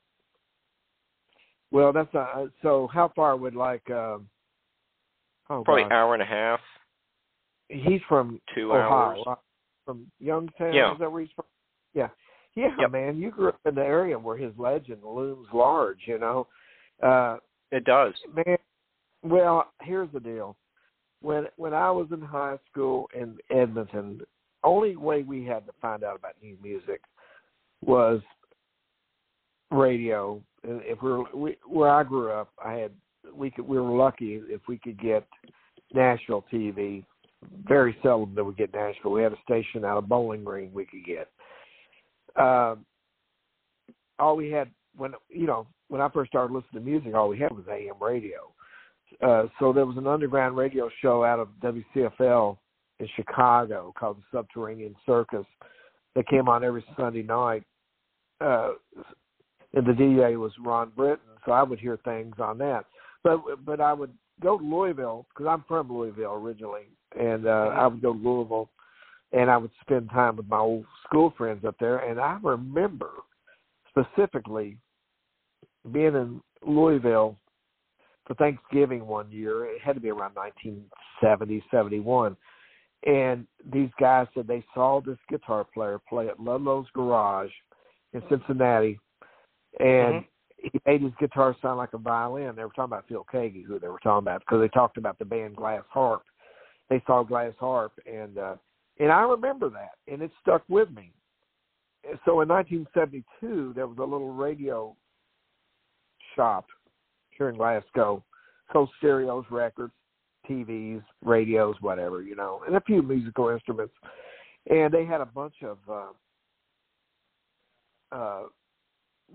Well, 1.70 1.92
that's 1.92 2.12
not. 2.12 2.30
uh, 2.34 2.48
So, 2.62 2.88
how 2.88 3.08
far 3.14 3.36
would 3.36 3.54
like? 3.54 3.88
Um, 3.90 4.28
oh, 5.50 5.62
Probably 5.64 5.82
gosh. 5.84 5.92
hour 5.92 6.14
and 6.14 6.22
a 6.22 6.26
half, 6.26 6.60
He's 7.68 8.00
from 8.08 8.40
two 8.54 8.72
Ohio, 8.72 9.22
hours. 9.26 9.38
from 9.84 10.10
Youngstown. 10.18 10.72
Yeah. 10.72 10.92
Is 10.92 10.98
that 10.98 11.10
where 11.12 11.20
he's 11.22 11.30
from? 11.36 11.44
Yeah, 11.94 12.08
yeah, 12.56 12.74
Yep. 12.80 12.90
man. 12.90 13.16
You 13.18 13.30
grew 13.30 13.48
up 13.50 13.60
in 13.64 13.74
the 13.76 13.84
area 13.84 14.18
where 14.18 14.36
his 14.36 14.52
legend 14.58 15.04
looms 15.04 15.46
large. 15.52 16.00
You 16.06 16.18
know, 16.18 16.46
uh, 17.02 17.36
It 17.70 17.84
does. 17.84 18.14
man. 18.34 18.56
Well, 19.22 19.70
here's 19.82 20.10
the 20.12 20.20
deal. 20.20 20.56
When 21.20 21.46
when 21.56 21.74
I 21.74 21.90
was 21.90 22.08
in 22.12 22.20
high 22.22 22.58
school 22.70 23.08
in 23.14 23.36
Edmonton, 23.50 24.22
only 24.64 24.96
way 24.96 25.22
we 25.22 25.44
had 25.44 25.66
to 25.66 25.72
find 25.80 26.02
out 26.02 26.16
about 26.16 26.34
new 26.42 26.56
music 26.62 27.02
was 27.84 28.20
radio. 29.70 30.42
And 30.64 30.80
If 30.84 31.00
we're 31.02 31.22
we, 31.34 31.56
where 31.66 31.90
I 31.90 32.02
grew 32.02 32.30
up, 32.32 32.50
I 32.64 32.72
had 32.74 32.92
we 33.34 33.50
could 33.50 33.66
we 33.66 33.78
were 33.78 33.96
lucky 33.96 34.40
if 34.48 34.60
we 34.68 34.78
could 34.78 35.00
get 35.00 35.26
Nashville 35.92 36.44
TV. 36.52 37.04
Very 37.66 37.96
seldom 38.02 38.34
did 38.34 38.42
we 38.42 38.54
get 38.54 38.74
Nashville. 38.74 39.12
We 39.12 39.22
had 39.22 39.32
a 39.32 39.42
station 39.42 39.84
out 39.84 39.98
of 39.98 40.08
Bowling 40.08 40.44
Green 40.44 40.72
we 40.72 40.86
could 40.86 41.04
get. 41.04 41.30
Um, 42.36 42.84
all 44.18 44.36
we 44.36 44.50
had 44.50 44.70
when 44.96 45.12
you 45.28 45.46
know 45.46 45.66
when 45.88 46.00
I 46.00 46.08
first 46.08 46.30
started 46.30 46.54
listening 46.54 46.84
to 46.84 46.90
music, 46.90 47.14
all 47.14 47.28
we 47.28 47.38
had 47.38 47.52
was 47.52 47.64
AM 47.68 48.00
radio. 48.00 48.52
Uh, 49.20 49.44
so 49.58 49.72
there 49.72 49.86
was 49.86 49.96
an 49.96 50.06
underground 50.06 50.56
radio 50.56 50.88
show 51.02 51.24
out 51.24 51.40
of 51.40 51.48
WCFL 51.62 52.56
in 53.00 53.08
Chicago 53.16 53.92
called 53.98 54.18
the 54.18 54.38
Subterranean 54.38 54.94
Circus 55.04 55.46
that 56.14 56.28
came 56.28 56.48
on 56.48 56.62
every 56.62 56.84
Sunday 56.96 57.22
night. 57.22 57.64
Uh, 58.40 58.72
and 59.74 59.86
the 59.86 59.92
DJ 59.92 60.38
was 60.38 60.52
Ron 60.64 60.90
Britain, 60.96 61.18
so 61.44 61.52
I 61.52 61.62
would 61.62 61.78
hear 61.78 61.98
things 62.04 62.34
on 62.38 62.58
that. 62.58 62.84
But 63.22 63.64
but 63.64 63.80
I 63.80 63.92
would 63.92 64.12
go 64.40 64.58
to 64.58 64.64
Louisville 64.64 65.26
because 65.28 65.46
I'm 65.50 65.64
from 65.68 65.92
Louisville 65.92 66.34
originally, 66.34 66.88
and 67.18 67.46
uh, 67.46 67.70
I 67.74 67.86
would 67.86 68.02
go 68.02 68.12
to 68.12 68.18
Louisville, 68.18 68.70
and 69.32 69.50
I 69.50 69.56
would 69.56 69.70
spend 69.80 70.10
time 70.10 70.36
with 70.36 70.48
my 70.48 70.58
old 70.58 70.84
school 71.04 71.34
friends 71.36 71.64
up 71.64 71.76
there. 71.78 71.98
And 71.98 72.20
I 72.20 72.38
remember 72.42 73.10
specifically 73.88 74.76
being 75.92 76.14
in 76.14 76.40
Louisville 76.66 77.36
for 78.26 78.34
Thanksgiving 78.34 79.06
one 79.06 79.30
year. 79.30 79.66
It 79.66 79.80
had 79.82 79.94
to 79.94 80.00
be 80.00 80.10
around 80.10 80.34
1970, 80.34 81.64
71. 81.70 82.36
And 83.06 83.46
these 83.72 83.88
guys 83.98 84.26
said 84.34 84.46
they 84.46 84.64
saw 84.74 85.00
this 85.00 85.18
guitar 85.28 85.66
player 85.72 85.98
play 86.08 86.28
at 86.28 86.38
Ludlow's 86.38 86.86
Garage 86.94 87.50
in 88.12 88.22
Cincinnati, 88.28 88.98
and 89.78 90.24
he 90.62 90.80
made 90.86 91.02
his 91.02 91.12
guitar 91.18 91.56
sound 91.62 91.78
like 91.78 91.92
a 91.92 91.98
violin. 91.98 92.54
They 92.54 92.64
were 92.64 92.70
talking 92.70 92.84
about 92.84 93.06
Phil 93.08 93.26
Keaggy, 93.32 93.64
who 93.64 93.78
they 93.78 93.88
were 93.88 93.98
talking 93.98 94.24
about, 94.24 94.40
because 94.40 94.60
they 94.60 94.68
talked 94.68 94.96
about 94.96 95.18
the 95.18 95.24
band 95.24 95.56
Glass 95.56 95.82
Harp. 95.88 96.22
They 96.88 97.02
saw 97.06 97.22
Glass 97.22 97.52
Harp, 97.58 97.92
and 98.10 98.38
uh, 98.38 98.54
and 98.98 99.10
I 99.10 99.22
remember 99.22 99.70
that, 99.70 100.12
and 100.12 100.22
it 100.22 100.30
stuck 100.42 100.62
with 100.68 100.90
me. 100.90 101.12
So 102.24 102.40
in 102.40 102.48
1972, 102.48 103.72
there 103.74 103.86
was 103.86 103.98
a 103.98 104.02
little 104.02 104.32
radio 104.32 104.96
shop 106.34 106.66
here 107.30 107.48
in 107.48 107.56
Glasgow. 107.56 108.22
Sold 108.72 108.90
stereos, 108.98 109.44
records, 109.50 109.92
TVs, 110.48 111.02
radios, 111.24 111.76
whatever, 111.80 112.22
you 112.22 112.36
know, 112.36 112.62
and 112.66 112.76
a 112.76 112.80
few 112.80 113.02
musical 113.02 113.48
instruments. 113.48 113.94
And 114.68 114.92
they 114.92 115.04
had 115.04 115.20
a 115.20 115.26
bunch 115.26 115.54
of 115.62 115.78
uh, 115.88 116.12
uh, 118.14 118.42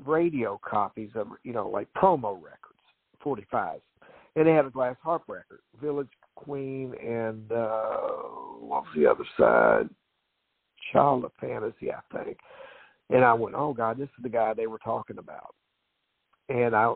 radio 0.05 0.59
copies 0.67 1.11
of, 1.15 1.27
you 1.43 1.53
know, 1.53 1.67
like 1.69 1.87
promo 1.95 2.35
records, 2.41 2.79
45s. 3.23 3.81
And 4.35 4.47
they 4.47 4.51
had 4.51 4.65
a 4.65 4.69
glass 4.69 4.95
harp 5.01 5.23
record, 5.27 5.59
Village 5.81 6.09
Queen, 6.35 6.93
and 7.01 7.51
uh, 7.51 7.97
what 8.59 8.83
was 8.83 8.93
the 8.95 9.09
other 9.09 9.23
side? 9.39 9.89
Child 10.91 11.25
of 11.25 11.31
Fantasy, 11.39 11.91
I 11.91 12.01
think. 12.15 12.37
And 13.09 13.23
I 13.23 13.33
went, 13.33 13.55
oh 13.55 13.73
God, 13.73 13.97
this 13.97 14.09
is 14.17 14.23
the 14.23 14.29
guy 14.29 14.53
they 14.53 14.67
were 14.67 14.79
talking 14.79 15.17
about. 15.17 15.55
And 16.49 16.75
I, 16.75 16.93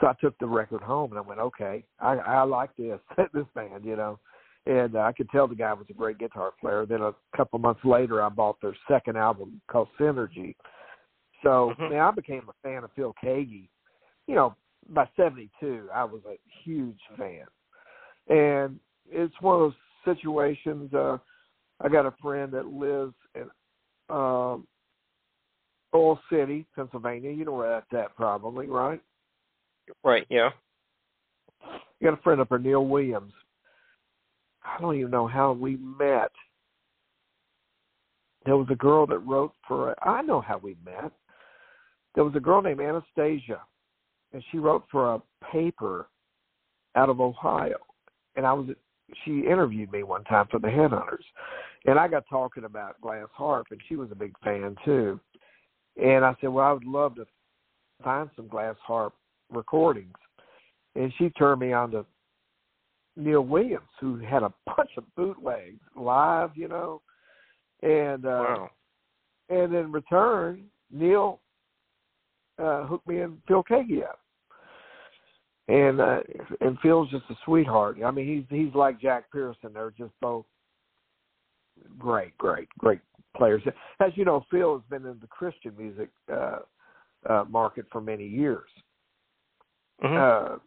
so 0.00 0.06
I 0.06 0.14
took 0.20 0.38
the 0.38 0.46
record 0.46 0.82
home 0.82 1.10
and 1.10 1.18
I 1.18 1.22
went, 1.22 1.40
okay, 1.40 1.84
I, 2.00 2.14
I 2.14 2.42
like 2.42 2.74
this 2.76 3.00
this 3.34 3.46
band, 3.54 3.84
you 3.84 3.96
know. 3.96 4.18
And 4.66 4.96
uh, 4.96 5.00
I 5.00 5.12
could 5.12 5.30
tell 5.30 5.46
the 5.46 5.54
guy 5.54 5.72
was 5.72 5.86
a 5.90 5.94
great 5.94 6.18
guitar 6.18 6.52
player. 6.60 6.86
Then 6.86 7.00
a 7.00 7.14
couple 7.36 7.58
months 7.60 7.84
later, 7.84 8.22
I 8.22 8.28
bought 8.28 8.60
their 8.60 8.76
second 8.90 9.16
album 9.16 9.60
called 9.70 9.88
Synergy. 9.98 10.56
So 11.42 11.74
Mhm. 11.78 11.90
man, 11.90 12.00
I 12.00 12.10
became 12.10 12.48
a 12.48 12.52
fan 12.62 12.84
of 12.84 12.92
Phil 12.92 13.14
Keaggy. 13.22 13.68
You 14.26 14.34
know, 14.34 14.56
by 14.88 15.08
'72, 15.16 15.88
I 15.92 16.04
was 16.04 16.24
a 16.24 16.38
huge 16.62 17.00
fan, 17.16 17.46
and 18.28 18.80
it's 19.10 19.40
one 19.40 19.54
of 19.54 19.60
those 19.60 19.76
situations. 20.04 20.92
Uh, 20.92 21.18
I 21.80 21.88
got 21.88 22.06
a 22.06 22.12
friend 22.22 22.52
that 22.52 22.66
lives 22.66 23.14
in 23.34 23.50
um, 24.08 24.66
Oil 25.94 26.18
City, 26.30 26.66
Pennsylvania. 26.74 27.30
You 27.30 27.44
know 27.44 27.52
where 27.52 27.68
that's 27.68 28.04
at, 28.04 28.16
probably, 28.16 28.66
right? 28.66 29.00
Right. 30.02 30.26
Yeah. 30.28 30.50
I 31.62 32.04
got 32.04 32.14
a 32.14 32.22
friend 32.22 32.40
up 32.40 32.48
there, 32.48 32.58
Neil 32.58 32.84
Williams. 32.84 33.32
I 34.64 34.80
don't 34.80 34.96
even 34.96 35.10
know 35.10 35.26
how 35.26 35.52
we 35.52 35.76
met. 35.76 36.30
There 38.44 38.56
was 38.56 38.68
a 38.70 38.76
girl 38.76 39.06
that 39.06 39.18
wrote 39.18 39.52
for. 39.66 39.94
I 40.06 40.22
know 40.22 40.40
how 40.40 40.58
we 40.58 40.76
met. 40.84 41.12
There 42.16 42.24
was 42.24 42.34
a 42.34 42.40
girl 42.40 42.62
named 42.62 42.80
Anastasia, 42.80 43.60
and 44.32 44.42
she 44.50 44.58
wrote 44.58 44.84
for 44.90 45.14
a 45.14 45.22
paper 45.52 46.08
out 46.96 47.08
of 47.08 47.20
Ohio. 47.20 47.76
And 48.34 48.44
I 48.44 48.52
was. 48.52 48.66
She 49.24 49.44
interviewed 49.48 49.92
me 49.92 50.02
one 50.02 50.24
time 50.24 50.46
for 50.50 50.58
the 50.58 50.66
Headhunters, 50.66 51.22
and 51.84 51.96
I 51.96 52.08
got 52.08 52.24
talking 52.28 52.64
about 52.64 53.00
Glass 53.00 53.28
Harp, 53.32 53.68
and 53.70 53.80
she 53.88 53.94
was 53.94 54.10
a 54.10 54.16
big 54.16 54.34
fan 54.42 54.74
too. 54.84 55.20
And 56.02 56.24
I 56.24 56.34
said, 56.40 56.48
well, 56.48 56.66
I 56.66 56.72
would 56.72 56.84
love 56.84 57.14
to 57.14 57.26
find 58.02 58.28
some 58.34 58.48
Glass 58.48 58.74
Harp 58.82 59.14
recordings. 59.50 60.16
And 60.96 61.12
she 61.18 61.30
turned 61.30 61.60
me 61.60 61.72
on 61.72 61.92
to 61.92 62.04
Neil 63.16 63.42
Williams, 63.42 63.88
who 64.00 64.16
had 64.18 64.42
a 64.42 64.52
bunch 64.66 64.90
of 64.96 65.04
bootlegs 65.14 65.80
live, 65.94 66.50
you 66.54 66.68
know. 66.68 67.00
And 67.82 68.24
uh 68.24 68.28
Wow. 68.28 68.70
and 69.48 69.74
in 69.74 69.92
return, 69.92 70.64
Neil 70.90 71.40
uh 72.58 72.84
hooked 72.86 73.06
me 73.06 73.20
and 73.20 73.38
Phil 73.46 73.64
Keaggy 73.64 74.02
up. 74.04 74.20
And 75.68 76.00
uh 76.00 76.20
and 76.60 76.78
Phil's 76.80 77.10
just 77.10 77.24
a 77.30 77.34
sweetheart. 77.44 77.98
I 78.04 78.10
mean 78.10 78.26
he's 78.26 78.58
he's 78.58 78.74
like 78.74 79.00
Jack 79.00 79.30
Pearson. 79.30 79.72
They're 79.74 79.92
just 79.96 80.12
both 80.20 80.46
great, 81.98 82.36
great, 82.38 82.68
great 82.78 83.00
players. 83.36 83.62
As 84.00 84.12
you 84.14 84.24
know, 84.24 84.44
Phil 84.50 84.74
has 84.74 84.82
been 84.88 85.08
in 85.08 85.18
the 85.20 85.26
Christian 85.26 85.72
music 85.76 86.10
uh 86.32 86.58
uh 87.28 87.44
market 87.48 87.86
for 87.90 88.00
many 88.00 88.26
years. 88.26 88.68
Mhm. 90.02 90.54
Uh, 90.54 90.58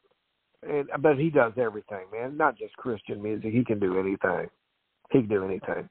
and 0.67 0.89
but 0.99 1.17
he 1.17 1.29
does 1.29 1.53
everything, 1.57 2.05
man. 2.11 2.35
Not 2.35 2.57
just 2.57 2.75
Christian 2.77 3.21
music. 3.21 3.53
He 3.53 3.63
can 3.63 3.79
do 3.79 3.99
anything. 3.99 4.49
He 5.11 5.19
can 5.19 5.29
do 5.29 5.45
anything. 5.45 5.89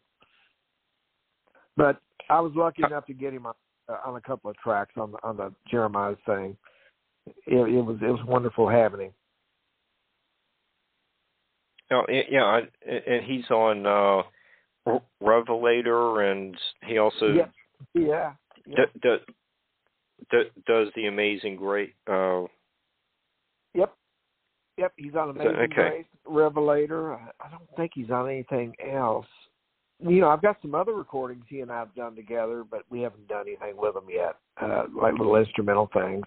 But 1.76 2.00
I 2.28 2.40
was 2.40 2.52
lucky 2.54 2.82
enough 2.82 3.06
to 3.06 3.14
get 3.14 3.32
him 3.32 3.46
on, 3.46 3.52
uh, 3.52 3.54
on 4.04 4.16
a 4.16 4.20
couple 4.20 4.50
of 4.50 4.56
tracks 4.56 4.92
on 4.96 5.12
the, 5.12 5.18
on 5.22 5.36
the 5.36 5.52
Jeremiah 5.70 6.16
thing. 6.26 6.56
It, 7.46 7.54
it 7.56 7.82
was 7.82 7.98
it 8.02 8.10
was 8.10 8.24
wonderful 8.26 8.68
having 8.68 9.00
him. 9.00 9.12
Y- 11.90 12.26
yeah, 12.30 12.44
I- 12.44 12.90
and 12.90 13.24
he's 13.24 13.50
on 13.50 13.86
uh 13.86 14.22
Re- 14.86 15.00
Revelator, 15.20 16.22
and 16.22 16.56
he 16.86 16.98
also 16.98 17.34
Yeah, 17.34 17.46
yeah. 17.94 18.32
yeah. 18.66 18.84
d- 18.94 19.00
d- 19.02 19.34
d- 20.30 20.50
does 20.66 20.88
the 20.94 21.06
Amazing 21.06 21.56
Great. 21.56 21.94
Uh, 22.06 22.44
Yep. 23.74 23.94
Yep, 24.78 24.92
he's 24.96 25.14
on 25.14 25.30
Amazing 25.30 25.54
okay. 25.54 25.74
Grace, 25.74 26.06
Revelator. 26.26 27.14
I, 27.14 27.30
I 27.40 27.50
don't 27.50 27.68
think 27.76 27.92
he's 27.94 28.10
on 28.10 28.28
anything 28.28 28.74
else. 28.80 29.26
You 30.00 30.20
know, 30.20 30.28
I've 30.28 30.42
got 30.42 30.58
some 30.62 30.74
other 30.74 30.92
recordings 30.92 31.44
he 31.48 31.60
and 31.60 31.72
I 31.72 31.78
have 31.80 31.94
done 31.94 32.14
together, 32.14 32.64
but 32.68 32.82
we 32.88 33.00
haven't 33.00 33.26
done 33.26 33.46
anything 33.48 33.76
with 33.76 33.94
them 33.94 34.06
yet, 34.08 34.36
uh, 34.62 34.84
like 34.94 35.14
little 35.14 35.34
instrumental 35.36 35.90
things. 35.92 36.24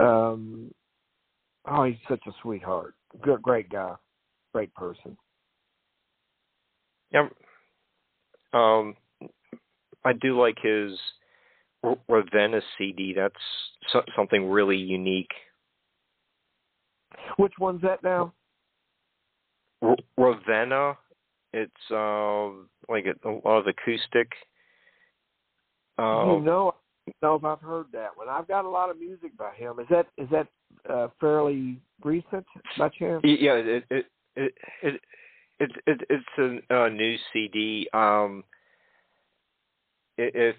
Um, 0.00 0.72
oh, 1.66 1.84
he's 1.84 1.96
such 2.08 2.22
a 2.26 2.30
sweetheart. 2.40 2.94
Good, 3.20 3.42
great 3.42 3.68
guy, 3.68 3.94
great 4.54 4.74
person. 4.74 5.16
yeah, 7.10 7.28
um, 8.54 8.94
I 10.04 10.12
do 10.14 10.40
like 10.40 10.58
his 10.62 10.98
R- 11.82 11.98
Ravenna 12.08 12.60
CD. 12.76 13.12
That's 13.14 13.34
so- 13.92 14.04
something 14.16 14.48
really 14.48 14.76
unique. 14.76 15.32
Which 17.36 17.52
one's 17.58 17.82
that 17.82 18.02
now? 18.02 18.32
R- 19.82 19.96
Ravenna. 20.16 20.96
It's 21.52 21.72
uh, 21.90 22.48
like 22.88 23.06
a, 23.06 23.28
a 23.28 23.32
lot 23.44 23.58
of 23.58 23.66
acoustic. 23.66 24.32
Uh, 25.98 26.36
you 26.36 26.40
know, 26.40 26.74
I 27.08 27.12
don't 27.22 27.22
know 27.22 27.34
if 27.34 27.44
I've 27.44 27.66
heard 27.66 27.86
that 27.92 28.16
one. 28.16 28.28
I've 28.28 28.48
got 28.48 28.64
a 28.64 28.68
lot 28.68 28.90
of 28.90 28.98
music 28.98 29.36
by 29.36 29.54
him. 29.54 29.80
Is 29.80 29.86
that 29.90 30.06
is 30.16 30.28
that 30.30 30.46
uh, 30.88 31.08
fairly 31.20 31.80
recent 32.04 32.46
by 32.76 32.88
chance? 32.90 33.22
Yeah, 33.24 33.54
it 33.54 33.84
it 33.90 34.06
it 34.36 34.54
it, 34.82 35.00
it, 35.58 35.70
it 35.86 36.00
it's 36.10 36.62
a, 36.70 36.86
a 36.86 36.90
new 36.90 37.16
CD. 37.32 37.88
Um, 37.92 38.44
if 40.18 40.56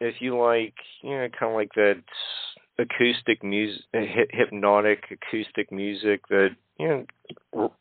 if 0.00 0.16
you 0.20 0.38
like, 0.38 0.74
you 1.02 1.10
know, 1.10 1.28
kind 1.38 1.52
of 1.52 1.56
like 1.56 1.72
that 1.76 2.02
acoustic 2.78 3.42
music, 3.42 3.84
hypnotic 3.92 5.04
acoustic 5.10 5.72
music 5.72 6.26
that 6.28 6.50
you 6.78 7.06
know 7.52 7.72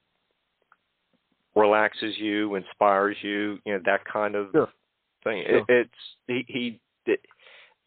relaxes 1.56 2.18
you, 2.18 2.56
inspires 2.56 3.18
you, 3.22 3.60
you 3.66 3.74
know, 3.74 3.80
that 3.86 4.04
kind 4.06 4.36
of 4.36 4.50
Sure. 4.52 4.70
thing. 5.24 5.44
Sure. 5.48 5.58
It, 5.60 5.66
it's 5.70 6.16
he 6.28 6.46
he 6.48 6.80
d- 7.06 7.18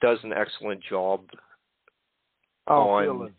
does 0.01 0.19
an 0.23 0.33
excellent 0.33 0.83
job. 0.83 1.29
Oh, 2.67 2.89
on- 2.91 3.05
Phil 3.05 3.27
is 3.27 3.33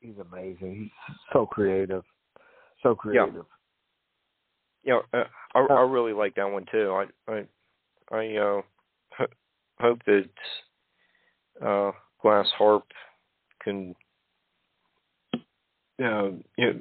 he's 0.00 0.18
amazing. 0.18 0.90
He's 1.06 1.16
so 1.32 1.46
creative, 1.46 2.04
so 2.82 2.94
creative. 2.94 3.44
you 4.82 4.92
know, 4.92 5.02
uh, 5.14 5.24
I 5.54 5.60
I 5.60 5.80
really 5.82 6.12
like 6.12 6.34
that 6.34 6.50
one 6.50 6.66
too. 6.70 6.92
I 6.92 7.32
I 7.32 7.44
I 8.10 8.36
uh 8.36 8.62
ho- 9.16 9.26
hope 9.78 10.00
that 10.06 10.28
uh 11.64 11.92
Glass 12.20 12.48
Harp 12.58 12.84
can 13.62 13.94
uh, 15.34 16.30
you 16.56 16.66
know 16.66 16.80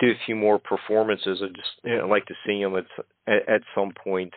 do 0.00 0.08
a 0.10 0.24
few 0.26 0.34
more 0.34 0.58
performances. 0.58 1.40
I 1.42 1.46
just 1.48 1.70
you 1.84 1.98
know, 1.98 2.08
like 2.08 2.26
to 2.26 2.34
see 2.46 2.60
him 2.60 2.76
at 2.76 2.86
at, 3.26 3.48
at 3.48 3.60
some 3.74 3.92
point. 4.02 4.32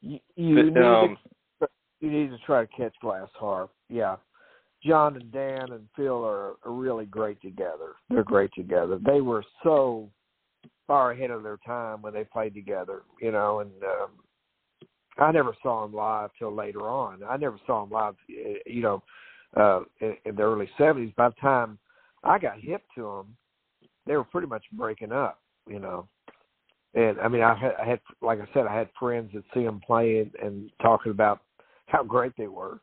You, 0.00 0.18
you 0.36 0.54
But, 0.56 0.64
need 0.64 0.76
um, 0.76 1.18
to, 1.60 1.68
you 2.00 2.10
need 2.10 2.30
to 2.30 2.38
try 2.44 2.64
to 2.64 2.72
catch 2.76 2.94
Glass 3.00 3.28
Harp. 3.34 3.70
Yeah, 3.88 4.16
John 4.84 5.16
and 5.16 5.30
Dan 5.32 5.72
and 5.72 5.88
Phil 5.96 6.24
are, 6.24 6.54
are 6.64 6.72
really 6.72 7.06
great 7.06 7.40
together. 7.40 7.94
They're 8.10 8.24
great 8.24 8.52
together. 8.54 8.98
They 9.04 9.20
were 9.20 9.44
so 9.62 10.08
far 10.86 11.12
ahead 11.12 11.30
of 11.30 11.42
their 11.42 11.58
time 11.64 12.02
when 12.02 12.12
they 12.12 12.24
played 12.24 12.54
together. 12.54 13.02
You 13.20 13.32
know, 13.32 13.60
and 13.60 13.70
um, 13.82 14.10
I 15.18 15.30
never 15.32 15.54
saw 15.62 15.82
them 15.82 15.94
live 15.94 16.30
till 16.38 16.54
later 16.54 16.88
on. 16.88 17.22
I 17.28 17.36
never 17.36 17.58
saw 17.66 17.84
them 17.84 17.90
live. 17.92 18.14
eh, 18.30 18.58
You 18.66 18.82
know, 18.82 19.02
uh, 19.56 19.80
in, 20.00 20.16
in 20.24 20.36
the 20.36 20.42
early 20.42 20.68
'70s. 20.78 21.14
By 21.16 21.28
the 21.28 21.34
time 21.40 21.78
I 22.24 22.38
got 22.38 22.60
hip 22.60 22.82
to 22.96 23.02
them, 23.02 23.36
they 24.06 24.16
were 24.16 24.24
pretty 24.24 24.46
much 24.48 24.64
breaking 24.72 25.12
up. 25.12 25.40
You 25.68 25.78
know. 25.78 26.08
And 26.94 27.18
I 27.20 27.28
mean, 27.28 27.42
I 27.42 27.54
had, 27.54 27.72
I 27.80 27.88
had, 27.88 28.00
like 28.20 28.38
I 28.40 28.46
said, 28.52 28.66
I 28.66 28.76
had 28.76 28.88
friends 28.98 29.30
that 29.32 29.44
see 29.54 29.64
them 29.64 29.80
play 29.86 30.28
and, 30.42 30.70
talking 30.82 31.10
about 31.10 31.40
how 31.86 32.02
great 32.02 32.32
they 32.36 32.48
were. 32.48 32.80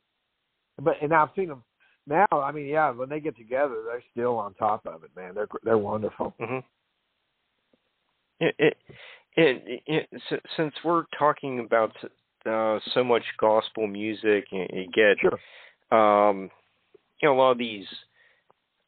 But 0.82 0.96
and 1.02 1.14
I've 1.14 1.30
seen 1.36 1.50
them 1.50 1.64
now. 2.08 2.26
I 2.32 2.52
mean, 2.52 2.66
yeah, 2.66 2.90
when 2.92 3.10
they 3.10 3.20
get 3.20 3.38
together, 3.38 3.84
they're 3.86 4.04
still 4.12 4.38
on 4.38 4.54
top 4.56 4.86
of 4.86 5.04
it, 5.04 5.12
man. 5.16 5.36
They're 5.36 5.48
they're 5.64 5.78
wonderful. 5.78 6.34
hmm 6.40 6.60
It, 8.40 8.56
it, 8.58 8.78
it, 9.36 9.84
it, 9.86 10.42
since 10.56 10.74
we're 10.84 11.04
talking 11.18 11.60
about 11.60 11.92
uh, 12.46 12.80
so 12.94 13.04
much 13.04 13.24
gospel 13.38 13.86
music, 13.86 14.46
you, 14.52 14.66
you 14.72 14.88
get 14.94 15.18
Sure. 15.20 15.40
um, 15.92 16.50
you 17.22 17.28
know 17.28 17.36
a 17.36 17.38
lot 17.38 17.52
of 17.52 17.58
these 17.58 17.86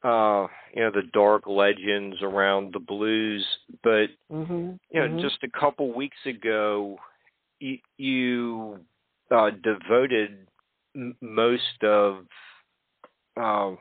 uh, 0.03 0.47
you 0.73 0.81
know, 0.83 0.91
the 0.91 1.07
dark 1.13 1.45
legends 1.47 2.17
around 2.21 2.73
the 2.73 2.79
blues. 2.79 3.45
But 3.83 4.07
Mm-hmm. 4.31 4.71
you 4.91 4.99
know, 5.07 5.21
just 5.21 5.37
a 5.43 5.59
couple 5.59 5.93
weeks 5.93 6.17
ago, 6.25 6.97
you, 7.59 7.77
you 7.97 8.79
uh, 9.29 9.51
devoted 9.63 10.47
m- 10.95 11.15
most 11.21 11.83
of 11.83 12.25
uh, 13.39 13.71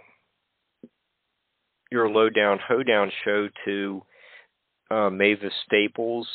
your 1.90 2.08
lowdown 2.08 2.58
hoedown 2.66 3.10
show 3.24 3.48
to 3.64 4.02
uh, 4.90 5.10
Mavis 5.10 5.52
Staples, 5.66 6.28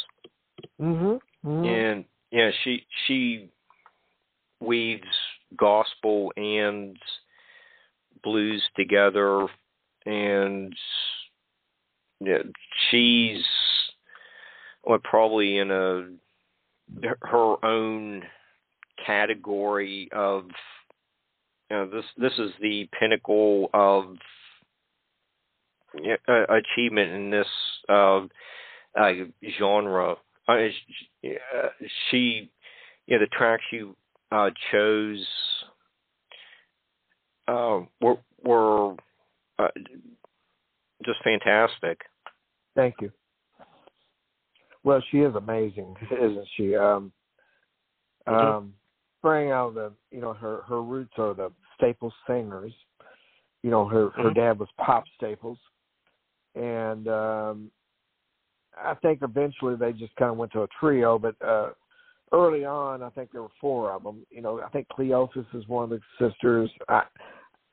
Mm-hmm. 0.81 1.49
mm-hmm. 1.49 1.65
and 1.65 2.05
yeah, 2.31 2.49
she 2.63 2.85
she 3.05 3.49
weaves 4.61 5.03
gospel 5.57 6.31
and 6.37 6.97
blues 8.23 8.63
together, 8.75 9.47
and 10.05 10.73
yeah, 12.19 12.39
she's 12.89 13.43
well, 14.83 14.99
probably 15.03 15.57
in 15.57 15.71
a 15.71 16.07
her 17.21 17.65
own 17.65 18.23
category 19.05 20.09
of 20.13 20.45
you 21.69 21.77
know, 21.77 21.89
this 21.89 22.05
this 22.17 22.33
is 22.37 22.51
the 22.61 22.87
pinnacle 22.99 23.69
of 23.73 24.15
uh, 26.27 26.45
achievement 26.49 27.11
in 27.11 27.29
this 27.31 27.47
uh, 27.89 28.21
uh, 28.99 29.11
genre. 29.57 30.15
Uh, 30.47 30.57
she, 32.09 32.51
yeah, 33.07 33.17
the 33.17 33.27
tracks 33.31 33.63
you 33.71 33.95
uh, 34.31 34.49
chose 34.71 35.25
uh, 37.47 37.79
were 38.01 38.17
were 38.43 38.95
uh, 39.59 39.67
just 41.05 41.21
fantastic. 41.23 42.01
Thank 42.75 42.95
you. 43.01 43.11
Well, 44.83 45.01
she 45.09 45.21
is 45.21 45.35
amazing, 45.35 45.95
isn't 46.11 46.47
she? 46.55 46.75
Um, 46.75 47.11
Mhm. 48.27 48.33
um, 48.33 48.73
bring 49.21 49.51
out 49.51 49.73
the, 49.75 49.91
you 50.11 50.21
know, 50.21 50.33
her 50.33 50.61
her 50.61 50.81
roots 50.81 51.13
are 51.17 51.33
the 51.33 51.51
Staples 51.75 52.13
singers. 52.27 52.73
You 53.63 53.71
know, 53.71 53.85
her 53.85 54.09
her 54.09 54.29
Mhm. 54.29 54.35
dad 54.35 54.59
was 54.59 54.69
Pop 54.77 55.07
Staples, 55.15 55.59
and 56.55 57.07
um, 57.07 57.71
I 58.77 58.93
think 58.95 59.21
eventually 59.21 59.75
they 59.75 59.93
just 59.93 60.15
kind 60.15 60.31
of 60.31 60.37
went 60.37 60.51
to 60.53 60.63
a 60.63 60.67
trio. 60.79 61.17
But 61.17 61.41
uh, 61.41 61.73
early 62.31 62.65
on, 62.65 63.01
I 63.01 63.09
think 63.09 63.31
there 63.31 63.41
were 63.41 63.49
four 63.59 63.91
of 63.91 64.03
them. 64.03 64.25
You 64.29 64.41
know, 64.41 64.61
I 64.61 64.69
think 64.69 64.87
Cleophas 64.89 65.45
is 65.53 65.67
one 65.67 65.85
of 65.85 65.89
the 65.89 66.01
sisters. 66.19 66.71
I, 66.89 67.03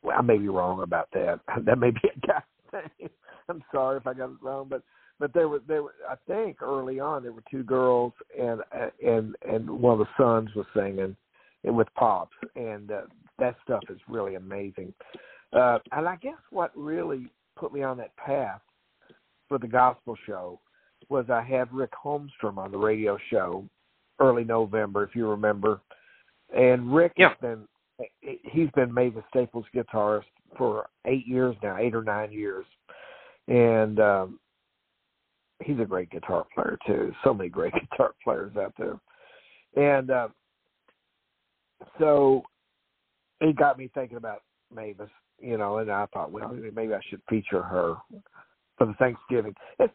well, 0.03 0.17
I 0.19 0.23
may 0.23 0.39
be 0.39 0.49
wrong 0.49 0.83
about 0.83 1.09
that. 1.13 1.41
That 1.65 1.79
may 1.79 1.91
be 1.91 2.01
a 2.15 2.27
guy's 2.27 2.43
name. 3.01 3.11
I'm 3.49 3.63
sorry 3.73 3.97
if 3.99 4.07
I 4.07 4.15
got 4.15 4.31
it 4.31 4.37
wrong, 4.43 4.67
but 4.69 4.83
but 5.19 5.33
there 5.35 5.49
were 5.49 5.61
there 5.69 5.83
were 5.83 5.95
I 6.09 6.15
think 6.27 6.63
early 6.63 6.99
on 7.01 7.23
there 7.23 7.33
were 7.33 7.45
two 7.51 7.63
girls 7.63 8.13
and 8.39 8.61
and 9.05 9.37
and 9.49 9.69
one 9.71 10.01
of 10.01 10.07
the 10.07 10.23
sons 10.23 10.51
was 10.55 10.67
singing 10.75 11.17
with 11.65 11.89
pops 11.95 12.37
and 12.57 12.91
uh, 12.91 13.03
that 13.39 13.57
stuff 13.65 13.83
is 13.91 14.01
really 14.09 14.35
amazing. 14.37 14.93
Uh 15.53 15.79
and 15.93 16.09
I 16.09 16.17
guess 16.17 16.39
what 16.51 16.73
really 16.77 17.31
put 17.57 17.73
me 17.73 17.83
on 17.83 17.97
that 17.99 18.17
path 18.17 18.61
for 19.49 19.59
the 19.59 19.69
gospel 19.69 20.17
show 20.27 20.59
was 21.09 21.27
I 21.31 21.43
had 21.43 21.73
Rick 21.73 21.93
Holmstrom 22.03 22.57
on 22.59 22.73
the 22.73 22.79
radio 22.79 23.19
show 23.31 23.65
early 24.19 24.45
November 24.45 25.05
if 25.05 25.15
you 25.15 25.29
remember. 25.29 25.81
And 26.57 26.93
Rick 26.95 27.13
Yeah. 27.17 27.31
has 27.31 27.39
been 27.41 27.69
he's 28.21 28.71
been 28.75 28.93
Mavis 28.93 29.25
Staples 29.31 29.67
guitarist 29.75 30.25
for 30.57 30.87
eight 31.07 31.27
years 31.27 31.57
now, 31.63 31.77
eight 31.79 31.95
or 31.95 32.03
nine 32.03 32.33
years. 32.33 32.67
And 33.49 34.01
um 34.01 34.39
he's 35.65 35.79
a 35.81 35.85
great 35.85 36.11
guitar 36.11 36.47
player 36.55 36.79
too. 36.87 37.13
So 37.25 37.33
many 37.33 37.49
great 37.49 37.73
guitar 37.91 38.13
players 38.23 38.57
out 38.57 38.75
there. 38.79 38.99
And 39.77 40.11
uh, 40.11 40.29
so 41.99 42.43
it 43.41 43.57
got 43.57 43.79
me 43.79 43.91
thinking 43.95 44.17
about 44.17 44.43
Mavis, 44.75 45.11
you 45.41 45.57
know, 45.57 45.79
and 45.79 45.91
I 45.91 46.07
thought, 46.07 46.31
well, 46.31 46.53
maybe 46.75 46.95
I 46.95 47.01
should 47.09 47.23
feature 47.29 47.63
her 47.63 47.97
for 48.77 48.87
the 48.87 48.95
Thanksgiving. 48.95 49.55
It's 49.79 49.93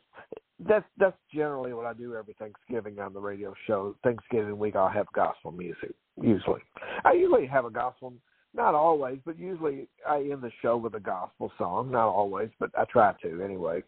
that's 0.66 0.86
that's 0.98 1.18
generally 1.34 1.74
what 1.74 1.86
I 1.86 1.94
do 1.94 2.16
every 2.16 2.36
Thanksgiving 2.40 3.00
on 3.00 3.14
the 3.14 3.20
radio 3.20 3.54
show. 3.66 3.96
Thanksgiving 4.04 4.58
week 4.58 4.76
I'll 4.76 4.90
have 4.90 5.08
gospel 5.14 5.52
music. 5.52 5.94
Usually. 6.22 6.62
I 7.06 7.14
usually 7.14 7.46
have 7.46 7.66
a 7.66 7.70
gospel 7.70 8.14
not 8.56 8.74
always, 8.74 9.20
but 9.26 9.38
usually 9.38 9.88
I 10.08 10.18
end 10.18 10.42
the 10.42 10.52
show 10.62 10.78
with 10.78 10.96
a 10.96 11.00
gospel 11.00 11.52
song. 11.58 11.92
Not 11.92 12.08
always, 12.08 12.50
but 12.60 12.72
I 12.78 12.86
try 12.86 13.14
to 13.22 13.44
anyway. 13.44 13.84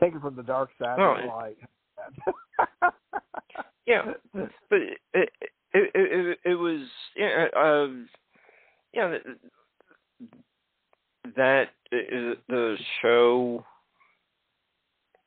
Take 0.00 0.14
it 0.14 0.20
from 0.20 0.34
the 0.34 0.42
dark 0.42 0.70
side 0.80 0.98
Oh, 0.98 1.14
of 1.14 1.22
the 1.22 1.26
light. 1.26 1.58
Yeah, 3.86 4.12
but 4.32 4.80
it 4.80 4.98
it 5.12 5.30
it, 5.74 5.90
it, 5.94 6.38
it 6.44 6.54
was 6.54 6.86
yeah 7.16 7.46
um 7.56 8.08
yeah 8.94 9.16
that 11.36 11.68
uh, 11.92 12.34
the 12.48 12.76
show 13.02 13.64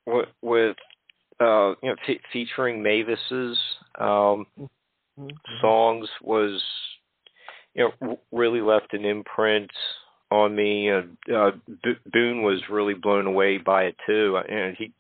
with, 0.05 0.29
with 0.41 0.77
uh 1.39 1.69
you 1.81 1.89
know 1.89 1.95
fe- 2.05 2.21
featuring 2.31 2.83
Mavis's 2.83 3.57
um 3.99 4.45
Mhm. 5.19 5.61
songs 5.61 6.09
was 6.21 6.61
you 7.75 7.83
know 7.83 7.91
w- 8.01 8.19
really 8.31 8.61
left 8.61 8.93
an 8.93 9.05
imprint 9.05 9.71
on 10.31 10.55
me 10.55 10.89
and 10.89 11.17
uh 11.33 11.51
Bo- 11.83 12.09
Boone 12.11 12.41
was 12.41 12.67
really 12.69 12.93
blown 12.95 13.27
away 13.27 13.57
by 13.57 13.83
it 13.83 13.95
too 14.07 14.37
and 14.37 14.75
he 14.77 14.91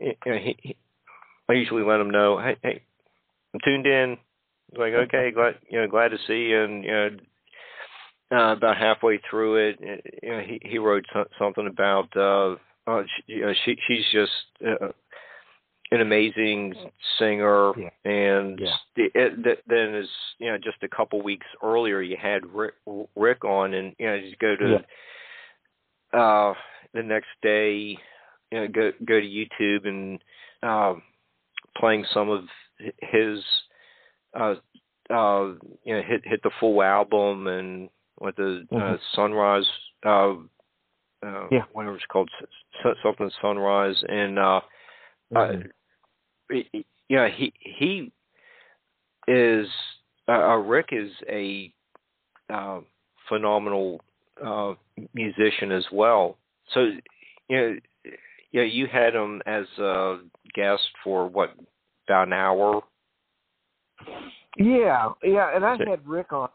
you 0.00 0.14
know, 0.26 0.38
he, 0.38 0.56
he 0.62 0.76
I 1.48 1.52
usually 1.54 1.84
let 1.84 2.00
him 2.00 2.10
know 2.10 2.38
hey 2.38 2.56
hey 2.62 2.82
I'm 3.54 3.60
tuned 3.64 3.86
in 3.86 4.16
like 4.76 4.92
okay 4.92 5.30
glad 5.32 5.58
you 5.70 5.80
know 5.80 5.86
glad 5.86 6.08
to 6.08 6.18
see 6.26 6.48
you 6.50 6.62
and 6.62 6.84
you 6.84 6.90
know 6.90 7.08
uh, 8.30 8.52
about 8.52 8.76
halfway 8.76 9.18
through 9.30 9.68
it 9.70 10.02
you 10.22 10.28
know 10.30 10.40
he 10.40 10.60
he 10.62 10.78
wrote 10.78 11.04
so, 11.12 11.24
something 11.38 11.66
about 11.66 12.14
uh 12.16 12.56
uh 12.88 13.02
she, 13.02 13.34
you 13.34 13.40
know, 13.42 13.52
she 13.64 13.76
she's 13.86 14.04
just 14.12 14.32
uh, 14.66 14.88
an 15.90 16.00
amazing 16.00 16.74
singer 17.18 17.72
Yeah. 17.78 17.88
and 18.04 18.58
Yeah. 18.60 18.74
the, 18.96 19.04
it, 19.14 19.44
th- 19.44 19.64
then 19.66 19.94
is 19.94 20.08
you 20.38 20.48
know 20.50 20.58
just 20.58 20.82
a 20.82 20.88
couple 20.88 21.22
weeks 21.22 21.46
earlier 21.62 22.00
you 22.02 22.16
had 22.20 22.44
Rick, 22.46 22.74
Rick 23.16 23.44
on 23.44 23.74
and 23.74 23.94
you 23.98 24.06
know 24.06 24.14
you 24.14 24.34
go 24.40 24.54
to 24.56 24.84
uh 26.18 26.54
the 26.94 27.02
next 27.02 27.28
day 27.42 27.96
you 28.50 28.58
know 28.58 28.68
go 28.68 28.92
go 29.06 29.20
to 29.20 29.26
YouTube 29.26 29.86
and 29.86 30.20
um 30.62 31.02
playing 31.76 32.04
some 32.12 32.28
of 32.30 32.44
his 32.98 33.40
uh 34.38 34.54
uh 35.10 35.52
you 35.84 35.94
know 35.94 36.02
hit 36.02 36.22
hit 36.24 36.42
the 36.42 36.50
full 36.60 36.82
album 36.82 37.46
and 37.46 37.88
with 38.20 38.36
the 38.36 38.66
uh, 38.72 38.76
Mhm. 38.76 38.98
sunrise 39.14 39.66
uh 40.04 40.34
uh 41.26 41.48
Yeah. 41.50 41.64
whatever 41.72 41.96
it's 41.96 42.04
called 42.06 42.30
something 43.02 43.30
sunrise 43.40 44.02
and 44.08 44.38
uh 44.38 44.60
Mhm. 45.32 45.66
uh, 45.66 45.68
yeah, 47.08 47.28
he 47.28 47.52
he 47.60 48.12
is 49.26 49.68
uh, 50.28 50.32
uh, 50.32 50.56
Rick 50.56 50.88
is 50.92 51.10
a 51.28 51.72
uh, 52.50 52.80
phenomenal 53.28 54.00
uh, 54.44 54.74
musician 55.14 55.72
as 55.72 55.86
well. 55.92 56.36
So 56.72 56.92
you 57.48 57.56
know, 57.56 57.76
yeah, 58.52 58.62
you 58.62 58.86
had 58.86 59.14
him 59.14 59.42
as 59.46 59.66
a 59.78 60.18
guest 60.54 60.82
for 61.04 61.26
what 61.26 61.54
about 62.06 62.28
an 62.28 62.32
hour? 62.32 62.82
Yeah, 64.56 65.10
yeah, 65.22 65.54
and 65.54 65.64
I 65.64 65.76
had 65.76 66.06
Rick 66.06 66.32
on. 66.32 66.48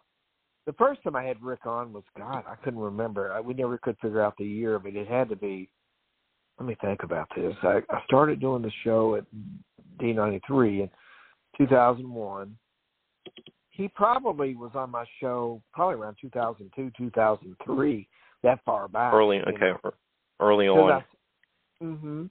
The 0.66 0.74
first 0.74 1.04
time 1.04 1.16
I 1.16 1.24
had 1.24 1.42
Rick 1.42 1.66
on 1.66 1.92
was 1.92 2.04
God, 2.18 2.44
I 2.48 2.56
couldn't 2.64 2.80
remember. 2.80 3.34
I, 3.34 3.42
we 3.42 3.54
never 3.54 3.78
could 3.78 3.98
figure 4.02 4.22
out 4.22 4.36
the 4.38 4.46
year, 4.46 4.80
but 4.80 4.96
it 4.96 5.08
had 5.08 5.30
to 5.30 5.36
be. 5.36 5.70
Let 6.60 6.68
me 6.68 6.78
think 6.82 7.04
about 7.04 7.28
this. 7.36 7.56
I, 7.64 7.82
I 7.90 8.04
started 8.06 8.40
doing 8.40 8.62
the 8.62 8.72
show 8.84 9.16
at 9.16 9.26
D 10.00 10.14
ninety 10.14 10.40
three 10.48 10.84
in 10.84 10.90
two 11.58 11.68
thousand 11.68 12.10
one. 12.10 12.56
He 13.72 13.88
probably 13.88 14.56
was 14.56 14.72
on 14.76 14.92
my 14.92 15.04
show 15.20 15.62
probably 15.74 15.96
around 15.96 16.18
two 16.22 16.30
thousand 16.30 16.72
two, 16.76 16.92
two 16.98 17.10
thousand 17.10 17.56
three, 17.66 18.08
that 18.44 18.60
far 18.66 18.88
back. 18.88 19.14
Early, 19.14 19.40
okay, 19.40 19.72
know. 19.84 19.92
early 20.40 20.68
on. 20.68 20.92
I, 20.92 21.04
hmm 21.84 22.26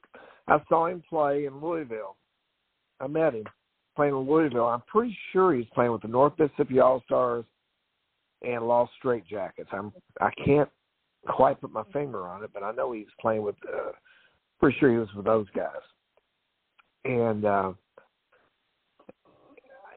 I 0.49 0.59
saw 0.69 0.87
him 0.87 1.03
play 1.09 1.47
in 1.47 1.61
Louisville. 1.61 2.17
I 3.01 3.09
met 3.09 3.35
him 3.35 3.45
playing 3.97 4.15
in 4.15 4.21
Louisville. 4.21 4.67
I'm 4.67 4.83
pretty 4.83 5.17
sure 5.33 5.55
he's 5.55 5.67
playing 5.75 5.93
with 5.93 6.03
the 6.03 6.09
North 6.09 6.33
Mississippi 6.39 6.81
All 6.81 7.03
Stars 7.05 7.45
and 8.45 8.67
Lost 8.67 8.93
Straight 8.99 9.27
Jackets. 9.27 9.71
I'm 9.73 9.93
I 10.21 10.31
can't 10.45 10.69
quite 11.29 11.61
put 11.61 11.73
my 11.73 11.85
finger 11.93 12.27
on 12.27 12.43
it, 12.43 12.51
but 12.53 12.63
I 12.63 12.73
know 12.73 12.93
he 12.93 13.01
was 13.01 13.09
playing 13.21 13.43
with. 13.43 13.57
Uh, 13.67 13.93
pretty 14.61 14.79
sure 14.79 14.91
he 14.91 14.99
was 14.99 15.13
with 15.15 15.25
those 15.25 15.47
guys. 15.55 15.71
And 17.05 17.45
uh, 17.45 17.73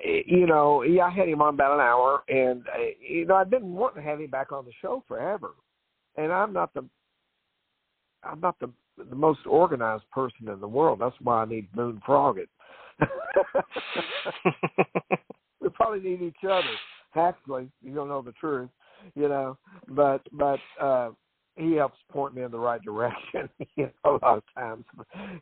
you 0.04 0.48
know, 0.48 0.84
yeah, 0.84 1.06
I 1.06 1.12
had 1.12 1.30
him 1.30 1.42
on 1.42 1.54
about 1.54 1.76
an 1.76 1.82
hour, 1.82 2.24
and 2.28 2.64
uh, 2.68 2.82
you 3.00 3.26
know, 3.26 3.36
I've 3.36 3.50
been 3.50 3.74
wanting 3.74 4.04
to 4.04 4.10
have 4.10 4.20
him 4.20 4.30
back 4.30 4.52
on 4.52 4.66
the 4.66 4.72
show 4.82 5.04
forever. 5.08 5.52
and 6.18 6.32
I'm 6.32 6.54
not 6.54 6.74
the 6.74 6.86
I'm 8.24 8.40
not 8.40 8.60
the 8.60 8.70
the 8.98 9.16
most 9.16 9.40
organized 9.46 10.10
person 10.12 10.48
in 10.48 10.60
the 10.60 10.68
world. 10.68 11.00
That's 11.00 11.16
why 11.22 11.42
I 11.42 11.46
need 11.46 11.72
Boone 11.74 12.02
Frogget. 12.08 12.50
we 15.62 15.70
probably 15.70 16.00
need 16.00 16.22
each 16.22 16.44
other. 16.44 16.64
Actually, 17.16 17.70
you 17.82 17.94
don't 17.94 18.08
know 18.08 18.22
the 18.22 18.34
truth, 18.34 18.70
you 19.16 19.30
know. 19.30 19.58
But 19.88 20.22
but 20.32 20.60
uh 20.82 21.12
he 21.56 21.74
helps 21.74 21.98
point 22.12 22.36
me 22.36 22.44
in 22.44 22.52
the 22.52 22.60
right 22.60 22.82
direction, 22.82 23.50
you 23.76 23.90
know, 24.04 24.20
a 24.22 24.26
lot 24.26 24.38
of 24.38 24.44
times. 24.56 24.86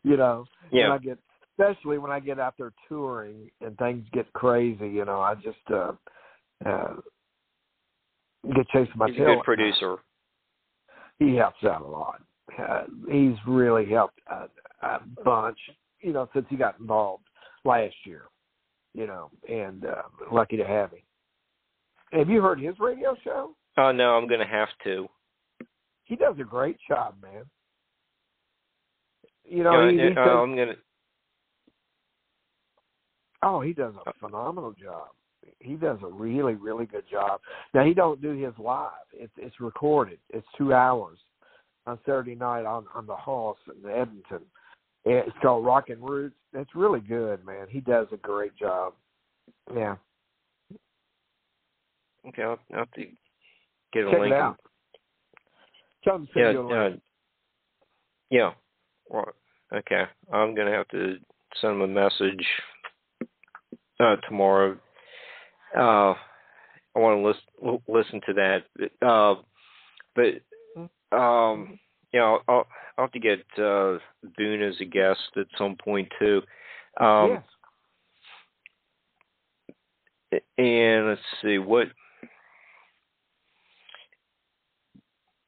You 0.04 0.18
know. 0.18 0.45
Yeah. 0.72 0.90
When 0.90 0.91
I 0.91 0.98
get 1.00 1.20
especially 1.58 1.98
when 1.98 2.12
I 2.12 2.20
get 2.20 2.40
out 2.40 2.56
there 2.58 2.74
touring 2.88 3.50
and 3.62 3.78
things 3.78 4.06
get 4.14 4.32
crazy, 4.34 4.90
you 4.90 5.06
know, 5.06 5.22
I 5.22 5.36
just 5.36 5.58
uh 5.72 5.94
uh 6.66 6.95
get 8.56 8.68
chasing 8.70 8.94
my 8.95 9.08
He's 9.08 9.16
a 9.16 9.20
tail. 9.20 9.36
good 9.36 9.44
producer. 9.44 9.98
He 11.20 11.36
helps 11.36 11.64
out 11.64 11.82
a 11.82 11.88
lot. 11.88 12.22
Uh, 12.60 12.84
he's 13.10 13.36
really 13.48 13.90
helped 13.90 14.20
a, 14.30 14.48
a 14.86 15.00
bunch, 15.24 15.58
you 16.02 16.12
know, 16.12 16.28
since 16.34 16.45
he 16.50 16.56
got 16.56 16.80
involved 16.80 17.24
last 17.66 17.95
year, 18.06 18.24
you 18.94 19.08
know, 19.08 19.32
and 19.50 19.86
uh, 19.86 20.02
lucky 20.32 20.58
to 20.58 20.66
have 20.66 20.91
him. 20.91 21.00
Have 22.14 22.30
you 22.30 22.41
heard 22.41 22.60
his 22.60 22.76
radio 22.80 23.15
show? 23.23 23.56
Oh 23.77 23.91
no, 23.91 24.11
I'm 24.11 24.27
gonna 24.27 24.48
have 24.48 24.69
to. 24.84 25.07
He 26.06 26.15
does 26.15 26.35
a 26.40 26.44
great 26.44 26.77
job, 26.88 27.15
man. 27.22 27.44
You 29.45 29.64
know, 29.64 29.90
he, 29.90 29.95
he 29.95 30.03
uh, 30.03 30.14
does, 30.14 30.27
I'm 30.27 30.56
gonna. 30.56 30.73
oh, 33.41 33.61
he 33.61 33.73
does 33.73 33.94
a 34.06 34.14
phenomenal 34.19 34.73
job. 34.73 35.07
He 35.60 35.73
does 35.73 35.98
a 36.03 36.07
really, 36.07 36.53
really 36.53 36.85
good 36.85 37.03
job. 37.10 37.41
Now 37.73 37.84
he 37.84 37.94
don't 37.94 38.22
do 38.22 38.31
his 38.31 38.53
live. 38.60 38.91
It's 39.14 39.34
it's 39.38 39.60
recorded. 39.60 40.19
It's 40.30 40.48
two 40.57 40.73
hours 40.73 41.18
on 41.88 41.98
Saturday 42.06 42.35
night 42.35 42.65
on 42.65 42.85
on 42.94 43.07
the 43.07 43.15
Hoss 43.15 43.57
in 43.68 43.90
Edmonton. 43.90 44.45
It's 45.06 45.35
called 45.41 45.65
Rockin' 45.65 46.02
Roots. 46.02 46.35
It's 46.53 46.76
really 46.76 47.02
good, 47.02 47.45
man. 47.45 47.68
He 47.69 47.81
does 47.81 48.07
a 48.14 48.18
great 48.18 48.56
job. 48.56 48.94
Yeah, 49.76 49.95
Okay, 52.28 52.44
I'll, 52.44 52.60
I'll 52.74 52.80
have 52.80 52.91
to 52.91 53.06
get 53.91 54.06
a 54.06 54.12
check 54.12 54.20
link. 54.20 54.34
it 54.34 54.38
out. 54.38 54.60
Tell 56.04 56.26
Yeah, 56.36 56.52
uh, 56.52 56.90
yeah. 58.30 58.52
Well, 59.10 59.34
okay, 59.74 60.04
I'm 60.32 60.56
gonna 60.56 60.72
have 60.72 60.88
to 60.90 61.18
send 61.62 61.74
him 61.74 61.82
a 61.82 61.88
message 61.88 62.45
uh, 64.00 64.16
tomorrow. 64.28 64.78
Uh, 65.78 66.14
I 66.95 67.00
want 67.00 67.20
to 67.20 67.28
listen 67.28 67.82
listen 67.88 68.22
to 68.28 68.34
that. 68.34 68.64
Uh, 69.06 69.36
but 70.16 71.16
um, 71.18 71.80
you 72.12 72.20
know, 72.20 72.40
I'll, 72.48 72.68
I'll 72.98 73.06
have 73.06 73.12
to 73.12 73.20
get 73.20 73.40
uh, 73.58 73.98
Boone 74.38 74.62
as 74.62 74.76
a 74.82 74.86
guest 74.86 75.22
at 75.38 75.48
some 75.58 75.76
point 75.84 76.10
too. 76.20 76.41
Um, 77.00 77.44
yes. 80.32 80.41
and 80.58 81.08
let's 81.08 81.22
see 81.41 81.58
what 81.58 81.88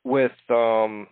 with 0.06 0.32
um 0.49 1.07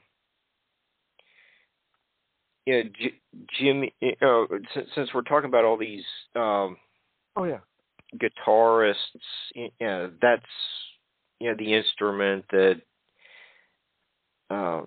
yeah 2.66 2.84
J- 2.84 3.20
Jimmy 3.60 3.94
uh, 4.22 4.44
since, 4.74 4.88
since 4.96 5.10
we're 5.14 5.24
talking 5.24 5.50
about 5.50 5.66
all 5.66 5.78
these 5.78 6.06
um 6.36 6.78
Oh 7.36 7.44
yeah. 7.44 7.60
guitarists 8.22 8.96
you 9.56 9.70
know 9.82 10.12
that's 10.22 10.46
you 11.40 11.50
know 11.50 11.56
the 11.58 11.74
instrument 11.74 12.46
that 12.52 12.82
uh 14.52 14.82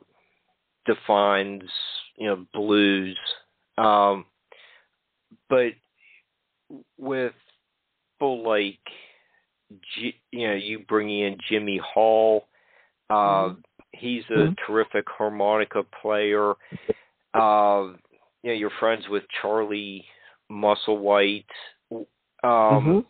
defines 0.87 1.65
you 2.17 2.29
know 2.29 2.47
blues 2.55 3.19
um 3.77 4.25
but 5.51 5.73
with 6.97 7.33
people 8.15 8.47
like 8.49 8.79
you 9.97 10.13
know 10.47 10.55
you 10.55 10.79
bringing 10.89 11.21
in 11.21 11.39
Jimmy 11.51 11.79
Hall 11.79 12.47
uh 13.11 13.15
Mhm. 13.51 13.57
He's 13.99 14.25
a 14.31 14.49
Mhm. 14.49 14.57
terrific 14.67 15.07
harmonica 15.09 15.83
player 16.01 16.55
uh 17.35 17.93
you 18.43 18.51
know 18.51 18.53
you're 18.53 18.71
friends 18.79 19.09
with 19.09 19.25
Charlie 19.41 20.05
Musselwhite 20.51 21.45
um 21.91 22.05
Mhm. 22.43 23.07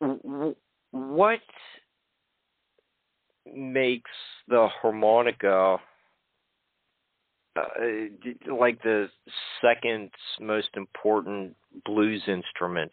w- 0.00 0.56
what 0.90 1.40
makes 3.54 4.10
the 4.48 4.68
harmonica 4.80 5.78
uh, 7.56 7.62
d- 8.22 8.36
like 8.50 8.82
the 8.82 9.08
second 9.62 10.10
most 10.40 10.68
important 10.76 11.56
blues 11.84 12.22
instrument? 12.28 12.92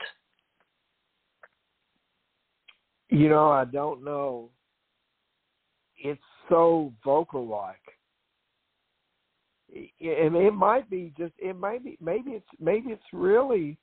You 3.09 3.29
know, 3.29 3.51
I 3.51 3.65
don't 3.65 4.03
know. 4.03 4.49
It's 5.97 6.21
so 6.49 6.91
vocal 7.03 7.47
like. 7.47 7.77
And 9.75 10.35
it 10.35 10.53
might 10.53 10.89
be 10.89 11.13
just 11.17 11.33
it 11.39 11.57
might 11.57 11.83
be 11.83 11.97
maybe 11.99 12.31
it's 12.31 12.45
maybe 12.59 12.89
it's 12.89 13.01
really 13.11 13.77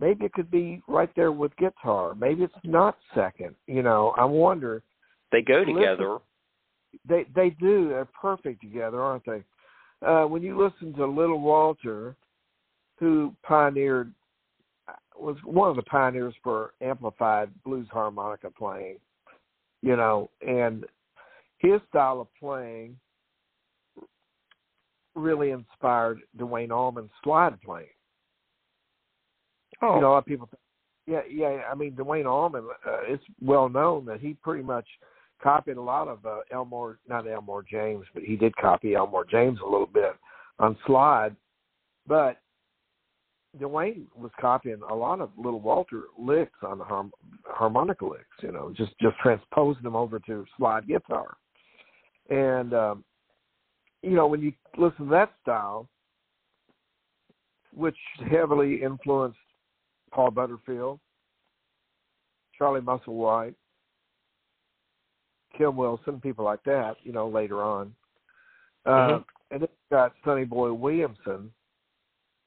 maybe 0.00 0.24
it 0.24 0.32
could 0.32 0.50
be 0.50 0.80
right 0.88 1.10
there 1.14 1.32
with 1.32 1.54
guitar. 1.56 2.14
Maybe 2.14 2.44
it's 2.44 2.54
not 2.64 2.96
second. 3.14 3.54
You 3.66 3.82
know, 3.82 4.14
I 4.16 4.24
wonder. 4.24 4.82
They 5.30 5.42
go 5.42 5.58
Listen- 5.58 5.74
together. 5.74 6.18
They 7.06 7.26
they 7.34 7.50
do. 7.50 7.90
They're 7.90 8.06
perfect 8.06 8.62
together, 8.62 9.02
aren't 9.02 9.26
they? 9.26 9.42
Uh 10.06 10.26
when 10.26 10.42
you 10.42 10.58
listen 10.58 10.94
to 10.94 11.06
Little 11.06 11.40
Walter, 11.40 12.16
who 12.98 13.34
pioneered 13.42 14.12
was 15.18 15.36
one 15.44 15.70
of 15.70 15.76
the 15.76 15.82
pioneers 15.82 16.34
for 16.42 16.72
amplified 16.80 17.50
blues 17.64 17.86
harmonica 17.90 18.50
playing, 18.50 18.96
you 19.82 19.96
know, 19.96 20.30
and 20.46 20.84
his 21.62 21.80
style 21.88 22.20
of 22.20 22.28
playing 22.38 22.96
really 25.14 25.50
inspired 25.50 26.20
Duane 26.36 26.72
Allman's 26.72 27.10
slide 27.22 27.60
playing. 27.62 27.86
Oh, 29.80 29.96
You 29.96 30.00
know, 30.00 30.10
a 30.10 30.12
lot 30.12 30.18
of 30.18 30.26
people, 30.26 30.48
think, 30.50 30.60
yeah, 31.06 31.20
yeah. 31.30 31.62
I 31.70 31.74
mean, 31.74 31.94
Duane 31.94 32.26
Allman, 32.26 32.64
uh, 32.86 32.98
it's 33.02 33.24
well 33.40 33.68
known 33.68 34.04
that 34.06 34.20
he 34.20 34.34
pretty 34.42 34.62
much 34.62 34.86
copied 35.42 35.76
a 35.76 35.82
lot 35.82 36.08
of 36.08 36.24
uh, 36.24 36.38
Elmore, 36.52 36.98
not 37.08 37.28
Elmore 37.28 37.64
James, 37.68 38.06
but 38.14 38.22
he 38.22 38.36
did 38.36 38.54
copy 38.56 38.94
Elmore 38.94 39.24
James 39.24 39.58
a 39.60 39.68
little 39.68 39.86
bit 39.86 40.14
on 40.58 40.76
slide. 40.86 41.34
But 42.06 42.38
Duane 43.58 44.06
was 44.16 44.30
copying 44.40 44.80
a 44.88 44.94
lot 44.94 45.20
of 45.20 45.30
Little 45.36 45.60
Walter 45.60 46.04
licks 46.18 46.58
on 46.62 46.78
the 46.78 46.84
harm, 46.84 47.12
harmonica 47.44 48.06
licks, 48.06 48.24
you 48.40 48.52
know, 48.52 48.72
just 48.76 48.92
just 49.00 49.16
transposing 49.18 49.82
them 49.82 49.96
over 49.96 50.18
to 50.20 50.44
slide 50.56 50.86
guitar. 50.86 51.36
And 52.32 52.72
um, 52.72 53.04
you 54.02 54.12
know, 54.12 54.26
when 54.26 54.40
you 54.40 54.52
listen 54.78 55.04
to 55.04 55.10
that 55.10 55.32
style, 55.42 55.88
which 57.74 57.96
heavily 58.30 58.82
influenced 58.82 59.38
Paul 60.10 60.30
Butterfield, 60.30 60.98
Charlie 62.56 62.80
Musselwhite, 62.80 63.54
Kim 65.56 65.76
Wilson, 65.76 66.20
people 66.20 66.44
like 66.44 66.62
that, 66.64 66.96
you 67.02 67.12
know, 67.12 67.28
later 67.28 67.62
on. 67.62 67.94
Uh, 68.86 68.90
Mhm. 68.90 69.24
And 69.50 69.60
then 69.60 69.68
got 69.90 70.14
Sonny 70.24 70.44
Boy 70.46 70.72
Williamson, 70.72 71.52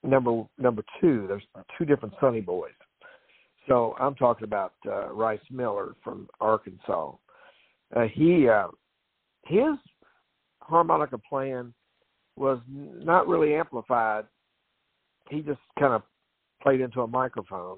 number 0.01 0.43
number 0.57 0.83
two. 0.99 1.27
There's 1.27 1.45
two 1.77 1.85
different 1.85 2.15
Sonny 2.19 2.41
Boys. 2.41 2.73
So 3.67 3.95
I'm 3.99 4.15
talking 4.15 4.45
about 4.45 4.73
uh, 4.87 5.13
Rice 5.13 5.47
Miller 5.51 5.95
from 6.03 6.27
Arkansas. 6.39 7.13
Uh, 7.95 8.07
he 8.07 8.49
uh, 8.49 8.69
his 9.45 9.75
harmonica 10.59 11.17
playing 11.17 11.73
was 12.35 12.59
not 12.67 13.27
really 13.27 13.55
amplified. 13.55 14.25
He 15.29 15.41
just 15.41 15.59
kind 15.79 15.93
of 15.93 16.03
played 16.61 16.81
into 16.81 17.01
a 17.01 17.07
microphone, 17.07 17.77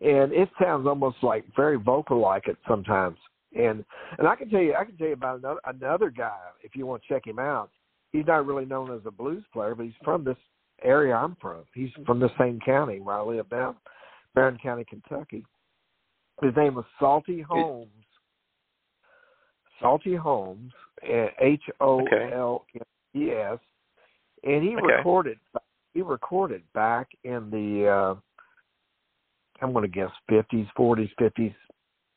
and 0.00 0.32
it 0.32 0.48
sounds 0.60 0.86
almost 0.86 1.18
like 1.22 1.44
very 1.54 1.76
vocal 1.76 2.18
like 2.18 2.48
it 2.48 2.56
sometimes. 2.66 3.18
And 3.56 3.84
and 4.18 4.26
I 4.26 4.34
can 4.34 4.48
tell 4.48 4.60
you, 4.60 4.74
I 4.74 4.84
can 4.84 4.96
tell 4.96 5.08
you 5.08 5.12
about 5.12 5.38
another 5.38 5.60
another 5.66 6.10
guy 6.10 6.38
if 6.62 6.74
you 6.74 6.86
want 6.86 7.02
to 7.02 7.14
check 7.14 7.26
him 7.26 7.38
out. 7.38 7.70
He's 8.12 8.26
not 8.26 8.46
really 8.46 8.64
known 8.64 8.94
as 8.94 9.00
a 9.06 9.10
blues 9.10 9.44
player, 9.52 9.74
but 9.74 9.84
he's 9.84 9.94
from 10.02 10.24
this 10.24 10.36
area 10.82 11.14
I'm 11.14 11.36
from. 11.40 11.64
He's 11.74 11.90
from 12.06 12.20
the 12.20 12.30
same 12.38 12.60
county 12.64 13.00
where 13.00 13.16
I 13.16 13.22
live 13.22 13.46
now, 13.50 13.76
Barren 14.34 14.58
County, 14.62 14.84
Kentucky. 14.88 15.44
His 16.42 16.52
name 16.56 16.74
was 16.74 16.84
Salty 16.98 17.40
Holmes. 17.40 17.88
Salty 19.82 20.14
Holmes, 20.14 20.72
H 21.02 21.62
O 21.80 22.06
L 22.32 22.64
E 23.14 23.30
S, 23.30 23.58
and 24.44 24.62
he 24.62 24.76
Okay. 24.76 24.96
recorded. 24.96 25.38
He 25.92 26.00
recorded 26.00 26.62
back 26.72 27.08
in 27.24 27.50
the. 27.50 27.88
uh 27.88 28.14
I'm 29.60 29.72
going 29.72 29.84
to 29.84 29.88
guess 29.88 30.10
50s, 30.28 30.66
40s, 30.76 31.10
50s, 31.20 31.54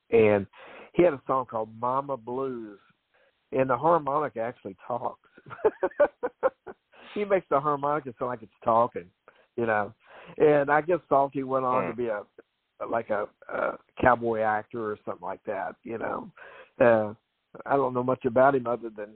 and 0.10 0.48
he 0.94 1.04
had 1.04 1.14
a 1.14 1.22
song 1.28 1.46
called 1.46 1.70
Mama 1.80 2.18
Blues, 2.18 2.80
and 3.52 3.70
the 3.70 3.78
harmonica 3.78 4.40
actually 4.40 4.76
talks. 4.88 5.30
he 7.14 7.24
makes 7.24 7.46
the 7.52 7.60
harmonica 7.60 8.16
sound 8.18 8.30
like 8.30 8.42
it's 8.42 8.52
talking, 8.64 9.06
you 9.58 9.68
know. 9.68 9.94
And 10.38 10.72
I 10.72 10.82
guess 10.82 10.98
Salty 11.08 11.44
went 11.44 11.66
on 11.66 11.88
to 11.88 11.96
be 11.96 12.08
a 12.08 12.24
like 12.90 13.10
a, 13.12 13.28
a 13.54 13.78
cowboy 14.02 14.40
actor 14.40 14.92
or 14.92 14.98
something 15.06 15.26
like 15.26 15.44
that, 15.46 15.76
you 15.84 15.98
know. 15.98 16.32
Uh 16.80 17.14
I 17.66 17.76
don't 17.76 17.94
know 17.94 18.04
much 18.04 18.26
about 18.26 18.56
him 18.56 18.68
other 18.68 18.90
than 18.96 19.10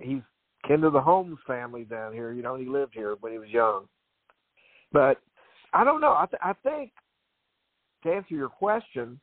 he's 0.00 0.22
kin 0.66 0.80
to 0.82 0.90
the 0.90 1.00
Holmes 1.00 1.38
family 1.46 1.84
down 1.84 2.12
here. 2.12 2.32
You 2.32 2.42
know, 2.42 2.56
he 2.56 2.66
lived 2.66 2.94
here 2.94 3.16
when 3.20 3.32
he 3.32 3.38
was 3.38 3.48
young. 3.48 3.86
But 4.92 5.18
I 5.72 5.84
don't 5.84 6.00
know. 6.00 6.12
I, 6.12 6.26
th- 6.26 6.42
I 6.42 6.52
think 6.62 6.92
to 8.02 8.12
answer 8.12 8.34
your 8.34 8.48
question, 8.48 9.20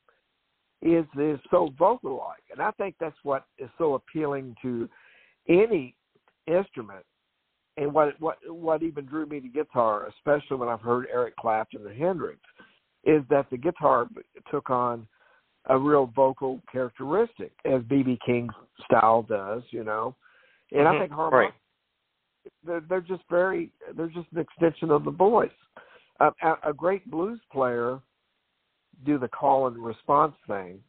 is 0.81 1.05
is 1.19 1.39
so 1.49 1.73
vocal 1.77 2.17
like, 2.17 2.43
and 2.51 2.61
I 2.61 2.71
think 2.71 2.95
that's 2.99 3.17
what 3.23 3.45
is 3.57 3.69
so 3.77 3.95
appealing 3.95 4.55
to 4.61 4.87
any 5.49 5.95
instrument, 6.45 7.03
and 7.77 7.91
what 7.91 8.19
what 8.19 8.37
what 8.47 8.83
even 8.83 9.05
drew 9.05 9.25
me 9.25 9.39
to 9.39 9.47
guitar, 9.47 10.07
especially 10.07 10.57
when 10.57 10.69
I've 10.69 10.81
heard 10.81 11.07
Eric 11.11 11.35
Clapton 11.37 11.85
and 11.87 11.97
Hendrix, 11.97 12.39
is 13.03 13.23
that 13.29 13.49
the 13.49 13.57
guitar 13.57 14.07
took 14.51 14.69
on 14.69 15.07
a 15.67 15.77
real 15.77 16.11
vocal 16.15 16.61
characteristic, 16.71 17.51
as 17.65 17.81
BB 17.83 18.17
King's 18.25 18.53
style 18.85 19.23
does, 19.23 19.63
you 19.71 19.83
know, 19.83 20.15
and 20.71 20.81
mm-hmm. 20.81 20.95
I 20.95 20.99
think 20.99 21.11
harmonic. 21.11 21.33
Right. 21.33 21.53
They're, 22.65 22.83
they're 22.87 23.01
just 23.01 23.23
very. 23.29 23.71
They're 23.95 24.07
just 24.07 24.27
an 24.33 24.39
extension 24.39 24.91
of 24.91 25.03
the 25.03 25.11
voice. 25.11 25.49
a, 26.19 26.31
a 26.63 26.73
great 26.73 27.09
blues 27.11 27.39
player 27.51 27.99
do 29.05 29.17
the 29.17 29.27
call 29.27 29.67
and 29.67 29.77
response 29.77 30.35
thing, 30.47 30.79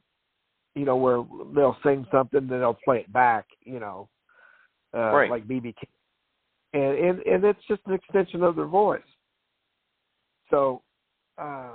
you 0.74 0.84
know, 0.84 0.96
where 0.96 1.22
they'll 1.54 1.76
sing 1.82 2.06
something, 2.10 2.46
then 2.46 2.60
they'll 2.60 2.78
play 2.84 2.98
it 2.98 3.12
back, 3.12 3.46
you 3.64 3.80
know, 3.80 4.08
uh, 4.94 5.12
right. 5.12 5.30
like 5.30 5.46
BB 5.46 5.62
King, 5.62 5.74
and 6.72 6.98
and 6.98 7.18
and 7.20 7.44
it's 7.44 7.60
just 7.68 7.82
an 7.86 7.94
extension 7.94 8.42
of 8.42 8.56
their 8.56 8.66
voice. 8.66 9.00
So, 10.50 10.82
uh, 11.36 11.74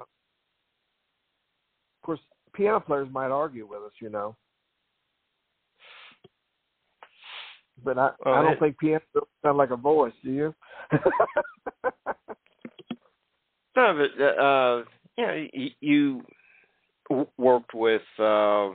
piano 2.53 2.79
players 2.79 3.07
might 3.11 3.31
argue 3.31 3.67
with 3.67 3.81
us, 3.83 3.91
you 4.01 4.09
know, 4.09 4.35
but 7.83 7.97
I 7.97 8.11
I 8.25 8.41
don't 8.41 8.53
it, 8.53 8.59
think 8.59 8.77
piano 8.79 9.01
sound 9.43 9.57
like 9.57 9.71
a 9.71 9.75
voice. 9.77 10.13
Do 10.23 10.31
you? 10.31 10.55
no, 13.75 13.97
but 13.97 14.23
uh, 14.23 14.83
yeah, 15.17 15.45
you 15.79 16.23
worked 17.37 17.73
with 17.73 18.01
uh, 18.19 18.69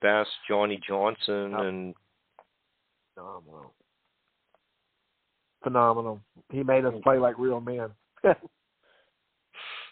Bass 0.00 0.26
Johnnie 0.48 0.80
Johnson 0.86 1.54
oh. 1.56 1.62
and 1.62 1.94
phenomenal, 3.14 3.72
phenomenal. 5.62 6.20
He 6.50 6.62
made 6.62 6.84
us 6.84 6.94
play 7.02 7.18
like 7.18 7.38
real 7.38 7.60
men. 7.60 7.88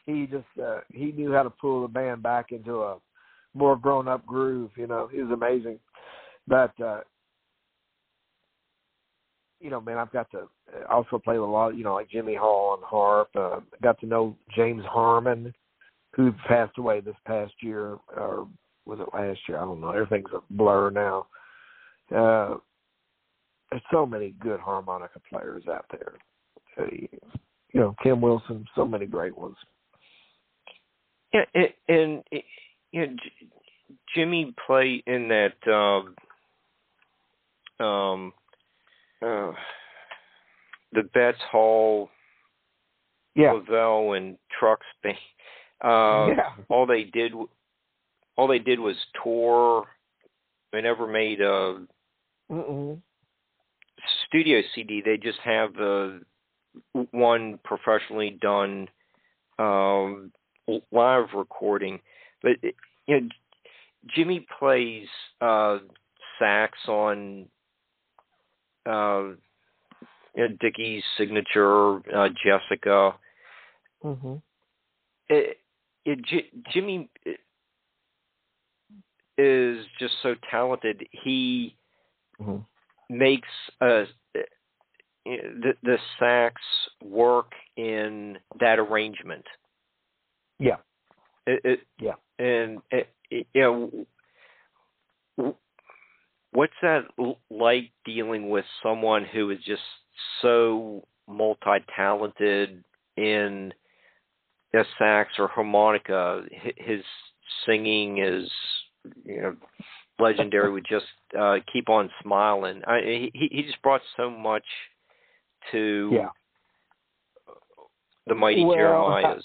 he 0.07 0.27
just 0.27 0.45
uh, 0.63 0.81
he 0.93 1.13
knew 1.13 1.33
how 1.33 1.43
to 1.43 1.51
pull 1.51 1.83
the 1.83 1.89
band 1.89 2.23
back 2.23 2.53
into 2.53 2.83
a 2.83 2.99
more 3.55 3.77
grown 3.77 4.09
up 4.09 4.25
groove. 4.27 4.71
You 4.77 4.87
know, 4.87 5.09
he 5.13 5.23
was 5.23 5.33
amazing. 5.33 5.79
But 6.47 6.79
uh, 6.81 7.01
you 9.61 9.71
know, 9.71 9.81
man, 9.81 9.99
I've 9.99 10.13
got 10.13 10.31
to 10.33 10.49
also 10.91 11.19
play 11.19 11.39
with 11.39 11.49
a 11.49 11.53
lot, 11.53 11.77
you 11.77 11.85
know, 11.85 11.95
like 11.95 12.11
Jimmy 12.11 12.35
Hall 12.35 12.71
on 12.73 12.83
harp. 12.83 13.29
Uh, 13.37 13.61
got 13.83 14.01
to 14.01 14.07
know 14.07 14.37
James 14.55 14.85
Harman, 14.87 15.53
who 16.15 16.33
passed 16.49 16.79
away 16.79 17.01
this 17.01 17.17
past 17.27 17.53
year, 17.61 17.99
or 18.17 18.49
was 18.87 19.01
it 19.01 19.15
last 19.15 19.41
year? 19.49 19.59
I 19.59 19.63
don't 19.63 19.81
know. 19.81 19.91
Everything's 19.91 20.33
a 20.35 20.41
blur 20.51 20.91
now. 20.91 21.27
Uh, 22.15 22.57
there's 23.71 23.83
so 23.93 24.05
many 24.05 24.35
good 24.41 24.59
harmonica 24.59 25.21
players 25.29 25.65
out 25.69 25.85
there. 25.93 26.15
Uh, 26.79 26.91
you 27.73 27.81
know, 27.81 27.95
Kim 28.03 28.21
Wilson, 28.21 28.65
so 28.75 28.85
many 28.85 29.07
great 29.07 29.37
ones. 29.37 29.57
Yeah, 31.33 31.45
and, 31.55 31.69
and 31.89 32.23
you 32.93 33.07
know, 33.07 33.17
Jimmy 34.15 34.55
played 34.67 35.03
in 35.07 35.29
that 35.29 35.73
um, 35.73 36.15
um, 37.85 38.33
uh, 39.23 39.53
the 40.93 41.03
Betts 41.15 41.39
Hall, 41.51 42.11
yeah, 43.35 43.53
Leavell 43.53 44.17
and 44.17 44.37
Trucks 44.59 44.87
band. 45.03 45.17
Uh, 45.83 46.35
yeah. 46.37 46.51
All 46.69 46.87
they 46.87 47.05
did, 47.05 47.33
all 48.37 48.49
they 48.49 48.59
did 48.59 48.79
was 48.79 48.97
tour. 49.23 49.87
They 50.73 50.81
never 50.83 51.07
made 51.07 51.41
a 51.41 51.83
Mm-mm. 52.51 53.01
studio 54.27 54.61
CD. 54.75 55.03
They 55.05 55.17
just 55.17 55.39
have 55.41 55.75
the 55.75 56.21
one 57.13 57.59
professionally 57.65 58.39
done 58.41 58.89
um, 59.59 60.33
live 60.93 61.27
recording. 61.35 62.01
But 62.43 62.53
you 63.07 63.21
know, 63.21 63.29
Jimmy 64.15 64.47
plays 64.59 65.07
uh, 65.41 65.79
sax 66.39 66.79
on 66.89 67.47
uh, 68.87 69.31
you 70.35 70.49
know, 70.49 70.57
Dickey's 70.61 71.03
signature, 71.19 71.97
uh, 72.15 72.29
Jessica. 72.45 73.15
Mm-hmm. 74.05 74.35
It, 75.29 75.59
it, 76.05 76.25
J- 76.25 76.51
Jimmy 76.73 77.09
is 79.37 79.85
just 79.99 80.15
so 80.23 80.35
talented. 80.51 81.07
He 81.11 81.77
mm-hmm. 82.41 82.59
makes 83.15 83.49
uh, 83.81 84.05
the, 85.25 85.75
the 85.83 85.99
sax 86.19 86.61
work 87.03 87.53
in 87.77 88.39
that 88.61 88.79
arrangement. 88.79 89.45
Yeah. 90.61 90.77
It, 91.47 91.61
it, 91.65 91.81
yeah. 91.99 92.15
And 92.39 92.81
it, 92.91 93.09
it, 93.31 93.47
you 93.55 94.07
know, 95.39 95.55
what's 96.53 96.73
that 96.83 97.05
like 97.51 97.91
dealing 98.05 98.51
with 98.51 98.65
someone 98.83 99.25
who 99.25 99.51
is 99.51 99.59
just 99.67 99.83
so 100.43 101.05
multi-talented 101.27 102.85
in 103.17 103.73
a 104.75 104.83
sax 104.99 105.31
or 105.39 105.49
harmonica? 105.49 106.43
His 106.77 107.03
singing 107.67 108.19
is, 108.19 108.51
you 109.25 109.43
know, 109.43 109.57
legendary. 110.19 110.71
We 110.71 110.83
just 110.83 111.07
uh, 111.39 111.57
keep 111.73 111.89
on 111.89 112.11
smiling. 112.23 112.83
I, 112.87 113.31
he 113.33 113.49
he 113.51 113.63
just 113.63 113.81
brought 113.83 114.03
so 114.17 114.31
much 114.31 114.65
to 115.73 116.11
yeah. 116.13 116.29
the 118.27 118.35
mighty 118.35 118.65
well, 118.65 118.77
Jeremiahs. 118.77 119.43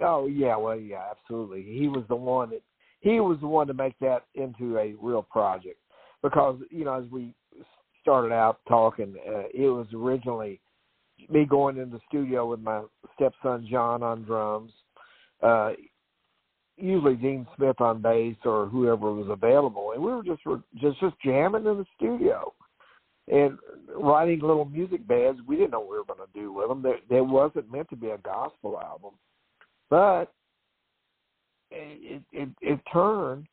Oh 0.00 0.26
yeah, 0.26 0.56
well 0.56 0.78
yeah, 0.78 1.02
absolutely. 1.10 1.62
He 1.62 1.88
was 1.88 2.04
the 2.08 2.16
one 2.16 2.50
that 2.50 2.62
he 3.00 3.20
was 3.20 3.38
the 3.40 3.46
one 3.46 3.66
to 3.68 3.74
make 3.74 3.98
that 4.00 4.24
into 4.34 4.76
a 4.78 4.94
real 5.00 5.22
project 5.22 5.78
because 6.22 6.58
you 6.70 6.84
know 6.84 6.94
as 6.94 7.10
we 7.10 7.34
started 8.02 8.32
out 8.32 8.60
talking, 8.68 9.14
uh, 9.28 9.44
it 9.52 9.68
was 9.68 9.86
originally 9.94 10.60
me 11.28 11.44
going 11.44 11.78
in 11.78 11.90
the 11.90 12.00
studio 12.08 12.46
with 12.48 12.60
my 12.60 12.82
stepson 13.14 13.66
John 13.70 14.02
on 14.02 14.22
drums, 14.22 14.72
uh, 15.42 15.72
usually 16.76 17.16
Dean 17.16 17.46
Smith 17.56 17.80
on 17.80 18.00
bass 18.00 18.36
or 18.44 18.66
whoever 18.66 19.12
was 19.12 19.28
available, 19.30 19.92
and 19.92 20.02
we 20.02 20.12
were 20.12 20.22
just 20.22 20.42
just 20.76 21.00
just 21.00 21.16
jamming 21.24 21.66
in 21.66 21.78
the 21.78 21.86
studio 21.96 22.52
and 23.30 23.58
writing 23.94 24.40
little 24.40 24.64
music 24.64 25.06
beds. 25.06 25.38
We 25.46 25.56
didn't 25.56 25.72
know 25.72 25.80
what 25.80 25.90
we 25.90 25.96
were 25.98 26.04
going 26.04 26.20
to 26.20 26.40
do 26.40 26.52
with 26.52 26.68
them. 26.68 26.82
There, 26.82 26.98
there 27.08 27.24
wasn't 27.24 27.70
meant 27.70 27.90
to 27.90 27.96
be 27.96 28.08
a 28.08 28.18
gospel 28.18 28.80
album, 28.80 29.12
but 29.90 30.32
it 31.70 32.22
it, 32.32 32.48
it 32.60 32.80
turned 32.92 33.46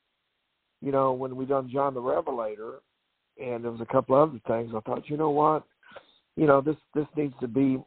you 0.85 0.91
know, 0.91 1.13
when 1.13 1.35
we 1.35 1.45
done 1.45 1.67
John 1.73 1.95
the 1.95 1.99
Revelator, 1.99 2.75
and 3.41 3.63
there 3.63 3.71
was 3.71 3.81
a 3.81 3.91
couple 3.91 4.15
other 4.15 4.39
things, 4.47 4.71
I 4.75 4.79
thought, 4.81 5.09
you 5.09 5.17
know 5.17 5.31
what, 5.31 5.63
you 6.35 6.45
know, 6.45 6.61
this 6.61 6.75
this 6.93 7.07
needs 7.17 7.33
to 7.41 7.47
be 7.47 7.81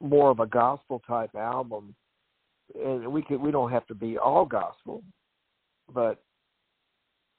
more 0.00 0.30
of 0.30 0.40
a 0.40 0.46
gospel 0.46 1.02
type 1.06 1.34
album, 1.34 1.94
and 2.82 3.06
we 3.12 3.20
can 3.20 3.42
we 3.42 3.50
don't 3.50 3.70
have 3.70 3.86
to 3.88 3.94
be 3.94 4.16
all 4.16 4.46
gospel, 4.46 5.02
but 5.92 6.22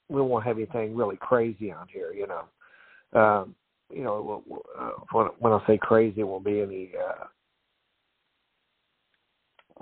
we 0.07 0.21
won't 0.21 0.45
have 0.45 0.57
anything 0.57 0.95
really 0.95 1.17
crazy 1.17 1.71
on 1.71 1.87
here, 1.91 2.13
you 2.13 2.27
know. 2.27 3.19
Um, 3.19 3.55
you 3.91 4.03
know, 4.03 4.43
uh, 4.79 4.89
when, 5.11 5.27
when 5.39 5.53
I 5.53 5.65
say 5.65 5.79
crazy, 5.81 6.21
it 6.21 6.27
won't 6.27 6.45
be 6.45 6.61
any. 6.61 6.91
Uh, 6.95 7.25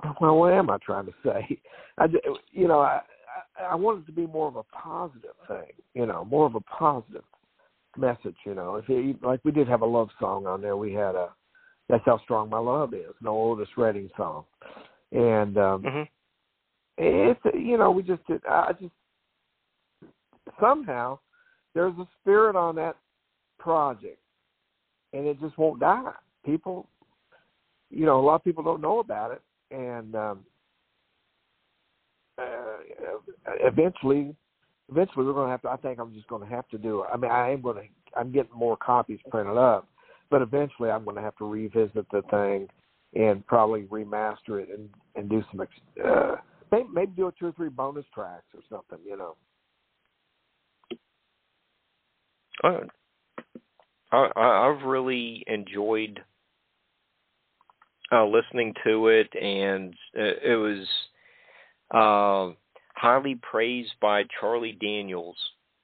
well, 0.22 0.38
what 0.38 0.53
am 0.53 0.69
I 0.69 0.78
trying 0.86 1.06
to 1.06 1.14
say? 1.24 1.60
I, 1.98 2.06
you 2.52 2.68
know, 2.68 2.80
I, 2.80 3.02
I 3.60 3.76
want 3.76 4.03
it 4.03 4.06
to 4.07 4.11
be 4.11 4.28
more 4.28 4.48
of 4.48 4.56
a 4.56 4.64
positive 4.64 5.36
thing, 5.48 5.74
you 5.94 6.06
know, 6.06 6.26
more 6.26 6.45
of 6.45 6.56
a 6.56 6.61
positive 6.61 7.24
message, 7.98 8.36
you 8.45 8.53
know. 8.53 8.76
If 8.76 8.86
it, 8.90 9.24
like 9.24 9.44
we 9.44 9.52
did 9.52 9.68
have 9.68 9.82
a 9.82 9.86
love 9.86 10.10
song 10.19 10.45
on 10.45 10.61
there, 10.61 10.78
we 10.78 10.94
had 10.94 11.15
a 11.15 11.30
"That's 11.90 12.03
How 12.06 12.19
Strong 12.24 12.49
My 12.49 12.60
Love 12.60 12.94
Is," 12.94 13.14
an 13.22 13.28
Otis 13.28 13.69
Redding 13.78 14.10
song, 14.15 14.45
and 15.11 15.57
um 15.57 15.84
mm-hmm. 15.84 16.02
it's 16.98 17.40
you 17.53 17.78
know 17.78 17.91
we 17.91 18.03
just 18.03 18.26
did. 18.28 18.41
I 18.48 18.74
just 18.80 18.94
somehow 20.60 21.19
there's 21.74 21.98
a 21.98 22.07
spirit 22.22 22.56
on 22.56 22.76
that 22.76 22.95
project, 23.60 24.19
and 25.14 25.26
it 25.26 25.40
just 25.40 25.57
won't 25.57 25.80
die. 25.80 26.11
People, 26.45 26.88
you 27.90 28.06
know, 28.06 28.19
a 28.19 28.24
lot 28.24 28.36
of 28.36 28.44
people 28.44 28.64
don't 28.64 28.82
know 28.82 28.99
about 28.99 29.32
it, 29.32 29.41
and 29.72 30.15
um, 30.15 30.39
uh, 32.38 32.77
eventually, 33.61 34.35
eventually 34.89 35.26
we're 35.26 35.34
going 35.34 35.48
to 35.48 35.52
have 35.52 35.61
to. 35.64 35.69
I 35.69 35.77
think 35.77 35.99
I'm 35.99 36.14
just 36.14 36.27
going 36.27 36.48
to 36.48 36.53
have 36.56 36.68
to 36.69 36.77
do 36.77 37.02
it. 37.02 37.07
I 37.14 37.18
mean, 37.18 37.31
I 37.31 37.52
am 37.52 37.61
going 37.61 37.77
to. 37.77 38.19
I'm 38.19 38.31
getting 38.31 38.56
more 38.56 38.77
copies 38.77 39.19
printed 39.30 39.57
up, 39.57 39.88
but 40.30 40.41
eventually 40.41 40.89
I'm 40.89 41.03
going 41.03 41.15
to 41.15 41.22
have 41.22 41.35
to 41.38 41.49
revisit 41.49 42.06
the 42.11 42.22
thing 42.30 42.68
and 43.15 43.45
probably 43.48 43.84
remaster 43.84 44.61
it 44.61 44.69
and 44.69 44.89
and 45.15 45.30
do 45.30 45.44
some. 45.52 45.61
Uh, 46.03 46.35
maybe, 46.72 46.88
maybe 46.94 47.11
do 47.15 47.27
a 47.27 47.31
two 47.31 47.48
or 47.48 47.52
three 47.53 47.69
bonus 47.69 48.06
tracks 48.14 48.45
or 48.53 48.61
something. 48.69 48.99
You 49.06 49.18
know. 49.18 49.35
Uh, 52.64 52.80
I, 54.11 54.30
I've 54.35 54.85
really 54.85 55.44
enjoyed 55.48 56.22
uh, 58.12 58.26
listening 58.26 58.74
to 58.86 59.08
it, 59.08 59.30
and 59.36 59.94
it, 60.14 60.40
it 60.44 60.56
was 60.56 60.88
uh, 61.94 62.54
highly 62.96 63.36
praised 63.42 63.94
by 64.02 64.24
Charlie 64.40 64.78
Daniels, 64.80 65.38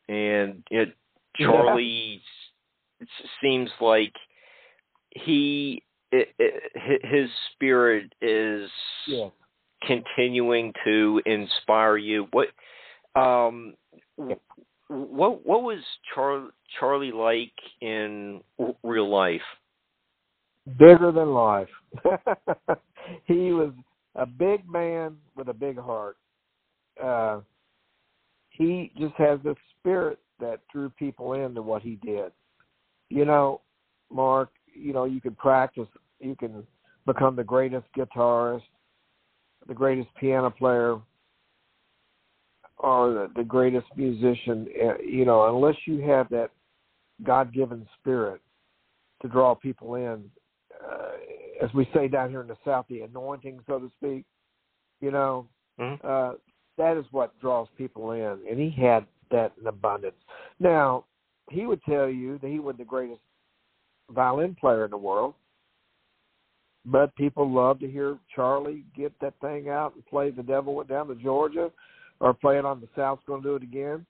and 0.08 0.64
it 0.72 0.96
Charlie 1.38 2.22
yeah. 3.00 3.08
seems 3.42 3.70
like 3.82 4.14
he 5.12 5.84
it, 6.12 6.30
it, 6.38 7.02
his 7.04 7.30
spirit 7.54 8.14
is 8.22 8.70
yeah. 9.08 9.30
continuing 9.86 10.74
to 10.86 11.22
inspire 11.26 11.98
you. 11.98 12.28
What 12.32 12.50
um 13.20 13.74
what 14.90 15.46
what 15.46 15.64
was 15.64 15.80
Char- 16.14 16.52
Charlie 16.80 17.12
like 17.12 17.54
in 17.82 18.42
real 18.84 19.10
life? 19.10 19.42
Bigger 20.78 21.12
than 21.12 21.34
life. 21.34 21.68
he 23.26 23.52
was 23.52 23.74
a 24.16 24.26
big 24.26 24.68
man 24.70 25.18
with 25.36 25.50
a 25.50 25.54
big 25.54 25.78
heart. 25.78 26.18
Uh, 27.02 27.40
he 28.50 28.92
just 28.98 29.16
has 29.16 29.40
this 29.44 29.58
spirit 29.80 30.20
that 30.40 30.60
drew 30.72 30.90
people 30.92 31.34
into 31.34 31.62
what 31.62 31.82
he 31.82 31.98
did. 32.04 32.32
You 33.10 33.26
know, 33.26 33.62
Mark, 34.12 34.50
you 34.74 34.94
know, 34.94 35.06
you 35.06 35.20
can 35.20 35.36
practice, 35.36 35.88
you 36.20 36.36
can 36.36 36.66
become 37.06 37.36
the 37.36 37.44
greatest 37.44 37.86
guitarist, 37.98 38.62
the 39.68 39.74
greatest 39.74 40.10
piano 40.20 40.50
player, 40.50 40.98
or 42.78 43.14
the, 43.14 43.32
the 43.36 43.44
greatest 43.44 43.88
musician. 43.96 44.68
Uh, 44.82 44.98
you 45.04 45.26
know, 45.26 45.48
unless 45.56 45.76
you 45.86 46.00
have 46.02 46.30
that 46.30 46.52
God-given 47.24 47.88
spirit 48.00 48.42
to 49.22 49.28
draw 49.28 49.56
people 49.56 49.96
in, 49.96 50.24
uh, 50.86 51.64
as 51.64 51.74
we 51.74 51.88
say 51.94 52.08
down 52.08 52.30
here 52.30 52.42
in 52.42 52.48
the 52.48 52.58
South, 52.66 52.86
the 52.90 53.02
anointing, 53.02 53.60
so 53.68 53.80
to 53.80 53.92
speak. 53.98 54.26
You 55.02 55.12
know, 55.12 55.48
mm-hmm. 55.80 56.06
uh, 56.06 56.38
that 56.78 56.98
is 56.98 57.06
what 57.12 57.40
draws 57.40 57.68
people 57.78 58.12
in, 58.12 58.40
and 58.50 58.60
he 58.60 58.70
had 58.70 59.06
that 59.32 59.52
in 59.60 59.68
abundance. 59.68 60.16
Now, 60.60 61.06
he 61.52 61.66
would 61.66 61.84
tell 61.84 62.08
you 62.10 62.40
that 62.40 62.50
he 62.50 62.60
was 62.60 62.76
the 62.78 62.86
greatest 62.86 63.22
violin 64.12 64.56
player 64.56 64.86
in 64.86 64.92
the 64.92 64.98
world, 64.98 65.34
but 66.86 67.16
people 67.16 67.50
love 67.50 67.80
to 67.80 67.90
hear 67.90 68.18
Charlie 68.34 68.86
get 68.96 69.14
that 69.22 69.34
thing 69.42 69.70
out 69.70 69.96
and 69.96 70.06
play 70.06 70.32
"The 70.32 70.44
Devil 70.44 70.76
Went 70.76 70.90
Down 70.90 71.08
to 71.08 71.16
Georgia," 71.16 71.72
or 72.20 72.34
play 72.34 72.58
it 72.58 72.66
on 72.66 72.80
"The 72.80 72.90
South's 72.96 73.24
Going 73.26 73.42
to 73.42 73.50
Do 73.50 73.56
It 73.56 73.64
Again." 73.64 74.06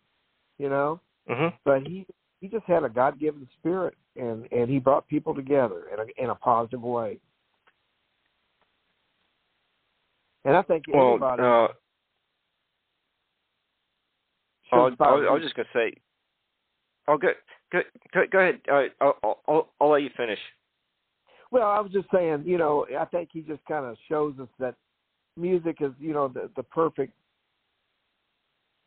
You 0.59 0.69
know, 0.69 0.99
mm-hmm. 1.29 1.55
but 1.65 1.87
he 1.87 2.05
he 2.39 2.47
just 2.47 2.65
had 2.65 2.83
a 2.83 2.89
God 2.89 3.19
given 3.19 3.47
spirit, 3.59 3.95
and 4.15 4.47
and 4.51 4.69
he 4.69 4.79
brought 4.79 5.07
people 5.07 5.33
together 5.33 5.83
in 5.93 5.99
a 5.99 6.23
in 6.23 6.29
a 6.29 6.35
positive 6.35 6.81
way. 6.81 7.19
And 10.45 10.55
I 10.55 10.61
think 10.61 10.85
well, 10.93 11.07
everybody. 11.15 11.41
Uh, 11.41 11.67
I, 14.71 14.77
was, 14.77 15.41
just 15.43 15.55
gonna 15.55 15.67
say. 15.73 15.93
Oh, 17.07 17.17
go 17.17 17.29
go 17.71 17.81
go, 18.13 18.23
go 18.31 18.39
ahead. 18.39 18.59
I'll, 18.99 19.39
I'll 19.47 19.69
I'll 19.79 19.89
let 19.89 20.01
you 20.01 20.09
finish. 20.17 20.39
Well, 21.51 21.67
I 21.67 21.79
was 21.79 21.91
just 21.91 22.07
saying, 22.11 22.43
you 22.45 22.57
know, 22.57 22.87
I 22.99 23.05
think 23.05 23.29
he 23.31 23.41
just 23.41 23.63
kind 23.67 23.85
of 23.85 23.95
shows 24.09 24.33
us 24.41 24.47
that 24.59 24.73
music 25.37 25.77
is, 25.81 25.91
you 25.99 26.13
know, 26.13 26.27
the 26.27 26.49
the 26.55 26.63
perfect 26.63 27.13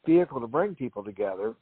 vehicle 0.04 0.40
to 0.40 0.46
bring 0.46 0.74
people 0.74 1.04
together 1.04 1.54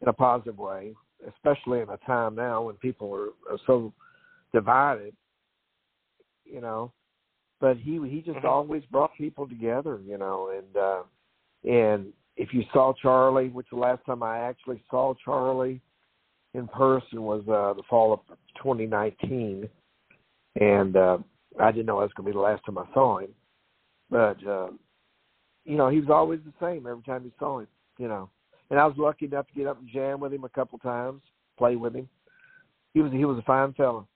in 0.00 0.08
a 0.08 0.12
positive 0.12 0.58
way, 0.58 0.94
especially 1.28 1.80
in 1.80 1.88
a 1.88 1.96
time 1.98 2.34
now 2.34 2.62
when 2.62 2.76
people 2.76 3.12
are, 3.14 3.52
are 3.52 3.58
so 3.66 3.92
divided. 4.52 5.14
You 6.44 6.60
know, 6.60 6.92
but 7.60 7.76
he 7.76 8.00
he 8.08 8.22
just 8.22 8.38
mm-hmm. 8.38 8.46
always 8.46 8.82
brought 8.90 9.14
people 9.16 9.46
together, 9.46 10.00
you 10.04 10.18
know, 10.18 10.50
and 10.56 10.76
uh 10.76 11.02
and 11.70 12.12
if 12.36 12.54
you 12.54 12.64
saw 12.72 12.94
Charlie, 13.00 13.48
which 13.48 13.66
the 13.70 13.78
last 13.78 14.04
time 14.06 14.22
I 14.22 14.38
actually 14.38 14.82
saw 14.90 15.14
Charlie 15.24 15.80
in 16.54 16.66
person 16.68 17.22
was 17.22 17.42
uh 17.42 17.74
the 17.74 17.82
fall 17.88 18.12
of 18.12 18.20
2019 18.56 19.68
and 20.60 20.96
uh 20.96 21.18
I 21.58 21.70
didn't 21.70 21.86
know 21.86 22.00
that 22.00 22.06
was 22.06 22.12
going 22.16 22.26
to 22.26 22.32
be 22.32 22.36
the 22.36 22.40
last 22.40 22.64
time 22.64 22.78
I 22.78 22.86
saw 22.94 23.18
him. 23.18 23.30
But 24.10 24.46
uh 24.46 24.68
you 25.66 25.76
know, 25.76 25.90
he 25.90 26.00
was 26.00 26.08
always 26.10 26.40
the 26.44 26.54
same 26.60 26.86
every 26.86 27.02
time 27.02 27.24
you 27.24 27.32
saw 27.38 27.60
him, 27.60 27.68
you 27.98 28.08
know. 28.08 28.30
And 28.70 28.78
I 28.78 28.86
was 28.86 28.96
lucky 28.96 29.26
enough 29.26 29.46
to 29.48 29.54
get 29.54 29.66
up 29.66 29.80
and 29.80 29.88
jam 29.88 30.20
with 30.20 30.32
him 30.32 30.44
a 30.44 30.48
couple 30.48 30.78
times, 30.78 31.22
play 31.58 31.76
with 31.76 31.94
him. 31.94 32.08
He 32.94 33.00
was 33.00 33.12
he 33.12 33.24
was 33.24 33.38
a 33.38 33.42
fine 33.42 33.72
fellow. 33.74 34.06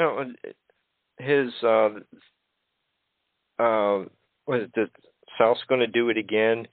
Oh, 0.00 0.24
his 1.18 1.52
uh 1.62 1.90
uh 3.58 4.04
was 4.46 4.68
the 4.74 4.88
South's 5.38 5.62
going 5.68 5.80
to 5.80 5.86
do 5.86 6.08
it 6.08 6.16
again 6.16 6.66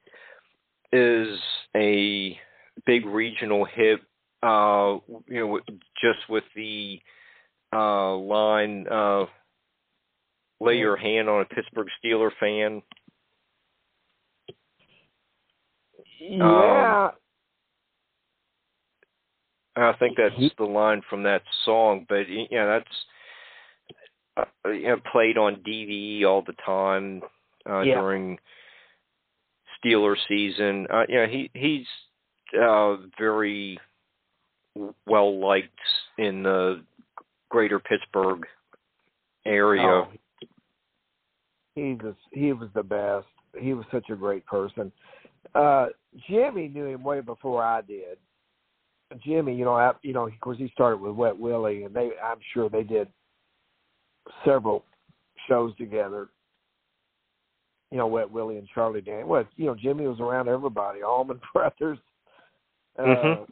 is 0.91 1.37
a 1.75 2.37
big 2.85 3.05
regional 3.05 3.65
hit 3.65 3.99
uh 4.41 4.97
you 5.27 5.39
know 5.39 5.59
just 6.01 6.19
with 6.29 6.43
the 6.55 6.99
uh 7.73 8.15
line 8.15 8.87
uh 8.89 9.25
lay 10.59 10.75
your 10.77 10.97
hand 10.97 11.29
on 11.29 11.41
a 11.41 11.45
Pittsburgh 11.45 11.87
Steeler 12.03 12.31
fan 12.39 12.81
yeah 16.19 17.05
um, 17.05 17.11
I 19.75 19.93
think 19.97 20.17
that's 20.17 20.53
the 20.57 20.65
line 20.65 21.01
from 21.09 21.23
that 21.23 21.41
song 21.65 22.05
but 22.09 22.25
yeah 22.51 22.65
that's 22.65 22.95
uh, 24.37 24.69
you 24.69 24.87
know, 24.87 24.97
played 25.11 25.37
on 25.37 25.57
DVE 25.57 26.25
all 26.25 26.43
the 26.45 26.53
time 26.65 27.21
uh, 27.69 27.81
yeah. 27.81 27.95
during 27.95 28.37
Steeler 29.83 30.15
season. 30.27 30.87
Uh, 30.91 31.03
yeah, 31.09 31.27
he 31.27 31.49
he's 31.53 31.85
uh, 32.59 32.97
very 33.17 33.79
well 35.05 35.39
liked 35.39 35.69
in 36.17 36.43
the 36.43 36.83
greater 37.49 37.79
Pittsburgh 37.79 38.45
area. 39.45 39.81
Oh, 39.81 40.07
he 41.75 41.97
was 42.01 42.15
he 42.31 42.53
was 42.53 42.69
the 42.73 42.83
best. 42.83 43.27
He 43.59 43.73
was 43.73 43.85
such 43.91 44.09
a 44.09 44.15
great 44.15 44.45
person. 44.45 44.91
Uh 45.55 45.87
Jimmy 46.27 46.67
knew 46.67 46.85
him 46.85 47.03
way 47.03 47.21
before 47.21 47.63
I 47.63 47.81
did. 47.81 48.17
Jimmy, 49.23 49.55
you 49.55 49.65
know, 49.65 49.73
I, 49.73 49.91
you 50.01 50.13
know, 50.13 50.27
of 50.27 50.39
course, 50.39 50.57
he 50.57 50.69
started 50.73 50.97
with 50.97 51.15
Wet 51.15 51.37
Willie, 51.37 51.83
and 51.83 51.95
they, 51.95 52.11
I'm 52.23 52.37
sure 52.53 52.69
they 52.69 52.83
did 52.83 53.07
several 54.45 54.85
shows 55.47 55.75
together. 55.77 56.29
You 57.91 57.97
know, 57.97 58.07
Wet 58.07 58.29
Willie 58.29 58.57
and 58.57 58.67
Charlie 58.73 59.01
Dan. 59.01 59.27
Well, 59.27 59.45
you 59.55 59.65
know, 59.65 59.75
Jimmy 59.75 60.07
was 60.07 60.19
around 60.19 60.47
everybody, 60.47 61.01
Allman 61.01 61.39
Brothers, 61.53 61.97
uh, 62.99 63.01
mm-hmm. 63.01 63.43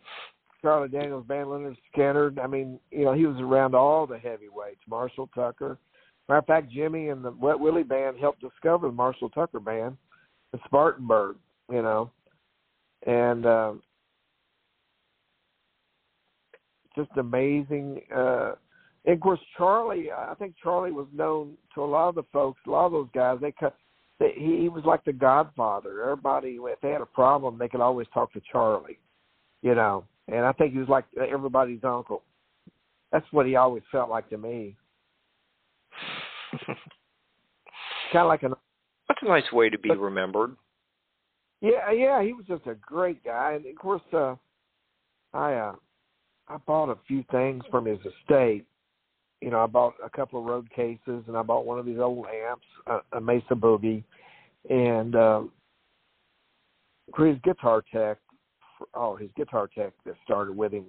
Charlie 0.61 0.89
Daniels 0.89 1.25
Band, 1.25 1.47
Lynyrd 1.47 1.77
Skynyrd. 1.95 2.43
I 2.43 2.45
mean, 2.45 2.79
you 2.91 3.05
know, 3.05 3.13
he 3.13 3.25
was 3.25 3.37
around 3.39 3.73
all 3.73 4.05
the 4.05 4.19
heavyweights. 4.19 4.81
Marshall 4.87 5.29
Tucker. 5.33 5.77
Matter 6.29 6.39
of 6.39 6.45
fact, 6.45 6.71
Jimmy 6.71 7.09
and 7.09 7.23
the 7.23 7.31
Wet 7.31 7.59
Willie 7.59 7.83
band 7.83 8.17
helped 8.19 8.41
discover 8.41 8.87
the 8.87 8.93
Marshall 8.93 9.29
Tucker 9.29 9.59
band, 9.59 9.97
the 10.51 10.59
Spartanburg. 10.65 11.37
You 11.69 11.81
know, 11.81 12.11
and 13.05 13.45
uh, 13.45 13.73
just 16.95 17.11
amazing. 17.17 18.01
Uh, 18.13 18.53
and 19.05 19.15
of 19.15 19.21
course, 19.21 19.39
Charlie, 19.57 20.11
I 20.11 20.33
think 20.35 20.55
Charlie 20.61 20.91
was 20.91 21.07
known 21.13 21.53
to 21.75 21.83
a 21.83 21.85
lot 21.85 22.09
of 22.09 22.15
the 22.15 22.23
folks, 22.33 22.59
a 22.67 22.69
lot 22.69 22.87
of 22.87 22.91
those 22.91 23.07
guys. 23.13 23.37
They 23.41 23.53
cut. 23.53 23.75
They, 24.19 24.33
he, 24.35 24.61
he 24.61 24.69
was 24.69 24.83
like 24.85 25.05
the 25.05 25.13
Godfather. 25.13 26.03
Everybody, 26.03 26.57
if 26.59 26.81
they 26.81 26.89
had 26.89 27.01
a 27.01 27.05
problem, 27.05 27.57
they 27.57 27.67
could 27.67 27.81
always 27.81 28.07
talk 28.13 28.33
to 28.33 28.41
Charlie. 28.51 28.97
You 29.61 29.75
know, 29.75 30.03
and 30.27 30.45
I 30.45 30.51
think 30.53 30.73
he 30.73 30.79
was 30.79 30.89
like 30.89 31.05
everybody's 31.17 31.83
uncle. 31.83 32.23
That's 33.11 33.25
what 33.31 33.45
he 33.45 33.55
always 33.55 33.83
felt 33.91 34.09
like 34.09 34.29
to 34.29 34.37
me. 34.37 34.75
kind 36.65 38.23
of 38.23 38.27
like 38.27 38.43
an. 38.43 38.53
That's 39.07 39.21
a 39.21 39.27
nice 39.27 39.51
way 39.53 39.69
to 39.69 39.79
be 39.79 39.91
remembered. 39.91 40.55
Yeah, 41.61 41.91
yeah, 41.91 42.21
he 42.21 42.33
was 42.33 42.45
just 42.47 42.67
a 42.67 42.75
great 42.75 43.23
guy, 43.23 43.53
and 43.53 43.65
of 43.65 43.75
course, 43.75 44.01
uh, 44.13 44.35
I 45.33 45.53
uh, 45.53 45.75
I 46.47 46.57
bought 46.65 46.89
a 46.89 46.97
few 47.07 47.23
things 47.31 47.63
from 47.71 47.85
his 47.85 47.99
estate. 47.99 48.65
You 49.41 49.51
know, 49.51 49.63
I 49.63 49.67
bought 49.67 49.93
a 50.03 50.09
couple 50.09 50.39
of 50.39 50.45
road 50.45 50.69
cases, 50.69 51.23
and 51.27 51.35
I 51.35 51.41
bought 51.41 51.65
one 51.65 51.79
of 51.79 51.85
these 51.85 51.99
old 51.99 52.25
amps, 52.27 52.65
a, 52.87 53.17
a 53.17 53.21
Mesa 53.21 53.53
Boogie, 53.53 54.03
and 54.69 55.15
uh, 55.15 55.43
his 57.17 57.37
guitar 57.43 57.83
tech. 57.91 58.17
Oh, 58.93 59.15
his 59.15 59.29
guitar 59.35 59.67
tech 59.67 59.93
that 60.05 60.15
started 60.23 60.55
with 60.55 60.71
him 60.71 60.85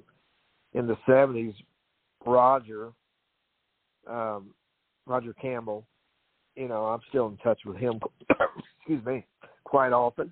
in 0.74 0.86
the 0.86 0.98
seventies, 1.06 1.54
Roger, 2.26 2.92
um, 4.06 4.50
Roger 5.06 5.32
Campbell. 5.32 5.86
You 6.56 6.68
know, 6.68 6.84
I'm 6.84 7.00
still 7.08 7.28
in 7.28 7.38
touch 7.38 7.60
with 7.64 7.78
him. 7.78 7.98
excuse 8.78 9.02
me, 9.06 9.24
quite 9.64 9.92
often 9.92 10.30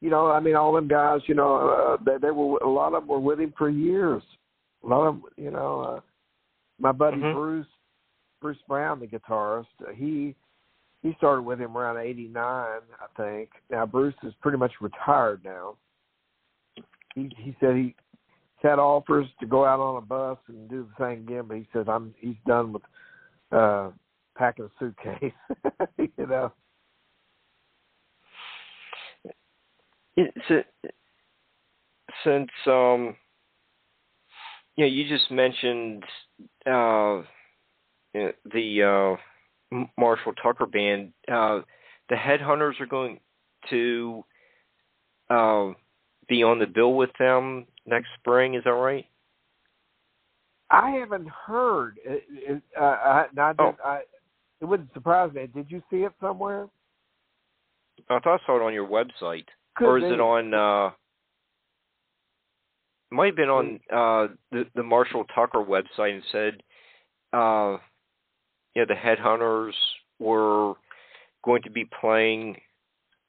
you 0.00 0.10
know, 0.10 0.30
I 0.30 0.40
mean, 0.40 0.54
all 0.54 0.72
them 0.72 0.88
guys, 0.88 1.20
you 1.26 1.34
know, 1.34 1.68
uh, 1.68 2.02
they, 2.04 2.18
they 2.18 2.30
were 2.30 2.58
a 2.58 2.68
lot 2.68 2.94
of 2.94 3.02
them 3.02 3.08
were 3.08 3.18
with 3.18 3.40
him 3.40 3.52
for 3.58 3.68
years. 3.68 4.22
A 4.84 4.86
lot 4.86 5.08
of, 5.08 5.20
you 5.36 5.50
know, 5.50 5.80
uh, 5.80 6.00
my 6.78 6.92
buddy 6.92 7.16
Mhm. 7.18 7.34
Bruce, 7.34 7.66
Bruce 8.40 8.62
Brown, 8.68 9.00
the 9.00 9.06
guitarist, 9.06 9.66
uh, 9.86 9.92
he 9.92 10.34
he 11.02 11.14
started 11.14 11.42
with 11.42 11.60
him 11.60 11.76
around 11.76 11.96
'89, 11.96 12.42
I 12.44 13.06
think. 13.16 13.50
Now 13.70 13.86
Bruce 13.86 14.14
is 14.22 14.34
pretty 14.40 14.58
much 14.58 14.72
retired 14.80 15.44
now. 15.44 15.76
He 17.14 17.30
he 17.36 17.56
said 17.58 17.74
he 17.76 17.94
had 18.62 18.78
offers 18.78 19.26
to 19.40 19.46
go 19.46 19.64
out 19.64 19.80
on 19.80 19.96
a 19.96 20.00
bus 20.00 20.38
and 20.48 20.68
do 20.68 20.88
the 20.88 21.04
thing 21.04 21.18
again, 21.18 21.44
but 21.46 21.56
he 21.56 21.66
says 21.72 21.86
I'm 21.88 22.14
he's 22.18 22.36
done 22.46 22.72
with 22.72 22.82
uh 23.50 23.90
packing 24.36 24.66
a 24.66 24.70
suitcase. 24.78 25.32
you 25.98 26.26
know. 26.26 26.52
A, 30.18 30.64
since 32.24 32.50
um, 32.66 33.16
you 34.76 34.84
know, 34.84 34.86
you 34.86 35.08
just 35.08 35.30
mentioned 35.30 36.04
uh, 36.66 37.22
you 38.14 38.14
know, 38.14 38.32
the 38.52 39.16
uh, 39.72 39.86
Marshall 39.98 40.32
Tucker 40.42 40.66
band. 40.66 41.12
Uh, 41.30 41.60
the 42.08 42.16
Headhunters 42.16 42.80
are 42.80 42.86
going 42.86 43.20
to 43.70 44.24
uh, 45.30 45.68
be 46.28 46.42
on 46.42 46.58
the 46.58 46.66
bill 46.66 46.94
with 46.94 47.10
them 47.18 47.66
next 47.86 48.08
spring. 48.18 48.54
Is 48.54 48.64
that 48.64 48.70
right? 48.70 49.06
I 50.70 50.90
haven't 50.90 51.28
heard. 51.28 51.98
It, 52.04 52.24
it, 52.28 52.62
uh, 52.78 52.84
I, 52.84 53.26
Oh. 53.58 53.74
I, 53.84 54.00
it 54.60 54.64
wouldn't 54.64 54.92
surprise 54.92 55.32
me. 55.32 55.46
Did 55.54 55.70
you 55.70 55.82
see 55.90 55.98
it 55.98 56.12
somewhere? 56.20 56.68
I 58.10 58.18
thought 58.20 58.40
I 58.42 58.46
saw 58.46 58.56
it 58.56 58.62
on 58.62 58.74
your 58.74 58.88
website, 58.88 59.46
Could 59.78 59.86
or 59.86 59.98
is 59.98 60.04
be. 60.04 60.10
it 60.10 60.20
on? 60.20 60.52
Uh, 60.52 60.90
it 63.10 63.14
might 63.14 63.26
have 63.26 63.36
been 63.36 63.48
on 63.48 63.80
uh, 63.92 64.34
the 64.52 64.66
the 64.74 64.82
Marshall 64.82 65.24
Tucker 65.34 65.64
website 65.64 66.14
and 66.14 66.22
said, 66.30 66.62
uh, 67.32 67.78
yeah, 68.74 68.84
the 68.86 68.94
Headhunters 68.94 69.72
were 70.18 70.74
going 71.44 71.62
to 71.62 71.70
be 71.70 71.88
playing 72.00 72.56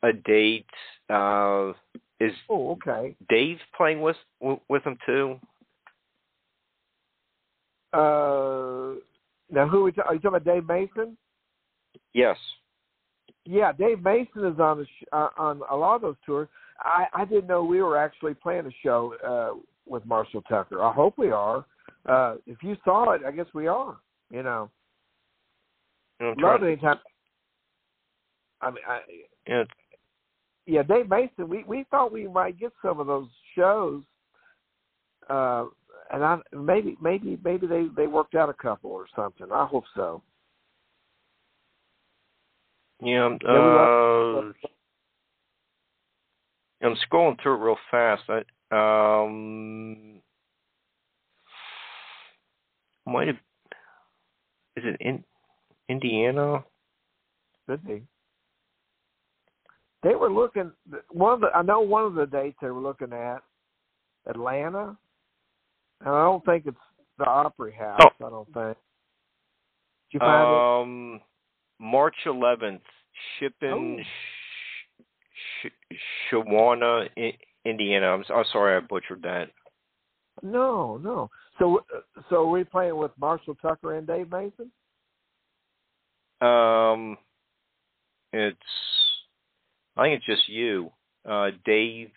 a 0.04 0.12
date. 0.12 0.66
Uh, 1.10 1.74
is 2.20 2.34
Oh, 2.50 2.72
okay. 2.72 3.16
Dave 3.30 3.60
playing 3.78 4.02
with 4.02 4.18
with 4.42 4.84
them 4.84 4.98
too? 5.06 5.40
Uh, 7.94 8.96
now, 9.52 9.68
who 9.68 9.80
are, 9.80 9.84
we 9.84 9.92
ta- 9.92 10.04
are 10.04 10.14
you 10.14 10.20
talking 10.20 10.38
about? 10.38 10.44
Dave 10.44 10.68
Mason? 10.68 11.18
Yes. 12.14 12.38
Yeah, 13.50 13.72
Dave 13.72 14.04
Mason 14.04 14.46
is 14.46 14.60
on 14.60 14.78
the 14.78 14.86
sh- 14.86 15.08
uh, 15.12 15.30
on 15.36 15.62
a 15.72 15.76
lot 15.76 15.96
of 15.96 16.02
those 16.04 16.16
tours. 16.24 16.48
I 16.82 17.06
I 17.16 17.26
didn't 17.26 17.48
know 17.48 17.64
we 17.64 17.82
were 17.82 17.98
actually 17.98 18.36
playing 18.36 18.68
a 18.68 18.72
show 18.84 19.16
uh, 19.26 19.60
with 19.88 20.06
Marshall 20.06 20.44
Tucker. 20.44 20.84
I 20.84 20.94
hope 20.94 21.18
we 21.18 21.32
are. 21.32 21.66
Uh, 22.06 22.36
if 22.46 22.62
you 22.62 22.78
saw 22.86 23.14
it, 23.14 23.22
I 23.26 23.32
guess 23.32 23.48
we 23.56 23.66
are. 23.66 23.98
You 24.30 24.44
know, 24.44 24.70
I'm 26.22 26.36
love 26.38 26.62
it 26.62 26.68
anytime. 26.68 27.00
I 28.62 28.70
mean, 28.70 28.84
I, 28.88 29.00
yeah, 29.48 29.64
yeah, 30.68 30.84
Dave 30.84 31.10
Mason. 31.10 31.50
We 31.50 31.64
we 31.64 31.86
thought 31.90 32.12
we 32.12 32.28
might 32.28 32.60
get 32.60 32.72
some 32.84 33.00
of 33.00 33.08
those 33.08 33.30
shows, 33.56 34.04
uh, 35.28 35.66
and 36.14 36.24
I 36.24 36.38
maybe 36.54 36.98
maybe 37.02 37.40
maybe 37.44 37.66
they 37.66 37.88
they 37.98 38.06
worked 38.06 38.36
out 38.36 38.50
a 38.50 38.54
couple 38.54 38.92
or 38.92 39.08
something. 39.16 39.48
I 39.52 39.66
hope 39.66 39.86
so. 39.96 40.22
Yeah. 43.02 43.26
I'm, 43.26 43.40
uh, 43.46 44.52
I'm 46.82 46.96
scrolling 47.12 47.42
through 47.42 47.56
it 47.56 47.66
real 47.66 47.78
fast. 47.92 48.24
I 48.30 48.44
um 48.72 50.22
might 53.06 53.28
have 53.28 53.38
is 54.76 54.84
it 54.86 54.98
in 55.02 55.24
Indiana? 55.90 56.64
Could 57.68 57.86
be. 57.86 58.04
They 60.04 60.16
were 60.16 60.32
looking 60.32 60.72
one 61.10 61.34
of 61.34 61.42
the. 61.42 61.48
I 61.48 61.62
know 61.62 61.82
one 61.82 62.06
of 62.06 62.14
the 62.14 62.26
dates 62.26 62.58
they 62.62 62.70
were 62.70 62.80
looking 62.80 63.12
at 63.12 63.40
Atlanta, 64.28 64.96
and 66.02 66.10
I 66.10 66.24
don't 66.24 66.46
think 66.46 66.66
it's 66.66 66.78
the 67.18 67.26
Opry 67.26 67.74
House. 67.74 68.00
I 68.26 68.30
don't 68.30 68.46
think. 68.54 68.78
Did 70.12 70.14
you 70.14 70.20
find 70.20 71.18
it? 71.18 71.29
March 71.80 72.16
11th, 72.26 72.82
Shipping 73.38 74.00
Oh. 74.00 74.04
Sh- 74.04 75.72
Sh- 75.92 75.98
Shawana, 76.32 77.10
I- 77.18 77.38
Indiana. 77.66 78.08
I'm, 78.08 78.24
sorry 78.46 78.76
I 78.76 78.80
butchered 78.80 79.22
that. 79.24 79.52
No, 80.42 80.98
no. 80.98 81.30
So, 81.58 81.84
so 82.30 82.44
are 82.44 82.50
we 82.50 82.64
playing 82.64 82.96
with 82.96 83.12
Marshall 83.20 83.56
Tucker 83.56 83.96
and 83.96 84.08
Dave 84.08 84.32
Mason? 84.32 84.72
Um, 86.42 87.18
it's 88.32 88.58
I 89.98 90.04
think 90.04 90.18
it's 90.18 90.26
just 90.26 90.48
you. 90.48 90.92
Uh, 91.28 91.52
Dave 91.66 92.12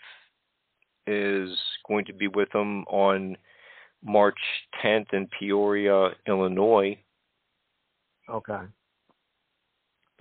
is 1.09 1.51
going 1.89 2.05
to 2.05 2.13
be 2.13 2.29
with 2.29 2.51
them 2.53 2.85
on 2.85 3.37
March 4.05 4.39
10th 4.85 5.13
in 5.13 5.29
Peoria, 5.39 6.11
Illinois. 6.29 6.97
Okay. 8.31 8.61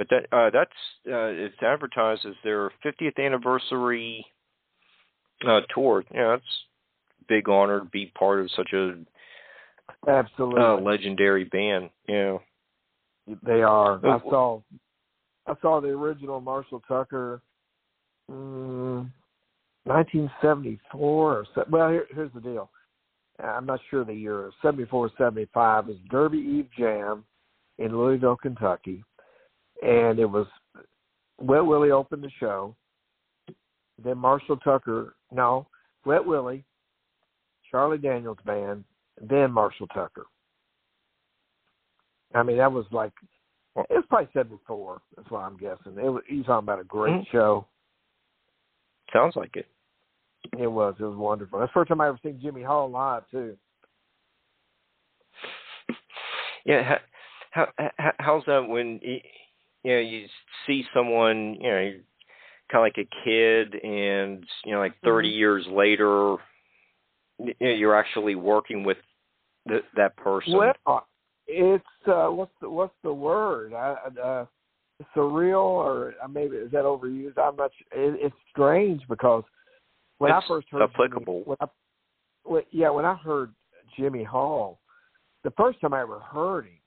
But 0.02 0.10
that 0.10 0.36
uh, 0.36 0.50
that's 0.50 0.72
uh, 1.08 1.30
it's 1.30 1.62
advertised 1.62 2.26
as 2.26 2.34
their 2.44 2.72
50th 2.84 3.24
anniversary 3.24 4.26
uh, 5.48 5.60
tour. 5.76 6.04
Yeah, 6.12 6.36
it's 6.38 6.44
a 7.22 7.26
big 7.28 7.48
honor 7.48 7.82
to 7.82 7.86
be 7.86 8.08
part 8.18 8.40
of 8.40 8.50
such 8.56 8.74
a 8.74 8.96
Absolutely. 10.08 10.60
uh, 10.60 10.78
legendary 10.78 11.44
band. 11.44 11.92
Yeah. 12.08 12.40
They 13.44 13.62
are. 13.62 14.04
I 14.04 14.16
Oh. 14.16 14.22
saw, 14.28 14.62
I 15.46 15.54
saw 15.62 15.82
the 15.82 15.90
original 15.90 16.42
Marshall 16.42 16.82
Tucker, 16.88 17.44
mm, 18.28 19.08
1974 19.84 21.32
or 21.32 21.46
so. 21.54 21.64
Well, 21.70 21.92
here, 21.92 22.08
here's 22.10 22.34
the 22.34 22.42
deal. 22.42 22.72
I'm 23.38 23.68
not 23.68 23.80
sure 23.92 24.04
the 24.04 24.16
year. 24.16 24.50
74 24.64 25.12
75 25.16 25.86
was 25.86 25.98
Derby 26.10 26.40
Eve 26.40 26.70
Jam 26.76 27.24
in 27.78 27.96
Louisville, 27.96 28.38
Kentucky, 28.38 29.04
and 29.82 30.20
it 30.20 30.26
was 30.26 30.48
Wet 31.40 31.66
Willie 31.66 31.92
opened 31.92 32.24
the 32.24 32.32
show. 32.40 32.76
Then 34.04 34.18
Marshall 34.18 34.58
Tucker, 34.58 35.16
no, 35.32 35.68
Wet 36.06 36.26
Willie, 36.26 36.64
Charlie 37.70 37.98
Daniels 37.98 38.38
band, 38.46 38.84
then 39.22 39.52
Marshall 39.52 39.88
Tucker. 39.88 40.26
I 42.34 42.44
mean, 42.44 42.58
that 42.58 42.72
was 42.72 42.86
like 42.92 43.14
it 43.76 43.86
was 43.90 44.06
probably 44.10 44.30
seventy 44.34 44.60
four. 44.68 45.02
That's 45.16 45.30
what 45.30 45.40
I'm 45.40 45.58
guessing. 45.58 45.98
It 45.98 46.10
was, 46.10 46.24
he's 46.28 46.46
talking 46.46 46.66
about 46.66 46.80
a 46.80 46.84
great 46.86 47.14
Mhm. 47.14 47.28
show. 47.32 47.68
Sounds 49.14 49.36
like 49.36 49.56
it. 49.56 49.68
It 50.58 50.68
was. 50.68 50.96
It 51.00 51.04
was 51.04 51.16
wonderful. 51.16 51.60
That's 51.60 51.70
the 51.70 51.74
first 51.74 51.90
time 51.90 52.02
I 52.02 52.08
ever 52.08 52.20
seen 52.24 52.40
Jimmy 52.42 52.64
Hall 52.64 52.90
live 52.90 53.30
too. 53.30 53.58
Yeah, 56.66 56.98
how, 57.52 57.68
how 57.78 58.14
how's 58.20 58.46
that 58.46 58.68
when 58.68 59.00
you, 59.02 59.20
you 59.84 59.94
know 59.94 60.00
you 60.00 60.28
see 60.68 60.84
someone 60.94 61.56
you 61.60 61.70
know 61.70 61.92
kind 62.72 62.76
of 62.76 62.82
like 62.82 62.98
a 62.98 63.24
kid 63.24 63.76
and 63.84 64.46
you 64.66 64.72
know 64.72 64.80
like 64.80 64.94
30 65.04 65.30
Mhm. 65.30 65.38
years 65.38 65.68
later 65.68 66.38
you 67.40 67.56
know, 67.60 67.70
you're 67.70 67.96
actually 67.96 68.36
working 68.36 68.84
with 68.84 68.98
th- 69.68 69.84
that 69.96 70.16
person. 70.16 70.54
Well, 70.54 71.08
it's 71.48 72.08
uh, 72.08 72.28
what's 72.28 72.52
the 72.62 72.70
what's 72.70 72.94
the 73.04 73.14
word? 73.14 73.74
I, 73.74 73.96
uh, 74.22 74.46
surreal 75.16 75.64
or 75.64 76.14
uh, 76.24 76.28
maybe 76.28 76.56
is 76.56 76.72
that 76.72 76.84
overused? 76.84 77.38
I'm 77.38 77.56
not. 77.56 77.72
It, 77.92 78.20
it's 78.22 78.36
strange 78.52 79.02
because 79.10 79.44
when 80.20 80.32
It's 80.32 80.46
I 80.46 80.48
first 80.48 80.68
heard 80.72 80.84
applicable. 80.84 81.40
Jimmy, 81.40 81.44
when 81.46 81.58
I, 81.60 81.66
when, 82.44 82.64
yeah, 82.72 82.90
when 82.90 83.06
I 83.06 83.16
heard 83.16 83.52
Jimmy 83.98 84.24
Hall, 84.24 84.80
the 85.44 85.52
first 85.52 85.82
time 85.82 85.94
I 85.94 86.02
ever 86.02 86.20
heard 86.20 86.66
him 86.66 86.80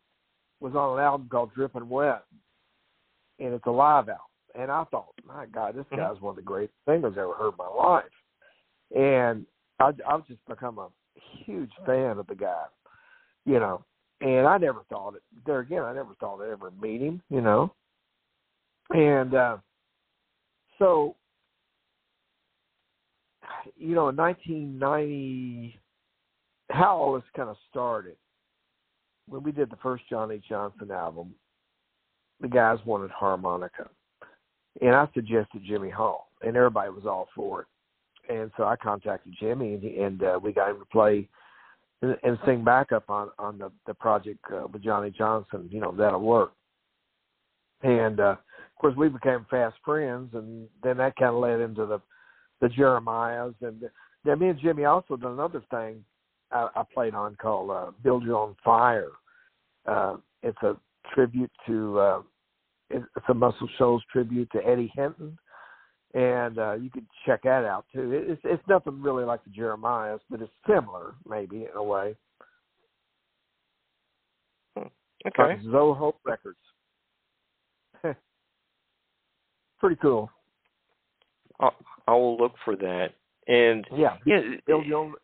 was 0.61 0.75
on 0.75 0.99
an 0.99 1.05
album 1.05 1.29
called 1.31 1.53
Drippin' 1.55 1.89
Wet, 1.89 2.23
and 3.39 3.55
it's 3.55 3.66
a 3.66 3.70
live 3.70 4.09
album. 4.09 4.27
and 4.56 4.70
I 4.70 4.85
thought, 4.85 5.12
my 5.27 5.47
God, 5.47 5.74
this 5.74 5.85
Mhm. 5.86 5.97
guy's 5.97 6.20
one 6.20 6.31
of 6.31 6.36
the 6.36 6.43
greatest 6.43 6.78
singers 6.85 7.19
I 7.19 7.23
ever 7.23 7.35
heard 7.35 7.55
in 7.55 7.56
my 7.59 7.66
life. 7.66 8.12
And 8.94 9.47
I, 9.81 9.93
I've 10.06 10.24
just 10.28 10.44
become 10.47 10.78
a 10.78 10.90
huge 11.44 11.73
fan 11.85 12.19
of 12.19 12.27
the 12.28 12.36
guy, 12.36 12.66
you 13.44 13.59
know. 13.59 13.85
And 14.20 14.47
I 14.47 14.59
never 14.59 14.85
thought 14.85 15.16
it. 15.16 15.23
There 15.44 15.59
again, 15.59 15.82
I 15.82 15.93
never 15.93 16.15
thought 16.15 16.40
I'd 16.40 16.51
ever 16.51 16.70
meet 16.70 17.01
him, 17.01 17.20
you 17.31 17.40
know. 17.40 17.74
And 18.90 19.35
uh, 19.35 19.59
so, 20.78 21.16
you 23.77 23.94
know, 23.97 24.09
in 24.09 24.16
1990, 24.16 25.81
how 26.70 26.97
all 26.97 27.15
this 27.15 27.24
kind 27.35 27.48
of 27.48 27.56
started 27.70 28.16
when 29.27 29.43
we 29.43 29.52
did 29.52 29.70
the 29.70 29.77
first 29.77 30.05
Johnnie 30.09 30.39
Johnson 30.48 30.90
album. 30.90 31.35
The 32.45 32.51
guys 32.51 32.77
wanted 32.85 33.11
harmonica, 33.11 33.89
and 34.83 34.95
I 34.95 35.09
suggested 35.15 35.62
Jimmy 35.66 35.89
Hall, 35.89 36.29
and 36.43 36.55
everybody 36.55 36.91
was 36.91 37.07
all 37.07 37.27
for 37.35 37.62
it. 37.62 37.66
And 38.31 38.51
so 38.59 38.65
I 38.65 38.77
contacted 38.77 39.35
Jimmy, 39.41 39.73
and, 39.73 39.83
he, 39.83 39.97
and 40.01 40.23
uh, 40.23 40.39
we 40.43 40.53
got 40.53 40.69
him 40.69 40.79
to 40.79 40.85
play 40.85 41.27
and, 42.03 42.15
and 42.23 42.39
sing 42.45 42.62
backup 42.62 43.09
on 43.09 43.31
on 43.39 43.57
the 43.57 43.73
the 43.87 43.95
project 43.95 44.41
uh, 44.53 44.66
with 44.71 44.85
Johnnie 44.85 45.11
Johnson. 45.16 45.71
You 45.73 45.81
know 45.81 45.95
that'll 45.97 46.21
work. 46.21 46.53
And 47.83 48.21
uh, 48.21 48.37
of 48.37 48.79
course, 48.79 48.95
we 48.95 49.09
became 49.09 49.47
fast 49.49 49.77
friends, 49.83 50.35
and 50.35 50.69
then 50.83 50.99
that 50.99 51.16
kind 51.16 51.35
of 51.35 51.41
led 51.41 51.61
into 51.61 51.87
the 51.87 51.99
the 52.61 52.69
Jeremiahs. 52.69 53.55
And 53.62 53.85
then 54.23 54.39
me 54.39 54.49
and 54.49 54.61
Jimmy 54.61 54.85
also 54.85 55.16
done 55.16 55.33
another 55.33 55.62
thing 55.71 56.05
I, 56.53 56.69
I 56.77 56.83
played 56.93 57.15
on 57.15 57.37
called 57.37 57.71
uh, 57.71 57.93
"Build 58.03 58.23
Your 58.23 58.37
Own 58.37 58.55
Fire." 58.62 59.12
Uh, 59.87 60.16
it's 60.43 60.62
a 60.62 60.77
tribute 61.15 61.51
to 61.66 61.99
uh, 61.99 62.23
it's 62.90 63.05
a 63.28 63.35
Muscle 63.35 63.69
Shoals 63.78 64.02
tribute 64.12 64.51
to 64.52 64.66
Eddie 64.66 64.93
Hinton, 64.94 65.36
and 66.15 66.59
uh, 66.59 66.74
you 66.74 66.90
could 66.90 67.06
check 67.27 67.43
that 67.44 67.65
out 67.65 67.86
too. 67.93 68.12
It's 68.12 68.40
it's 68.44 68.62
nothing 68.69 69.02
really 69.02 69.24
like 69.24 69.40
the 69.44 69.51
Jeremiahs, 69.51 70.20
but 70.31 70.40
it's 70.40 70.52
similar 70.66 71.15
maybe 71.28 71.65
in 71.65 71.77
a 71.77 71.82
way. 71.82 72.16
Okay. 75.27 75.62
Zoe 75.70 75.97
Hope 75.97 76.19
Records. 76.24 76.59
Pretty 79.81 79.97
cool. 79.97 80.31
I'll, 81.61 81.74
I 82.06 82.12
will 82.12 82.36
look 82.36 82.52
for 82.65 82.77
that. 82.77 83.09
And 83.47 83.86
Yeah, 83.97 84.16
yeah, 84.27 84.40
build 84.66 84.86
your 84.86 84.98
own 84.98 85.15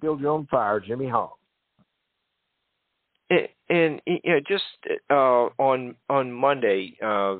build 0.00 0.20
your 0.20 0.30
own 0.30 0.46
fire, 0.50 0.80
Jimmy 0.80 1.08
Hall. 1.08 1.38
And, 3.30 3.48
and 3.68 4.00
you 4.06 4.20
know, 4.26 4.40
just 4.46 4.64
uh, 5.10 5.48
on 5.58 5.94
on 6.08 6.32
Monday, 6.32 6.96
uh, 7.02 7.36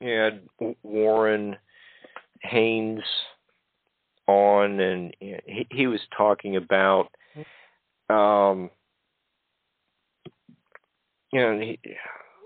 you 0.00 0.12
had 0.12 0.42
Warren 0.82 1.56
Haynes 2.42 3.02
on, 4.26 4.80
and 4.80 5.14
you 5.20 5.32
know, 5.32 5.40
he 5.46 5.66
he 5.70 5.86
was 5.86 6.00
talking 6.16 6.56
about, 6.56 7.08
um, 8.08 8.70
you 11.32 11.40
know, 11.40 11.58
he, 11.58 11.78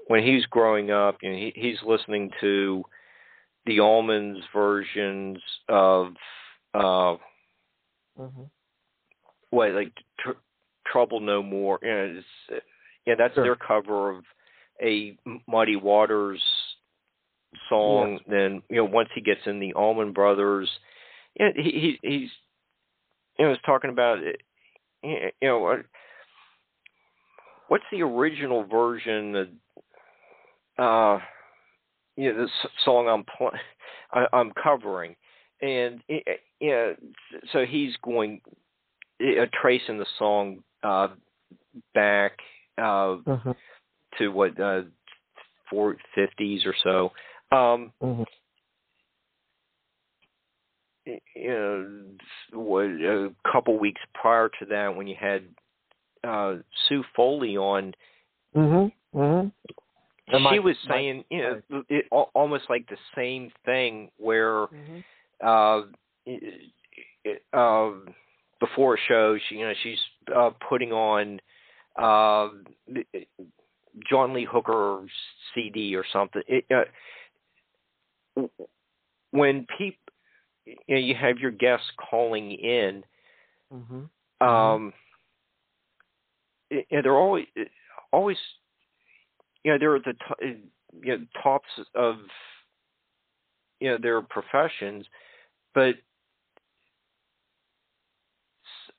when 0.08 0.24
he's 0.24 0.44
growing 0.46 0.90
up, 0.90 1.18
you 1.22 1.30
know, 1.30 1.36
he, 1.36 1.52
he's 1.54 1.78
listening 1.86 2.30
to 2.40 2.82
the 3.66 3.78
Allmans 3.78 4.40
versions 4.52 5.38
of 5.68 6.14
uh, 6.74 7.16
Mm-hmm. 8.18 8.42
what 9.50 9.72
like 9.72 9.92
tr- 10.18 10.30
Trouble 10.92 11.20
No 11.20 11.42
More. 11.42 11.78
You 11.82 11.88
know, 11.88 12.14
it's, 12.50 12.62
yeah, 13.06 13.14
that's 13.16 13.34
Sure. 13.34 13.44
their 13.44 13.56
cover 13.56 14.10
of 14.10 14.24
a 14.82 15.16
Muddy 15.46 15.76
Waters 15.76 16.42
song. 17.68 18.18
Then 18.28 18.62
you 18.68 18.76
know, 18.76 18.84
once 18.84 19.08
he 19.14 19.20
gets 19.20 19.40
in 19.46 19.58
the 19.60 19.72
Allman 19.74 20.12
Brothers, 20.12 20.70
you 21.38 21.46
know, 21.46 21.52
he, 21.56 21.70
he 21.70 21.98
he's 22.02 22.30
you 23.38 23.44
know, 23.44 23.50
was 23.50 23.58
talking 23.64 23.90
about 23.90 24.18
it. 24.18 24.40
You 25.02 25.30
know, 25.42 25.58
what- 25.60 25.86
what's 27.68 27.84
the 27.92 28.02
original 28.02 28.64
version? 28.64 29.36
Of, 29.36 29.48
uh, 30.78 31.24
you 32.16 32.32
know, 32.32 32.42
this 32.42 32.50
song 32.84 33.08
I'm 33.08 33.24
pl- 33.24 33.52
I, 34.12 34.26
I'm 34.32 34.52
covering, 34.52 35.14
and 35.62 36.02
eh, 36.08 36.18
you 36.60 36.70
know, 36.70 36.96
so 37.52 37.64
he's 37.64 37.96
going 38.02 38.40
uh, 39.22 39.46
tracing 39.60 39.98
the 39.98 40.06
song 40.18 40.62
uh, 40.82 41.08
back 41.94 42.32
uh, 42.78 43.16
Mm-hmm. 43.26 43.50
to 44.18 44.28
what 44.28 44.58
uh, 44.60 44.82
four 45.70 45.96
fifties 46.14 46.62
or 46.66 46.74
so. 46.82 47.12
Um, 47.56 47.92
Mm-hmm. 48.02 48.22
you 51.34 51.48
know, 51.48 51.86
what 52.52 52.84
a 52.84 53.30
couple 53.50 53.78
weeks 53.78 54.00
prior 54.14 54.50
to 54.60 54.66
that, 54.66 54.94
when 54.94 55.06
you 55.06 55.16
had 55.18 55.44
uh, 56.24 56.56
Sue 56.88 57.02
Foley 57.16 57.56
on, 57.56 57.94
Mm-hmm. 58.56 59.18
Mm-hmm. 59.18 59.48
She 60.30 60.42
Mike- 60.42 60.62
was 60.62 60.76
saying, 60.88 61.24
you 61.30 61.38
know, 61.70 61.82
it, 61.88 62.06
al- 62.12 62.30
almost 62.34 62.64
like 62.68 62.86
the 62.88 62.96
same 63.14 63.50
thing 63.64 64.10
where 64.18 64.66
Mm-hmm. 64.66 65.46
uh, 65.46 65.78
it, 66.26 66.60
it, 67.24 67.42
uh, 67.52 67.90
before 68.60 68.94
a 68.94 68.98
show, 69.06 69.38
she, 69.48 69.56
you 69.56 69.66
know, 69.66 69.74
she's 69.82 69.98
uh, 70.34 70.50
putting 70.68 70.92
on 70.92 71.40
uh, 71.96 72.48
John 74.08 74.32
Lee 74.32 74.46
Hooker 74.50 75.04
CD 75.54 75.94
or 75.96 76.04
something. 76.12 76.42
It, 76.46 76.64
uh, 78.36 78.46
when 79.30 79.66
people, 79.76 79.98
you 80.66 80.76
know, 80.88 80.96
you 80.96 81.14
have 81.14 81.38
your 81.38 81.50
guests 81.50 81.86
calling 82.10 82.52
in, 82.52 83.04
Mm-hmm. 83.72 84.46
um, 84.46 84.92
and 86.70 87.04
they're 87.04 87.16
always, 87.16 87.46
always, 88.12 88.36
you 89.64 89.72
know, 89.72 89.78
they're 89.78 89.96
at 89.96 90.04
the 90.04 90.14
to, 90.14 90.56
you 91.02 91.18
know, 91.18 91.26
tops 91.42 91.68
of, 91.94 92.16
you 93.80 93.90
know, 93.90 93.98
their 94.00 94.20
professions, 94.22 95.06
but 95.74 95.94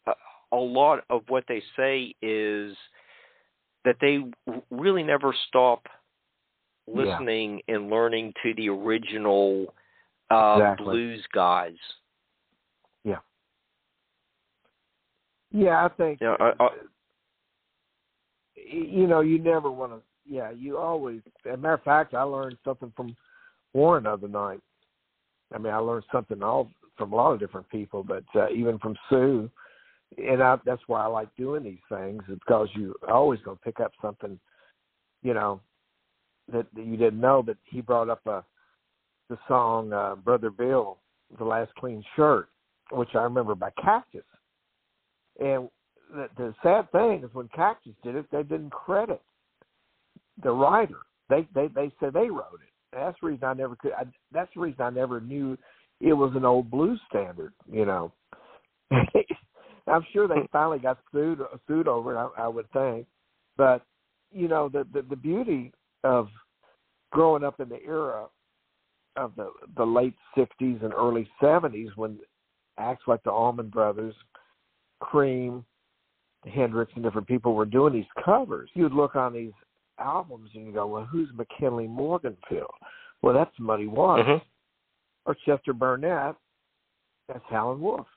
s- 0.07 0.15
a 0.51 0.57
lot 0.57 1.03
of 1.09 1.23
what 1.29 1.43
they 1.47 1.61
say 1.75 2.13
is 2.21 2.75
that 3.85 3.97
they 4.01 4.23
really 4.71 5.03
never 5.03 5.33
stop 5.47 5.87
Yeah. 6.87 7.03
listening 7.03 7.61
and 7.67 7.89
learning 7.89 8.33
to 8.43 8.53
the 8.55 8.69
original 8.69 9.73
uh, 10.31 10.55
Exactly. 10.57 10.85
blues 10.85 11.27
guys. 11.33 11.77
Yeah, 13.03 13.19
Yeah, 15.51 15.85
I 15.85 15.87
think. 15.89 16.21
Yeah, 16.21 16.35
I- 16.39 16.53
I- 16.63 16.77
you 18.55 19.07
know, 19.07 19.21
you 19.21 19.39
never 19.39 19.71
want 19.71 19.93
to. 19.93 20.01
Yeah, 20.25 20.51
you 20.51 20.77
always. 20.77 21.21
As 21.45 21.53
a 21.55 21.57
matter 21.57 21.73
of 21.73 21.83
fact, 21.83 22.13
I 22.13 22.21
learned 22.21 22.57
something 22.63 22.91
from 22.91 23.15
Warren 23.73 24.03
the 24.03 24.11
other 24.11 24.27
night. 24.27 24.61
I 25.53 25.57
mean, 25.57 25.73
I 25.73 25.77
learned 25.77 26.05
something 26.11 26.43
all 26.43 26.71
from 26.97 27.13
a 27.13 27.15
lot 27.15 27.31
of 27.33 27.39
different 27.39 27.67
people, 27.69 28.03
but 28.03 28.23
uh, 28.35 28.49
even 28.49 28.77
from 28.77 28.95
Sue. 29.09 29.49
And 30.17 30.41
I, 30.41 30.57
that's 30.65 30.81
why 30.87 31.03
I 31.03 31.07
like 31.07 31.29
doing 31.37 31.63
these 31.63 31.77
things, 31.89 32.23
is 32.29 32.39
because 32.39 32.67
you 32.73 32.95
always 33.11 33.39
gonna 33.45 33.59
pick 33.63 33.79
up 33.79 33.91
something, 34.01 34.39
you 35.21 35.33
know, 35.33 35.61
that, 36.51 36.65
that 36.75 36.85
you 36.85 36.97
didn't 36.97 37.21
know. 37.21 37.43
But 37.43 37.57
he 37.65 37.81
brought 37.81 38.09
up 38.09 38.25
a 38.25 38.43
the 39.29 39.37
song 39.47 39.93
uh, 39.93 40.15
"Brother 40.15 40.49
Bill," 40.49 40.97
the 41.37 41.45
last 41.45 41.73
clean 41.75 42.03
shirt, 42.15 42.49
which 42.91 43.09
I 43.13 43.21
remember 43.21 43.55
by 43.55 43.69
Cactus. 43.81 44.23
And 45.39 45.69
the, 46.13 46.27
the 46.37 46.55
sad 46.63 46.91
thing 46.91 47.23
is 47.23 47.33
when 47.33 47.47
Cactus 47.55 47.93
did 48.03 48.15
it, 48.15 48.25
they 48.31 48.43
didn't 48.43 48.71
credit 48.71 49.21
the 50.43 50.51
writer. 50.51 50.99
They 51.29 51.47
they 51.53 51.67
they 51.67 51.91
said 51.99 52.13
they 52.13 52.29
wrote 52.29 52.61
it. 52.61 52.73
That's 52.93 53.17
the 53.21 53.27
reason 53.27 53.43
I 53.43 53.53
never 53.53 53.75
could. 53.75 53.93
I, 53.93 54.05
that's 54.31 54.49
the 54.55 54.61
reason 54.61 54.81
I 54.81 54.89
never 54.89 55.21
knew 55.21 55.57
it 56.01 56.13
was 56.13 56.31
an 56.35 56.45
old 56.45 56.71
blues 56.71 56.99
standard. 57.09 57.53
You 57.71 57.85
know, 57.85 58.11
I'm 59.87 60.05
sure 60.11 60.27
they 60.27 60.47
finally 60.51 60.79
got 60.79 60.99
sued 61.11 61.39
sued 61.67 61.87
over 61.87 62.15
it. 62.15 62.17
I, 62.17 62.43
I 62.43 62.47
would 62.47 62.69
think, 62.71 63.05
but 63.57 63.83
you 64.31 64.47
know 64.47 64.69
the, 64.69 64.85
the 64.93 65.01
the 65.03 65.15
beauty 65.15 65.71
of 66.03 66.27
growing 67.11 67.43
up 67.43 67.59
in 67.59 67.69
the 67.69 67.81
era 67.83 68.25
of 69.15 69.33
the 69.35 69.51
the 69.77 69.85
late 69.85 70.15
'60s 70.37 70.83
and 70.83 70.93
early 70.93 71.27
'70s 71.41 71.89
when 71.95 72.19
acts 72.77 73.03
like 73.07 73.21
the 73.23 73.31
Allman 73.31 73.69
Brothers, 73.69 74.15
Cream, 75.01 75.65
Hendrix, 76.45 76.91
and 76.95 77.03
different 77.03 77.27
people 77.27 77.53
were 77.55 77.65
doing 77.65 77.93
these 77.93 78.05
covers. 78.23 78.69
You'd 78.73 78.93
look 78.93 79.15
on 79.15 79.33
these 79.33 79.51
albums 79.99 80.49
and 80.53 80.65
you 80.65 80.71
go, 80.71 80.87
"Well, 80.87 81.05
who's 81.05 81.29
McKinley 81.33 81.87
Morganfield?" 81.87 82.67
Well, 83.21 83.33
that's 83.33 83.51
Muddy 83.59 83.87
Waters 83.87 84.25
Mhm. 84.27 84.41
or 85.25 85.35
Chester 85.45 85.73
Burnett. 85.73 86.35
That's 87.27 87.43
Howlin' 87.49 87.81
Wolf. 87.81 88.07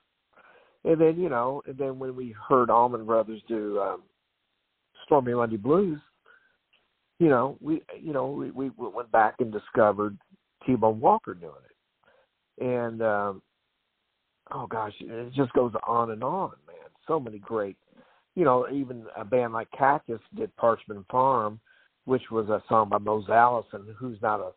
And 0.85 0.99
then 0.99 1.19
you 1.19 1.29
know, 1.29 1.61
and 1.65 1.77
then 1.77 1.99
when 1.99 2.15
we 2.15 2.35
heard 2.47 2.69
Allman 2.69 3.05
Brothers 3.05 3.41
do 3.47 3.79
um, 3.79 4.03
Stormy 5.05 5.33
Monday 5.33 5.57
Blues, 5.57 5.99
you 7.19 7.29
know, 7.29 7.57
we 7.61 7.81
you 7.99 8.11
know 8.13 8.29
we, 8.29 8.51
we 8.51 8.71
went 8.77 9.11
back 9.11 9.35
and 9.39 9.51
discovered 9.51 10.17
T-Bone 10.65 10.99
Walker 10.99 11.33
doing 11.33 11.53
it, 11.69 12.65
and 12.65 13.01
um, 13.01 13.41
oh 14.51 14.67
gosh, 14.67 14.93
it 14.99 15.33
just 15.33 15.53
goes 15.53 15.71
on 15.87 16.11
and 16.11 16.23
on, 16.23 16.51
man. 16.67 16.77
So 17.07 17.19
many 17.19 17.39
great, 17.39 17.77
you 18.35 18.43
know, 18.43 18.67
even 18.69 19.05
a 19.15 19.23
band 19.23 19.53
like 19.53 19.69
Cactus 19.71 20.21
did 20.35 20.55
Parchman 20.57 21.05
Farm, 21.09 21.61
which 22.05 22.23
was 22.29 22.49
a 22.49 22.61
song 22.67 22.89
by 22.89 22.97
Mose 22.97 23.29
Allison, 23.29 23.85
who's 23.97 24.21
not 24.21 24.53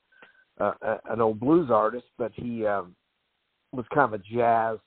a, 0.58 0.64
a 0.64 1.00
an 1.10 1.20
old 1.20 1.38
blues 1.38 1.70
artist, 1.70 2.06
but 2.18 2.32
he 2.34 2.66
um, 2.66 2.96
was 3.72 3.84
kind 3.94 4.12
of 4.12 4.20
a 4.20 4.24
jazz 4.24 4.78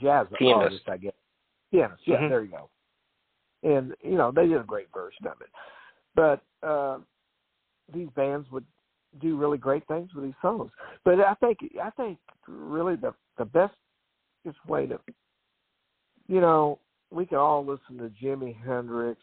jazz 0.00 0.26
Pianist. 0.38 0.62
artist, 0.64 0.88
I 0.88 0.96
guess. 0.96 1.12
Pianist, 1.70 2.02
yeah, 2.06 2.16
Mhm. 2.16 2.28
there 2.28 2.42
you 2.42 2.50
go. 2.50 2.70
And 3.62 3.94
you 4.02 4.16
know 4.16 4.30
they 4.32 4.46
did 4.46 4.60
a 4.60 4.64
great 4.64 4.92
version 4.92 5.26
of 5.26 5.40
it, 5.40 5.50
but 6.14 6.42
uh, 6.66 6.98
these 7.92 8.08
bands 8.10 8.50
would 8.50 8.64
do 9.20 9.36
really 9.36 9.58
great 9.58 9.86
things 9.86 10.12
with 10.14 10.24
these 10.24 10.34
songs. 10.42 10.70
But 11.04 11.20
I 11.20 11.34
think 11.34 11.58
I 11.80 11.90
think 11.90 12.18
really 12.48 12.96
the 12.96 13.14
the 13.38 13.44
best 13.44 13.74
way 14.66 14.86
to, 14.86 14.98
you 16.26 16.40
know, 16.40 16.78
we 17.10 17.26
can 17.26 17.38
all 17.38 17.64
listen 17.64 17.98
to 17.98 18.10
Jimi 18.22 18.56
Hendrix, 18.64 19.20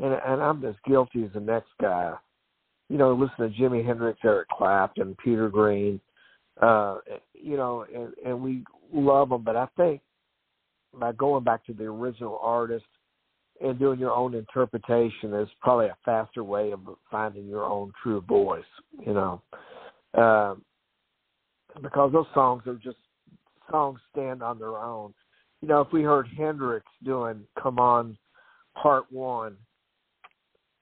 and 0.00 0.14
and 0.14 0.42
I'm 0.42 0.64
as 0.64 0.74
guilty 0.86 1.24
as 1.24 1.32
the 1.32 1.40
next 1.40 1.70
guy. 1.80 2.14
You 2.88 2.98
know, 2.98 3.12
listen 3.12 3.50
to 3.50 3.56
Jimi 3.56 3.84
Hendrix, 3.84 4.18
Eric 4.24 4.48
Clapton, 4.48 5.14
Peter 5.22 5.48
Green, 5.48 6.00
uh, 6.60 6.98
you 7.34 7.56
know, 7.56 7.84
and 7.94 8.14
and 8.24 8.42
we 8.42 8.64
love 8.92 9.30
them. 9.30 9.42
But 9.42 9.56
I 9.56 9.66
think 9.76 10.00
by 10.98 11.12
going 11.12 11.44
back 11.44 11.64
to 11.66 11.72
the 11.72 11.84
original 11.84 12.38
artist 12.42 12.84
and 13.60 13.78
doing 13.78 13.98
your 13.98 14.12
own 14.12 14.34
interpretation 14.34 15.34
is 15.34 15.48
probably 15.60 15.86
a 15.86 15.96
faster 16.04 16.44
way 16.44 16.70
of 16.72 16.80
finding 17.10 17.46
your 17.46 17.64
own 17.64 17.92
true 18.02 18.20
voice. 18.22 18.62
You 19.04 19.14
know, 19.14 19.42
um, 20.14 20.62
because 21.82 22.12
those 22.12 22.26
songs 22.34 22.62
are 22.66 22.76
just 22.76 22.96
songs 23.70 24.00
stand 24.12 24.42
on 24.42 24.58
their 24.58 24.76
own. 24.76 25.12
You 25.60 25.68
know, 25.68 25.80
if 25.80 25.92
we 25.92 26.02
heard 26.02 26.28
Hendrix 26.36 26.86
doing 27.04 27.40
"Come 27.60 27.78
On" 27.78 28.16
Part 28.80 29.10
One, 29.10 29.56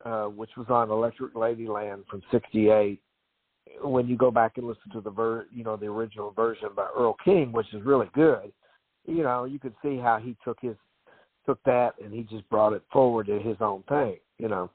uh, 0.04 0.26
which 0.26 0.50
was 0.56 0.66
on 0.68 0.90
Electric 0.90 1.34
Ladyland 1.34 2.06
from 2.06 2.22
'68, 2.30 3.00
when 3.82 4.06
you 4.06 4.16
go 4.16 4.30
back 4.30 4.56
and 4.56 4.66
listen 4.66 4.90
to 4.92 5.00
the 5.00 5.10
ver, 5.10 5.46
you 5.52 5.64
know, 5.64 5.76
the 5.76 5.86
original 5.86 6.30
version 6.32 6.68
by 6.74 6.88
Earl 6.96 7.16
King, 7.24 7.52
which 7.52 7.72
is 7.72 7.84
really 7.84 8.08
good, 8.14 8.52
you 9.06 9.22
know, 9.22 9.44
you 9.44 9.58
could 9.58 9.74
see 9.82 9.96
how 9.98 10.18
he 10.18 10.36
took 10.44 10.58
his 10.60 10.76
took 11.44 11.62
that 11.64 11.94
and 12.02 12.12
he 12.12 12.22
just 12.24 12.48
brought 12.50 12.72
it 12.72 12.82
forward 12.92 13.26
to 13.28 13.38
his 13.38 13.56
own 13.60 13.82
thing. 13.88 14.16
You 14.38 14.48
know, 14.48 14.70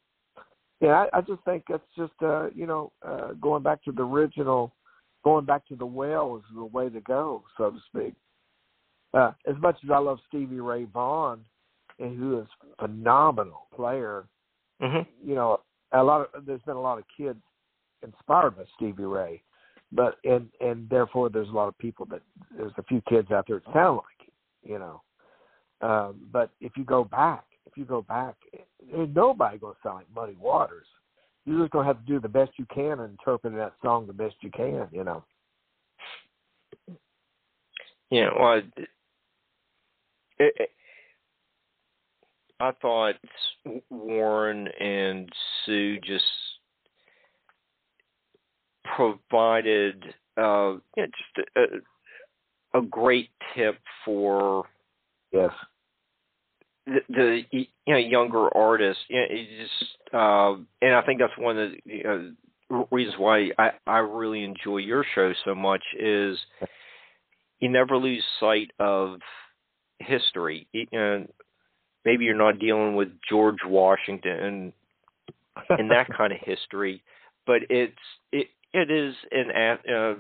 yeah, 0.80 1.06
I, 1.14 1.20
I 1.20 1.22
just 1.22 1.44
think 1.44 1.64
that's 1.70 1.84
just 1.98 2.14
uh, 2.22 2.50
you 2.56 2.66
know 2.66 2.92
uh, 3.06 3.34
going 3.34 3.64
back 3.64 3.84
to 3.84 3.92
the 3.92 4.04
original, 4.04 4.74
going 5.24 5.46
back 5.46 5.68
to 5.68 5.76
the 5.76 5.86
well 5.86 6.38
is 6.38 6.56
the 6.56 6.66
way 6.66 6.90
to 6.90 7.02
go, 7.02 7.44
so 7.58 7.72
to 7.72 7.78
speak. 7.88 8.14
Uh, 9.14 9.34
as 9.46 9.56
much 9.62 9.78
as 9.84 9.90
I 9.92 9.98
love 9.98 10.20
Stevie 10.30 10.62
Ray 10.62 10.86
Vaughan, 10.86 11.42
and 12.00 12.18
who 12.18 12.40
is 12.40 12.48
a 12.80 12.88
phenomenal 12.88 13.68
player, 13.76 14.26
Mhm. 14.82 15.06
you 15.24 15.36
know, 15.36 15.60
a 15.92 16.04
lot 16.04 16.34
of 16.34 16.46
there's 16.46 16.62
been 16.64 16.78
a 16.78 16.82
lot 16.82 16.98
of 16.98 17.04
kids 17.16 17.42
inspired 18.04 18.58
by 18.58 18.64
Stevie 18.76 19.04
Ray, 19.04 19.42
but 19.92 20.18
and 20.24 20.50
and 20.60 20.90
therefore 20.90 21.30
there's 21.30 21.50
a 21.50 21.54
lot 21.54 21.68
of 21.68 21.78
people 21.78 22.06
that 22.08 22.22
there's 22.56 22.74
a 22.78 22.84
few 22.84 23.02
kids 23.10 23.32
out 23.32 23.46
there 23.48 23.62
that 23.66 23.74
sound 23.74 23.98
like 23.98 24.30
you 24.64 24.80
know. 24.80 25.02
Um, 25.82 26.28
but 26.32 26.52
if 26.60 26.74
you 26.78 26.84
go 26.84 27.04
back, 27.04 27.44
if 27.66 27.76
you 27.76 27.86
go 27.86 28.02
back, 28.02 28.36
ain't 28.96 29.16
nobody 29.16 29.58
gonna 29.58 29.74
sound 29.84 29.96
like 29.96 30.08
Muddy 30.16 30.38
Waters. 30.40 30.88
You're 31.46 31.60
just 31.60 31.72
gonna 31.72 31.88
have 31.88 32.00
to 32.00 32.06
do 32.06 32.20
the 32.20 32.30
best 32.30 32.52
you 32.58 32.66
can 32.74 33.00
and 33.00 33.12
interpret 33.12 33.54
that 33.56 33.74
song 33.82 34.06
the 34.06 34.14
best 34.14 34.36
you 34.42 34.52
can, 34.52 34.88
you 34.92 35.04
know. 35.04 35.24
Yeah, 38.12 38.30
well, 38.38 38.58
it, 38.58 40.54
it, 40.58 40.70
I 42.60 42.72
thought 42.80 43.16
Warren 43.90 44.68
and 44.80 45.30
Sue 45.66 45.98
just 46.02 46.24
provided 48.96 50.04
uh, 50.38 50.74
yeah, 50.96 51.06
just 51.06 51.48
a, 51.56 52.80
a 52.80 52.82
great 52.82 53.30
tip 53.56 53.78
for 54.06 54.66
Yes. 55.32 55.52
the, 56.86 57.00
the 57.10 57.42
you 57.52 57.66
know 57.88 57.98
younger 57.98 58.56
artists. 58.56 59.04
You 59.08 59.20
know, 59.20 59.28
just 59.62 60.14
uh, 60.14 60.54
and 60.82 60.96
I 60.96 61.02
think 61.06 61.20
that's 61.20 61.38
one 61.38 61.58
of 61.58 61.72
the 61.72 61.78
you 61.86 62.04
know, 62.04 62.86
reasons 62.92 63.16
why 63.18 63.52
I 63.58 63.72
I 63.88 63.98
really 64.00 64.44
enjoy 64.44 64.78
your 64.78 65.06
show 65.16 65.34
so 65.46 65.56
much 65.56 65.84
is 65.98 66.38
you 67.60 67.70
never 67.70 67.98
lose 67.98 68.24
sight 68.40 68.72
of 68.80 69.20
history. 70.00 70.68
You 70.74 70.88
know, 70.92 71.28
maybe 72.04 72.26
you're 72.26 72.36
not 72.36 72.60
dealing 72.60 72.96
with 72.96 73.10
George 73.30 73.60
Washington 73.66 74.32
and, 74.40 74.74
and 75.70 75.92
that 75.92 76.08
kind 76.16 76.34
of 76.34 76.40
history, 76.44 77.04
but 77.46 77.62
it's 77.70 77.94
it 78.32 78.48
it 78.74 78.90
is 78.92 79.16
an 79.32 79.52
a- 79.52 79.92
uh, 79.94 80.16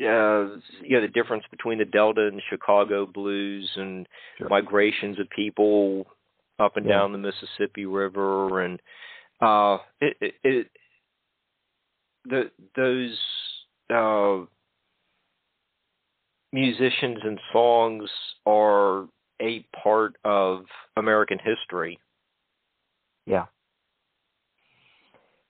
uh, 0.00 0.56
you 0.82 0.96
know 0.96 1.00
the 1.00 1.10
difference 1.12 1.44
between 1.50 1.78
the 1.78 1.84
Delta 1.84 2.26
and 2.26 2.40
Chicago 2.48 3.06
blues 3.06 3.70
and 3.76 4.08
Sure. 4.38 4.48
migrations 4.48 5.18
of 5.18 5.28
people 5.30 6.06
up 6.58 6.76
and 6.76 6.86
Yeah. 6.86 6.98
down 6.98 7.12
the 7.12 7.18
Mississippi 7.18 7.86
River 7.86 8.60
and 8.62 8.80
uh 9.40 9.78
it 10.00 10.16
it, 10.20 10.34
it 10.44 10.70
the 12.24 12.50
those 12.76 13.20
uh 13.90 14.46
musicians 16.52 17.18
and 17.24 17.40
songs 17.52 18.10
are 18.46 19.08
a 19.40 19.60
part 19.82 20.16
of 20.24 20.64
American 20.96 21.38
history. 21.38 21.98
Yeah. 23.26 23.46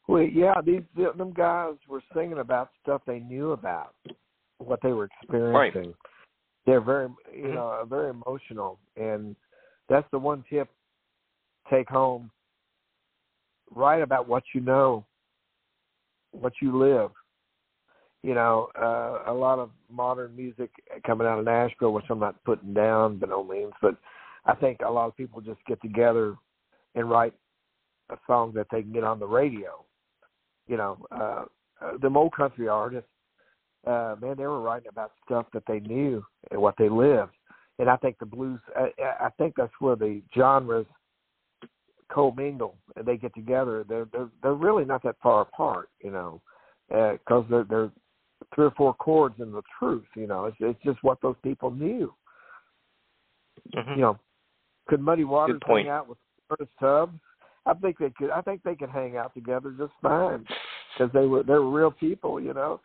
Well, 0.09 0.23
yeah, 0.23 0.61
these 0.65 0.83
them 0.97 1.33
guys 1.33 1.74
were 1.89 2.03
singing 2.15 2.39
about 2.39 2.70
stuff 2.83 3.03
they 3.07 3.20
knew 3.20 3.53
about, 3.53 3.95
what 4.59 4.81
they 4.83 4.93
were 4.93 5.09
experiencing. 5.20 5.95
They're 6.66 6.81
very, 6.81 7.09
you 7.33 7.49
Mhm. 7.49 7.55
know, 7.55 7.85
very 7.87 8.11
emotional, 8.11 8.79
and 8.97 9.37
that's 9.89 10.09
the 10.11 10.19
one 10.19 10.43
tip. 10.45 10.69
Take 11.69 11.89
home. 11.89 12.31
Write 13.70 14.03
about 14.03 14.29
what 14.29 14.55
you 14.55 14.61
know, 14.61 15.05
what 16.33 16.61
you 16.61 16.77
live. 16.77 17.12
You 18.23 18.35
know, 18.35 18.70
uh, 18.77 19.24
a 19.27 19.33
lot 19.33 19.59
of 19.59 19.70
modern 19.89 20.37
music 20.37 20.70
coming 21.05 21.27
out 21.27 21.39
of 21.39 21.45
Nashville, 21.45 21.93
which 21.93 22.09
I'm 22.09 22.20
not 22.20 22.43
putting 22.45 22.73
down 22.74 23.19
by 23.19 23.29
no 23.29 23.43
means, 23.43 23.73
but 23.81 23.97
I 24.45 24.55
think 24.55 24.81
a 24.83 24.91
lot 24.91 25.07
of 25.07 25.16
people 25.16 25.41
just 25.41 25.65
get 25.66 25.81
together 25.81 26.37
and 26.95 27.11
write 27.11 27.35
a 28.11 28.19
song 28.27 28.53
that 28.53 28.69
they 28.70 28.83
can 28.83 28.93
get 28.93 29.05
on 29.05 29.19
the 29.19 29.27
radio. 29.27 29.85
You 30.73 30.78
know, 30.78 30.97
uh, 31.11 31.44
uh, 31.82 31.99
them 31.99 32.16
old 32.16 32.32
country 32.32 32.66
artists, 32.66 33.11
uh, 33.86 34.15
man, 34.23 34.36
they 34.39 34.47
were 34.47 34.62
writing 34.62 34.89
about 34.89 35.12
stuff 35.23 35.44
that 35.53 35.65
they 35.69 35.81
knew 35.81 36.24
and 36.51 36.62
what 36.62 36.77
they 36.78 36.89
lived. 36.89 37.32
And 37.78 37.90
I 37.90 37.97
think 37.97 38.19
the 38.19 38.24
blues, 38.24 38.59
I, 38.74 38.89
I 39.20 39.28
think 39.36 39.53
that's 39.55 39.74
where 39.81 39.97
the 39.97 40.23
genres 40.35 40.86
commingle 42.11 42.78
and 42.97 43.05
they 43.05 43.19
get 43.19 43.35
together. 43.35 43.85
They're 43.86 44.07
they're 44.12 44.31
they're 44.43 44.55
really 44.55 44.86
not 44.86 45.03
that 45.03 45.16
far 45.23 45.43
apart, 45.43 45.90
you 46.03 46.11
know, 46.11 46.40
because 46.89 47.44
they're 47.51 47.65
they're 47.65 47.90
three 48.55 48.65
or 48.65 48.74
four 48.74 48.94
chords 48.94 49.35
in 49.40 49.53
the 49.53 49.62
truth. 49.78 50.07
You 50.16 50.27
know, 50.27 50.47
it's 50.47 50.57
it's 50.59 50.82
just 50.82 51.03
what 51.03 51.20
those 51.20 51.36
people 51.43 51.70
knew. 51.70 52.15
Mhm. 53.77 53.97
You 53.97 54.03
know, 54.03 54.19
could 54.89 55.03
Muddy 55.03 55.24
Waters 55.24 55.61
hang 55.66 55.90
out 55.90 56.09
with 56.09 56.19
Ernest 56.51 56.73
Tubb? 56.81 57.12
I 57.66 57.74
think 57.74 57.98
they 57.98 58.10
could. 58.10 58.30
I 58.30 58.40
think 58.40 58.62
they 58.62 58.74
could 58.74 58.90
hang 58.90 59.16
out 59.16 59.34
together 59.34 59.72
just 59.78 59.93
fine 60.02 60.44
because 60.97 61.12
they 61.12 61.26
were 61.26 61.43
they 61.43 61.55
were 61.55 61.70
real 61.70 61.90
people. 61.90 62.40
You 62.40 62.55
know, 62.55 62.80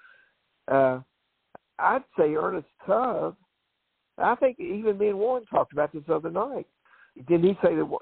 uh, 0.68 1.00
I'd 1.80 2.04
say 2.18 2.36
Ernest 2.36 2.68
Tubb. 2.86 3.36
I 4.20 4.36
think 4.36 4.60
even 4.60 4.98
me 4.98 5.10
and 5.10 5.20
Warren 5.20 5.46
talked 5.46 5.74
about 5.74 5.94
this 5.94 6.04
other 6.12 6.30
night. 6.30 6.68
Didn't 7.28 7.44
he 7.44 7.54
say 7.64 7.76
that? 7.76 7.98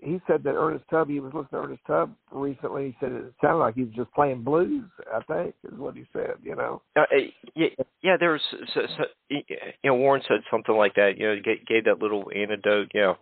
He 0.00 0.20
said 0.26 0.42
that 0.44 0.54
Ernest 0.54 0.84
Tubb. 0.90 1.08
He 1.08 1.20
was 1.20 1.32
listening 1.32 1.62
to 1.62 1.66
Ernest 1.66 1.82
Tubb 1.86 2.14
recently. 2.30 2.86
He 2.86 2.96
said 3.00 3.12
it 3.12 3.32
sounded 3.40 3.58
like 3.58 3.74
he 3.74 3.84
was 3.84 3.94
just 3.94 4.12
playing 4.12 4.42
blues. 4.42 4.84
I 5.12 5.20
think 5.22 5.54
is 5.64 5.78
what 5.78 5.96
he 5.96 6.04
said. 6.12 6.34
You 6.42 6.56
know. 6.56 6.82
Uh, 6.96 7.00
uh, 7.00 7.16
yeah, 7.54 7.68
yeah. 8.02 8.16
There 8.18 8.32
was, 8.32 8.42
so, 8.74 8.80
so, 8.96 9.04
you 9.30 9.42
know, 9.84 9.94
Warren 9.94 10.22
said 10.26 10.40
something 10.50 10.74
like 10.74 10.94
that. 10.94 11.18
You 11.18 11.28
know, 11.28 11.36
gave, 11.42 11.66
gave 11.66 11.84
that 11.84 12.00
little 12.00 12.30
anecdote. 12.34 12.90
Yeah. 12.94 13.14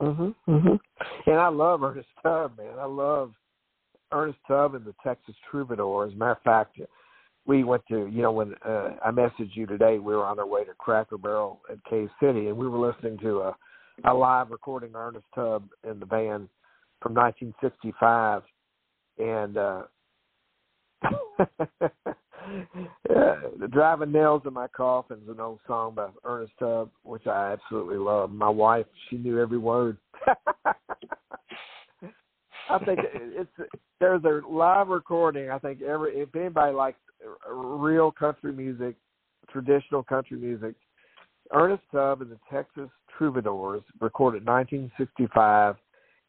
Mhm. 0.00 0.34
Mhm. 0.48 0.80
And 1.26 1.40
I 1.40 1.48
love 1.48 1.82
Ernest 1.82 2.08
Tubb, 2.22 2.58
man. 2.58 2.78
I 2.78 2.84
love 2.84 3.34
Ernest 4.12 4.38
Tubb 4.46 4.74
and 4.74 4.84
the 4.84 4.94
Texas 5.02 5.36
Troubadour. 5.50 6.06
As 6.06 6.12
a 6.12 6.16
matter 6.16 6.32
of 6.32 6.42
fact, 6.42 6.80
we 7.46 7.64
went 7.64 7.86
to 7.86 8.06
you 8.06 8.22
know 8.22 8.32
when 8.32 8.54
uh, 8.62 8.96
I 9.04 9.10
messaged 9.10 9.54
you 9.54 9.66
today, 9.66 9.98
we 9.98 10.14
were 10.14 10.24
on 10.24 10.38
our 10.38 10.46
way 10.46 10.64
to 10.64 10.74
Cracker 10.74 11.18
Barrel 11.18 11.60
at 11.70 11.82
Cave 11.84 12.10
City, 12.20 12.48
and 12.48 12.56
we 12.56 12.68
were 12.68 12.78
listening 12.78 13.18
to 13.18 13.42
a 13.42 13.56
a 14.04 14.12
live 14.12 14.50
recording 14.50 14.90
of 14.90 14.96
Ernest 14.96 15.26
Tubb 15.34 15.68
and 15.84 16.00
the 16.00 16.06
band 16.06 16.48
from 17.00 17.14
1965, 17.14 18.42
and 19.18 19.56
uh, 19.56 19.82
yeah, 21.38 21.46
the 23.60 23.68
driving 23.70 24.12
nails 24.12 24.42
in 24.46 24.52
my 24.52 24.68
coffin 24.68 25.18
is 25.22 25.28
an 25.28 25.40
old 25.40 25.60
song 25.66 25.94
by 25.94 26.08
Ernest 26.24 26.52
Tubb, 26.58 26.90
which 27.02 27.26
I 27.26 27.52
absolutely 27.52 27.96
love. 27.96 28.30
My 28.30 28.48
wife, 28.48 28.86
she 29.08 29.16
knew 29.16 29.40
every 29.40 29.58
word. 29.58 29.96
I 32.70 32.78
think 32.84 33.00
it's 33.02 33.50
there's 34.00 34.24
a 34.24 34.40
live 34.48 34.88
recording. 34.88 35.50
I 35.50 35.58
think 35.58 35.82
every 35.82 36.14
if 36.16 36.34
anybody 36.34 36.74
likes 36.74 36.98
real 37.50 38.10
country 38.10 38.52
music, 38.52 38.96
traditional 39.50 40.02
country 40.02 40.38
music, 40.38 40.74
Ernest 41.52 41.82
Tubb 41.92 42.22
and 42.22 42.30
the 42.30 42.38
Texas 42.50 42.88
Troubadours 43.16 43.82
recorded 44.00 44.46
1965 44.46 45.76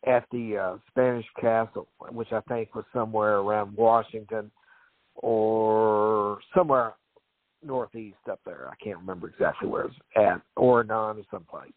at 0.06 0.26
the 0.31 0.57
uh, 0.57 0.77
Spanish 0.89 1.26
Castle, 1.39 1.88
which 2.11 2.31
I 2.31 2.41
think 2.41 2.76
was 2.76 2.85
somewhere 2.93 3.38
around 3.38 3.76
Washington 3.76 4.52
or 5.16 6.40
somewhere 6.54 6.94
northeast 7.64 8.18
up 8.30 8.40
there. 8.46 8.70
I 8.70 8.76
can't 8.84 9.00
remember 9.00 9.30
exactly 9.30 9.68
where 9.68 9.86
it's 9.86 9.96
at, 10.16 10.42
Oregon 10.56 10.96
or 10.96 11.24
someplace. 11.32 11.72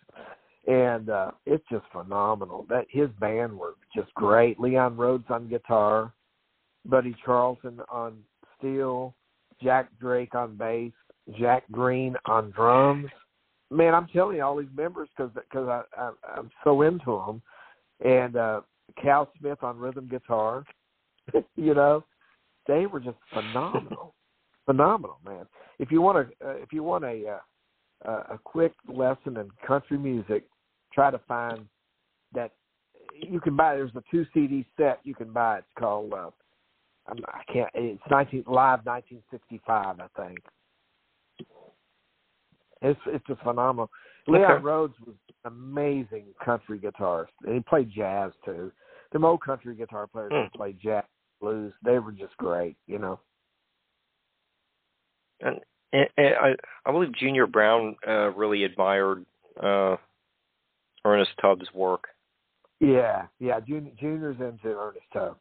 And 0.67 1.09
uh 1.09 1.31
it's 1.47 1.65
just 1.71 1.85
phenomenal. 1.93 2.67
That 2.69 2.87
his 2.91 3.09
band 3.21 3.59
were 3.59 3.75
just 3.95 4.13
great. 4.15 4.61
Leon 4.61 4.97
Rhodes 4.97 5.25
on 5.31 5.49
guitar, 5.49 6.13
Buddy 6.85 7.17
Charleton 7.25 7.81
on 7.89 8.19
steel, 8.59 9.15
Jack 9.63 9.89
Drake 9.99 10.35
on 10.35 10.57
bass, 10.57 10.93
Jack 11.39 11.65
Greene 11.71 12.17
on 12.27 12.51
drums. 12.51 13.09
Man, 13.71 13.95
I'm 13.95 14.09
telling 14.09 14.37
you 14.37 14.43
all 14.43 14.57
these 14.57 14.69
members 14.77 15.09
because 15.17 15.33
because 15.35 15.69
I, 15.69 15.83
I 15.97 16.11
I'm 16.37 16.51
so 16.65 16.83
into 16.83 17.23
them, 17.27 17.43
and 18.05 18.37
uh 18.37 18.61
Cal 19.01 19.31
Smith 19.39 19.63
on 19.63 19.79
rhythm 19.79 20.09
guitar. 20.09 20.65
you 21.57 21.75
know, 21.75 22.05
they 22.69 22.87
were 22.87 23.01
just 23.01 23.17
phenomenal, 23.33 24.15
phenomenal, 24.67 25.19
man. 25.25 25.47
If 25.81 25.91
you 25.91 26.01
want 26.01 26.19
a 26.19 26.47
uh, 26.47 26.55
if 26.55 26.73
you 26.73 26.85
want 26.85 27.05
a 27.05 27.39
uh, 28.07 28.11
a 28.31 28.39
quick 28.45 28.75
lesson 28.87 29.37
in 29.39 29.51
country 29.67 29.99
music, 29.99 30.45
try 30.93 31.11
to 31.11 31.19
find 31.27 31.67
that 32.33 32.53
you 33.15 33.41
can 33.41 33.57
buy. 33.57 33.75
There's 33.75 33.91
a 33.97 34.03
two 34.11 34.25
CD 34.33 34.65
set 34.77 35.01
you 35.03 35.15
can 35.15 35.33
buy. 35.33 35.59
It's 35.59 35.67
called 35.77 36.13
uh, 36.13 36.31
I'm, 37.09 37.19
I 37.27 37.53
can't. 37.53 37.71
It's 37.75 38.03
19 38.11 38.45
live 38.47 38.85
1965, 38.85 40.01
I 40.01 40.23
think. 40.23 40.39
It's 42.81 43.01
it's 43.07 43.27
just 43.27 43.41
phenomenal. 43.43 43.91
Okay. 44.29 44.39
Leon 44.39 44.63
Rhodes 44.63 44.95
was 45.05 45.17
an 45.45 45.53
amazing 45.53 46.27
country 46.45 46.79
guitarist, 46.79 47.29
and 47.45 47.55
he 47.55 47.61
played 47.61 47.91
jazz 47.91 48.33
too. 48.45 48.71
Them 49.13 49.25
old 49.25 49.41
country 49.41 49.75
guitar 49.75 50.07
players 50.07 50.31
that 50.31 50.53
played 50.55 50.79
jazz, 50.81 51.05
blues, 51.41 51.73
they 51.85 51.99
were 51.99 52.13
just 52.13 52.37
great. 52.37 52.77
You 52.87 52.99
know. 52.99 53.21
And, 55.41 55.61
and, 55.93 56.09
and 56.17 56.35
I, 56.41 56.55
I 56.85 56.93
believe 56.93 57.15
Junior 57.15 57.47
Brown 57.47 57.97
uh, 58.07 58.31
really 58.33 58.65
admired 58.65 59.25
uh, 59.63 59.97
Ernest 61.05 61.31
Tubb's 61.41 61.73
work. 61.73 62.05
Yeah, 62.81 63.27
yeah. 63.39 63.61
Junior, 63.61 63.93
Junior's 63.99 64.37
into 64.41 64.77
Ernest 64.77 65.07
Tubb 65.13 65.37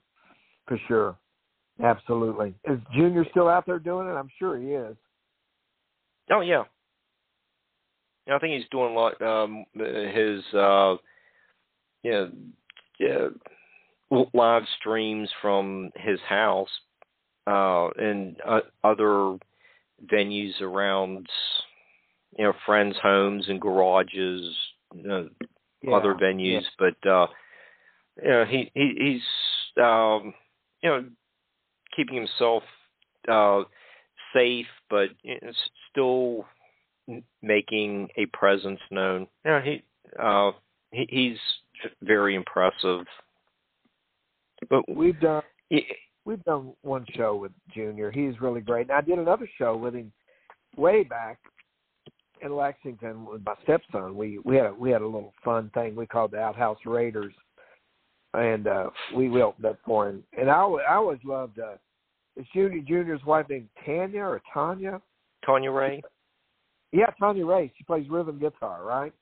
for 0.68 0.80
sure. 0.88 1.16
Absolutely. 1.84 2.54
Is 2.66 2.80
Junior 2.96 3.26
still 3.30 3.48
out 3.48 3.66
there 3.66 3.80
doing 3.80 4.08
it? 4.08 4.14
I'm 4.14 4.30
sure 4.40 4.58
he 4.58 4.70
is. 4.70 4.96
Oh 6.32 6.42
yeah. 6.42 6.64
Yeah, 8.26 8.36
I 8.36 8.40
think 8.40 8.56
he's 8.60 8.70
doing 8.72 8.94
a 8.94 9.00
lot. 9.00 9.22
Um, 9.22 9.66
his 9.76 10.44
uh, 10.54 10.98
know, 12.12 12.32
uh, 13.02 13.30
live 14.34 14.64
streams 14.80 15.30
from 15.42 15.92
his 15.96 16.20
house 16.28 16.70
uh, 17.46 17.90
and 17.98 18.38
uh, 18.46 18.60
other 18.84 19.38
venues 20.06 20.60
around, 20.62 21.28
you 22.38 22.46
know, 22.46 22.54
friends' 22.66 22.98
homes 23.02 23.46
and 23.48 23.60
garages, 23.60 24.56
you 24.94 25.04
know, 25.04 25.30
Yeah, 25.82 25.96
other 25.96 26.14
venues. 26.14 26.64
But 26.78 27.10
uh, 27.10 27.28
you 28.22 28.30
know, 28.30 28.46
he, 28.46 28.72
he 28.74 28.94
he's 28.98 29.84
um, 29.84 30.34
you 30.82 30.90
know 30.90 31.06
keeping 31.96 32.16
himself 32.16 32.64
uh, 33.30 33.64
safe, 34.34 34.68
but 34.90 35.10
still 35.92 36.46
making 37.42 38.10
a 38.18 38.26
presence 38.28 38.80
known. 38.92 39.28
You 39.46 39.52
know, 39.52 39.62
he 39.62 39.84
uh, 40.22 40.52
he, 40.92 41.08
he's 41.10 41.38
very 42.02 42.36
impressive. 42.36 43.06
But 44.70 44.84
We've 44.90 45.20
done 45.20 45.44
y- 45.72 45.86
we've 46.26 46.44
done 46.44 46.74
one 46.82 47.06
show 47.16 47.36
with 47.36 47.52
Junior. 47.74 48.12
He's 48.12 48.40
really 48.42 48.62
great. 48.62 48.84
And 48.90 48.92
I 48.92 49.02
did 49.02 49.20
another 49.20 49.50
show 49.58 49.76
with 49.78 49.94
him 49.94 50.12
way 50.76 51.04
back 51.04 51.40
in 52.42 52.56
Lexington 52.56 53.26
with 53.26 53.44
my 53.46 53.56
stepson. 53.64 54.16
We 54.16 54.40
we 54.46 54.56
had 54.56 54.68
a, 54.68 54.74
we 54.74 54.92
had 54.92 55.02
a 55.02 55.06
little 55.06 55.34
fun 55.44 55.70
thing 55.74 55.96
we 55.96 56.06
called 56.08 56.32
the 56.32 56.40
Outhouse 56.40 56.78
Raiders, 56.86 57.34
and 58.34 58.68
uh 58.68 58.90
we 59.16 59.30
we 59.30 59.42
opened 59.42 59.66
up 59.66 59.80
for 59.86 60.10
him. 60.10 60.24
And 60.38 60.50
I 60.50 60.58
always, 60.58 60.86
I 60.90 60.94
always 60.96 61.20
loved 61.24 61.60
uh, 61.60 61.76
is 62.36 62.46
Junior 62.54 62.82
Junior's 62.82 63.24
wife 63.26 63.48
named 63.50 63.70
Tanya 63.86 64.22
or 64.24 64.42
Tanya? 64.54 65.02
Tanya 65.46 65.72
Rae, 65.72 66.02
Yeah, 66.92 67.08
Tanya 67.20 67.46
Rae. 67.46 67.72
She 67.78 67.84
plays 67.84 68.08
rhythm 68.10 68.38
guitar, 68.40 68.84
right? 68.84 69.14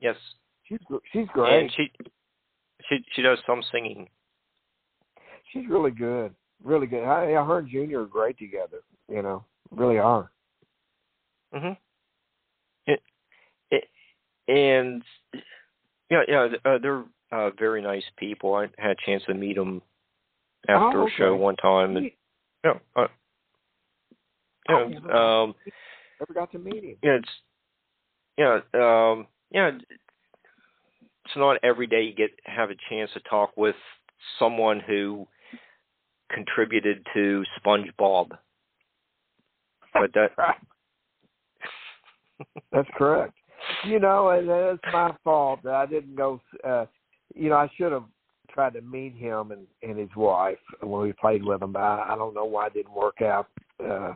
yes, 0.00 0.16
She's 0.64 0.78
she's 1.12 1.26
great. 1.32 1.62
and 1.62 1.70
she 1.76 1.90
she 2.88 2.98
she 3.14 3.22
does 3.22 3.38
some 3.46 3.62
singing. 3.72 4.08
She's 5.52 5.68
really 5.68 5.90
good, 5.90 6.34
really 6.62 6.86
good. 6.86 7.04
I, 7.04 7.34
I 7.34 7.44
her 7.44 7.58
and 7.58 7.68
Junior 7.68 8.02
are 8.02 8.06
great 8.06 8.38
together. 8.38 8.78
You 9.08 9.22
know, 9.22 9.44
really 9.70 9.98
are. 9.98 10.30
hmm 11.52 11.72
It, 12.86 13.00
it, 13.70 13.84
and 14.48 15.02
yeah, 16.10 16.22
yeah, 16.28 16.48
uh, 16.64 16.78
they're 16.80 17.04
uh, 17.32 17.50
very 17.58 17.82
nice 17.82 18.04
people. 18.16 18.54
I 18.54 18.68
had 18.78 18.92
a 18.92 19.06
chance 19.06 19.22
to 19.26 19.34
meet 19.34 19.56
them 19.56 19.82
after 20.68 21.02
Oh, 21.02 21.06
a 21.06 21.10
show 21.16 21.34
one 21.36 21.56
time, 21.56 21.96
and 21.96 22.10
yeah, 22.64 22.72
uh, 22.96 23.06
I 24.68 24.72
yeah, 24.72 24.88
never- 24.88 25.14
um, 25.14 25.54
Never 26.20 26.32
got 26.32 26.50
to 26.52 26.58
meet 26.58 26.82
him. 26.82 26.96
yeah, 27.02 27.18
it's 27.18 27.28
yeah, 28.38 28.60
um, 28.74 29.26
yeah. 29.50 29.70
It's 31.24 31.36
not 31.36 31.58
every 31.62 31.86
day 31.86 32.02
you 32.02 32.14
get 32.14 32.30
have 32.44 32.70
a 32.70 32.76
chance 32.88 33.10
to 33.14 33.20
talk 33.20 33.56
with 33.56 33.76
someone 34.38 34.80
who 34.80 35.26
contributed 36.30 37.06
to 37.14 37.44
SpongeBob, 37.60 38.30
but 39.92 40.12
that 40.14 40.30
that's 42.72 42.88
correct. 42.96 43.34
You 43.84 43.98
know, 43.98 44.30
and 44.30 44.48
it's 44.48 44.82
my 44.92 45.14
fault 45.24 45.60
that 45.64 45.74
I 45.74 45.86
didn't 45.86 46.16
go. 46.16 46.40
uh 46.64 46.86
You 47.34 47.50
know, 47.50 47.56
I 47.56 47.70
should 47.76 47.92
have 47.92 48.04
tried 48.50 48.74
to 48.74 48.80
meet 48.80 49.14
him 49.14 49.52
and 49.52 49.66
and 49.82 49.98
his 49.98 50.14
wife 50.16 50.58
when 50.80 51.02
we 51.02 51.12
played 51.12 51.44
with 51.44 51.62
him. 51.62 51.72
But 51.72 51.82
I, 51.82 52.12
I 52.12 52.16
don't 52.16 52.34
know 52.34 52.44
why 52.44 52.66
it 52.68 52.74
didn't 52.74 52.94
work 52.94 53.22
out. 53.22 53.48
uh 53.84 54.14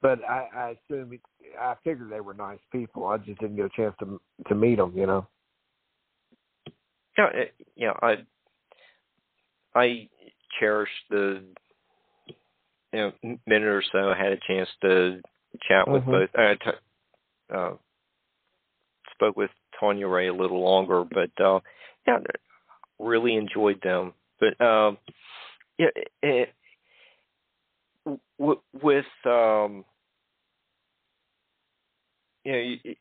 But 0.00 0.24
I, 0.24 0.48
I 0.54 0.76
assume 0.90 1.12
it, 1.12 1.20
I 1.60 1.74
figured 1.84 2.10
they 2.10 2.20
were 2.20 2.34
nice 2.34 2.60
people. 2.72 3.06
I 3.06 3.18
just 3.18 3.40
didn't 3.40 3.56
get 3.56 3.66
a 3.66 3.76
chance 3.76 3.94
to 4.00 4.20
to 4.48 4.54
meet 4.54 4.76
them. 4.76 4.92
You 4.96 5.06
know. 5.06 5.26
yeah, 7.16 7.28
it, 7.34 7.54
yeah, 7.76 7.92
I 8.02 8.16
I 9.74 10.08
cherish 10.58 10.90
the 11.10 11.42
you 12.92 12.98
know 12.98 13.12
minute 13.46 13.68
or 13.68 13.82
so 13.92 14.10
I 14.10 14.16
had 14.16 14.32
a 14.32 14.40
chance 14.46 14.68
to 14.82 15.20
chat 15.62 15.88
with 15.88 16.02
Mhm. 16.04 16.10
both. 16.10 16.36
I 16.36 16.54
t- 16.54 17.54
uh, 17.54 17.72
spoke 19.12 19.36
with 19.36 19.50
Tanya 19.78 20.06
Rae 20.06 20.28
a 20.28 20.32
little 20.32 20.60
longer, 20.60 21.04
but 21.04 21.30
uh, 21.40 21.60
yeah, 22.06 22.18
really 22.98 23.34
enjoyed 23.34 23.80
them. 23.82 24.14
But 24.40 24.60
um, 24.60 24.98
yeah, 25.78 25.88
it, 26.22 26.54
w- 28.38 28.60
with 28.82 29.06
um, 29.24 29.84
you 32.44 32.52
know, 32.52 32.58
you, 32.58 32.78
you 32.84 32.96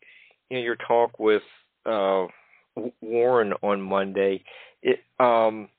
know, 0.51 0.59
your 0.59 0.75
talk 0.75 1.19
with 1.19 1.43
uh, 1.85 2.27
Warren 3.01 3.53
on 3.61 3.81
Monday, 3.81 4.43
it 4.81 4.99
um, 5.19 5.69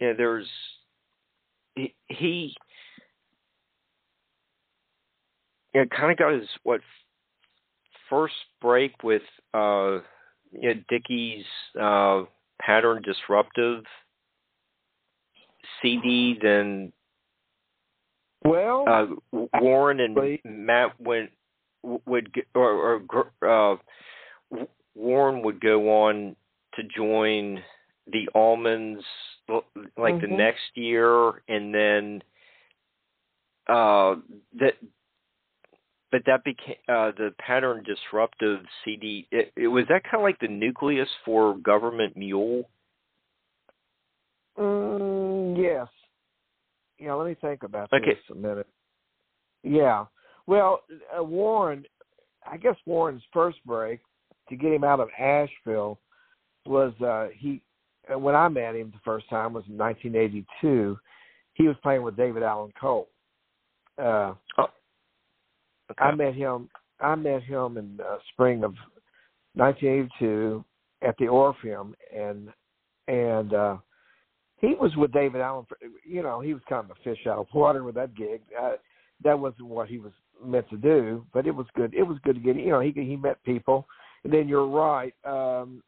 yeah, 0.00 0.12
there's 0.16 0.46
he, 1.74 1.94
he 2.08 2.54
yeah, 5.74 5.84
kind 5.84 6.12
of 6.12 6.18
got 6.18 6.32
his 6.32 6.48
what 6.62 6.80
first 8.08 8.34
break 8.60 9.02
with 9.02 9.22
uh, 9.54 9.98
you 10.52 10.74
know, 10.74 10.80
Dickey's 10.88 11.44
uh, 11.80 12.22
pattern 12.60 13.02
disruptive 13.02 13.84
CD. 15.82 16.38
Then 16.40 16.92
Well, 18.44 18.84
uh, 18.88 19.38
Warren 19.60 20.00
and 20.00 20.38
Matt 20.44 20.98
went 21.00 21.30
would 21.82 22.32
or, 22.54 23.02
or 23.42 23.72
uh, 23.72 23.76
Warren 24.94 25.42
would 25.42 25.60
go 25.60 26.04
on 26.04 26.34
to 26.74 26.82
join 26.96 27.62
the 28.12 28.28
Allmans 28.34 29.02
like 29.96 30.16
Mhm. 30.16 30.20
the 30.20 30.26
next 30.28 30.76
year, 30.76 31.42
and 31.48 31.74
then 31.74 32.22
uh, 33.66 34.16
that. 34.54 34.76
But 36.10 36.24
that 36.24 36.42
became 36.42 36.76
uh, 36.88 37.10
the 37.12 37.34
pattern 37.38 37.82
disruptive 37.82 38.64
CD. 38.82 39.28
It, 39.30 39.52
it 39.56 39.68
was 39.68 39.84
that 39.88 40.04
kind 40.04 40.16
of 40.16 40.22
like 40.22 40.38
the 40.38 40.48
nucleus 40.48 41.08
for 41.24 41.54
government 41.58 42.16
mule. 42.16 42.68
Mm, 44.58 45.56
yes. 45.56 45.86
Yeah, 46.98 47.12
let 47.12 47.26
me 47.28 47.34
think 47.34 47.62
about 47.62 47.92
Okay. 47.92 48.14
this 48.14 48.30
a 48.30 48.34
minute. 48.34 48.66
Yeah. 49.62 50.06
Well, 50.46 50.80
uh, 51.16 51.22
Warren, 51.22 51.84
I 52.50 52.56
guess 52.56 52.76
Warren's 52.86 53.22
first 53.32 53.58
break 53.66 54.00
to 54.48 54.56
get 54.56 54.72
him 54.72 54.84
out 54.84 55.00
of 55.00 55.10
Asheville 55.18 55.98
was 56.64 56.92
uh 57.02 57.28
he 57.34 57.62
when 58.16 58.34
I 58.34 58.48
met 58.48 58.76
him 58.76 58.90
the 58.90 59.00
first 59.04 59.28
time 59.28 59.52
was 59.52 59.64
in 59.68 59.76
1982. 59.76 60.98
He 61.54 61.66
was 61.66 61.76
playing 61.82 62.02
with 62.02 62.16
David 62.16 62.42
Allan 62.42 62.72
Coe. 62.80 63.08
Uh 63.96 64.34
Okay. 65.90 66.04
I 66.04 66.14
met 66.14 66.34
him. 66.34 66.68
I 67.00 67.14
met 67.14 67.42
him 67.42 67.76
in 67.76 67.98
uh, 68.00 68.18
spring 68.32 68.64
of 68.64 68.74
1982 69.54 70.64
at 71.02 71.16
the 71.18 71.28
Orpheum, 71.28 71.94
and 72.14 72.48
and 73.06 73.54
uh, 73.54 73.76
he 74.58 74.74
was 74.74 74.94
with 74.96 75.12
David 75.12 75.40
Allen. 75.40 75.64
For, 75.68 75.78
you 76.04 76.22
know, 76.22 76.40
he 76.40 76.52
was 76.52 76.62
kind 76.68 76.84
of 76.84 76.96
a 76.96 77.02
fish 77.02 77.26
out 77.26 77.38
of 77.38 77.46
water 77.54 77.84
with 77.84 77.94
that 77.94 78.14
gig. 78.14 78.40
Uh, 78.60 78.72
that 79.24 79.38
wasn't 79.38 79.66
what 79.66 79.88
he 79.88 79.98
was 79.98 80.12
meant 80.44 80.68
to 80.70 80.76
do, 80.76 81.24
but 81.32 81.46
it 81.46 81.54
was 81.54 81.66
good. 81.74 81.94
It 81.94 82.02
was 82.02 82.18
good 82.22 82.34
to 82.34 82.40
get. 82.40 82.56
You 82.56 82.70
know, 82.70 82.80
he 82.80 82.92
he 82.92 83.16
met 83.16 83.42
people, 83.44 83.86
and 84.24 84.32
then 84.32 84.48
you're 84.48 84.66
right. 84.66 85.14
Um, 85.24 85.82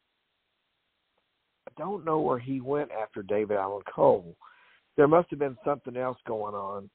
don't 1.77 2.05
know 2.05 2.19
where 2.19 2.39
he 2.39 2.61
went 2.61 2.91
after 2.91 3.23
David 3.23 3.57
Allan 3.57 3.83
Coe. 3.93 4.25
There 4.97 5.07
must 5.07 5.29
have 5.29 5.39
been 5.39 5.57
something 5.63 5.97
else 5.97 6.17
going 6.27 6.55
on 6.55 6.89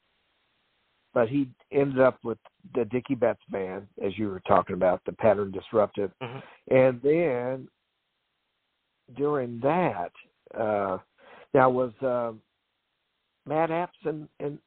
but 1.17 1.31
he 1.31 1.49
ended 1.73 1.99
up 1.99 2.19
with 2.23 2.37
the 2.75 2.85
Dickey 2.85 3.15
Betts 3.15 3.41
band, 3.49 3.87
as 4.05 4.13
you 4.19 4.29
were 4.29 4.43
talking 4.47 4.75
about, 4.75 5.01
the 5.07 5.13
pattern 5.13 5.51
disruptive. 5.51 6.13
Mhm. 6.21 6.43
And 6.69 7.01
then 7.01 7.69
during 9.15 9.59
that, 9.61 10.13
uh, 10.55 10.99
now 11.55 11.71
was 11.71 11.95
uh, 12.03 12.35
Matt 13.47 13.71
Abts 13.71 13.97
in, 14.05 14.29
in 14.41 14.61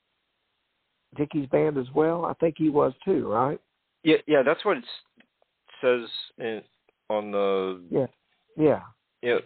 Dickey's 1.15 1.47
band 1.49 1.77
as 1.77 1.91
well? 1.91 2.25
I 2.25 2.33
think 2.33 2.55
he 2.57 2.69
was 2.69 2.95
too, 3.05 3.27
right? 3.27 3.61
Yeah, 4.01 4.17
yeah, 4.25 4.41
that's 4.41 4.65
what 4.65 4.77
it 4.77 4.85
says 5.81 6.09
in, 6.39 6.63
on 7.11 7.29
the 7.29 7.79
Yeah. 7.91 8.07
Yeah. 8.57 8.81
know, 9.21 9.41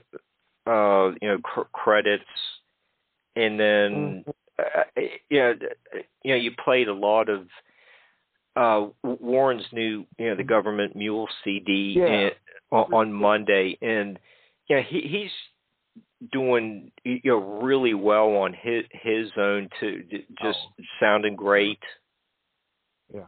uh, 0.68 1.12
you 1.22 1.28
know 1.28 1.38
cr- 1.44 1.62
credits, 1.74 2.24
and 3.36 3.60
then 3.60 4.24
Mhm. 4.26 4.34
uh, 4.60 4.84
you 5.30 5.40
know, 5.40 5.54
you 6.24 6.32
know, 6.34 6.36
you 6.36 6.52
played 6.64 6.88
a 6.88 6.94
lot 6.94 7.30
of 7.30 7.48
uh 8.56 8.88
Warren's 9.04 9.66
new, 9.72 10.06
you 10.20 10.30
know, 10.30 10.36
the 10.36 10.44
government 10.44 10.96
mule 10.96 11.28
CD 11.44 11.96
Yeah. 11.98 12.06
and, 12.06 12.36
on, 12.72 12.94
on 12.94 13.14
Monday, 13.14 13.78
and 13.82 14.20
yeah, 14.70 14.82
he 14.82 15.02
he's 15.02 15.32
doing 16.32 16.92
you 17.04 17.20
know 17.26 17.38
really 17.62 17.94
well 17.94 18.36
on 18.38 18.54
his 18.54 18.86
his 18.92 19.32
own 19.38 19.70
too, 19.80 20.04
just 20.42 20.60
Oh. 20.60 20.84
sounding 21.00 21.36
great. 21.36 21.82
Yeah. 23.14 23.28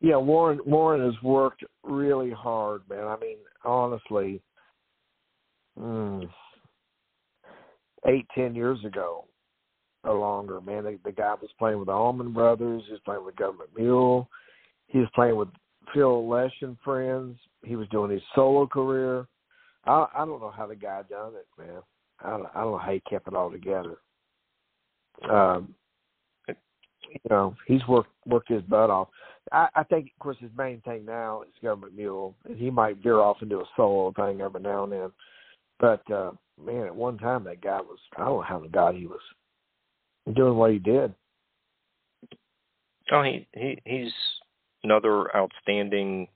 Yeah, 0.00 0.16
Warren 0.16 0.60
Warren 0.66 1.00
has 1.00 1.20
worked 1.22 1.64
really 1.82 2.30
hard, 2.30 2.82
man. 2.88 3.04
I 3.06 3.16
mean, 3.18 3.38
honestly, 3.64 4.42
mm, 5.78 6.28
eight, 8.06 8.26
ten 8.34 8.54
years 8.54 8.84
ago 8.84 9.24
or 10.04 10.18
longer, 10.18 10.60
man, 10.60 10.84
the, 10.84 10.98
the 11.04 11.12
guy 11.12 11.34
was 11.40 11.50
playing 11.58 11.78
with 11.78 11.86
the 11.86 11.92
Allman 11.92 12.32
Brothers, 12.32 12.82
he 12.86 12.92
was 12.92 13.00
playing 13.04 13.24
with 13.24 13.36
Government 13.36 13.70
Mule, 13.76 14.28
he 14.86 14.98
was 14.98 15.08
playing 15.14 15.36
with 15.36 15.48
Phil 15.92 16.28
Lesh 16.28 16.54
and 16.62 16.76
friends, 16.84 17.36
he 17.64 17.76
was 17.76 17.88
doing 17.88 18.10
his 18.10 18.22
solo 18.34 18.66
career. 18.66 19.26
I 19.84 20.06
I 20.14 20.24
don't 20.24 20.40
know 20.40 20.52
how 20.54 20.66
the 20.66 20.76
guy 20.76 21.02
done 21.08 21.32
it, 21.34 21.46
man. 21.58 21.82
I 22.20 22.30
don't 22.30 22.46
I 22.54 22.60
don't 22.60 22.72
know 22.72 22.78
how 22.78 22.92
he 22.92 23.00
kept 23.08 23.28
it 23.28 23.34
all 23.34 23.50
together. 23.50 23.96
Um 25.28 25.74
you 26.48 27.20
know, 27.30 27.54
he's 27.66 27.86
worked 27.88 28.10
worked 28.26 28.50
his 28.50 28.62
butt 28.62 28.90
off. 28.90 29.08
I, 29.52 29.68
I 29.76 29.82
think, 29.84 30.10
of 30.12 30.18
course, 30.18 30.36
his 30.40 30.50
main 30.56 30.80
thing 30.80 31.04
now 31.04 31.42
is 31.42 31.54
Government 31.62 31.96
Mule, 31.96 32.34
and 32.44 32.58
he 32.58 32.70
might 32.70 33.02
veer 33.02 33.20
off 33.20 33.42
into 33.42 33.60
a 33.60 33.64
solo 33.76 34.12
thing 34.12 34.40
every 34.40 34.60
now 34.60 34.84
and 34.84 34.92
then. 34.92 35.12
But 35.78 36.10
uh 36.10 36.32
man, 36.62 36.86
at 36.86 36.94
one 36.94 37.18
time 37.18 37.44
that 37.44 37.60
guy 37.60 37.80
was 37.80 37.98
I 38.16 38.20
don't 38.20 38.36
know 38.36 38.42
how 38.42 38.58
the 38.60 38.68
god 38.68 38.94
he 38.94 39.06
was 39.06 39.20
doing 40.34 40.56
what 40.56 40.72
he 40.72 40.78
did. 40.78 41.14
Oh, 43.12 43.22
he 43.22 43.46
he 43.54 43.78
he's 43.84 44.12
another 44.82 45.34
outstanding 45.36 46.28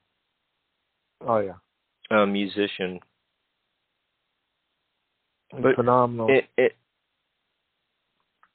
Oh 1.27 1.39
yeah, 1.39 1.53
uh, 2.11 2.27
musician. 2.27 3.01
But 5.61 5.77
phenomenal. 5.77 6.29
It, 6.31 6.49
it, 6.57 6.73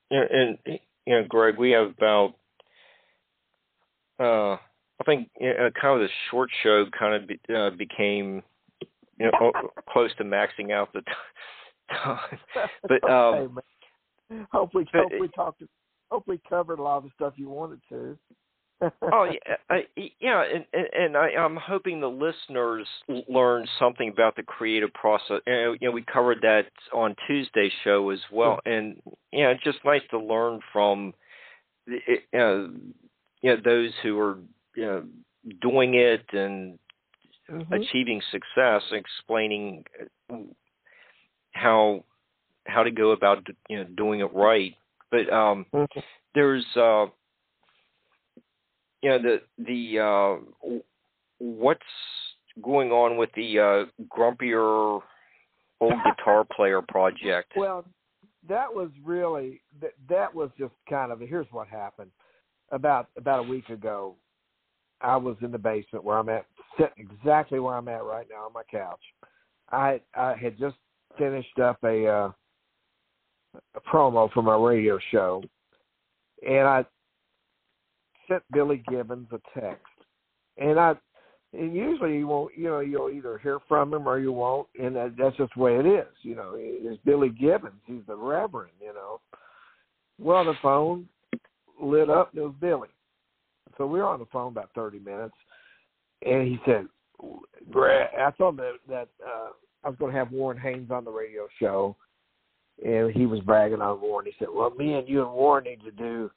yeah, 0.10 0.24
and 0.32 0.58
you 0.66 0.80
know, 1.14 1.24
Greg, 1.28 1.58
we 1.58 1.72
have 1.72 1.92
about, 1.92 2.36
uh, 4.20 4.54
I 4.54 5.04
think 5.06 5.30
know, 5.42 5.70
kind 5.80 6.02
of 6.02 6.08
the 6.08 6.14
short 6.32 6.50
show 6.64 6.86
kind 6.98 7.16
of 7.16 7.28
be, 7.28 7.40
uh, 7.54 7.72
became, 7.72 8.42
you 9.20 9.26
know, 9.32 9.52
close 9.90 10.12
to 10.18 10.24
maxing 10.24 10.72
out 10.72 10.94
the 10.94 11.02
time. 11.90 12.40
but, 12.88 13.10
um, 13.10 13.60
hey, 14.30 14.46
hopefully, 14.52 14.86
but- 14.92 15.02
hopefully 15.02 15.30
talked, 15.36 15.64
hopefully 16.12 16.42
covered 16.48 16.80
a 16.80 16.84
lot 16.84 16.98
of 16.98 17.04
the 17.04 17.10
stuff 17.16 17.34
you 17.38 17.50
wanted 17.50 17.80
to. 17.90 18.18
oh 18.82 19.30
yeah, 19.48 19.56
I, 19.70 19.86
yeah, 20.20 20.44
and 20.44 20.66
and, 20.94 21.16
I, 21.16 21.30
I'm 21.30 21.56
hoping 21.56 22.02
the 22.02 22.08
listeners 22.08 22.86
learn 23.30 23.66
something 23.80 24.10
about 24.10 24.36
the 24.36 24.44
creative 24.44 24.94
process. 24.94 25.40
And, 25.46 25.78
you 25.80 25.88
know, 25.88 25.94
we 25.94 26.04
covered 26.04 26.40
that 26.42 26.66
on 26.94 27.16
Tuesday's 27.26 27.72
show 27.86 28.10
as 28.10 28.20
well, 28.32 28.60
and 28.66 29.02
yeah, 29.32 29.50
it's 29.52 29.64
just 29.64 29.78
nice 29.86 30.02
to 30.12 30.20
learn 30.20 30.60
from, 30.74 31.14
the, 31.88 32.00
know, 32.34 32.70
you 33.42 33.56
know, 33.56 33.62
those 33.64 33.92
who 34.04 34.20
are 34.20 34.40
you 34.76 34.86
know 34.86 35.04
doing 35.62 35.94
it 35.96 36.26
and 36.34 36.78
Mhm. 37.50 37.72
achieving 37.72 38.22
success, 38.32 38.82
explaining 38.92 39.86
uh, 40.32 40.38
how 41.52 42.04
how 42.68 42.84
to 42.84 42.92
go 42.92 43.12
about 43.12 43.46
you 43.70 43.78
know 43.78 43.84
doing 43.96 44.20
it 44.22 44.34
right. 44.34 44.76
But 45.12 45.32
um, 45.32 45.66
Mhm. 45.74 46.04
there's 46.34 46.66
uh 46.76 47.08
you 49.02 49.10
know 49.10 49.20
the 49.20 49.42
the 49.58 50.00
uh 50.00 50.80
what's 51.38 51.82
going 52.62 52.92
on 52.92 53.18
with 53.18 53.32
the 53.34 53.60
uh 53.60 53.86
grumpier 54.08 55.02
old 55.82 55.94
guitar 56.06 56.46
player 56.56 56.82
project 56.82 57.54
Well, 57.56 57.86
that 58.48 58.74
was 58.74 58.90
really 59.04 59.62
that. 59.82 59.94
That 60.10 60.34
was 60.34 60.50
just 60.58 60.74
kind 60.90 61.12
of. 61.12 61.20
Here's 61.20 61.52
what 61.52 61.68
happened. 61.68 62.12
About 62.72 63.10
about 63.18 63.40
a 63.40 63.50
week 63.50 63.70
ago, 63.70 64.16
I 65.02 65.18
was 65.18 65.38
in 65.42 65.52
the 65.52 65.58
basement 65.58 66.04
where 66.04 66.18
I'm 66.18 66.30
at, 66.30 66.46
sitting 66.78 67.10
exactly 67.12 67.60
where 67.60 67.76
I'm 67.76 67.88
at 67.88 68.04
right 68.04 68.28
now 68.30 68.46
on 68.46 68.54
my 68.54 68.64
couch. 68.70 69.02
I 69.72 70.02
I 70.16 70.36
had 70.36 70.58
just 70.58 70.76
finished 71.18 71.60
up 71.60 71.78
a 71.84 72.08
uh, 72.08 72.32
a 73.76 73.82
promo 73.82 74.32
for 74.32 74.42
my 74.42 74.56
radio 74.56 75.00
show, 75.12 75.44
and 76.48 76.68
I 76.68 76.86
sent 78.28 78.44
Billy 78.52 78.84
Gibbons 78.90 79.28
a 79.32 79.60
text, 79.60 79.86
and 80.58 80.80
I 80.80 80.96
and 81.58 81.74
usually 81.74 82.18
you 82.18 82.28
won't, 82.28 82.58
you 82.58 82.66
know, 82.66 82.80
you'll 82.80 83.10
either 83.10 83.38
hear 83.38 83.60
from 83.68 83.94
him 83.94 84.08
or 84.08 84.20
you 84.20 84.32
won't, 84.32 84.68
and 84.80 84.96
that, 84.96 85.16
that's 85.18 85.38
just 85.38 85.54
the 85.56 85.62
way 85.62 85.76
it 85.76 85.86
is. 85.86 86.08
You 86.22 86.36
know, 86.36 86.54
it's 86.56 87.02
Billy 87.06 87.30
Gibbons. 87.30 87.82
He's 87.86 88.02
the 88.08 88.16
Reverend. 88.16 88.74
You 88.82 88.94
know. 88.94 89.22
Well, 90.20 90.46
the 90.46 90.54
phone 90.62 91.08
lit 91.82 92.10
up. 92.10 92.32
It 92.34 92.42
was 92.42 92.56
Billy. 92.60 92.90
So 93.78 93.86
we 93.86 94.00
were 94.00 94.06
on 94.06 94.20
the 94.20 94.26
phone 94.32 94.52
about 94.52 94.70
thirty 94.76 95.00
minutes, 95.00 95.36
and 96.26 96.48
he 96.48 96.60
said, 96.66 96.88
"Brad, 97.72 98.10
I 98.18 98.32
him 98.50 98.58
that, 98.58 98.74
that 98.90 99.08
uh, 99.26 99.50
I 99.84 99.90
was 99.90 99.98
going 100.00 100.12
to 100.12 100.18
have 100.18 100.32
Warren 100.32 100.60
Haynes 100.60 100.92
on 100.92 101.06
the 101.06 101.12
radio 101.12 101.48
show, 101.60 101.96
and 102.84 103.12
he 103.12 103.26
was 103.26 103.40
bragging 103.42 103.82
on 103.82 104.02
Warren. 104.02 104.26
He 104.26 104.34
said, 104.40 104.48
"Well, 104.52 104.72
me 104.72 104.96
and 104.96 105.08
you 105.08 105.22
and 105.22 105.32
Warren 105.32 105.66
need 105.66 105.82
to 105.84 105.92
do, 105.92 106.32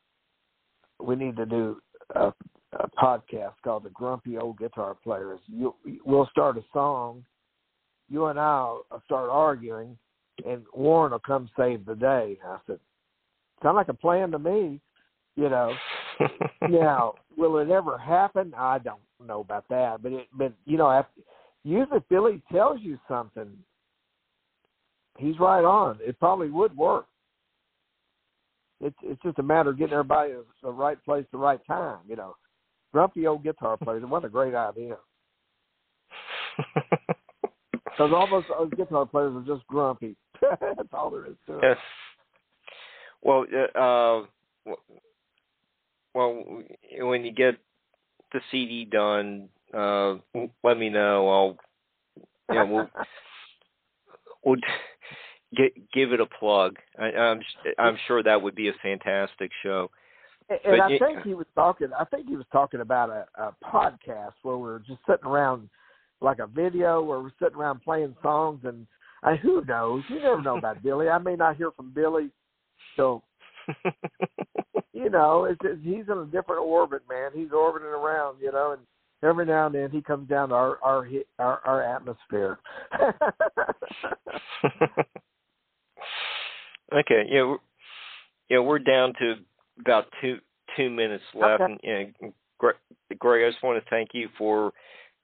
we 1.02 1.16
need 1.16 1.36
to 1.36 1.46
do 1.46 1.80
a, 2.14 2.32
a 2.72 2.88
podcast 3.02 3.54
called 3.64 3.84
The 3.84 3.90
Grumpy 3.90 4.36
Old 4.36 4.58
Guitar 4.58 4.96
Players. 5.02 5.40
You, 5.46 5.74
we'll 6.04 6.28
start 6.30 6.58
a 6.58 6.64
song. 6.72 7.24
You 8.10 8.26
and 8.26 8.38
I'll 8.38 8.84
start 9.04 9.30
arguing, 9.30 9.96
and 10.46 10.64
Warren 10.74 11.12
will 11.12 11.18
come 11.20 11.48
save 11.58 11.86
the 11.86 11.96
day." 11.96 12.38
I 12.44 12.58
said, 12.66 12.78
"Sound 13.62 13.76
like 13.76 13.88
a 13.88 13.94
plan 13.94 14.30
to 14.32 14.38
me." 14.38 14.80
You 15.36 15.48
know. 15.48 15.72
now, 16.68 17.14
will 17.38 17.58
it 17.58 17.70
ever 17.70 17.96
happen? 17.96 18.52
I 18.56 18.78
don't 18.78 19.00
know 19.24 19.40
about 19.40 19.64
that, 19.70 20.02
but 20.02 20.12
it, 20.12 20.26
but 20.36 20.52
you 20.66 20.76
know, 20.76 20.90
after 20.90 21.22
usually 21.64 21.98
if 21.98 22.08
Billy 22.08 22.42
tells 22.52 22.80
you 22.80 22.98
something, 23.08 23.50
he's 25.16 25.38
right 25.38 25.64
on. 25.64 25.98
It 26.00 26.18
probably 26.18 26.50
would 26.50 26.76
work. 26.76 27.06
It's 28.80 28.96
it's 29.02 29.22
just 29.22 29.38
a 29.38 29.42
matter 29.42 29.70
of 29.70 29.78
getting 29.78 29.94
everybody 29.94 30.32
in 30.32 30.42
the 30.62 30.70
right 30.70 31.02
place, 31.04 31.24
the 31.32 31.38
right 31.38 31.60
time. 31.66 31.98
You 32.08 32.16
know, 32.16 32.34
grumpy 32.92 33.26
old 33.26 33.44
guitar 33.44 33.76
players. 33.76 34.02
What 34.06 34.24
a 34.24 34.28
great 34.28 34.54
idea. 34.54 34.96
Because 37.98 38.12
all 38.14 38.28
those, 38.30 38.44
those 38.56 38.70
guitar 38.76 39.06
players 39.06 39.34
are 39.34 39.56
just 39.56 39.66
grumpy. 39.66 40.14
That's 40.40 40.88
all 40.92 41.10
there 41.10 41.26
is 41.26 41.34
to 41.48 41.58
it. 41.58 41.62
Yes. 41.64 41.76
Well, 43.22 43.44
uh, 43.52 43.78
uh, 43.78 44.74
well, 46.14 46.62
when 47.00 47.24
you 47.24 47.32
get 47.32 47.56
the 48.32 48.40
CD 48.50 48.84
done, 48.84 49.48
uh, 49.74 50.14
let 50.64 50.78
me 50.78 50.88
know. 50.88 51.28
I'll, 51.28 51.56
you 52.50 52.54
know, 52.54 52.66
we'll, 52.66 52.90
we'll 54.44 54.56
get, 55.56 55.72
give 55.92 56.12
it 56.12 56.20
a 56.20 56.26
plug. 56.26 56.76
I, 56.98 57.04
I'm, 57.06 57.40
I'm 57.78 57.98
sure 58.06 58.22
that 58.22 58.40
would 58.40 58.54
be 58.54 58.68
a 58.68 58.72
fantastic 58.82 59.50
show. 59.62 59.90
And, 60.64 60.80
I 60.80 60.90
it- 60.92 60.98
think 60.98 61.22
he 61.24 61.34
was 61.34 61.46
talking. 61.54 61.88
I 61.98 62.04
think 62.06 62.26
he 62.26 62.36
was 62.36 62.46
talking 62.50 62.80
about 62.80 63.10
a, 63.10 63.26
a 63.42 63.54
podcast 63.62 64.32
where 64.42 64.56
we're 64.56 64.78
just 64.80 65.00
sitting 65.06 65.26
around, 65.26 65.68
like 66.20 66.38
a 66.38 66.46
video 66.46 67.02
where 67.02 67.20
we're 67.20 67.30
sitting 67.38 67.56
around 67.56 67.82
playing 67.82 68.16
songs. 68.22 68.60
And 68.64 68.86
I, 69.22 69.36
who 69.36 69.62
knows? 69.66 70.02
You 70.08 70.20
never 70.20 70.40
know 70.40 70.56
about 70.56 70.82
Billy. 70.82 71.08
I 71.08 71.18
may 71.18 71.36
not 71.36 71.56
hear 71.58 71.70
from 71.72 71.92
Billy. 71.92 72.30
So 72.96 73.22
you 74.92 75.10
know, 75.10 75.44
it's, 75.44 75.60
it's 75.64 75.82
he's 75.82 76.04
in 76.10 76.18
a 76.18 76.24
different 76.26 76.62
orbit, 76.62 77.02
man. 77.08 77.30
He's 77.34 77.52
orbiting 77.52 77.88
around, 77.88 78.38
you 78.40 78.52
know, 78.52 78.72
and 78.72 78.82
every 79.22 79.46
now 79.46 79.66
and 79.66 79.74
then 79.74 79.90
he 79.90 80.00
comes 80.02 80.28
down 80.28 80.50
to 80.50 80.54
our 80.54 80.78
our 80.82 81.08
our, 81.38 81.60
our 81.64 81.82
atmosphere. 81.82 82.58
okay. 86.92 87.24
Yeah. 87.28 87.44
We're, 87.44 87.58
yeah, 88.48 88.60
we're 88.60 88.78
down 88.78 89.12
to 89.18 89.34
about 89.80 90.06
two 90.20 90.38
two 90.76 90.90
minutes 90.90 91.24
left. 91.34 91.62
Okay. 91.62 91.72
And, 91.84 92.14
yeah, 92.20 92.28
Greg, 92.58 92.76
Greg, 93.18 93.44
I 93.44 93.50
just 93.50 93.62
want 93.62 93.82
to 93.82 93.90
thank 93.90 94.10
you 94.14 94.28
for 94.36 94.72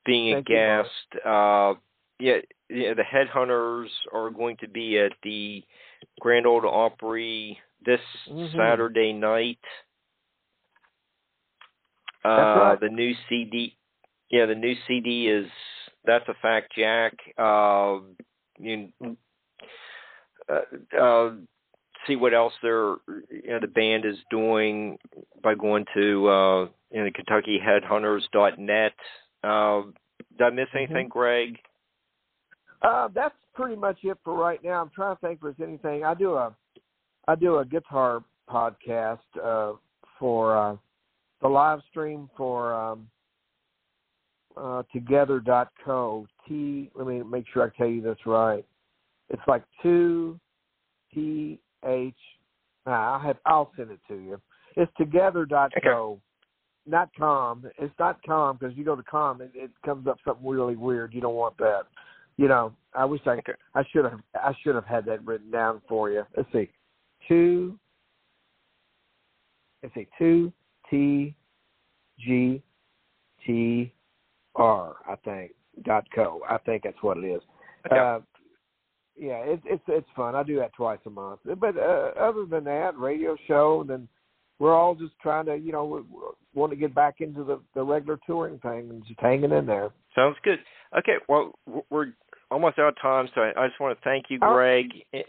being 0.05 0.35
Thank 0.35 0.51
a 0.51 0.53
you, 0.53 0.59
guest. 0.59 1.27
Uh, 1.27 1.75
yeah, 2.21 2.37
yeah, 2.69 2.95
the 2.95 3.03
Headhunters 3.03 3.89
are 4.13 4.31
going 4.31 4.57
to 4.59 4.69
be 4.69 4.99
at 4.99 5.13
the 5.23 5.63
Grand 6.21 6.47
Ole 6.47 6.67
Opry 6.67 7.59
this 7.85 8.01
Mhm. 8.29 8.57
Saturday 8.57 9.13
night. 9.13 9.59
Uh, 12.25 12.29
right. 12.29 12.81
The 12.81 12.89
new 12.89 13.15
CD, 13.29 13.77
yeah, 14.31 14.47
the 14.47 14.55
new 14.55 14.75
CD 14.87 15.29
is 15.29 15.51
that's 16.05 16.29
a 16.29 16.35
fact, 16.35 16.75
Jack. 16.77 17.15
Uh, 17.37 18.01
you 18.59 18.93
uh, 20.49 20.61
uh, 20.99 21.35
see 22.07 22.17
what 22.17 22.35
else 22.35 22.53
they're 22.63 22.97
you 23.31 23.49
know, 23.49 23.61
the 23.61 23.67
band 23.67 24.05
is 24.05 24.19
doing 24.31 24.99
by 25.43 25.55
going 25.55 25.85
to 25.95 26.29
uh, 26.29 26.69
you 26.91 27.05
know 27.05 27.11
KentuckyHeadhunters.net. 27.11 28.95
Uh, 29.43 29.83
did 30.39 30.47
I 30.47 30.51
miss 30.51 30.69
anything, 30.75 31.09
Greg? 31.09 31.59
uh, 32.83 33.09
that's 33.15 33.35
pretty 33.55 33.77
much 33.77 33.99
it 34.03 34.19
for 34.25 34.35
right 34.35 34.63
now. 34.63 34.83
I'm 34.83 34.91
trying 34.91 35.17
to 35.17 35.21
think 35.21 35.41
if 35.43 35.57
there's 35.57 35.69
anything. 35.69 36.05
I 36.05 36.15
do 36.15 36.35
a 36.35 36.55
I 37.27 37.35
do 37.35 37.59
a 37.59 37.65
guitar 37.65 38.23
podcast 38.49 39.19
uh, 39.43 39.73
for 40.19 40.57
uh, 40.57 40.77
the 41.43 41.49
live 41.49 41.81
stream 41.91 42.29
for 42.37 42.75
um, 42.75 43.09
uh, 44.57 44.83
together.co. 44.93 46.27
T. 46.49 46.91
Let 46.95 47.07
me 47.07 47.23
make 47.23 47.47
sure 47.53 47.63
I 47.65 47.77
tell 47.77 47.89
you 47.89 48.03
this 48.03 48.19
right. 48.27 48.65
It's 49.31 49.43
like 49.49 49.65
two 49.83 50.39
T 51.13 51.59
H. 51.87 52.15
Nah, 52.87 53.19
I 53.19 53.27
have. 53.27 53.39
I'll 53.47 53.73
send 53.77 53.91
it 53.91 54.01
to 54.09 54.15
you. 54.15 54.41
It's 54.77 54.93
together.co. 54.99 56.21
Not 56.87 57.09
com. 57.19 57.65
It's 57.79 57.95
not 57.99 58.19
com 58.27 58.59
because 58.59 58.77
you 58.77 58.85
go 58.85 58.95
to 58.95 59.03
com, 59.03 59.41
it, 59.41 59.53
it 59.55 59.71
comes 59.87 60.07
up 60.07 60.19
something 60.25 60.47
really 60.47 60.77
weird. 60.77 61.15
You 61.15 61.23
don't 61.23 61.35
want 61.35 61.57
that. 61.59 61.85
You 62.37 62.49
know, 62.49 62.75
I 62.95 63.05
wish 63.05 63.23
I 63.27 63.31
Okay. 63.31 63.53
I 63.75 63.85
should 63.91 64.05
have 64.05 64.21
I 64.35 64.53
should 64.63 64.75
have 64.75 64.85
had 64.85 65.07
that 65.07 65.25
written 65.25 65.51
down 65.51 65.81
for 65.89 66.11
you. 66.11 66.25
Let's 66.37 66.53
see, 66.53 66.69
two. 67.29 67.79
Let's 69.83 69.95
see, 69.95 70.07
two 70.19 70.53
T 70.91 71.35
G 72.19 72.63
T 73.47 73.93
R. 74.55 74.97
I 75.09 75.17
think 75.17 75.53
dot 75.85 76.07
co. 76.15 76.41
I 76.49 76.59
think 76.59 76.85
that's 76.85 77.03
what 77.03 77.19
it 77.19 77.25
is. 77.25 77.43
Okay. 77.87 77.99
Uh, 77.99 78.21
yeah, 79.17 79.43
it's 79.45 79.63
it's 79.67 79.83
it's 79.89 80.09
fun. 80.17 80.35
I 80.35 80.43
do 80.43 80.57
that 80.57 80.73
twice 80.73 80.99
a 81.07 81.11
month. 81.11 81.41
But 81.45 81.77
uh, 81.77 82.13
other 82.19 82.47
than 82.47 82.65
that, 82.65 82.97
radio 82.99 83.37
show, 83.47 83.85
then 83.87 84.09
we're 84.59 84.75
all 84.75 84.95
just 84.95 85.13
trying 85.21 85.47
to, 85.47 85.57
you 85.57 85.73
know, 85.73 85.85
we, 85.85 86.01
we 86.01 86.21
want 86.55 86.73
to 86.73 86.77
get 86.77 86.95
back 86.95 87.21
into 87.21 87.45
the 87.45 87.61
the 87.75 87.83
regular 87.83 88.19
touring 88.27 88.59
thing 88.61 88.91
and 88.91 89.05
just 89.07 89.21
hanging 89.21 89.53
in 89.53 89.67
there. 89.67 89.91
Sounds 90.15 90.37
good. 90.43 90.59
Okay, 90.99 91.17
well, 91.29 91.53
we're 91.91 92.13
almost 92.51 92.79
out 92.79 92.89
of 92.89 93.01
time, 93.01 93.29
so 93.35 93.41
I, 93.41 93.65
I 93.65 93.69
just 93.69 93.81
want 93.81 93.99
to 93.99 94.05
thank 94.05 94.27
you. 94.29 94.39
Greg, 94.39 94.87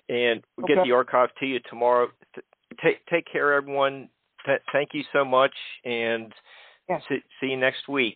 and 0.10 0.44
we'll 0.58 0.68
get 0.68 0.78
Okay. 0.80 0.90
the 0.90 0.96
archive 0.96 1.30
to 1.40 1.46
you 1.46 1.60
tomorrow. 1.70 2.08
Take 2.84 3.06
take 3.08 3.26
care, 3.32 3.54
everyone. 3.54 4.10
Th- 4.46 4.62
thank 4.72 4.90
you 4.94 5.04
so 5.14 5.24
much, 5.26 5.54
and 5.84 6.34
Yeah. 6.90 7.00
see, 7.10 7.20
see 7.40 7.48
you 7.48 7.58
next 7.58 7.88
week. 7.88 8.16